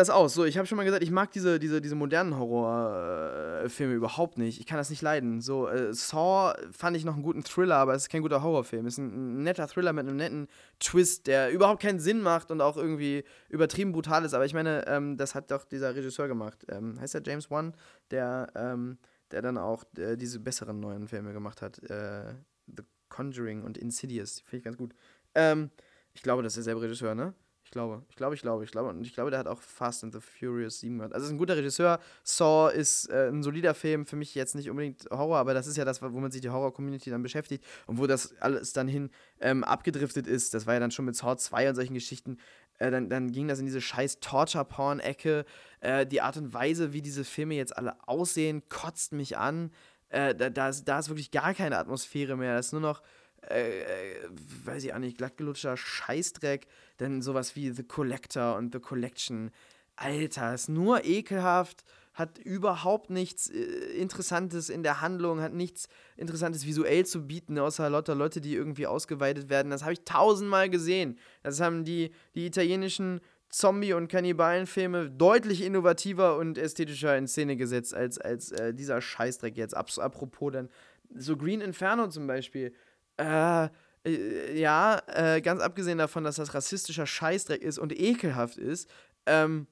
Das 0.00 0.10
aus. 0.10 0.34
So, 0.34 0.44
ich 0.44 0.58
habe 0.58 0.66
schon 0.66 0.76
mal 0.76 0.84
gesagt, 0.84 1.02
ich 1.02 1.10
mag 1.10 1.30
diese, 1.32 1.58
diese, 1.58 1.80
diese 1.80 1.94
modernen 1.94 2.36
Horrorfilme 2.36 3.94
überhaupt 3.94 4.38
nicht. 4.38 4.58
Ich 4.58 4.66
kann 4.66 4.78
das 4.78 4.90
nicht 4.90 5.02
leiden. 5.02 5.40
So, 5.40 5.68
äh, 5.68 5.94
Saw 5.94 6.54
fand 6.72 6.96
ich 6.96 7.04
noch 7.04 7.14
einen 7.14 7.22
guten 7.22 7.44
Thriller, 7.44 7.76
aber 7.76 7.94
es 7.94 8.02
ist 8.02 8.08
kein 8.08 8.22
guter 8.22 8.42
Horrorfilm. 8.42 8.86
Es 8.86 8.94
ist 8.94 8.98
ein, 8.98 9.40
ein, 9.40 9.42
netter 9.44 9.68
Thriller 9.68 9.92
mit 9.92 10.06
einem 10.06 10.16
netten 10.16 10.48
Twist, 10.80 11.26
der 11.26 11.50
überhaupt 11.50 11.82
keinen 11.82 12.00
Sinn 12.00 12.20
macht 12.22 12.50
und 12.50 12.60
auch 12.60 12.76
irgendwie 12.76 13.24
übertrieben 13.48 13.92
brutal 13.92 14.24
ist. 14.24 14.34
Aber 14.34 14.44
ich 14.44 14.54
meine, 14.54 14.86
ähm, 14.88 15.16
das 15.16 15.34
hat 15.34 15.50
doch 15.50 15.64
dieser 15.64 15.94
Regisseur 15.94 16.26
gemacht. 16.26 16.66
Ähm, 16.68 17.00
heißt 17.00 17.14
der 17.14 17.22
James 17.24 17.50
Wan, 17.50 17.74
der, 18.10 18.48
ähm, 18.56 18.98
der 19.30 19.42
dann 19.42 19.58
auch 19.58 19.84
äh, 19.96 20.16
diese 20.16 20.40
besseren 20.40 20.80
neuen 20.80 21.06
Filme 21.06 21.32
gemacht 21.32 21.62
hat. 21.62 21.78
Äh, 21.90 22.34
The 22.66 22.82
Conjuring 23.08 23.62
und 23.62 23.78
Insidious. 23.78 24.36
Die 24.36 24.42
finde 24.44 24.56
ich 24.56 24.64
ganz 24.64 24.76
gut. 24.76 24.94
Ähm, 25.34 25.70
ich 26.14 26.22
glaube, 26.22 26.42
das 26.42 26.52
ist 26.52 26.66
derselbe 26.66 26.82
Regisseur, 26.82 27.14
ne? 27.14 27.34
Ich 27.70 27.72
glaube, 27.72 28.02
ich 28.08 28.16
glaube, 28.16 28.34
ich 28.34 28.42
glaube, 28.42 28.64
ich 28.64 28.72
glaube. 28.72 28.88
Und 28.88 29.04
ich 29.06 29.14
glaube, 29.14 29.30
der 29.30 29.38
hat 29.38 29.46
auch 29.46 29.62
Fast 29.62 30.02
and 30.02 30.12
the 30.12 30.18
Furious 30.20 30.80
7 30.80 30.98
gemacht. 30.98 31.14
Also 31.14 31.26
ist 31.26 31.32
ein 31.32 31.38
guter 31.38 31.56
Regisseur. 31.56 32.00
Saw 32.24 32.68
ist 32.74 33.08
äh, 33.10 33.28
ein 33.28 33.44
solider 33.44 33.74
Film. 33.74 34.06
Für 34.06 34.16
mich 34.16 34.34
jetzt 34.34 34.56
nicht 34.56 34.68
unbedingt 34.68 35.08
Horror, 35.08 35.38
aber 35.38 35.54
das 35.54 35.68
ist 35.68 35.76
ja 35.76 35.84
das, 35.84 36.02
womit 36.02 36.32
sich 36.32 36.40
die 36.40 36.50
Horror-Community 36.50 37.10
dann 37.10 37.22
beschäftigt. 37.22 37.64
Und 37.86 37.98
wo 37.98 38.08
das 38.08 38.34
alles 38.40 38.72
dann 38.72 38.88
hin 38.88 39.10
ähm, 39.40 39.62
abgedriftet 39.62 40.26
ist, 40.26 40.52
das 40.52 40.66
war 40.66 40.74
ja 40.74 40.80
dann 40.80 40.90
schon 40.90 41.04
mit 41.04 41.14
Saw 41.14 41.36
2 41.36 41.68
und 41.68 41.74
solchen 41.76 41.94
Geschichten. 41.94 42.38
Äh, 42.80 42.90
dann, 42.90 43.08
dann 43.08 43.30
ging 43.30 43.46
das 43.46 43.60
in 43.60 43.66
diese 43.66 43.80
scheiß 43.80 44.18
Torture-Porn-Ecke. 44.18 45.44
Äh, 45.78 46.06
die 46.06 46.22
Art 46.22 46.38
und 46.38 46.52
Weise, 46.52 46.92
wie 46.92 47.02
diese 47.02 47.22
Filme 47.22 47.54
jetzt 47.54 47.76
alle 47.76 47.96
aussehen, 48.08 48.64
kotzt 48.68 49.12
mich 49.12 49.38
an. 49.38 49.70
Äh, 50.08 50.34
da, 50.34 50.50
da, 50.50 50.70
ist, 50.70 50.86
da 50.86 50.98
ist 50.98 51.08
wirklich 51.08 51.30
gar 51.30 51.54
keine 51.54 51.78
Atmosphäre 51.78 52.36
mehr. 52.36 52.56
Das 52.56 52.66
ist 52.66 52.72
nur 52.72 52.80
noch 52.80 53.00
äh, 53.48 53.80
äh, 53.80 54.28
weiß 54.64 54.84
ich 54.84 54.92
auch 54.92 54.98
nicht, 54.98 55.16
glattgelutschter 55.16 55.76
Scheißdreck, 55.76 56.66
denn 57.00 57.22
sowas 57.22 57.56
wie 57.56 57.70
The 57.70 57.82
Collector 57.82 58.56
und 58.56 58.72
The 58.72 58.80
Collection, 58.80 59.50
Alter, 59.96 60.54
ist 60.54 60.68
nur 60.68 61.04
ekelhaft, 61.04 61.84
hat 62.14 62.38
überhaupt 62.38 63.10
nichts 63.10 63.48
äh, 63.48 63.58
Interessantes 63.98 64.68
in 64.68 64.82
der 64.82 65.00
Handlung, 65.00 65.40
hat 65.40 65.52
nichts 65.54 65.88
Interessantes 66.16 66.66
visuell 66.66 67.06
zu 67.06 67.26
bieten, 67.26 67.58
außer 67.58 67.88
lauter 67.88 68.14
Leute, 68.14 68.40
die 68.40 68.54
irgendwie 68.54 68.86
ausgeweitet 68.86 69.48
werden. 69.48 69.70
Das 69.70 69.82
habe 69.82 69.94
ich 69.94 70.04
tausendmal 70.04 70.70
gesehen. 70.70 71.18
Das 71.42 71.60
haben 71.60 71.84
die, 71.84 72.12
die 72.34 72.46
italienischen 72.46 73.20
Zombie- 73.48 73.94
und 73.94 74.08
Kannibalenfilme 74.08 75.10
deutlich 75.10 75.62
innovativer 75.62 76.36
und 76.36 76.56
ästhetischer 76.56 77.16
in 77.16 77.26
Szene 77.26 77.56
gesetzt 77.56 77.94
als, 77.94 78.18
als 78.18 78.52
äh, 78.52 78.72
dieser 78.74 79.00
Scheißdreck 79.00 79.56
jetzt. 79.56 79.76
Apropos 79.76 80.52
dann, 80.52 80.68
so 81.14 81.36
Green 81.36 81.60
Inferno 81.60 82.08
zum 82.08 82.26
Beispiel 82.26 82.68
äh, 82.68 82.74
äh, 83.20 83.68
ja, 84.04 85.02
äh, 85.08 85.40
ganz 85.40 85.60
abgesehen 85.60 85.98
davon, 85.98 86.24
dass 86.24 86.36
das 86.36 86.54
rassistischer 86.54 87.06
Scheißdreck 87.06 87.62
ist 87.62 87.78
und 87.78 87.98
ekelhaft 87.98 88.56
ist, 88.56 88.88
ähm, 89.26 89.66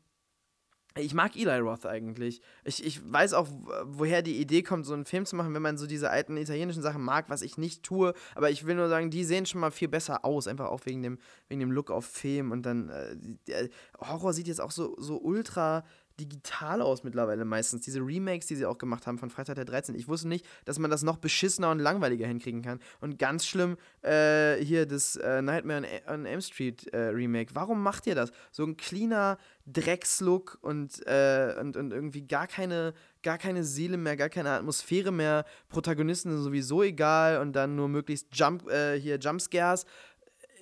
ich 0.96 1.14
mag 1.14 1.36
Eli 1.36 1.58
Roth 1.58 1.86
eigentlich. 1.86 2.40
Ich, 2.64 2.84
ich 2.84 3.00
weiß 3.12 3.32
auch, 3.34 3.48
woher 3.84 4.22
die 4.22 4.40
Idee 4.40 4.62
kommt, 4.62 4.86
so 4.86 4.94
einen 4.94 5.04
Film 5.04 5.26
zu 5.26 5.36
machen, 5.36 5.54
wenn 5.54 5.62
man 5.62 5.78
so 5.78 5.86
diese 5.86 6.10
alten 6.10 6.36
italienischen 6.36 6.82
Sachen 6.82 7.02
mag, 7.02 7.28
was 7.28 7.42
ich 7.42 7.56
nicht 7.56 7.82
tue. 7.82 8.14
Aber 8.34 8.50
ich 8.50 8.66
will 8.66 8.74
nur 8.74 8.88
sagen, 8.88 9.10
die 9.10 9.24
sehen 9.24 9.46
schon 9.46 9.60
mal 9.60 9.70
viel 9.70 9.88
besser 9.88 10.24
aus, 10.24 10.48
einfach 10.48 10.66
auch 10.66 10.80
wegen 10.84 11.02
dem, 11.02 11.18
wegen 11.48 11.60
dem 11.60 11.70
Look 11.70 11.90
auf 11.90 12.04
Film. 12.04 12.50
Und 12.50 12.62
dann, 12.62 12.88
äh, 12.88 13.68
Horror 14.00 14.32
sieht 14.32 14.48
jetzt 14.48 14.60
auch 14.60 14.72
so, 14.72 14.96
so 14.98 15.20
ultra 15.20 15.84
digital 16.18 16.82
aus 16.82 17.04
mittlerweile 17.04 17.44
meistens. 17.44 17.82
Diese 17.82 18.00
Remakes, 18.00 18.46
die 18.46 18.56
sie 18.56 18.66
auch 18.66 18.78
gemacht 18.78 19.06
haben 19.06 19.18
von 19.18 19.30
Freitag 19.30 19.54
der 19.56 19.64
13. 19.64 19.94
Ich 19.94 20.08
wusste 20.08 20.28
nicht, 20.28 20.46
dass 20.64 20.78
man 20.78 20.90
das 20.90 21.02
noch 21.02 21.18
beschissener 21.18 21.70
und 21.70 21.78
langweiliger 21.78 22.26
hinkriegen 22.26 22.62
kann. 22.62 22.80
Und 23.00 23.18
ganz 23.18 23.46
schlimm, 23.46 23.76
äh, 24.02 24.56
hier 24.56 24.86
das 24.86 25.16
äh, 25.16 25.42
Nightmare 25.42 25.86
on, 26.06 26.14
on 26.14 26.26
Elm 26.26 26.40
Street 26.40 26.86
äh, 26.92 27.08
Remake. 27.08 27.54
Warum 27.54 27.82
macht 27.82 28.06
ihr 28.06 28.14
das? 28.14 28.30
So 28.50 28.64
ein 28.64 28.76
cleaner 28.76 29.38
Dreckslook 29.66 30.58
und, 30.60 31.06
äh, 31.06 31.54
und, 31.60 31.76
und 31.76 31.92
irgendwie 31.92 32.22
gar 32.22 32.46
keine, 32.46 32.94
gar 33.22 33.38
keine 33.38 33.64
Seele 33.64 33.96
mehr, 33.96 34.16
gar 34.16 34.28
keine 34.28 34.50
Atmosphäre 34.50 35.12
mehr. 35.12 35.44
Protagonisten 35.68 36.30
sind 36.30 36.42
sowieso 36.42 36.82
egal 36.82 37.40
und 37.40 37.52
dann 37.52 37.76
nur 37.76 37.88
möglichst 37.88 38.28
Jump, 38.32 38.68
äh, 38.68 38.98
hier 38.98 39.18
Jumpscares. 39.18 39.84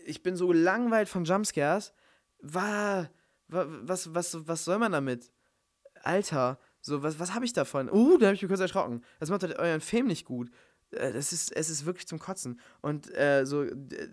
Ich 0.05 0.23
bin 0.23 0.37
so 0.37 0.49
gelangweilt 0.49 1.09
von 1.09 1.25
Jumpscares. 1.25 1.93
War, 2.41 3.11
was, 3.49 4.15
was, 4.15 4.47
was 4.47 4.65
soll 4.65 4.79
man 4.79 4.93
damit? 4.93 5.31
Alter, 6.07 6.59
so, 6.81 7.03
was, 7.03 7.19
was 7.19 7.35
habe 7.35 7.45
ich 7.45 7.53
davon? 7.53 7.91
Uh, 7.91 8.17
da 8.19 8.27
habe 8.27 8.35
ich 8.37 8.43
mich 8.43 8.49
kurz 8.49 8.61
erschrocken. 8.61 9.03
Das 9.19 9.29
macht 9.29 9.43
halt 9.43 9.59
euren 9.59 9.81
Film 9.81 10.07
nicht 10.07 10.25
gut. 10.25 10.51
Äh, 10.91 11.13
das 11.13 11.33
ist, 11.33 11.55
es 11.55 11.69
ist 11.69 11.85
wirklich 11.85 12.07
zum 12.07 12.19
Kotzen. 12.19 12.61
Und 12.81 13.13
äh, 13.17 13.45
so, 13.45 13.67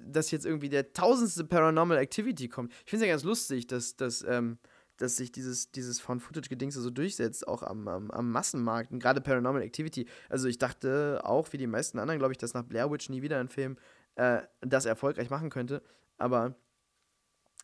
dass 0.06 0.32
jetzt 0.32 0.46
irgendwie 0.46 0.70
der 0.70 0.94
tausendste 0.94 1.44
Paranormal 1.44 1.98
Activity 1.98 2.48
kommt. 2.48 2.72
Ich 2.86 2.89
finde 2.89 3.06
es 3.06 3.08
ja 3.08 3.14
ganz 3.14 3.24
lustig, 3.24 3.68
dass, 3.68 3.96
dass, 3.96 4.24
ähm, 4.28 4.58
dass 4.98 5.18
sich 5.18 5.32
dieses, 5.32 5.72
dieses 5.72 6.00
Found-Footage-Gedings 6.02 6.74
so 6.74 6.89
durchsetzt, 6.89 7.48
auch 7.48 7.64
am, 7.64 7.88
am, 7.88 8.12
am 8.12 8.32
Massenmarkt. 8.32 8.91
Und 8.91 9.00
gerade 9.00 9.22
Paranormal 9.22 9.62
Activity. 9.62 10.08
Also 10.30 10.48
ich 10.48 10.58
dachte 10.58 11.22
auch, 11.24 11.54
wie 11.54 11.58
die 11.58 11.68
meisten 11.68 12.00
anderen, 12.00 12.20
glaube 12.20 12.34
ich, 12.34 12.38
dass 12.38 12.54
nach 12.54 12.64
Blair 12.64 12.91
Witch 12.91 13.10
nie 13.10 13.22
wieder 13.22 13.39
ein 13.39 13.50
Film 13.50 13.78
äh, 14.16 14.41
das 14.62 14.86
erfolgreich 14.86 15.30
machen 15.30 15.50
könnte. 15.50 15.84
Aber 16.18 16.56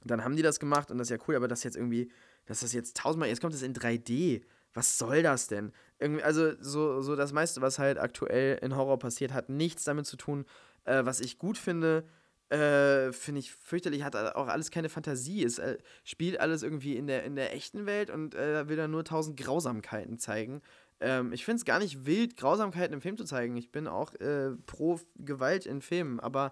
dann 0.04 0.24
haben 0.24 0.36
die 0.36 0.42
das 0.44 0.60
gemacht 0.60 0.92
und 0.92 0.98
das 0.98 1.10
ist 1.10 1.18
ja 1.18 1.24
cool, 1.28 1.36
aber 1.36 1.48
das 1.48 1.64
jetzt 1.64 1.76
irgendwie, 1.76 2.12
dass 2.50 2.62
das 2.62 2.74
jetzt 2.74 2.98
tausendmal, 2.98 3.30
jetzt 3.30 3.42
kommt 3.42 3.54
es 3.54 3.62
in 3.62 3.76
3D. 3.76 4.42
Was 4.74 4.98
soll 4.98 5.22
das 5.22 5.48
denn? 5.48 5.72
Irgendwie, 6.00 6.24
also, 6.24 6.52
so, 6.60 7.00
so 7.02 7.16
das 7.16 7.32
meiste, 7.32 7.62
was 7.62 7.78
halt 7.78 8.00
aktuell 8.00 8.58
in 8.64 8.76
Horror 8.76 8.98
passiert, 8.98 9.34
hat 9.34 9.50
nichts 9.50 9.84
damit 9.84 10.08
zu 10.08 10.18
tun, 10.18 10.46
äh, 10.86 11.06
was 11.06 11.22
ich 11.22 11.38
gut 11.38 11.60
finde. 11.60 12.06
Äh, 12.50 13.12
finde 13.14 13.38
ich 13.40 13.52
fürchterlich, 13.52 14.04
hat 14.04 14.16
auch 14.16 14.48
alles 14.48 14.72
keine 14.72 14.90
Fantasie. 14.90 15.44
Es 15.44 15.60
äh, 15.60 15.78
spielt 16.04 16.40
alles 16.40 16.64
irgendwie 16.64 16.98
in 16.98 17.06
der, 17.06 17.24
in 17.24 17.36
der 17.36 17.54
echten 17.54 17.86
Welt 17.86 18.10
und 18.10 18.34
äh, 18.34 18.68
will 18.68 18.78
dann 18.78 18.90
nur 18.90 19.06
tausend 19.06 19.38
Grausamkeiten 19.40 20.18
zeigen. 20.18 20.64
Ähm, 21.00 21.32
ich 21.32 21.46
finde 21.46 21.58
es 21.58 21.66
gar 21.66 21.78
nicht 21.78 22.08
wild, 22.08 22.36
Grausamkeiten 22.36 22.96
im 22.96 23.02
Film 23.02 23.16
zu 23.16 23.26
zeigen. 23.26 23.56
Ich 23.58 23.72
bin 23.72 23.88
auch 23.88 24.16
äh, 24.16 24.56
pro 24.66 25.00
Gewalt 25.18 25.68
in 25.68 25.82
Filmen, 25.84 26.20
aber 26.20 26.52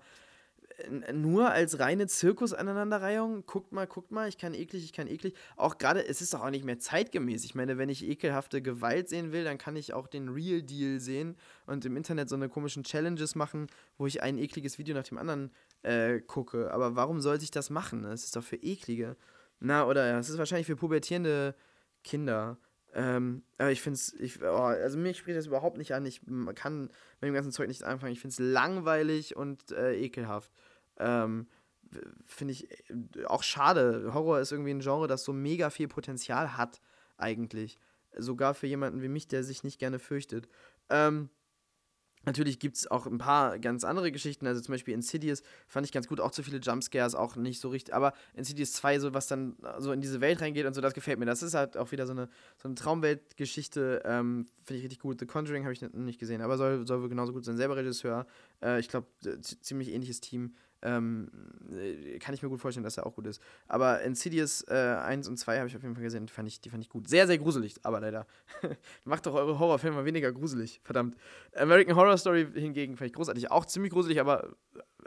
nur 1.13 1.49
als 1.49 1.80
reine 1.80 2.07
Zirkus-Aneinanderreihung, 2.07 3.45
guckt 3.45 3.71
mal, 3.71 3.88
guckt 3.88 4.11
mal, 4.11 4.30
ich 4.30 4.38
kann 4.38 4.53
eklig, 4.53 4.84
ich 4.84 4.93
kann 4.93 5.07
eklig. 5.07 5.36
Auch 5.55 5.78
gerade, 5.78 6.05
es 6.05 6.21
ist 6.21 6.34
doch 6.34 6.41
auch 6.41 6.49
nicht 6.49 6.65
mehr 6.65 6.80
zeitgemäß. 6.80 7.45
Ich 7.45 7.55
meine, 7.55 7.78
wenn 7.78 7.89
ich 7.89 8.07
ekelhafte 8.07 8.61
Gewalt 8.61 9.09
sehen 9.09 9.32
will, 9.32 9.43
dann 9.43 9.57
kann 9.57 9.75
ich 9.75 9.93
auch 9.93 10.07
den 10.07 10.30
Real 10.30 10.61
Deal 10.61 10.99
sehen 10.99 11.36
und 11.65 11.84
im 11.86 11.97
Internet 11.97 12.30
so 12.30 12.36
eine 12.36 12.49
komischen 12.49 12.84
Challenges 12.84 13.36
machen, 13.36 13.67
wo 13.97 14.05
ich 14.05 14.21
ein 14.21 14.38
ekliges 14.38 14.78
Video 14.78 14.95
nach 14.95 15.03
dem 15.03 15.17
anderen 15.17 15.51
äh, 15.82 16.19
gucke. 16.19 16.71
Aber 16.71 16.95
warum 16.95 17.21
sollte 17.21 17.43
ich 17.43 17.51
das 17.51 17.69
machen? 17.69 18.03
Das 18.03 18.23
ist 18.23 18.36
doch 18.36 18.43
für 18.43 18.57
eklige. 18.57 19.15
Na, 19.59 19.88
oder 19.88 20.19
es 20.19 20.30
ist 20.30 20.38
wahrscheinlich 20.38 20.67
für 20.67 20.75
pubertierende 20.75 21.55
Kinder. 22.03 22.57
Ähm, 22.93 23.43
aber 23.57 23.71
ich 23.71 23.82
finde 23.82 23.95
es, 23.95 24.13
ich, 24.13 24.41
oh, 24.41 24.45
also 24.45 24.97
mich 24.97 25.17
spricht 25.17 25.38
das 25.38 25.47
überhaupt 25.47 25.78
nicht 25.78 25.93
an. 25.93 26.05
Ich 26.05 26.21
kann 26.55 26.84
mit 26.84 27.28
dem 27.28 27.34
ganzen 27.34 27.51
Zeug 27.51 27.67
nicht 27.67 27.84
anfangen. 27.84 28.13
Ich 28.13 28.19
finde 28.19 28.34
es 28.34 28.39
langweilig 28.39 29.36
und 29.36 29.71
äh, 29.71 29.95
ekelhaft. 29.95 30.51
Ähm, 30.99 31.47
finde 32.25 32.53
ich 32.53 32.69
äh, 32.89 33.25
auch 33.25 33.43
schade. 33.43 34.11
Horror 34.13 34.39
ist 34.39 34.51
irgendwie 34.51 34.71
ein 34.71 34.79
Genre, 34.79 35.07
das 35.07 35.23
so 35.23 35.33
mega 35.33 35.69
viel 35.69 35.87
Potenzial 35.87 36.57
hat, 36.57 36.81
eigentlich. 37.17 37.79
Sogar 38.15 38.53
für 38.53 38.67
jemanden 38.67 39.01
wie 39.01 39.09
mich, 39.09 39.27
der 39.27 39.43
sich 39.43 39.63
nicht 39.63 39.79
gerne 39.79 39.99
fürchtet. 39.99 40.47
Ähm, 40.89 41.29
Natürlich 42.27 42.59
gibt 42.59 42.75
es 42.75 42.91
auch 42.91 43.07
ein 43.07 43.19
paar 43.19 43.57
ganz 43.57 43.85
andere 43.85 44.11
Geschichten, 44.11 44.47
also 44.47 44.59
zum 44.59 44.73
Beispiel 44.73 44.93
Insidious 44.93 45.43
fand 45.65 45.85
ich 45.85 45.93
ganz 45.93 46.09
gut, 46.09 46.19
auch 46.19 46.31
zu 46.31 46.43
viele 46.43 46.57
Jumpscares, 46.57 47.15
auch 47.15 47.37
nicht 47.37 47.61
so 47.61 47.69
richtig, 47.69 47.95
aber 47.95 48.11
Insidious 48.33 48.73
2, 48.73 48.99
so 48.99 49.13
was 49.13 49.27
dann 49.27 49.55
so 49.79 49.93
in 49.93 50.01
diese 50.01 50.19
Welt 50.19 50.41
reingeht 50.41 50.65
und 50.65 50.73
so, 50.73 50.81
das 50.81 50.93
gefällt 50.93 51.19
mir. 51.19 51.25
Das 51.25 51.41
ist 51.41 51.53
halt 51.53 51.77
auch 51.77 51.93
wieder 51.93 52.05
so 52.05 52.11
eine, 52.11 52.27
so 52.57 52.67
eine 52.67 52.75
Traumweltgeschichte, 52.75 54.01
ähm, 54.03 54.45
finde 54.65 54.79
ich 54.79 54.83
richtig 54.83 54.99
gut. 54.99 55.21
The 55.21 55.25
Conjuring 55.25 55.63
habe 55.63 55.71
ich 55.71 55.81
nicht 55.81 56.19
gesehen, 56.19 56.41
aber 56.41 56.57
soll, 56.57 56.85
soll 56.85 57.07
genauso 57.07 57.31
gut 57.31 57.45
sein. 57.45 57.55
Selber 57.55 57.77
Regisseur, 57.77 58.27
äh, 58.61 58.77
ich 58.81 58.89
glaube, 58.89 59.07
ziemlich 59.41 59.93
ähnliches 59.93 60.19
Team. 60.19 60.53
Ähm, 60.82 61.30
äh, 61.71 62.19
kann 62.19 62.34
ich 62.34 62.43
mir 62.43 62.49
gut 62.49 62.61
vorstellen, 62.61 62.84
dass 62.84 62.97
er 62.97 63.05
auch 63.05 63.15
gut 63.15 63.28
ist. 63.28 63.41
Aber 63.67 64.01
Insidious 64.01 64.63
äh, 64.67 64.73
1 64.73 65.28
und 65.28 65.38
2 65.38 65.57
habe 65.57 65.67
ich 65.67 65.75
auf 65.75 65.82
jeden 65.82 65.95
Fall 65.95 66.03
gesehen, 66.03 66.25
die 66.25 66.34
fand 66.34 66.47
ich, 66.47 66.61
die 66.61 66.69
fand 66.69 66.84
ich 66.84 66.89
gut. 66.89 67.07
Sehr, 67.07 67.25
sehr 67.28 67.38
gruselig, 67.38 67.75
aber 67.84 67.99
leider. 67.99 68.28
Macht 69.03 69.25
doch 69.25 69.34
eure 69.34 69.57
Horrorfilme 69.57 70.05
weniger 70.05 70.32
gruselig, 70.32 70.80
verdammt. 70.84 71.15
American 71.55 71.95
Horror 71.95 72.17
Story 72.17 72.47
hingegen 72.53 72.95
fand 72.95 73.07
ich 73.07 73.13
großartig. 73.13 73.49
Auch 73.51 73.65
ziemlich 73.65 73.91
gruselig, 73.91 74.19
aber 74.19 74.55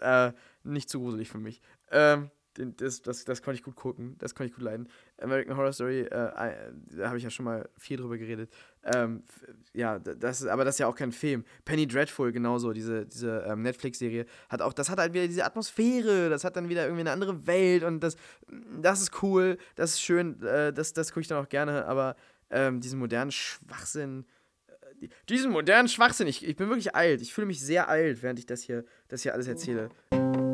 äh, 0.01 0.33
nicht 0.65 0.89
zu 0.89 1.01
gruselig 1.01 1.29
für 1.29 1.39
mich. 1.39 1.61
Ähm, 1.91 2.31
das, 2.55 3.03
das, 3.03 3.25
das 3.25 3.43
konnte 3.43 3.57
ich 3.57 3.63
gut 3.63 3.77
gucken, 3.77 4.17
das 4.19 4.35
konnte 4.35 4.51
ich 4.51 4.55
gut 4.55 4.65
leiden. 4.65 4.89
American 5.19 5.57
Horror 5.57 5.73
Story, 5.73 6.01
äh, 6.01 6.09
da 6.11 7.07
habe 7.07 7.17
ich 7.17 7.25
ja 7.25 7.31
schon 7.31 7.45
mal 7.45 7.69
viel 7.77 7.97
drüber 7.97 8.19
geredet. 8.19 8.53
Ähm, 8.85 9.23
ja, 9.75 9.99
das 9.99 10.41
ist, 10.41 10.47
aber 10.47 10.65
das 10.65 10.77
ist 10.77 10.79
ja 10.79 10.87
auch 10.87 10.95
kein 10.95 11.13
Film. 11.13 11.45
Penny 11.65 11.87
Dreadful, 11.87 12.33
genauso, 12.33 12.73
diese, 12.73 13.07
diese 13.07 13.45
ähm, 13.47 13.63
Netflix-Serie, 13.63 14.27
hat 14.49 14.63
auch, 14.63 14.73
das 14.73 14.89
hat 14.89 14.99
halt 14.99 15.13
wieder 15.13 15.27
diese 15.27 15.45
Atmosphäre, 15.45 16.31
das 16.31 16.45
hat 16.45 16.57
dann 16.57 16.69
wieder 16.69 16.85
irgendwie 16.85 17.03
eine 17.03 17.13
andere 17.13 17.47
Welt 17.47 17.85
und 17.85 18.01
das, 18.01 18.17
das 18.81 19.03
ist 19.03 19.23
cool, 19.23 19.59
das 19.77 19.93
ist 19.93 20.03
schön, 20.03 20.43
äh, 20.43 20.73
das, 20.73 20.93
das 20.93 21.11
gucke 21.11 21.21
ich 21.21 21.29
dann 21.29 21.45
auch 21.45 21.49
gerne, 21.49 21.85
aber 21.87 22.17
ähm, 22.51 22.81
diesen 22.81 22.99
modernen 22.99 23.31
Schwachsinn, 23.31 24.25
äh, 25.01 25.09
diesen 25.29 25.53
modernen 25.53 25.89
Schwachsinn, 25.89 26.27
ich, 26.27 26.47
ich 26.47 26.57
bin 26.57 26.69
wirklich 26.69 26.95
alt, 26.95 27.21
ich 27.21 27.33
fühle 27.35 27.47
mich 27.47 27.61
sehr 27.61 27.89
alt, 27.89 28.23
während 28.23 28.39
ich 28.39 28.47
das 28.47 28.63
hier, 28.63 28.85
das 29.09 29.23
hier 29.23 29.35
alles 29.35 29.47
erzähle. 29.47 29.91
ich 30.13 30.50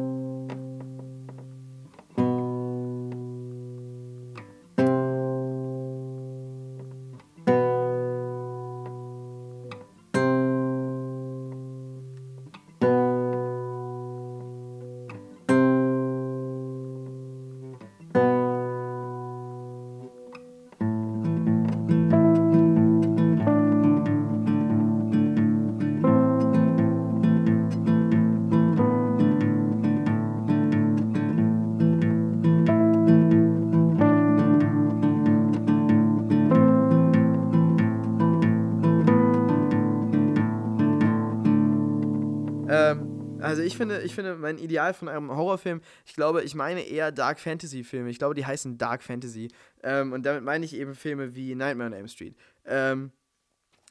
finde, 43.88 44.02
ich 44.02 44.14
finde, 44.14 44.36
mein 44.36 44.58
Ideal 44.58 44.94
von 44.94 45.08
einem 45.08 45.30
Horrorfilm, 45.30 45.80
ich 46.04 46.14
glaube, 46.14 46.42
ich 46.42 46.54
meine 46.54 46.82
eher 46.82 47.12
Dark 47.12 47.40
Fantasy-Filme. 47.40 48.10
Ich 48.10 48.18
glaube, 48.18 48.34
die 48.34 48.46
heißen 48.46 48.78
Dark 48.78 49.02
Fantasy. 49.02 49.48
Ähm, 49.82 50.12
und 50.12 50.24
damit 50.24 50.42
meine 50.42 50.64
ich 50.64 50.74
eben 50.74 50.94
Filme 50.94 51.34
wie 51.34 51.54
Nightmare 51.54 51.88
on 51.88 51.92
Elm 51.92 52.08
Street. 52.08 52.36
Ähm, 52.64 53.12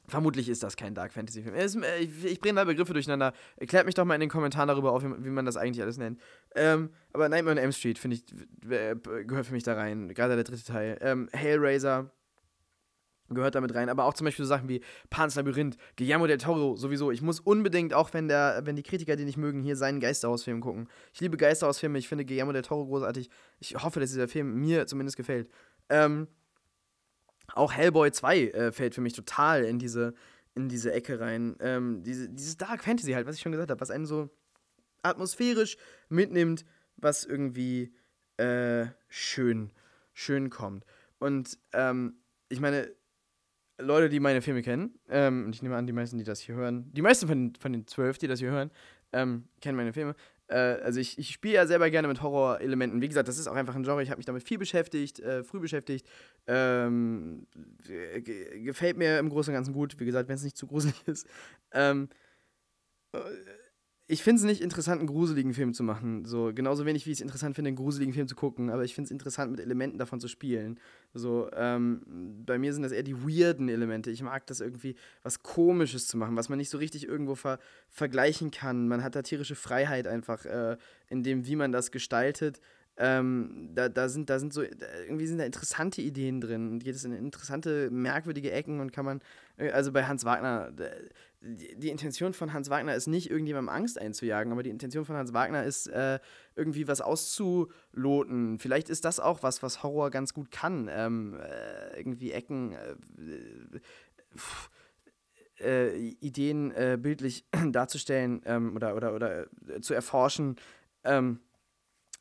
Vermutlich 0.08 0.50
ist 0.50 0.62
das 0.62 0.78
kein 0.78 0.94
Dark 0.94 1.14
Fantasy 1.14 1.42
Film. 1.42 1.56
Äh, 1.56 2.00
ich, 2.00 2.26
ich 2.26 2.40
bringe 2.40 2.56
da 2.56 2.64
Begriffe 2.64 2.94
durcheinander. 2.94 3.34
Erklärt 3.58 3.86
mich 3.86 3.96
doch 3.96 4.06
mal 4.06 4.14
in 4.14 4.20
den 4.22 4.30
Kommentaren 4.30 4.68
darüber 4.68 4.92
auf, 4.92 5.04
wie 5.04 5.30
man 5.30 5.46
das 5.46 5.58
eigentlich 5.58 5.82
alles 5.82 5.98
nennt. 5.98 6.20
Ähm, 6.56 6.92
aber 7.14 7.28
Nightmare 7.28 7.56
on 7.56 7.58
Elm 7.58 7.72
Street, 7.72 7.98
finde 7.98 8.18
ich, 8.18 8.26
gehört 8.62 9.48
für 9.48 9.54
mich 9.54 9.64
da 9.64 9.74
rein. 9.74 10.14
Gerade 10.14 10.36
der 10.36 10.44
dritte 10.44 10.64
Teil. 10.64 10.98
Ähm, 11.02 11.28
Hellraiser, 11.32 12.12
gehört 13.30 13.56
damit 13.56 13.74
rein. 13.74 13.90
Aber 13.90 14.06
auch 14.06 14.14
zum 14.14 14.26
Beispiel 14.26 14.46
so 14.46 14.50
Sachen 14.50 14.70
wie 14.70 14.82
Pan's 15.10 15.36
Labyrinth, 15.36 15.78
Guillermo 15.98 16.28
del 16.28 16.38
Toro 16.38 16.76
sowieso. 16.76 17.12
Ich 17.12 17.22
muss 17.22 17.40
unbedingt, 17.40 17.94
auch 17.94 18.14
wenn, 18.14 18.28
der, 18.28 18.62
wenn 18.66 18.76
die 18.76 18.84
Kritiker 18.84 19.16
die 19.16 19.26
nicht 19.26 19.38
mögen, 19.38 19.64
hier 19.64 19.76
seinen 19.76 20.00
Geisterhausfilm 20.00 20.62
gucken. 20.62 20.88
Ich 21.14 21.22
liebe 21.22 21.38
Geisterhausfilme, 21.38 21.98
ich 21.98 22.08
finde 22.08 22.26
Guillermo 22.26 22.52
del 22.52 22.62
Toro 22.62 22.86
großartig. 22.86 23.30
Ich 23.60 23.76
hoffe, 23.76 24.00
dass 24.00 24.12
dieser 24.12 24.28
Film 24.28 24.56
mir 24.60 24.88
zumindest 24.88 25.18
gefällt. 25.18 25.50
Ähm, 25.90 26.28
auch 27.54 27.74
Hellboy 27.74 28.12
2 28.12 28.40
äh, 28.40 28.72
fällt 28.72 28.96
für 28.96 29.02
mich 29.02 29.14
total 29.14 29.64
in 29.64 29.80
diese, 29.80 30.14
in 30.56 30.70
diese 30.70 30.92
Ecke 30.92 31.20
rein. 31.20 31.56
Ähm, 31.60 32.04
diese, 32.04 32.30
dieses 32.30 32.58
Dark 32.58 32.84
Fantasy 32.84 33.12
halt, 33.12 33.28
was 33.28 33.36
ich 33.36 33.42
schon 33.42 33.52
gesagt 33.52 33.72
habe, 33.72 33.82
was 33.82 33.92
einen 33.92 34.06
so 34.06 34.30
atmosphärisch 35.04 35.78
mitnimmt, 36.10 36.66
was 36.98 37.24
irgendwie 37.24 37.94
äh, 38.38 38.88
schön, 39.08 39.72
schön 40.14 40.50
kommt. 40.50 40.86
Und 41.20 41.58
ähm, 41.74 42.20
ich 42.50 42.60
meine, 42.60 42.92
Leute, 43.78 44.10
die 44.10 44.20
meine 44.20 44.42
Filme 44.42 44.62
kennen, 44.62 44.98
ähm, 45.10 45.46
und 45.46 45.56
ich 45.56 45.62
nehme 45.62 45.76
an, 45.76 45.86
die 45.86 45.94
meisten, 45.94 46.18
die 46.18 46.24
das 46.24 46.40
hier 46.40 46.56
hören, 46.56 46.92
die 46.94 47.02
meisten 47.02 47.28
von, 47.28 47.54
von 47.60 47.74
den 47.74 47.88
zwölf, 47.88 48.18
die 48.18 48.28
das 48.28 48.40
hier 48.40 48.52
hören, 48.52 48.72
ähm, 49.12 49.46
kennen 49.62 49.78
meine 49.78 49.94
Filme. 49.94 50.16
Äh, 50.48 50.56
also 50.56 51.00
ich, 51.00 51.18
ich 51.18 51.32
spiele 51.32 51.56
ja 51.56 51.68
selber 51.68 51.90
gerne 51.90 52.08
mit 52.08 52.22
Horrorelementen. 52.22 53.02
Wie 53.02 53.08
gesagt, 53.08 53.28
das 53.28 53.38
ist 53.38 53.48
auch 53.48 53.56
einfach 53.56 53.76
ein 53.76 53.84
Genre. 53.84 54.04
Ich 54.04 54.10
habe 54.10 54.18
mich 54.18 54.26
damit 54.26 54.44
viel 54.44 54.58
beschäftigt, 54.58 55.20
äh, 55.20 55.44
früh 55.44 55.60
beschäftigt. 55.60 56.08
Ähm, 56.48 57.48
gefällt 58.64 58.98
mir 58.98 59.20
im 59.20 59.30
Großen 59.30 59.52
und 59.52 59.56
Ganzen 59.56 59.74
gut. 59.74 60.00
Wie 60.00 60.06
gesagt, 60.06 60.30
wenn 60.30 60.36
es 60.36 60.44
nicht 60.44 60.58
zu 60.58 60.68
gruselig 60.68 60.96
ist. 61.08 61.28
Ähm, 61.72 62.10
äh, 63.14 63.20
ich 64.08 64.22
finde 64.22 64.40
es 64.40 64.46
nicht 64.46 64.62
interessant, 64.62 65.00
einen 65.00 65.08
gruseligen 65.08 65.54
Film 65.54 65.74
zu 65.74 65.82
machen. 65.82 66.26
So, 66.26 66.52
genauso 66.54 66.86
wenig 66.86 67.08
wie 67.08 67.12
ich 67.12 67.18
es 67.18 67.22
interessant 67.22 67.56
finde, 67.56 67.70
einen 67.70 67.78
gruseligen 67.78 68.14
Film 68.14 68.28
zu 68.28 68.36
gucken, 68.36 68.70
aber 68.70 68.84
ich 68.84 68.94
finde 68.94 69.08
es 69.08 69.12
interessant, 69.12 69.50
mit 69.50 69.60
Elementen 69.60 69.98
davon 69.98 70.20
zu 70.20 70.28
spielen. 70.28 70.80
So, 71.14 71.50
ähm, 71.54 72.02
bei 72.46 72.60
mir 72.60 72.72
sind 72.72 72.84
das 72.84 72.92
eher 72.92 73.02
die 73.02 73.18
weirden 73.24 73.68
Elemente. 73.68 74.12
Ich 74.12 74.22
mag 74.22 74.46
das 74.46 74.60
irgendwie, 74.60 74.96
was 75.24 75.42
Komisches 75.42 76.08
zu 76.08 76.18
machen, 76.18 76.36
was 76.36 76.50
man 76.50 76.60
nicht 76.60 76.70
so 76.70 76.78
richtig 76.78 77.08
irgendwo 77.08 77.34
ver 77.34 77.58
vergleichen 77.90 78.52
kann. 78.52 78.88
Man 78.88 79.04
hat 79.04 79.16
da 79.16 79.24
tierische 79.24 79.56
Freiheit 79.56 80.06
einfach 80.06 80.46
äh, 80.46 80.78
in 81.10 81.24
dem, 81.24 81.48
wie 81.48 81.56
man 81.56 81.72
das 81.72 81.90
gestaltet. 81.90 82.62
Ähm, 82.98 83.72
da, 83.74 83.90
da, 83.90 84.08
sind, 84.08 84.30
da 84.30 84.40
sind 84.40 84.54
so, 84.54 84.62
irgendwie 84.62 85.28
sind 85.28 85.40
da 85.40 85.44
interessante 85.44 86.02
Ideen 86.02 86.40
drin 86.40 86.72
und 86.72 86.84
geht 86.84 86.96
es 86.96 87.04
in 87.04 87.12
interessante, 87.12 87.90
merkwürdige 87.92 88.52
Ecken 88.52 88.80
und 88.80 88.94
kann 88.94 89.04
man, 89.04 89.20
äh, 89.58 89.72
also 89.72 89.92
bei 89.92 90.06
Hans 90.06 90.24
Wagner, 90.24 90.72
die, 91.46 91.90
Intention 91.90 92.34
von 92.34 92.54
Hans 92.54 92.70
Wagner 92.70 92.96
ist 92.96 93.08
nicht, 93.08 93.30
irgendjemandem 93.30 93.70
Angst 93.70 94.00
einzujagen, 94.00 94.52
aber 94.52 94.64
die 94.64 94.70
Intention 94.70 95.06
von 95.06 95.16
Hans 95.16 95.34
Wagner 95.34 95.64
ist, 95.64 95.88
äh, 95.88 96.20
irgendwie 96.56 96.88
was 96.88 97.02
auszuloten. 97.02 98.60
Vielleicht 98.60 98.90
ist 98.90 99.06
das 99.06 99.20
auch 99.20 99.44
was, 99.44 99.62
was 99.62 99.84
Horror 99.84 100.10
ganz 100.10 100.34
gut 100.34 100.52
kann. 100.52 100.90
Ähm, 100.92 101.40
äh, 101.40 101.98
irgendwie 101.98 102.32
Ecken, 102.32 102.74
äh, 102.74 102.96
äh, 105.64 105.96
Ideen 106.20 106.72
äh, 106.72 106.98
bildlich 107.00 107.46
darzustellen 107.72 108.42
ähm, 108.46 108.76
oder, 108.76 108.96
oder, 108.96 109.14
oder 109.14 109.48
zu 109.82 109.94
erforschen. 109.94 110.56
Ähm, 111.04 111.40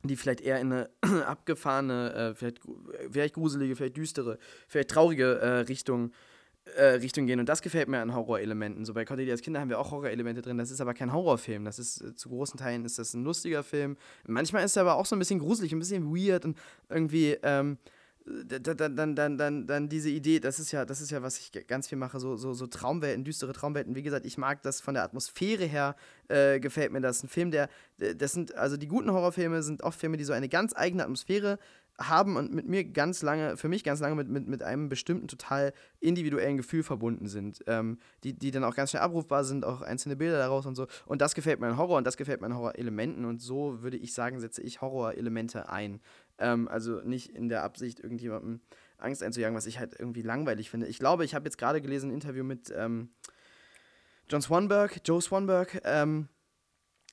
die 0.03 0.17
vielleicht 0.17 0.43
eher 0.43 0.61
in 0.61 0.71
eine 0.71 0.91
abgefahrene, 1.27 2.13
äh, 2.13 2.35
vielleicht, 2.35 2.61
vielleicht 3.11 3.35
gruselige, 3.35 3.75
vielleicht 3.75 3.97
düstere, 3.97 4.39
vielleicht 4.69 4.91
traurige 4.91 5.39
äh, 5.39 5.49
Richtung, 5.61 6.11
äh, 6.11 6.13
Richtung 6.67 7.27
gehen. 7.27 7.41
Und 7.41 7.49
das 7.49 7.63
gefällt 7.63 7.89
mir 7.89 8.01
an 8.01 8.15
Horrorelementen. 8.15 8.85
So 8.85 8.95
bei 8.95 9.05
Cordelias 9.05 9.43
Kinder 9.43 9.61
haben 9.61 9.69
wir 9.69 9.79
auch 9.79 9.91
Horrorelemente 9.91 10.43
drin. 10.43 10.59
Das 10.59 10.71
ist 10.71 10.81
aber 10.81 10.95
kein 10.95 11.13
Horrorfilm. 11.13 11.65
Das 11.65 11.79
ist 11.79 12.01
äh, 12.01 12.15
zu 12.15 12.29
großen 12.29 12.59
Teilen 12.59 12.85
ist 12.85 12.99
das 12.99 13.15
ein 13.15 13.25
lustiger 13.25 13.63
Film. 13.63 13.97
Manchmal 14.27 14.65
ist 14.65 14.77
er 14.77 14.83
aber 14.83 14.97
auch 14.97 15.07
so 15.07 15.15
ein 15.15 15.19
bisschen 15.19 15.39
gruselig, 15.39 15.73
ein 15.73 15.79
bisschen 15.79 16.15
weird 16.15 16.45
und 16.45 16.59
irgendwie. 16.89 17.37
Ähm, 17.43 17.79
dann, 18.27 18.97
dann, 18.97 19.15
dann, 19.15 19.37
dann, 19.37 19.67
dann 19.67 19.89
diese 19.91 20.09
Idee, 20.09 20.41
das 20.41 20.59
ist 20.59 20.73
ja, 20.73 20.87
das 20.87 21.03
ist 21.03 21.11
ja, 21.11 21.23
was 21.23 21.39
ich 21.39 21.67
ganz 21.67 21.89
viel 21.89 21.99
mache, 21.99 22.19
so, 22.19 22.37
so, 22.37 22.55
so 22.55 22.67
Traumwelten, 22.67 23.23
düstere 23.23 23.53
Traumwelten. 23.53 23.95
Wie 23.95 24.03
gesagt, 24.03 24.25
ich 24.25 24.39
mag 24.39 24.63
das 24.63 24.81
von 24.81 24.95
der 24.95 25.03
Atmosphäre 25.03 25.67
her, 25.67 25.95
äh, 26.29 26.59
gefällt 26.59 26.91
mir 26.91 27.03
das. 27.03 27.23
Ein 27.23 27.29
Film, 27.29 27.51
der, 27.51 27.69
das 27.99 28.33
sind, 28.33 28.55
also 28.55 28.79
die 28.79 28.89
guten 28.89 29.13
Horrorfilme 29.13 29.63
sind 29.63 29.83
oft 29.83 30.01
Filme, 30.01 30.17
die 30.17 30.25
so 30.25 30.33
eine 30.33 30.49
ganz 30.49 30.75
eigene 30.75 31.03
Atmosphäre 31.03 31.59
haben 31.99 32.37
und 32.37 32.53
mit 32.53 32.67
mir 32.67 32.85
ganz 32.85 33.23
lange, 33.23 33.57
für 33.57 33.69
mich 33.69 33.85
ganz 33.85 34.01
lange 34.01 34.17
mit, 34.17 34.29
mit, 34.29 34.49
mit 34.49 34.63
einem 34.63 34.89
bestimmten 34.89 35.29
total 35.29 35.73
individuellen 36.01 36.57
Gefühl 36.57 36.83
verbunden 36.83 37.29
sind, 37.29 37.63
ähm, 37.67 37.99
die, 38.25 38.33
die 38.33 38.51
dann 38.51 38.65
auch 38.65 38.75
ganz 38.75 38.91
schnell 38.91 39.03
abrufbar 39.03 39.45
sind, 39.45 39.65
auch 39.65 39.81
einzelne 39.81 40.17
Bilder 40.17 40.39
daraus 40.39 40.67
und 40.67 40.75
so. 40.75 40.87
Und 41.07 41.21
das 41.21 41.35
gefällt 41.35 41.61
mir 41.61 41.69
an 41.69 41.77
Horror 41.77 41.99
und 41.99 42.07
das 42.07 42.17
gefällt 42.17 42.41
mir 42.41 42.47
an 42.47 42.57
Horrorelementen 42.57 43.25
und 43.25 43.41
so 43.41 43.83
würde 43.83 43.97
ich 43.97 44.13
sagen, 44.13 44.41
setze 44.41 44.63
ich 44.63 44.81
Horrorelemente 44.81 45.69
ein. 45.69 46.01
Ähm, 46.39 46.67
also 46.69 47.01
nicht 47.01 47.31
in 47.31 47.49
der 47.49 47.63
Absicht, 47.63 48.01
irgendjemandem 48.01 48.61
Angst 48.99 49.23
einzujagen, 49.23 49.57
was 49.57 49.67
ich 49.67 49.79
halt 49.79 49.95
irgendwie 49.99 50.23
langweilig 50.23 50.71
finde. 50.71 50.89
Ich 50.89 50.99
glaube, 50.99 51.25
ich 51.25 51.35
habe 51.35 51.45
jetzt 51.45 51.59
gerade 51.59 51.81
gelesen 51.81 52.11
ein 52.11 52.15
Interview 52.15 52.43
mit 52.43 52.73
ähm, 52.77 53.11
John 54.29 54.43
Swanberg, 54.43 55.01
Joe 55.05 55.21
Swanberg, 55.21 55.81
ähm, 55.85 56.29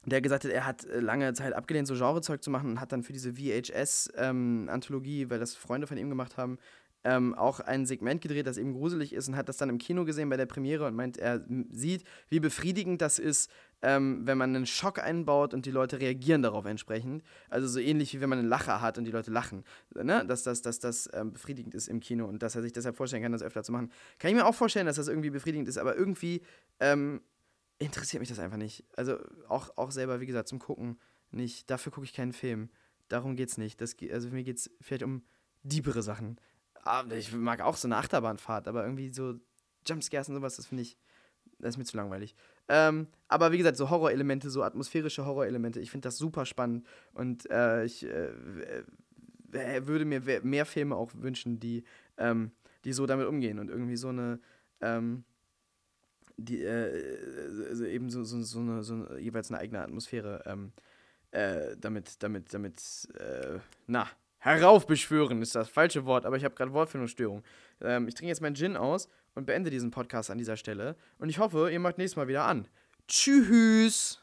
der 0.06 0.22
gesagt 0.22 0.46
hat, 0.46 0.52
er 0.52 0.66
hat 0.66 0.86
äh, 0.86 1.00
lange 1.00 1.34
Zeit 1.34 1.54
abgelehnt, 1.54 1.88
so 1.88 1.94
Genrezeug 1.96 2.44
zu 2.44 2.50
machen 2.50 2.72
und 2.72 2.82
hat 2.82 2.92
dann 2.92 3.04
für 3.04 3.14
diese 3.14 3.34
VHS-Anthologie, 3.34 5.22
ähm, 5.22 5.30
weil 5.30 5.40
das 5.40 5.56
Freunde 5.56 5.88
von 5.88 5.98
ihm 5.98 6.10
gemacht 6.10 6.38
haben, 6.38 6.58
ähm, 7.04 7.34
auch 7.34 7.60
ein 7.60 7.86
Segment 7.86 8.22
gedreht, 8.22 8.48
das 8.48 8.58
eben 8.58 8.74
gruselig 8.74 9.14
ist 9.14 9.28
und 9.28 9.36
hat 9.36 9.50
das 9.50 9.58
dann 9.58 9.70
im 9.70 9.78
Kino 9.78 10.06
gesehen 10.06 10.30
bei 10.30 10.38
der 10.38 10.46
Premiere 10.46 10.86
und 10.86 10.96
meint, 10.96 11.18
er 11.18 11.44
sieht, 11.72 12.04
wie 12.30 12.40
befriedigend 12.40 13.02
das 13.02 13.18
ist, 13.18 13.50
ähm, 13.82 14.22
wenn 14.26 14.38
man 14.38 14.56
einen 14.56 14.68
Schock 14.68 15.00
einbaut 15.00 15.56
und 15.56 15.66
die 15.66 15.72
Leute 15.72 16.00
reagieren 16.00 16.44
darauf 16.44 16.66
entsprechend. 16.66 17.24
Also 17.50 17.68
so 17.68 17.80
ähnlich 17.80 18.14
wie 18.14 18.22
wenn 18.22 18.30
man 18.30 18.40
einen 18.40 18.48
Lacher 18.48 18.82
hat 18.82 19.00
und 19.00 19.06
die 19.06 19.12
Leute 19.12 19.32
lachen. 19.32 19.64
Ne? 19.96 20.24
Dass, 20.28 20.44
dass, 20.44 20.62
dass 20.62 20.78
das 20.78 21.10
ähm, 21.14 21.34
befriedigend 21.34 21.74
ist 21.74 21.88
im 21.88 22.00
Kino 22.00 22.26
und 22.26 22.44
dass 22.44 22.56
er 22.56 22.62
sich 22.62 22.74
deshalb 22.74 22.96
vorstellen 22.96 23.24
kann, 23.24 23.32
das 23.32 23.42
öfter 23.42 23.64
zu 23.64 23.72
machen. 23.72 23.92
Kann 24.20 24.30
ich 24.30 24.36
mir 24.36 24.46
auch 24.46 24.56
vorstellen, 24.56 24.86
dass 24.86 24.98
das 24.98 25.08
irgendwie 25.08 25.32
befriedigend 25.32 25.68
ist, 25.68 25.80
aber 25.80 25.96
irgendwie 25.96 26.44
ähm, 26.80 27.22
interessiert 27.82 28.20
mich 28.20 28.30
das 28.30 28.40
einfach 28.40 28.58
nicht. 28.58 28.86
Also 28.96 29.18
auch, 29.48 29.76
auch 29.78 29.92
selber, 29.92 30.20
wie 30.20 30.26
gesagt, 30.26 30.48
zum 30.48 30.60
Gucken 30.60 31.00
nicht. 31.32 31.70
Dafür 31.70 31.92
gucke 31.92 32.06
ich 32.06 32.14
keinen 32.14 32.34
Film. 32.34 32.70
Darum 33.08 33.36
geht's 33.36 33.58
nicht. 33.58 33.82
Das, 33.82 33.96
also 34.12 34.30
geht 34.30 34.58
es 34.58 34.70
vielleicht 34.80 35.04
um 35.04 35.24
diebere 35.64 36.04
Sachen. 36.04 36.38
Aber 36.84 37.16
ich 37.16 37.34
mag 37.34 37.62
auch 37.62 37.76
so 37.76 37.88
eine 37.88 37.98
Achterbahnfahrt, 37.98 38.68
aber 38.68 38.84
irgendwie 38.84 39.12
so 39.12 39.36
Jumpscares 39.88 40.30
und 40.30 40.36
sowas, 40.36 40.56
das 40.56 40.68
finde 40.68 40.84
ich, 40.84 40.98
das 41.60 41.76
ist 41.76 41.78
mir 41.78 41.86
zu 41.86 41.98
langweilig. 41.98 42.36
Ähm, 42.68 43.08
aber 43.28 43.52
wie 43.52 43.58
gesagt, 43.58 43.78
so 43.78 43.90
Horrorelemente, 43.90 44.50
so 44.50 44.64
atmosphärische 44.64 45.26
Horrorelemente, 45.26 45.80
ich 45.80 45.92
finde 45.92 46.08
das 46.08 46.18
super 46.18 46.46
spannend 46.46 46.88
und 47.14 47.50
äh, 47.52 47.86
ich 47.86 48.04
äh, 48.04 48.30
würde 49.52 50.06
mir 50.06 50.42
mehr 50.44 50.66
Filme 50.66 50.96
auch 50.96 51.12
wünschen, 51.16 51.60
die, 51.60 51.84
ähm, 52.18 52.52
die 52.86 52.94
so 52.94 53.06
damit 53.06 53.28
umgehen 53.28 53.60
und 53.60 53.70
irgendwie 53.70 53.98
so 53.98 54.10
eine, 54.10 54.40
ähm, 54.82 55.24
die, 56.44 56.64
äh, 56.64 57.68
also 57.70 57.86
eben 57.86 58.10
so, 58.10 58.24
so, 58.24 58.42
so, 58.42 58.60
eine, 58.60 58.84
so 58.84 58.94
eine, 58.94 59.20
jeweils 59.20 59.50
eine 59.52 59.60
eigene 59.60 59.82
Atmosphäre 59.82 60.44
ähm, 60.46 60.72
äh, 61.32 61.76
damit, 61.80 62.22
damit, 62.24 62.54
damit, 62.54 63.08
äh, 63.18 63.60
na, 63.88 64.08
heraufbeschwören 64.40 65.42
ist 65.42 65.56
das 65.56 65.70
falsche 65.70 66.06
Wort, 66.06 66.26
aber 66.26 66.36
ich 66.36 66.44
habe 66.44 66.56
gerade 66.56 66.74
Wortfindungsstörung. 66.74 67.44
Ähm, 67.82 68.08
ich 68.08 68.16
trinke 68.16 68.30
jetzt 68.30 68.42
meinen 68.42 68.56
Gin 68.56 68.76
aus 68.76 69.08
und 69.36 69.46
beende 69.46 69.70
diesen 69.70 69.92
Podcast 69.92 70.30
an 70.32 70.38
dieser 70.38 70.58
Stelle. 70.58 70.96
Und 71.20 71.30
ich 71.30 71.40
hoffe, 71.40 71.70
ihr 71.72 71.80
macht 71.80 71.98
nächstes 71.98 72.18
Mal 72.18 72.28
wieder 72.28 72.46
an. 72.46 72.68
Tschüss! 73.08 74.22